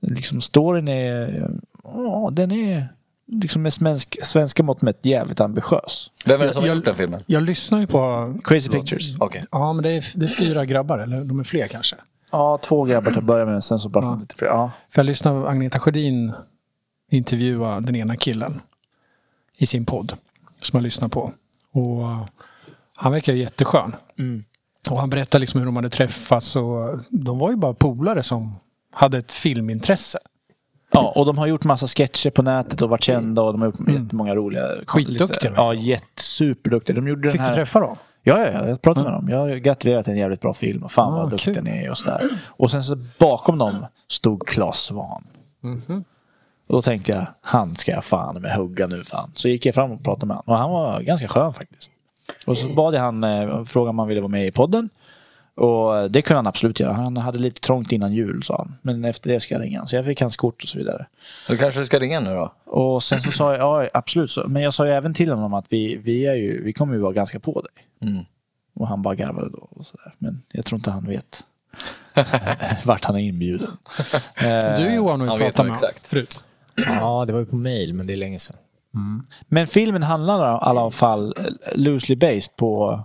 [0.00, 1.50] liksom storyn är...
[1.84, 2.88] Ja, den är
[3.28, 6.10] liksom med svensk, svenska mått mätt jävligt ambitiös.
[6.24, 7.22] Vem är det som har Jag- gjort den filmen?
[7.26, 8.34] Jag lyssnar ju på...
[8.44, 9.14] Crazy Pictures.
[9.20, 9.42] Okej.
[9.50, 11.96] Ja, men det är, det är fyra grabbar, eller de är fler kanske.
[12.30, 14.48] Ja, två grabbar till att börja med, sen så pratar man lite fler.
[14.48, 14.70] Ja.
[14.90, 16.32] För jag lyssnade på Agneta Sjödin
[17.10, 18.60] intervjua den ena killen
[19.56, 20.12] i sin podd.
[20.60, 21.32] Som jag lyssnar på.
[21.72, 22.26] Och uh,
[22.96, 23.94] han verkar ju jätteskön.
[24.90, 28.54] Och han berättade liksom hur de hade träffats och de var ju bara polare som
[28.92, 30.18] hade ett filmintresse.
[30.92, 33.68] Ja, och de har gjort massa sketcher på nätet och varit kända och de har
[33.68, 34.66] gjort jättemånga roliga...
[34.86, 36.96] Skitduktiga, Ja, jättesuperduktiga.
[36.96, 37.52] De gjorde Fick den här...
[37.56, 37.96] du träffa dem?
[38.22, 39.28] Ja, ja, ja, jag pratade med dem.
[39.28, 41.64] Jag gratulerar till en jävligt bra film och fan Ah, vad duktig kul.
[41.64, 42.28] den är och sådär.
[42.46, 45.24] Och sen så bakom dem stod Claes Svan.
[46.68, 49.30] Och då tänkte jag, han ska jag fan med hugga nu fan.
[49.34, 50.52] Så gick jag fram och pratade med honom.
[50.54, 51.92] Och han var ganska skön faktiskt.
[52.46, 54.88] Och så bad jag han, eh, fråga om han ville vara med i podden.
[55.58, 56.92] Och det kunde han absolut göra.
[56.92, 58.74] Han hade lite trångt innan jul sa han.
[58.82, 59.86] Men efter det ska jag ringa.
[59.86, 61.06] Så jag fick hans kort och så vidare.
[61.48, 62.52] Då kanske du ska ringa nu då?
[62.64, 64.30] Och sen så sa jag, ja absolut.
[64.30, 66.94] Så, men jag sa ju även till honom att vi, vi, är ju, vi kommer
[66.94, 68.10] ju vara ganska på dig.
[68.10, 68.24] Mm.
[68.74, 69.68] Och han bara garvade då.
[69.70, 70.14] Och så där.
[70.18, 71.44] Men jag tror inte han vet
[72.84, 73.70] vart han är inbjuden.
[74.34, 76.06] Eh, Du Johan har han ju vet pratat nog med exakt.
[76.06, 76.44] förut.
[76.86, 78.56] Ja, det var ju på mail, men det är länge sedan.
[79.48, 81.44] Men filmen handlar i alla fall eh,
[81.74, 83.00] loosely based på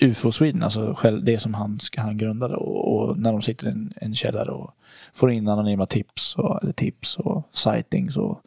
[0.00, 2.56] UFO Sweden, alltså själv det som han, han grundade.
[2.56, 4.70] Och, och när de sitter i en, en källare och
[5.12, 8.40] får in anonyma tips, och, eller tips och sightings och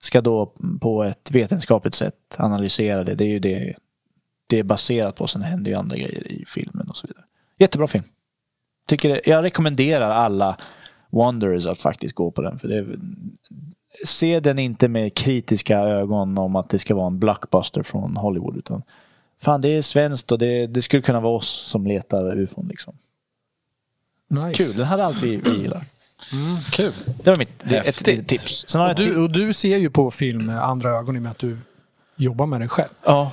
[0.00, 3.14] ska då på ett vetenskapligt sätt analysera det.
[3.14, 3.74] Det är ju det
[4.48, 5.26] det är baserat på.
[5.26, 7.24] Sen händer ju andra grejer i filmen och så vidare.
[7.58, 8.04] Jättebra film.
[8.86, 10.56] Tycker det, jag rekommenderar alla
[11.10, 12.58] Wanderers att faktiskt gå på den.
[12.58, 12.86] För det
[14.06, 18.56] se den inte med kritiska ögon om att det ska vara en blockbuster från Hollywood.
[18.56, 18.82] Utan
[19.40, 22.68] fan, det är svenskt och det, det skulle kunna vara oss som letar ufon.
[22.68, 22.94] Liksom.
[24.30, 24.64] Nice.
[24.64, 25.84] Kul, den hade allt vi, vi gillar.
[26.72, 26.92] Kul.
[27.22, 28.64] Det var mitt det ett tips.
[28.68, 31.22] Sen har Och du, och du ser ju på film med andra ögon i och
[31.22, 31.58] med att du
[32.16, 32.88] jobbar med det själv.
[33.04, 33.32] ja,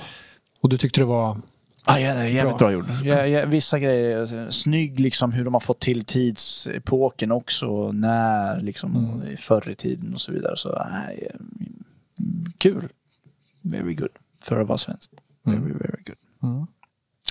[0.60, 1.40] Och du tyckte det var...
[1.88, 2.68] Ja, ja, det är jävligt Bra.
[2.68, 2.86] bra, gjord.
[3.04, 8.96] Ja, ja, vissa grejer, snygg liksom hur de har fått till tidsepoken också, när liksom,
[8.96, 9.36] Mm.
[9.36, 10.56] förr i tiden och så vidare.
[10.56, 10.72] Så
[12.18, 12.88] mm, kul.
[13.60, 14.10] Very good.
[14.42, 15.12] För att vara svenskt.
[15.46, 16.66] Very, very good.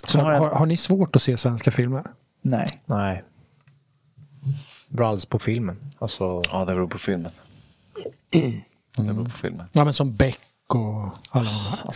[0.08, 2.04] Sen Har, har jag, har, har ni svårt att se svenska filmer?
[2.42, 2.66] nej.
[2.86, 3.24] Nej.
[4.90, 5.92] Bra alls på filmen.
[6.00, 7.32] Alltså, Ja, det beror på filmen.
[8.32, 9.66] Det beror på filmen.
[9.72, 11.50] Ja, men som Beck och alla.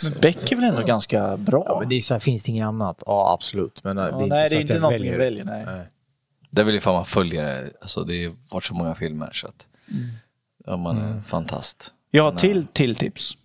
[0.03, 1.63] Men Beck är väl ändå ganska bra?
[1.67, 3.03] ja, men det är så här, finns det inget annat?
[3.05, 3.83] Ja, absolut.
[3.83, 5.11] Men eh, Ja, det är nej, inte så det är inte något väljer.
[5.11, 5.45] vi väljer.
[5.45, 5.65] Nej.
[5.65, 5.87] Nej.
[6.49, 7.71] Det vill ju fan man följer det.
[7.81, 9.67] Alltså, det har varit så många filmer så att...
[10.65, 11.91] Ja, man är fantast.
[12.11, 13.37] Jag har till, till tips.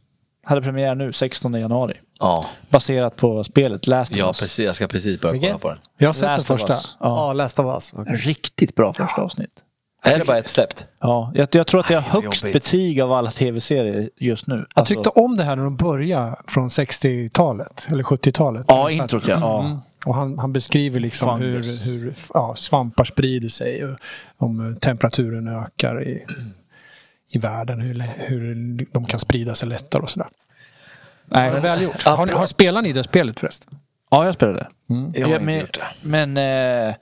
[0.44, 1.94] Hade premiär nu, 16 januari.
[2.20, 4.40] Ja, Baserat på spelet Last of ja Us.
[4.40, 4.64] precis.
[4.66, 5.78] Jag ska precis börja kolla på den.
[5.98, 6.72] Jag har sett Last den första.
[6.72, 6.78] Ja.
[7.00, 7.92] Ja, Last of Us.
[7.96, 8.16] Okej.
[8.16, 9.50] Riktigt bra första avsnitt.
[10.06, 10.86] Är det bara ett släppt?
[11.00, 12.52] Ja, jag, jag tror att det har högst jobbigt.
[12.52, 14.66] betyg av alla tv-serier just nu.
[14.74, 18.64] Jag tyckte om det här när de började från 60-talet, eller 70-talet.
[18.68, 19.38] Ja, introt ja.
[19.40, 19.64] ja.
[19.64, 19.78] Mm.
[20.06, 21.86] Och han, han beskriver liksom hur, Fungus.
[21.86, 23.98] hur ja, svampar sprider sig och
[24.36, 26.24] om eh, temperaturen ökar i,
[27.30, 27.80] i världen.
[27.80, 30.28] Hur, hur de kan sprida sig lättare och sådär.
[31.26, 32.04] Nej, Men välgjort.
[32.04, 33.78] Har, ni- har, spelar ni det spelet förresten?
[34.10, 34.66] Ja, jag spelade.
[34.86, 36.08] Jag har Ja, inte men, gjort det.
[36.08, 36.36] men
[36.88, 36.94] eh,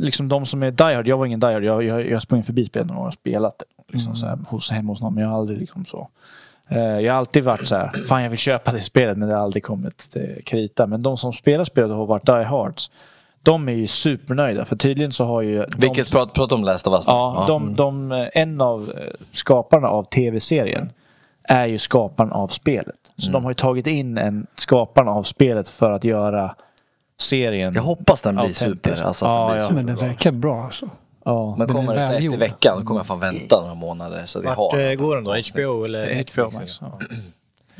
[0.00, 2.42] liksom de som är Die Hard, jag var ingen Die Hard, jag, jag, jag sprang
[2.42, 3.92] förbi spelet och spelat det.
[3.92, 6.08] Liksom så här, hos, hemma hos någon, men jag har aldrig liksom så.
[6.70, 9.34] Eh, jag har alltid varit så här, fan jag vill köpa det spelet, men det
[9.34, 10.86] har aldrig kommit till krita.
[10.86, 12.90] Men de som spelar spelet och har varit Die Hards,
[13.42, 14.64] de är ju supernöjda.
[14.64, 15.58] För tydligen så har ju...
[15.58, 17.12] de- Vilket prat, prata om Last of Us nu.
[17.12, 19.02] Ja, de, de, en av eh,
[19.32, 20.92] skaparna av tv-serien
[21.48, 22.96] är ju skaparen av spelet.
[23.16, 26.54] Så de har ju tagit in en skaparen av spelet för att göra
[27.20, 29.04] serien Jag hoppas den blir super.
[29.04, 29.74] Alltså, att ja, den blir ja, super.
[29.74, 30.90] Men den verkar bra alltså.
[31.24, 31.54] ja.
[31.58, 34.22] Men Den kommer det säkert i veckan, då kommer jag fan vänta några månader.
[34.24, 35.30] Så Vart har eh, går den då?
[35.30, 36.42] HBO eller HBO?
[36.42, 36.78] Max.
[36.80, 36.98] Ja.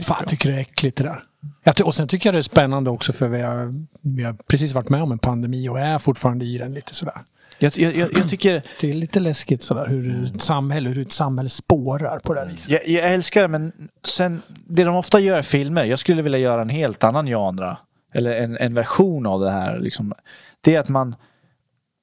[0.02, 1.22] Fan, jag tycker det är äckligt det där.
[1.64, 4.32] Jag ty- och sen tycker jag det är spännande också för vi har, vi har
[4.32, 7.14] precis varit med om en pandemi och är fortfarande i den lite sådär.
[7.58, 8.62] Jag, jag, jag, jag tycker...
[8.80, 12.46] Det är lite läskigt sådär hur ett samhälle, hur ett samhälle spårar på det här
[12.46, 12.70] viset.
[12.70, 13.72] Jag, jag älskar det, men
[14.04, 17.76] sen, det de ofta gör i filmer, jag skulle vilja göra en helt annan genre.
[18.14, 19.78] Eller en, en version av det här.
[19.78, 20.14] Liksom,
[20.60, 21.16] det är att man,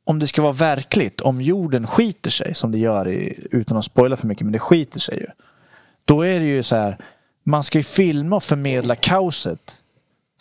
[0.06, 3.86] om det ska vara verkligt, om jorden skiter sig, som det gör i, utan att
[3.86, 5.28] spoila för mycket, men det skiter sig ju.
[6.06, 6.98] Då är det ju så här,
[7.46, 9.78] man ska ju filma och förmedla kaoset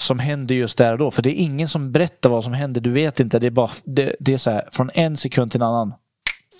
[0.02, 1.10] som händer just där och då.
[1.10, 2.81] För det är ingen som berättar vad som händer.
[2.81, 3.39] Du vet inte.
[3.39, 5.94] Det är bara det, det är så här, från en sekund till en annan.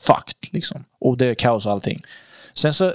[0.06, 0.84] Fucked liksom.
[1.00, 2.02] Och det är kaos och allting.
[2.54, 2.92] Sen så...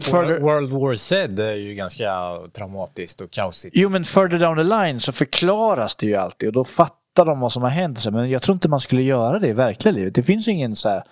[0.00, 2.12] further, World War Z är ju ganska
[2.52, 3.76] traumatiskt och kaosigt.
[3.76, 7.40] jo men further down the line så förklaras det ju alltid och då fattar de
[7.40, 8.06] vad som har hänt.
[8.10, 10.14] Men jag tror inte man skulle göra det i verkliga livet.
[10.14, 11.02] Det finns ju ingen så här,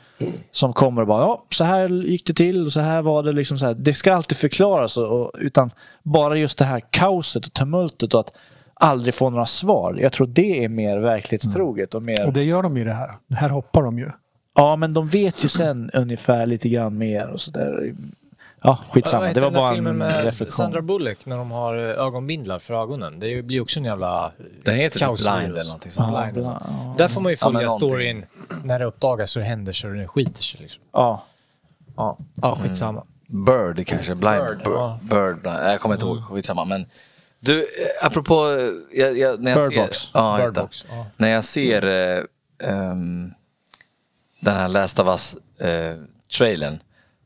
[0.52, 3.32] som kommer och bara ja, så här gick det till och så här var det.
[3.32, 3.74] Liksom så här.
[3.74, 4.96] Det ska alltid förklaras.
[4.96, 5.70] Och, utan
[6.02, 8.32] bara just det här kaoset och tumultet och att
[8.78, 9.98] aldrig få några svar.
[10.00, 12.26] Jag tror det är mer verklighetstroget och mer...
[12.26, 13.12] Och det gör de ju det här.
[13.26, 14.10] Det här hoppar de ju.
[14.54, 17.94] Ja, men de vet ju sen ungefär lite grann mer och sådär.
[18.62, 19.24] Ja, skitsamma.
[19.24, 20.50] Vad Det var bara filmen en med reflektion.
[20.50, 23.20] Sandra Bullock när de har eh, ögonbindlar för ögonen.
[23.20, 24.32] Det blir också en jävla
[24.64, 25.20] Den heter typ kaos.
[25.20, 26.12] Blind eller någonting sånt.
[26.14, 26.46] Ja, Blind.
[26.46, 26.94] ja.
[26.98, 27.88] Där får man ju Ja, följa någonting.
[27.88, 28.24] storyn
[28.64, 30.60] när det uppdagas och det händer så den skiter sig.
[30.60, 30.82] Liksom.
[30.92, 31.22] Ja.
[31.96, 33.02] Ja, ja skitsamma.
[33.26, 34.66] Bird kanske, Blind Bird, Bird.
[34.74, 34.98] ja.
[35.02, 35.56] Bird, Blind.
[35.56, 36.64] Jag kommer inte ihåg, skitsamma.
[36.64, 36.86] Men
[37.40, 38.34] du, eh, apropå...
[38.34, 40.10] eh, Jag, jag, när jag Bird ser, Box.
[40.14, 40.60] Ja, Bird det.
[40.60, 41.06] Box, ja.
[41.16, 42.24] När jag ser eh,
[42.70, 43.32] ehm,
[44.40, 45.96] den här Last of Us eh,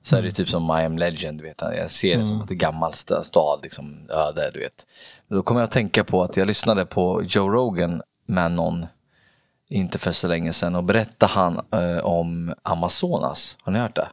[0.02, 1.60] Så är det typ som I am legend, du vet.
[1.60, 4.86] Jag ser det som ett gammalt sta- stad, liksom öde, du vet.
[5.28, 8.86] Men Då kommer jag att tänka på att jag lyssnade på Joe Rogan med någon,
[9.68, 13.58] inte för så länge sedan, och berättade han eh, om Amazonas.
[13.62, 14.08] Har ni hört det?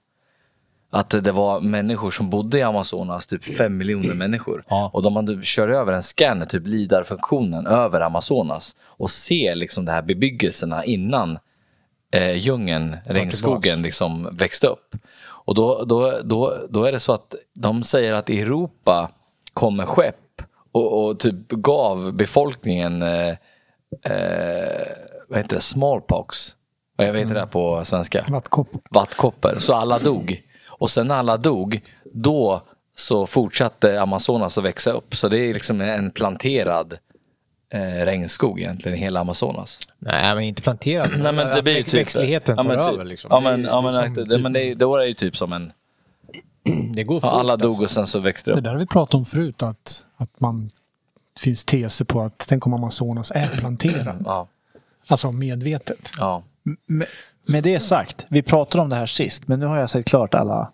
[0.92, 4.64] Att det var människor som bodde i Amazonas, typ fem miljoner människor.
[4.92, 9.92] Och de man kör över en scanner, typ LIDAR-funktionen, över Amazonas och ser liksom de
[9.92, 11.40] här bebyggelserna innan
[12.14, 14.96] eh, djungeln, regnskogen liksom växte upp.
[15.22, 19.12] Och då, då, då, då är det så att de säger att i Europa
[19.54, 20.16] kommer skepp
[20.72, 23.30] och, och typ gav befolkningen eh,
[24.04, 24.88] eh,
[25.28, 26.56] vad heter det, smallpox.
[26.96, 28.26] Vad heter det på svenska?
[28.30, 28.68] Vattkopp.
[28.90, 29.56] vattkoppor.
[29.60, 30.42] Så alla dog.
[30.80, 31.82] Och sen när alla dog,
[32.14, 32.62] då
[32.96, 35.16] så fortsatte Amazonas att växa upp.
[35.16, 36.94] Så det är liksom en planterad
[37.74, 39.80] eh, regnskog egentligen i hela Amazonas.
[40.00, 41.10] Nej, men inte planterat.
[41.18, 42.94] Nej, men det blir ju typ, Växtligheten ja, tar men typ.
[42.94, 43.28] över liksom.
[43.32, 45.08] Ja Det men, ja, det är men, som det, typ- men det, då är det
[45.08, 45.72] ju typ som en...
[46.94, 47.40] det går Ja, fort.
[47.40, 47.84] alla dog alltså.
[47.84, 48.64] och sen så växte det Det upp.
[48.64, 50.70] där har vi pratat om förut, att, att man
[51.34, 54.24] det finns teser på att tänk om Amazonas är planterad.
[54.26, 54.48] Ja,
[55.08, 56.12] Alltså medvetet.
[56.18, 56.44] ja.
[56.86, 57.08] Med,
[57.50, 60.34] med det sagt, vi pratade om det här sist, men nu har jag sett klart
[60.34, 60.72] alla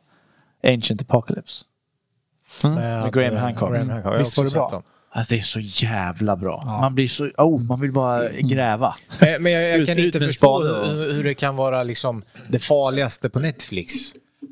[0.63, 1.65] Ancient Apocalypse.
[2.63, 3.71] Med Graham Hancock.
[3.71, 4.19] Graham Hancock.
[4.19, 4.83] Visst var det bra?
[5.11, 6.61] Alltså, det är så jävla bra.
[6.81, 7.29] Man blir så...
[7.37, 8.95] Oh, man vill bara gräva.
[9.19, 12.23] Men, men jag, jag kan Ut- inte ut förstå hur, hur det kan vara liksom
[12.49, 13.93] det farligaste på Netflix.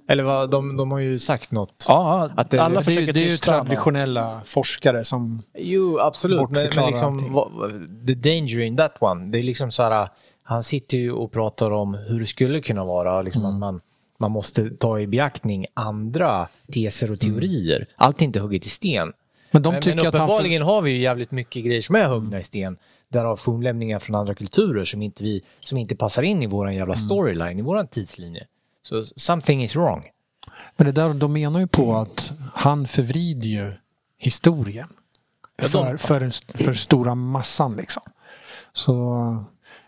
[0.10, 1.86] Eller vad, de, de har ju sagt något.
[1.88, 5.42] Ja, Att det- alla Det det är ju traditionella forskare som...
[5.58, 6.50] Jo, absolut.
[6.50, 7.52] Men, men liksom, vad-
[8.08, 9.32] the danger in that one.
[9.32, 10.08] Det är liksom så här,
[10.44, 13.22] han sitter ju och pratar om hur det skulle kunna vara.
[13.22, 13.82] Liksom att man,
[14.18, 17.88] man måste ta i beaktning andra teser och teorier.
[17.96, 19.14] Allt är inte hugget i sten.
[19.52, 20.24] Men de men, tycker men att han...
[20.24, 22.78] uppenbarligen har vi ju jävligt mycket grejer som är huggna i sten.
[23.10, 26.96] Därav fornlämningar från andra kulturer som inte, vi, som inte passar in i vår jävla
[26.96, 28.48] storyline, i vår tidslinje.
[28.82, 30.04] Så something is wrong.
[30.76, 33.74] Men det där, de menar ju på att han förvrider ju
[34.18, 34.88] historien.
[35.62, 36.32] För, för,
[36.64, 38.04] för stora massan liksom.
[38.74, 39.46] Så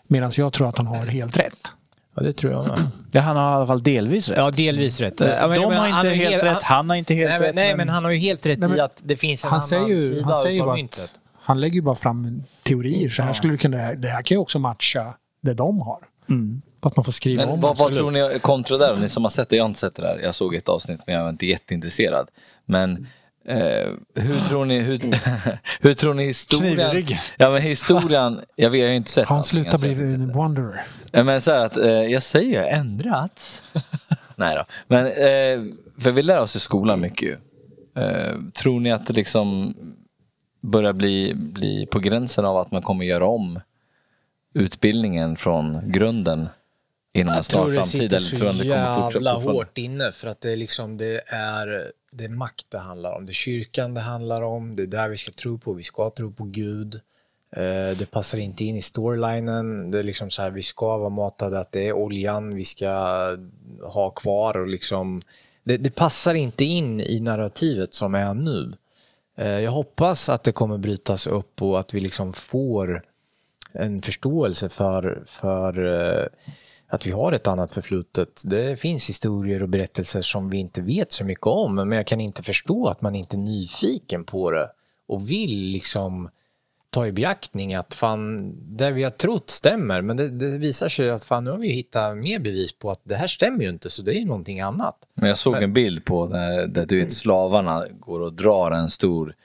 [0.07, 1.71] Medan jag tror att han har helt rätt.
[2.15, 2.81] Ja, det tror jag med.
[3.11, 4.37] Ja, han har i alla fall delvis rätt.
[4.37, 5.19] Ja, delvis rätt.
[5.19, 7.47] Ja, men- De men har han inte helt rätt, han har inte helt nej, men,
[7.47, 7.55] rätt.
[7.55, 9.57] Nej, men han har ju helt rätt Nej, men i att det finns en Han
[9.57, 11.13] annan säger ju, sida han säger utav myntet.
[11.41, 13.09] han lägger ju bara fram teorier.
[13.09, 15.99] Så här skulle du kunna, det här kan ju också matcha det de har.
[16.81, 18.95] På Att man får skriva Men om vad, vad tror ni kontra där?
[18.95, 20.19] Ni som har sett det, jag har inte sett det där.
[20.23, 22.27] Jag såg ett avsnitt men jag var inte jätteintresserad.
[22.65, 23.07] Men
[23.45, 24.99] eh, hur tror ni, hur,
[25.81, 26.91] hur tror ni historien...
[26.91, 27.17] ryggen.
[27.37, 30.83] Ja men historien, jag, vet, jag har inte sett Han slutar jag bli en wanderer.
[31.11, 33.63] Men så här att, eh, jag säger ju ändrats.
[34.35, 34.65] Nej då.
[34.87, 37.37] Men eh, för vi lär oss i skolan mycket ju.
[38.03, 39.75] Eh, tror ni att det liksom
[40.61, 43.59] börjar bli, bli på gränsen av att man kommer göra om
[44.53, 46.49] utbildningen från grunden
[47.13, 47.91] inom en Jag snar tror det framtid?
[47.91, 50.97] sitter Eller så tror ni det kommer fortsätta jävla hårt inne för att det liksom
[50.97, 53.25] det är det är makt det handlar om.
[53.25, 54.75] Det är kyrkan det handlar om.
[54.75, 55.73] Det är där vi ska tro på.
[55.73, 56.95] Vi ska tro på Gud.
[57.51, 59.91] Eh, Det passar inte in i storylinen.
[59.91, 62.89] Det är liksom så här, vi ska vara matade att det är oljan vi ska
[63.81, 65.21] ha kvar och liksom
[65.63, 68.73] det, det passar inte in i narrativet som är nu.
[69.37, 73.01] Eh, Jag hoppas att det kommer brytas upp och att vi liksom får
[73.71, 76.27] en förståelse för, för eh,
[76.87, 78.43] att vi har ett annat förflutet.
[78.45, 82.21] Det finns historier och berättelser som vi inte vet så mycket om, men jag kan
[82.21, 84.69] inte förstå att man inte är nyfiken på det
[85.07, 86.29] och vill liksom
[86.89, 91.09] ta i beaktning att fan, det vi har trott stämmer, men det, det visar sig
[91.09, 93.89] att fan, nu har vi hittat mer bevis på att det här stämmer ju inte,
[93.89, 94.95] så det är ju någonting annat.
[95.13, 98.89] Men jag såg en bild på där, där du vet, slavarna går och drar en
[98.89, 99.35] stor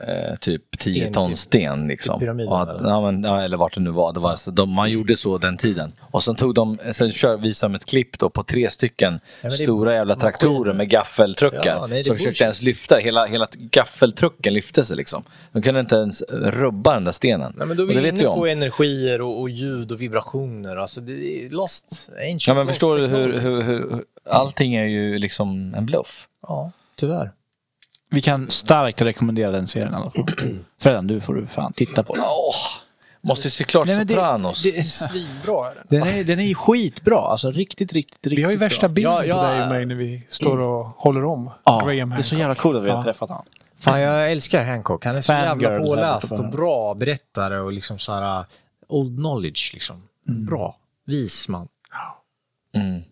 [0.00, 1.38] eh, typ 10 Sten, ton typ.
[1.38, 1.88] sten.
[1.88, 2.14] Liksom.
[2.48, 2.88] Och att, eller?
[2.88, 4.12] ja, men, ja, eller vart det nu var.
[4.12, 5.92] Det var alltså, de, man gjorde så den tiden.
[6.00, 9.46] Och sen tog de, sen kör, visade de ett klipp då på tre stycken det
[9.46, 11.60] är stora jävla traktorer med gaffeltruckar.
[11.64, 13.02] Ja, nej, det som försökte ens lyfta det.
[13.02, 15.24] Hela, hela gaffeltrucken lyfte sig liksom.
[15.52, 17.52] De kunde inte ens rubba den där stenen.
[17.56, 19.92] Nej, men då är Och det vi vet vi inne på energier och, och ljud
[19.92, 20.76] och vibrationer.
[20.76, 24.84] Alltså det är lost, ancient Ja, men lost förstår du hur, hur, hur, allting är
[24.84, 26.28] ju liksom en bluff.
[26.48, 27.30] Ja, tyvärr.
[28.12, 30.24] Vi kan starkt rekommendera den serien i alla fall.
[30.80, 32.24] Fredan, du får du fan titta på den.
[32.24, 32.54] Åh,
[33.20, 34.62] måste se klart Nej, men det- Sopranos.
[34.62, 35.84] det- Svinbra är den.
[35.88, 37.18] Den är, den är ju skitbra.
[37.18, 38.64] Alltså riktigt, riktigt, riktigt Vi har ju bra.
[38.66, 39.34] värsta bilden Ja, ja.
[39.36, 42.34] på dig och mig när vi står och håller om Ja, Graham det är så
[42.34, 43.02] jävla coolt att vi har Ja.
[43.04, 43.44] träffat honom.
[43.78, 45.04] Fan, jag älskar Hancock.
[45.04, 46.50] Han är så jävla här påläst borta på och den.
[46.50, 48.46] bra berättare och liksom så här uh,
[48.88, 50.02] old knowledge liksom.
[50.28, 50.46] Mm.
[50.46, 50.76] Bra.
[51.06, 51.68] Vis man.
[52.74, 53.02] Mm.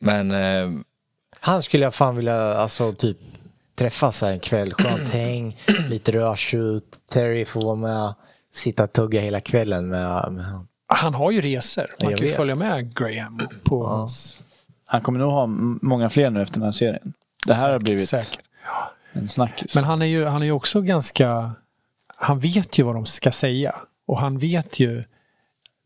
[0.00, 0.80] Men eh,
[1.40, 3.18] Han skulle jag fan vilja alltså typ
[3.76, 4.74] träffa så här en kväll.
[4.74, 5.56] Skönt häng,
[5.90, 6.98] lite rödtjut.
[7.10, 8.14] Terry får vara med.
[8.54, 10.68] Sitta och tugga hela kvällen med, med han.
[10.88, 11.86] Han har ju resor.
[12.00, 12.36] Man jag kan ju vet.
[12.36, 14.42] följa med Graham på hans
[14.86, 15.46] Han kommer nog ha
[15.82, 17.12] många fler nu efter den här serien.
[17.46, 18.38] Det här har blivit Säkert.
[19.12, 19.74] en snackis.
[19.74, 21.50] Men han är ju, han är ju också ganska...
[22.16, 23.74] Han vet ju vad de ska säga.
[24.06, 25.04] Och han vet ju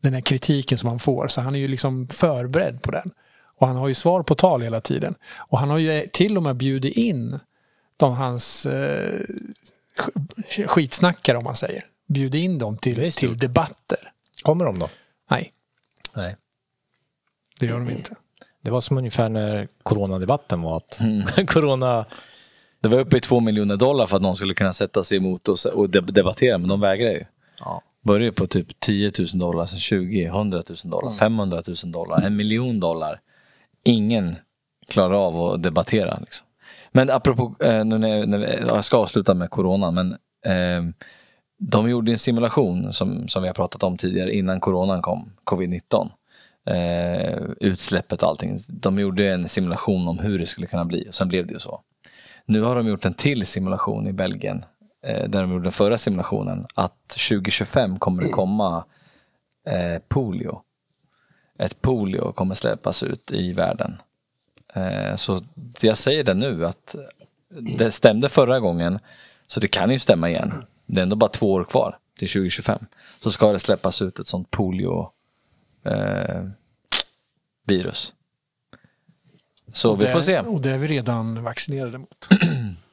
[0.01, 1.27] den här kritiken som han får.
[1.27, 3.11] Så han är ju liksom förberedd på den.
[3.59, 5.15] Och han har ju svar på tal hela tiden.
[5.37, 7.39] Och han har ju till och med bjudit in
[8.01, 9.19] de hans eh,
[10.47, 11.83] sk- skitsnackare om man säger.
[12.07, 14.11] Bjudit in dem till, till debatter.
[14.41, 14.89] Kommer de då?
[15.29, 15.53] Nej,
[16.15, 16.35] Nej.
[17.59, 18.15] det gör de inte.
[18.61, 20.77] Det var som ungefär när coronadebatten var.
[20.77, 20.99] Att
[21.47, 22.05] corona...
[22.81, 25.47] Det var uppe i två miljoner dollar för att någon skulle kunna sätta sig emot
[25.47, 27.23] och, och deb- debattera, men de vägrar ju.
[27.59, 27.81] Ja.
[28.03, 32.21] Började ju på typ 10 000 dollar, sen 20, 100 000 dollar, 500 000 dollar,
[32.21, 33.19] en miljon dollar.
[33.83, 34.35] Ingen
[34.89, 36.17] klarar av att debattera.
[36.21, 36.47] Liksom.
[36.91, 40.11] Men apropå, eh, när, när, när, jag ska avsluta med corona, men
[40.45, 40.93] eh,
[41.59, 46.09] de gjorde en simulation som, som vi har pratat om tidigare innan coronan kom, covid-19.
[46.65, 48.57] Eh, utsläppet och allting.
[48.69, 51.59] De gjorde en simulation om hur det skulle kunna bli och sen blev det ju
[51.59, 51.81] så.
[52.45, 54.65] Nu har de gjort en till simulation i Belgien
[55.05, 58.85] eh, där de gjorde den förra simulationen att 2025 kommer det komma
[59.67, 60.61] eh, polio.
[61.59, 63.97] Ett polio kommer släppas ut i världen.
[64.73, 65.41] Eh, så
[65.81, 66.95] jag säger det nu att
[67.77, 68.99] det stämde förra gången
[69.47, 70.65] så det kan ju stämma igen.
[70.85, 72.85] Det är ändå bara två år kvar till 2025.
[73.23, 75.09] Så ska det släppas ut ett sånt polio
[75.85, 76.45] eh,
[77.65, 78.13] virus.
[79.73, 80.39] Så vi det, får se.
[80.39, 82.27] Och det är vi redan vaccinerade mot.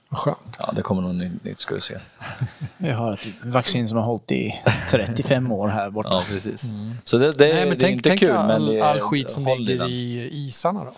[0.08, 0.56] Vad skönt.
[0.58, 1.98] Ja, det kommer något nytt, ska du se.
[2.78, 4.54] Vi har ett vaccin som har hållit i
[4.90, 6.08] 35 år här borta.
[6.12, 6.72] Ja, precis.
[7.04, 8.82] Så det, det, Nej, men det är tänk, inte tänk kul, all, men det är,
[8.82, 10.92] all skit som ligger i isarna då.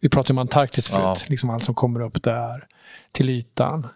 [0.00, 1.02] Vi pratar ju om Antarktis förut.
[1.04, 1.26] Ja.
[1.28, 2.66] Liksom allt som kommer upp där
[3.12, 3.86] till ytan.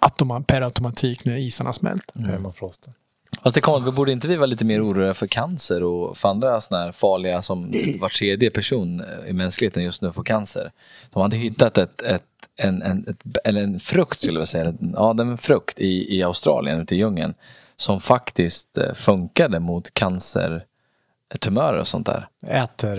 [0.00, 2.24] Automa, per automatik när isarna smälter.
[2.24, 2.94] Permafrosten.
[3.42, 6.60] Fast det kommer, borde inte vi vara lite mer oroliga för cancer och för andra
[6.60, 10.72] såna här farliga som typ var tredje person i mänskligheten just nu får cancer.
[11.10, 12.22] De hade hittat ett, ett,
[12.56, 14.74] en, en, ett, eller en frukt, skulle jag säga.
[14.94, 17.34] Ja, det är en frukt i, i Australien, ute i djungeln,
[17.76, 22.28] som faktiskt eh, funkade mot cancertumörer och sånt där.
[22.46, 22.98] Äter...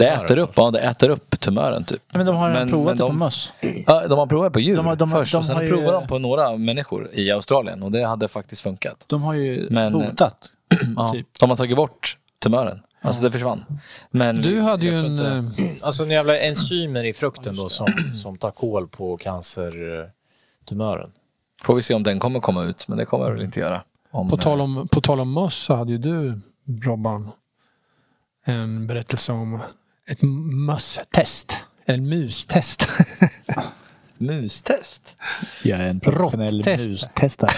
[0.00, 2.02] Eh, Det äter upp, ja, det äter upp tumören typ.
[2.14, 3.52] Men de har Men- provat men det på de- möss.
[3.86, 5.68] Ja, de har provat på djur De har- de först de och sen har ju-
[5.68, 9.04] provade de på några människor i Australien och det hade faktiskt funkat.
[9.06, 10.52] De har ju Men- botat.
[10.96, 11.26] Ja, Typ.
[11.40, 12.80] De har tagit bort tumören.
[13.02, 13.64] Alltså det försvann.
[14.10, 15.04] Men Du hade ju en...
[15.06, 17.86] inte- eh, Alltså en jävla enzymer i frukten då som,
[18.22, 21.10] som tar koll på cancertumören.
[21.62, 23.82] Får vi se om den kommer komma ut, men det kommer jag väl inte göra.
[24.10, 26.40] Om, På tal, om, på tal om möss så hade ju du,
[26.84, 27.30] Robban,
[28.44, 29.60] en berättelse om
[30.06, 30.22] ett
[30.66, 31.64] möss-test.
[31.84, 32.88] En mustest.
[34.18, 35.16] mustest.
[35.62, 37.50] Jag är en professionell mustestare.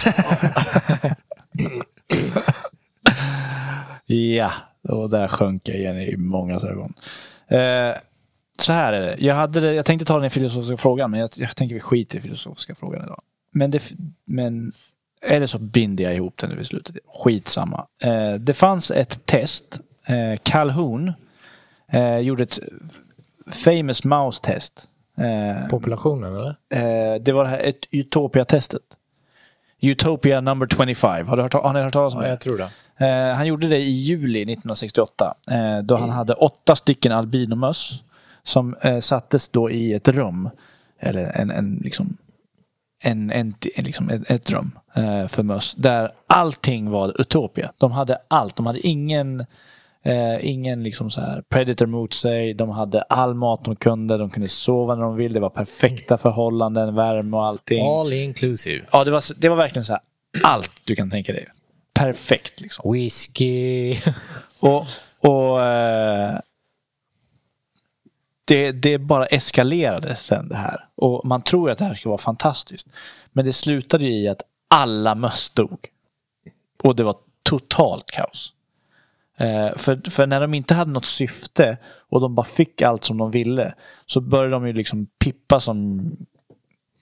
[4.05, 4.51] ja,
[4.89, 6.93] och där sjönk jag igen i många ögon.
[7.47, 7.95] Eh,
[8.59, 9.15] så här är det.
[9.19, 12.21] Jag, hade jag tänkte ta den filosofiska frågan, men jag, jag tänker vi skiter i
[12.21, 13.21] filosofiska frågan idag.
[13.51, 13.93] Men, det,
[14.25, 14.73] men
[15.21, 16.95] eller så binder jag ihop den vid slutet.
[17.23, 17.87] Skitsamma.
[18.01, 19.79] Eh, det fanns ett test.
[20.05, 21.13] Eh, Calhoun
[21.91, 22.59] eh, gjorde ett
[23.51, 24.87] famous mouse test.
[25.17, 26.55] Eh, Populationen eller?
[26.69, 28.81] Eh, det var det här ett Utopia-testet.
[29.81, 31.27] Utopia number 25.
[31.27, 32.29] Har, du hört, har ni hört talas om Ja, det?
[32.29, 32.69] jag tror det.
[33.05, 35.33] Eh, han gjorde det i juli 1968.
[35.51, 38.03] Eh, då han hade åtta stycken albinomöss.
[38.43, 40.49] Som eh, sattes då i ett rum.
[40.99, 42.17] Eller en, en liksom
[43.01, 45.75] en, en, en, liksom ett, ett rum eh, för möss.
[45.75, 47.71] Där allting var Utopia.
[47.77, 48.55] De hade allt.
[48.55, 49.45] De hade ingen,
[50.03, 52.53] eh, ingen liksom så här predator mot sig.
[52.53, 54.17] De hade all mat de kunde.
[54.17, 55.33] De kunde sova när de ville.
[55.33, 57.87] Det var perfekta förhållanden, värme och allting.
[57.87, 58.85] All inclusive.
[58.91, 60.01] Ja, det var, det var verkligen så här.
[60.43, 61.47] Allt du kan tänka dig.
[61.93, 62.93] Perfekt liksom.
[62.93, 63.95] Whisky.
[64.59, 64.85] Och,
[65.19, 66.39] och eh,
[68.47, 70.85] det, det bara eskalerade sen det här.
[70.95, 72.87] Och man tror att det här ska vara fantastiskt.
[73.31, 75.87] Men det slutade ju i att alla möss dog.
[76.83, 78.53] Och det var totalt kaos.
[79.37, 81.77] Eh, för, för när de inte hade något syfte
[82.09, 83.73] och de bara fick allt som de ville
[84.05, 86.11] så började de ju liksom pippa som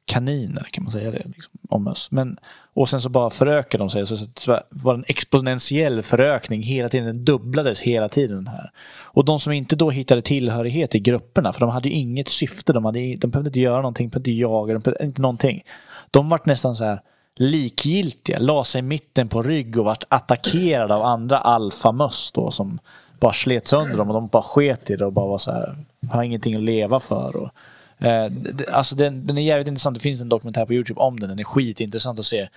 [0.05, 1.23] kaniner, kan man säga det?
[1.25, 2.11] Liksom, om möss.
[2.11, 2.37] Men,
[2.73, 4.07] och sen så bara förökade de sig.
[4.07, 7.07] Så, så, så var det en exponentiell förökning hela tiden.
[7.07, 8.47] Den dubblades hela tiden.
[8.47, 8.71] här.
[9.03, 12.73] Och de som inte då hittade tillhörighet i grupperna, för de hade ju inget syfte.
[12.73, 15.63] De, hade, de behövde inte göra någonting, de behövde inte jaga, de behövde inte någonting.
[16.11, 17.01] De vart nästan så här
[17.35, 22.79] likgiltiga, la sig i mitten på rygg och vart attackerade av andra alfamöss då som
[23.19, 25.75] bara slet sönder dem och de bara sket i det och bara var så här,
[26.11, 27.35] har ingenting att leva för.
[27.35, 27.49] Och,
[28.07, 31.19] eh, det- alltså den, den är jävligt intressant, det finns en dokumentär på Youtube om
[31.19, 32.47] den, den är skitintressant att se.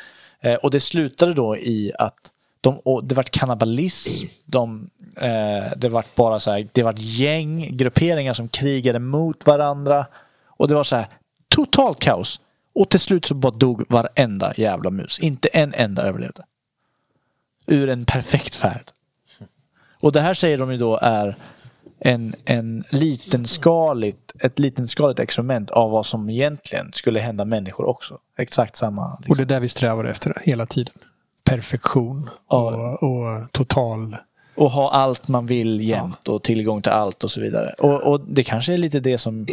[0.40, 4.26] Eh, och det slutade då i att De, och det vart kannibalism.
[4.44, 10.07] De, eh, det vart bara så här, det vart gäng, grupperingar som krigade mot varandra.
[10.47, 11.07] Och det var så här
[11.48, 12.40] totalt kaos.
[12.78, 15.18] Och till slut så bara dog varenda jävla mus.
[15.18, 16.42] Inte en enda överlevde.
[17.66, 18.84] Ur en perfekt värld.
[20.00, 21.36] Och det här säger de ju då är
[21.98, 28.18] en, en litenskaligt, ett litenskaligt experiment av vad som egentligen skulle hända människor också.
[28.36, 29.16] Exakt samma.
[29.16, 29.31] Liksom.
[29.31, 30.94] Och det är där vi strävar efter hela tiden.
[31.44, 32.97] Perfektion Ja.
[33.00, 34.16] och, och total...
[34.55, 37.74] Och ha allt man vill jämt och tillgång till allt och så vidare.
[37.78, 39.47] Och, och det kanske är lite det som...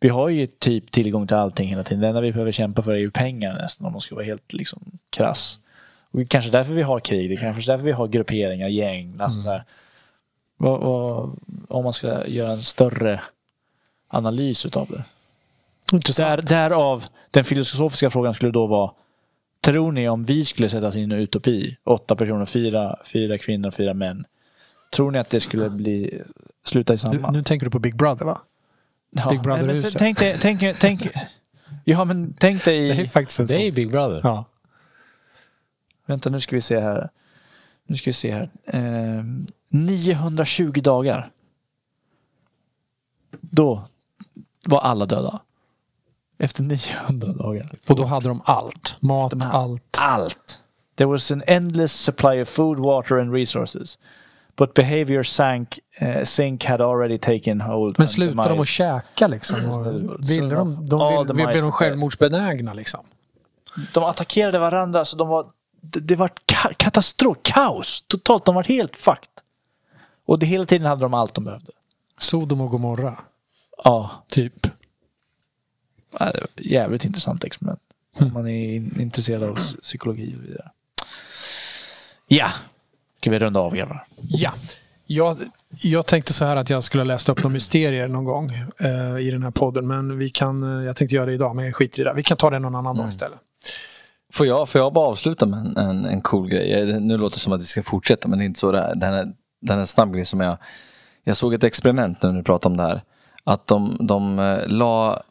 [0.00, 2.00] Vi har ju typ tillgång till allting hela tiden.
[2.00, 4.52] Det enda vi behöver kämpa för är ju pengar nästan om man ska vara helt
[4.52, 5.58] liksom krass.
[6.10, 7.30] Och kanske därför vi har krig.
[7.30, 9.16] Det är kanske därför vi har grupperingar, gäng.
[9.20, 9.64] Alltså så här,
[10.56, 11.36] vad, vad,
[11.68, 13.20] om man ska göra en större
[14.08, 15.04] analys utav det.
[16.16, 18.90] Där, därav, den filosofiska frågan skulle då vara
[19.60, 23.38] Tror ni om vi skulle sätta oss in i en utopi, åtta personer, fyra, fyra
[23.38, 24.24] kvinnor fyra män.
[24.92, 26.22] Tror ni att det skulle bli,
[26.64, 27.30] sluta i Nu, samma?
[27.30, 28.38] nu tänker du på Big Brother va?
[29.10, 29.98] Ja, Big Brother men huset.
[29.98, 31.08] tänk dig, tänk, tänk,
[31.84, 33.72] ja men tänk dig Det är faktiskt en Det är.
[33.72, 34.20] Big Brother.
[34.24, 34.44] Ja.
[36.06, 37.10] vänta nu ska vi se här.
[37.86, 38.50] Nu ska vi se här.
[38.66, 39.24] Eh,
[39.68, 41.30] 920 dagar.
[43.40, 43.84] Då
[44.66, 45.40] var alla döda.
[46.38, 47.70] Efter 900 dagar.
[47.88, 48.96] Och då hade de allt.
[49.00, 49.98] Mat, De allt.
[50.02, 50.62] Allt.
[50.96, 53.98] There was an endless supply of food, water and resources.
[54.60, 57.94] But behavior sank, uh, sink had already taken hold.
[57.98, 59.70] Men slutade de att käka liksom?
[59.70, 59.86] Och
[60.30, 63.04] ville de, de vill, blev de självmordsbenägna liksom?
[63.94, 65.46] De attackerade varandra så de var...
[65.80, 68.04] Det, det var ka- katastrof, kaos.
[68.06, 69.28] Totalt, de var helt fucked.
[70.26, 71.72] Och det, hela tiden hade de allt de behövde.
[72.18, 73.14] Sodom och Gomorra,
[73.84, 74.66] Ja, typ.
[76.18, 77.80] Ja, jävligt intressant experiment.
[78.18, 80.70] Om man är in- intresserad av psykologi och vidare.
[82.28, 82.48] Ja,
[83.20, 84.04] ska vi runda av grabbar?
[84.16, 84.50] Ja.
[85.06, 85.36] Jag,
[85.82, 88.50] jag tänkte så här att jag skulle ha läst upp några mysterier någon gång
[88.80, 89.86] eh, i den här podden.
[89.86, 92.12] Men vi kan, eh, jag tänkte göra det idag, men jag skiter i det.
[92.16, 93.38] Vi kan ta det någon annan dag istället.
[94.32, 97.00] Får jag, får jag bara avsluta med en, en, en cool grej?
[97.00, 98.94] Nu låter det som att vi ska fortsätta, men det är inte så det är.
[98.94, 100.56] Den är, den är en snabb grej som jag...
[101.24, 103.02] Jag såg ett experiment när du pratade om det här.
[103.44, 105.22] Att de, de eh, la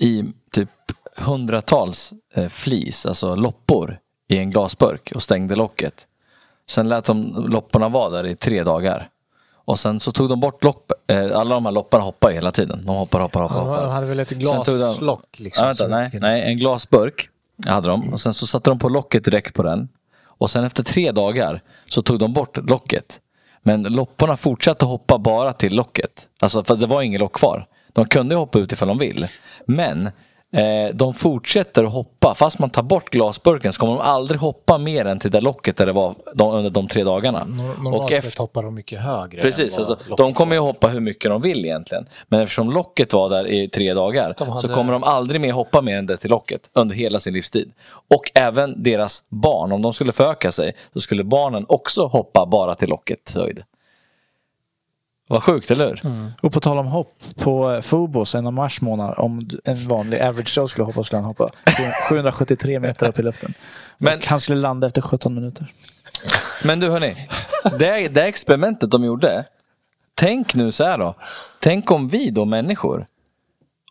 [0.00, 0.70] i typ
[1.18, 3.98] hundratals eh, flis, alltså loppor,
[4.28, 6.06] i en glasburk och stängde locket.
[6.68, 9.08] Sen lät de lopporna vara där i tre dagar.
[9.64, 12.50] Och sen så tog de bort lopp, eh, alla de här lopparna hoppar ju hela
[12.50, 12.82] tiden.
[12.86, 13.82] De hoppar, hoppar, hoppar.
[13.82, 15.62] De hade väl ett tog de- glaslock liksom.
[15.62, 17.28] Ja, vänta, nej, nej, en glasburk
[17.66, 18.12] hade de.
[18.12, 19.88] Och sen så satte de på locket direkt på den.
[20.38, 23.20] Och sen efter tre dagar så tog de bort locket.
[23.62, 26.28] Men lopporna fortsatte hoppa bara till locket.
[26.40, 27.66] Alltså för det var inget lock kvar.
[27.92, 29.26] De kunde hoppa ut ifall de vill.
[29.66, 30.10] Men
[30.56, 32.34] eh, de fortsätter att hoppa.
[32.34, 35.76] Fast man tar bort glasburken så kommer de aldrig hoppa mer än till det locket
[35.76, 37.44] där det var de, under de tre dagarna.
[37.44, 39.40] Nor- och Normalt efter, sett hoppar de mycket högre.
[39.42, 42.06] Precis, alltså, de kommer ju hoppa hur mycket de vill egentligen.
[42.28, 45.52] Men eftersom locket var där i tre dagar De hade- så kommer de aldrig mer
[45.52, 47.72] hoppa mer än det till locket under hela sin livstid.
[48.14, 52.74] Och även deras barn, om de skulle föröka sig, så skulle barnen också hoppa bara
[52.74, 53.62] till lockets höjd.
[55.28, 56.00] Vad sjukt, eller hur?
[56.06, 56.30] Mm.
[56.42, 60.20] Och på tal om hopp, på eh, Phobos en av mars månad, om en vanlig
[60.22, 61.48] average Joe skulle hoppa skulle han hoppa
[62.08, 63.54] 773 meter upp i luften.
[63.98, 65.66] Men- Men han skulle landa efter 17 minuter.
[66.64, 67.14] Men du hörni,
[67.78, 69.44] det, det experimentet de gjorde.
[70.14, 71.14] Tänk nu så här då.
[71.60, 73.06] Tänk om vi då människor,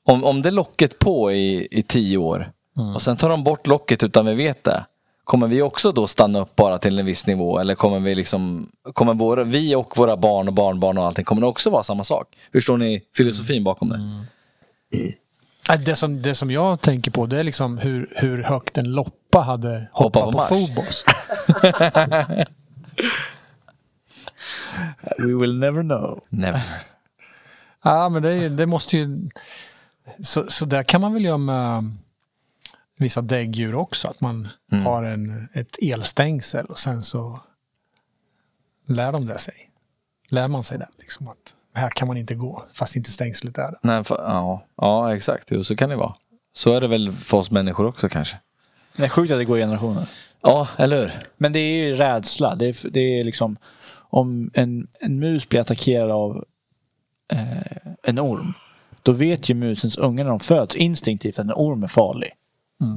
[0.04, 2.52] om, om det locket på i, i tio år
[2.96, 4.86] och sen tar de bort locket utan vi vet det.
[5.26, 7.60] Kommer vi också då stanna upp bara till en viss nivå?
[7.60, 11.42] Eller kommer vi liksom, kommer våra, vi och våra barn och barnbarn och allting, kommer
[11.42, 12.28] det också vara samma sak?
[12.52, 13.98] Förstår ni filosofin bakom det?
[15.70, 18.86] Nej, Det som, det som jag tänker på det är liksom hur, hur högt en
[18.86, 20.68] loppa hade Hoppa hoppat på på, Mars.
[20.76, 21.06] Phobos.
[25.28, 26.20] We will never know.
[26.30, 26.62] Never.
[27.84, 29.30] Ja, men det, det måste ju...
[30.24, 31.92] Så, så där kan man väl göra med
[32.98, 34.08] vissa däggdjur också.
[34.08, 34.86] Att man Mm.
[34.86, 37.40] har en, ett elstängsel och sen så
[38.88, 39.70] lär de det sig.
[40.30, 40.88] Lär man sig det.
[40.98, 43.80] Liksom att här kan man inte gå fast inte stängslet är där.
[43.82, 45.48] Nej, för, ja, ja, exakt.
[45.52, 46.16] Jo, så kan det vara.
[46.54, 48.38] Så är det väl för oss människor också kanske.
[48.98, 50.08] Det är sjukt att det går i generationer.
[50.42, 51.12] Ja, eller hur?
[51.38, 52.56] Men det är ju rädsla.
[52.56, 53.58] Det är, det är liksom
[54.00, 56.46] om en, en mus blir attackerad av
[57.34, 58.54] eh, en orm.
[59.04, 62.32] Då vet ju musens ungar när de föds instinktivt att en orm är farlig.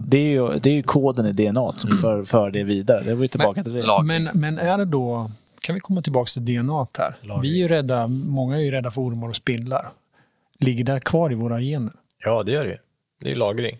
[0.06, 3.02] Det, är ju, det är ju koden i DNA som för, för det vidare.
[3.04, 4.02] Det var ju tillbaka till det.
[4.04, 5.30] Men, men är det då...
[5.60, 7.16] Kan vi komma tillbaka till DNA här?
[7.42, 9.90] Vi är ju rädda, många är ju rädda för ormar och spindlar.
[10.58, 11.92] Ligger det kvar i våra gener?
[12.24, 12.78] Ja, det gör det ju.
[13.20, 13.78] Det är ju lagring.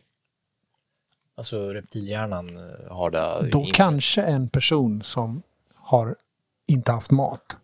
[1.36, 2.62] Alltså reptilhjärnan eh,
[2.97, 3.49] har det.
[3.52, 5.43] Då in- kanske en person som
[5.75, 6.17] har
[6.67, 7.57] inte haft mat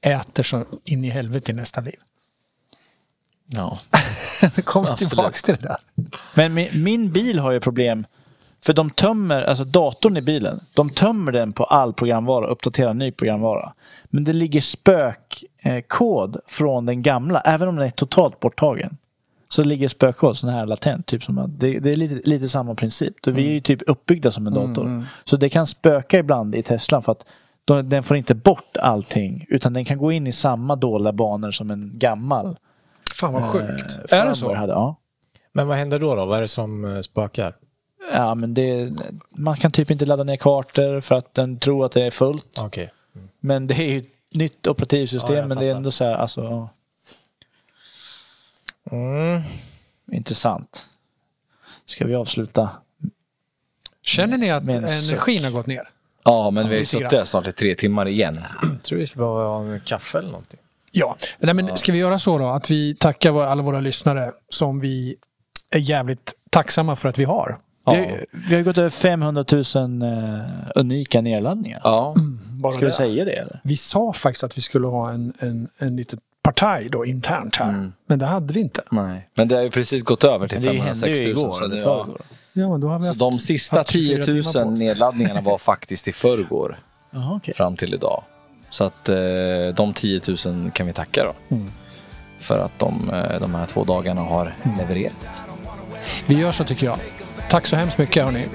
[0.00, 1.98] äter så in i helvete i nästa liv.
[3.48, 3.78] Ja.
[4.64, 5.10] Kommer Absolut.
[5.10, 5.76] tillbaka till det där.
[6.34, 8.06] Men min, min bil har ju problem.
[8.64, 13.12] För de tömmer, alltså datorn i bilen, de tömmer den på all programvara, uppdaterar ny
[13.12, 13.72] programvara.
[14.04, 18.96] Men det ligger spökkod från den gamla, även om den är totalt borttagen.
[19.48, 21.06] Så det ligger spökkod, sån här latent.
[21.06, 23.14] Typ som det, det är lite, lite samma princip.
[23.22, 25.02] Då Vi är ju typ uppbyggda som en dator.
[25.24, 27.26] Så det kan spöka ibland i Tesla för att
[27.64, 29.46] de, den får inte bort allting.
[29.48, 32.56] Utan den kan gå in i samma dåliga banor som en gammal
[33.14, 33.98] Fan vad sjukt.
[34.12, 34.54] eh, är det så?
[34.54, 34.72] Hade.
[34.72, 34.96] Ja.
[35.52, 36.14] Men vad händer då?
[36.14, 36.24] då?
[36.26, 37.56] Vad är det som eh, spökar?
[38.12, 38.92] Ja, men det,
[39.30, 42.46] man kan typ inte ladda ner kartor för att den tror att det är fullt.
[42.58, 42.92] Okej.
[43.40, 46.68] Men det är ju ett nytt operativsystem, Ja, men det är ändå så här, alltså,
[48.90, 49.42] Mm.
[50.12, 50.84] intressant.
[51.86, 52.70] Ska vi avsluta?
[54.02, 55.88] Känner ni att Med en energin har gått ner?
[56.24, 58.40] ja, men vi har suttit här snart i tre timmar igen.
[58.62, 60.60] Jag tror vi ska behöva ha en kaffe eller någonting.
[60.92, 61.16] Ja.
[61.38, 65.16] Nej, men ska vi göra så då att vi tackar alla våra lyssnare som vi
[65.70, 67.58] är jävligt tacksamma för att vi har.
[67.86, 69.62] Vi, har, vi har gått över 500 000
[70.02, 70.40] eh,
[70.74, 71.80] unika nedladdningar.
[71.84, 72.14] Ja.
[72.52, 72.92] Bara Ska vi det.
[72.92, 73.32] säga det?
[73.32, 73.60] Eller?
[73.64, 77.92] Vi sa faktiskt att vi skulle ha en, en, en litet partaj då internt här.
[78.06, 78.82] Men det hade vi inte.
[78.90, 79.28] Nej.
[79.34, 81.38] Men det har ju precis gått över till Men det hände 506 ju 000.
[81.42, 82.20] igår, så det, förrgår.
[82.52, 84.72] Ja, men då har vi så haft, de sista haft 24 10 timmar på 000
[84.72, 84.78] oss.
[84.78, 86.76] nedladdningarna var faktiskt i förrgår.
[87.12, 87.54] Jaha, okej.
[87.54, 88.24] fram till idag.
[88.70, 89.16] Så att eh,
[89.76, 91.56] de 10 000 kan vi tacka då.
[91.56, 91.70] Mm.
[92.38, 95.42] För att de, eh, de här två dagarna har levererat.
[96.26, 96.96] Vi gör så tycker jag.
[97.50, 98.46] Tack så hemskt mycket hörni.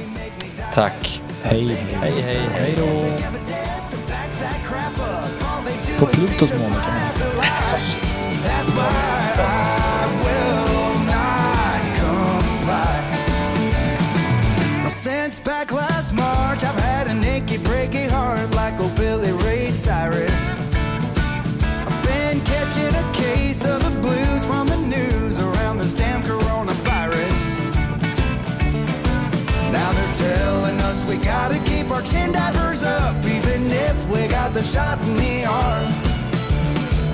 [0.74, 1.22] Tack.
[1.44, 3.06] Hej, hej, hej, hej då.
[6.00, 6.94] På Plutos måne kan
[8.76, 9.80] man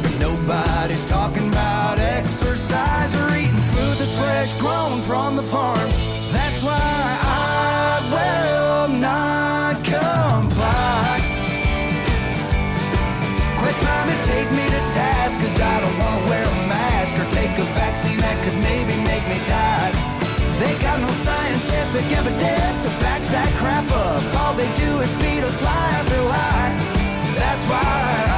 [0.04, 5.90] But nobody's talking about exercise or eating food that's fresh grown from the farm.
[6.32, 11.18] That's why I will not comply.
[13.58, 17.16] Quit trying to take me to task, cause I don't want to wear a mask
[17.16, 19.92] or take a vaccine that could maybe make me die.
[20.62, 24.22] They got no scientific evidence to back that crap up.
[24.42, 26.89] All they do is feed us lie after lie
[27.60, 28.29] that's why.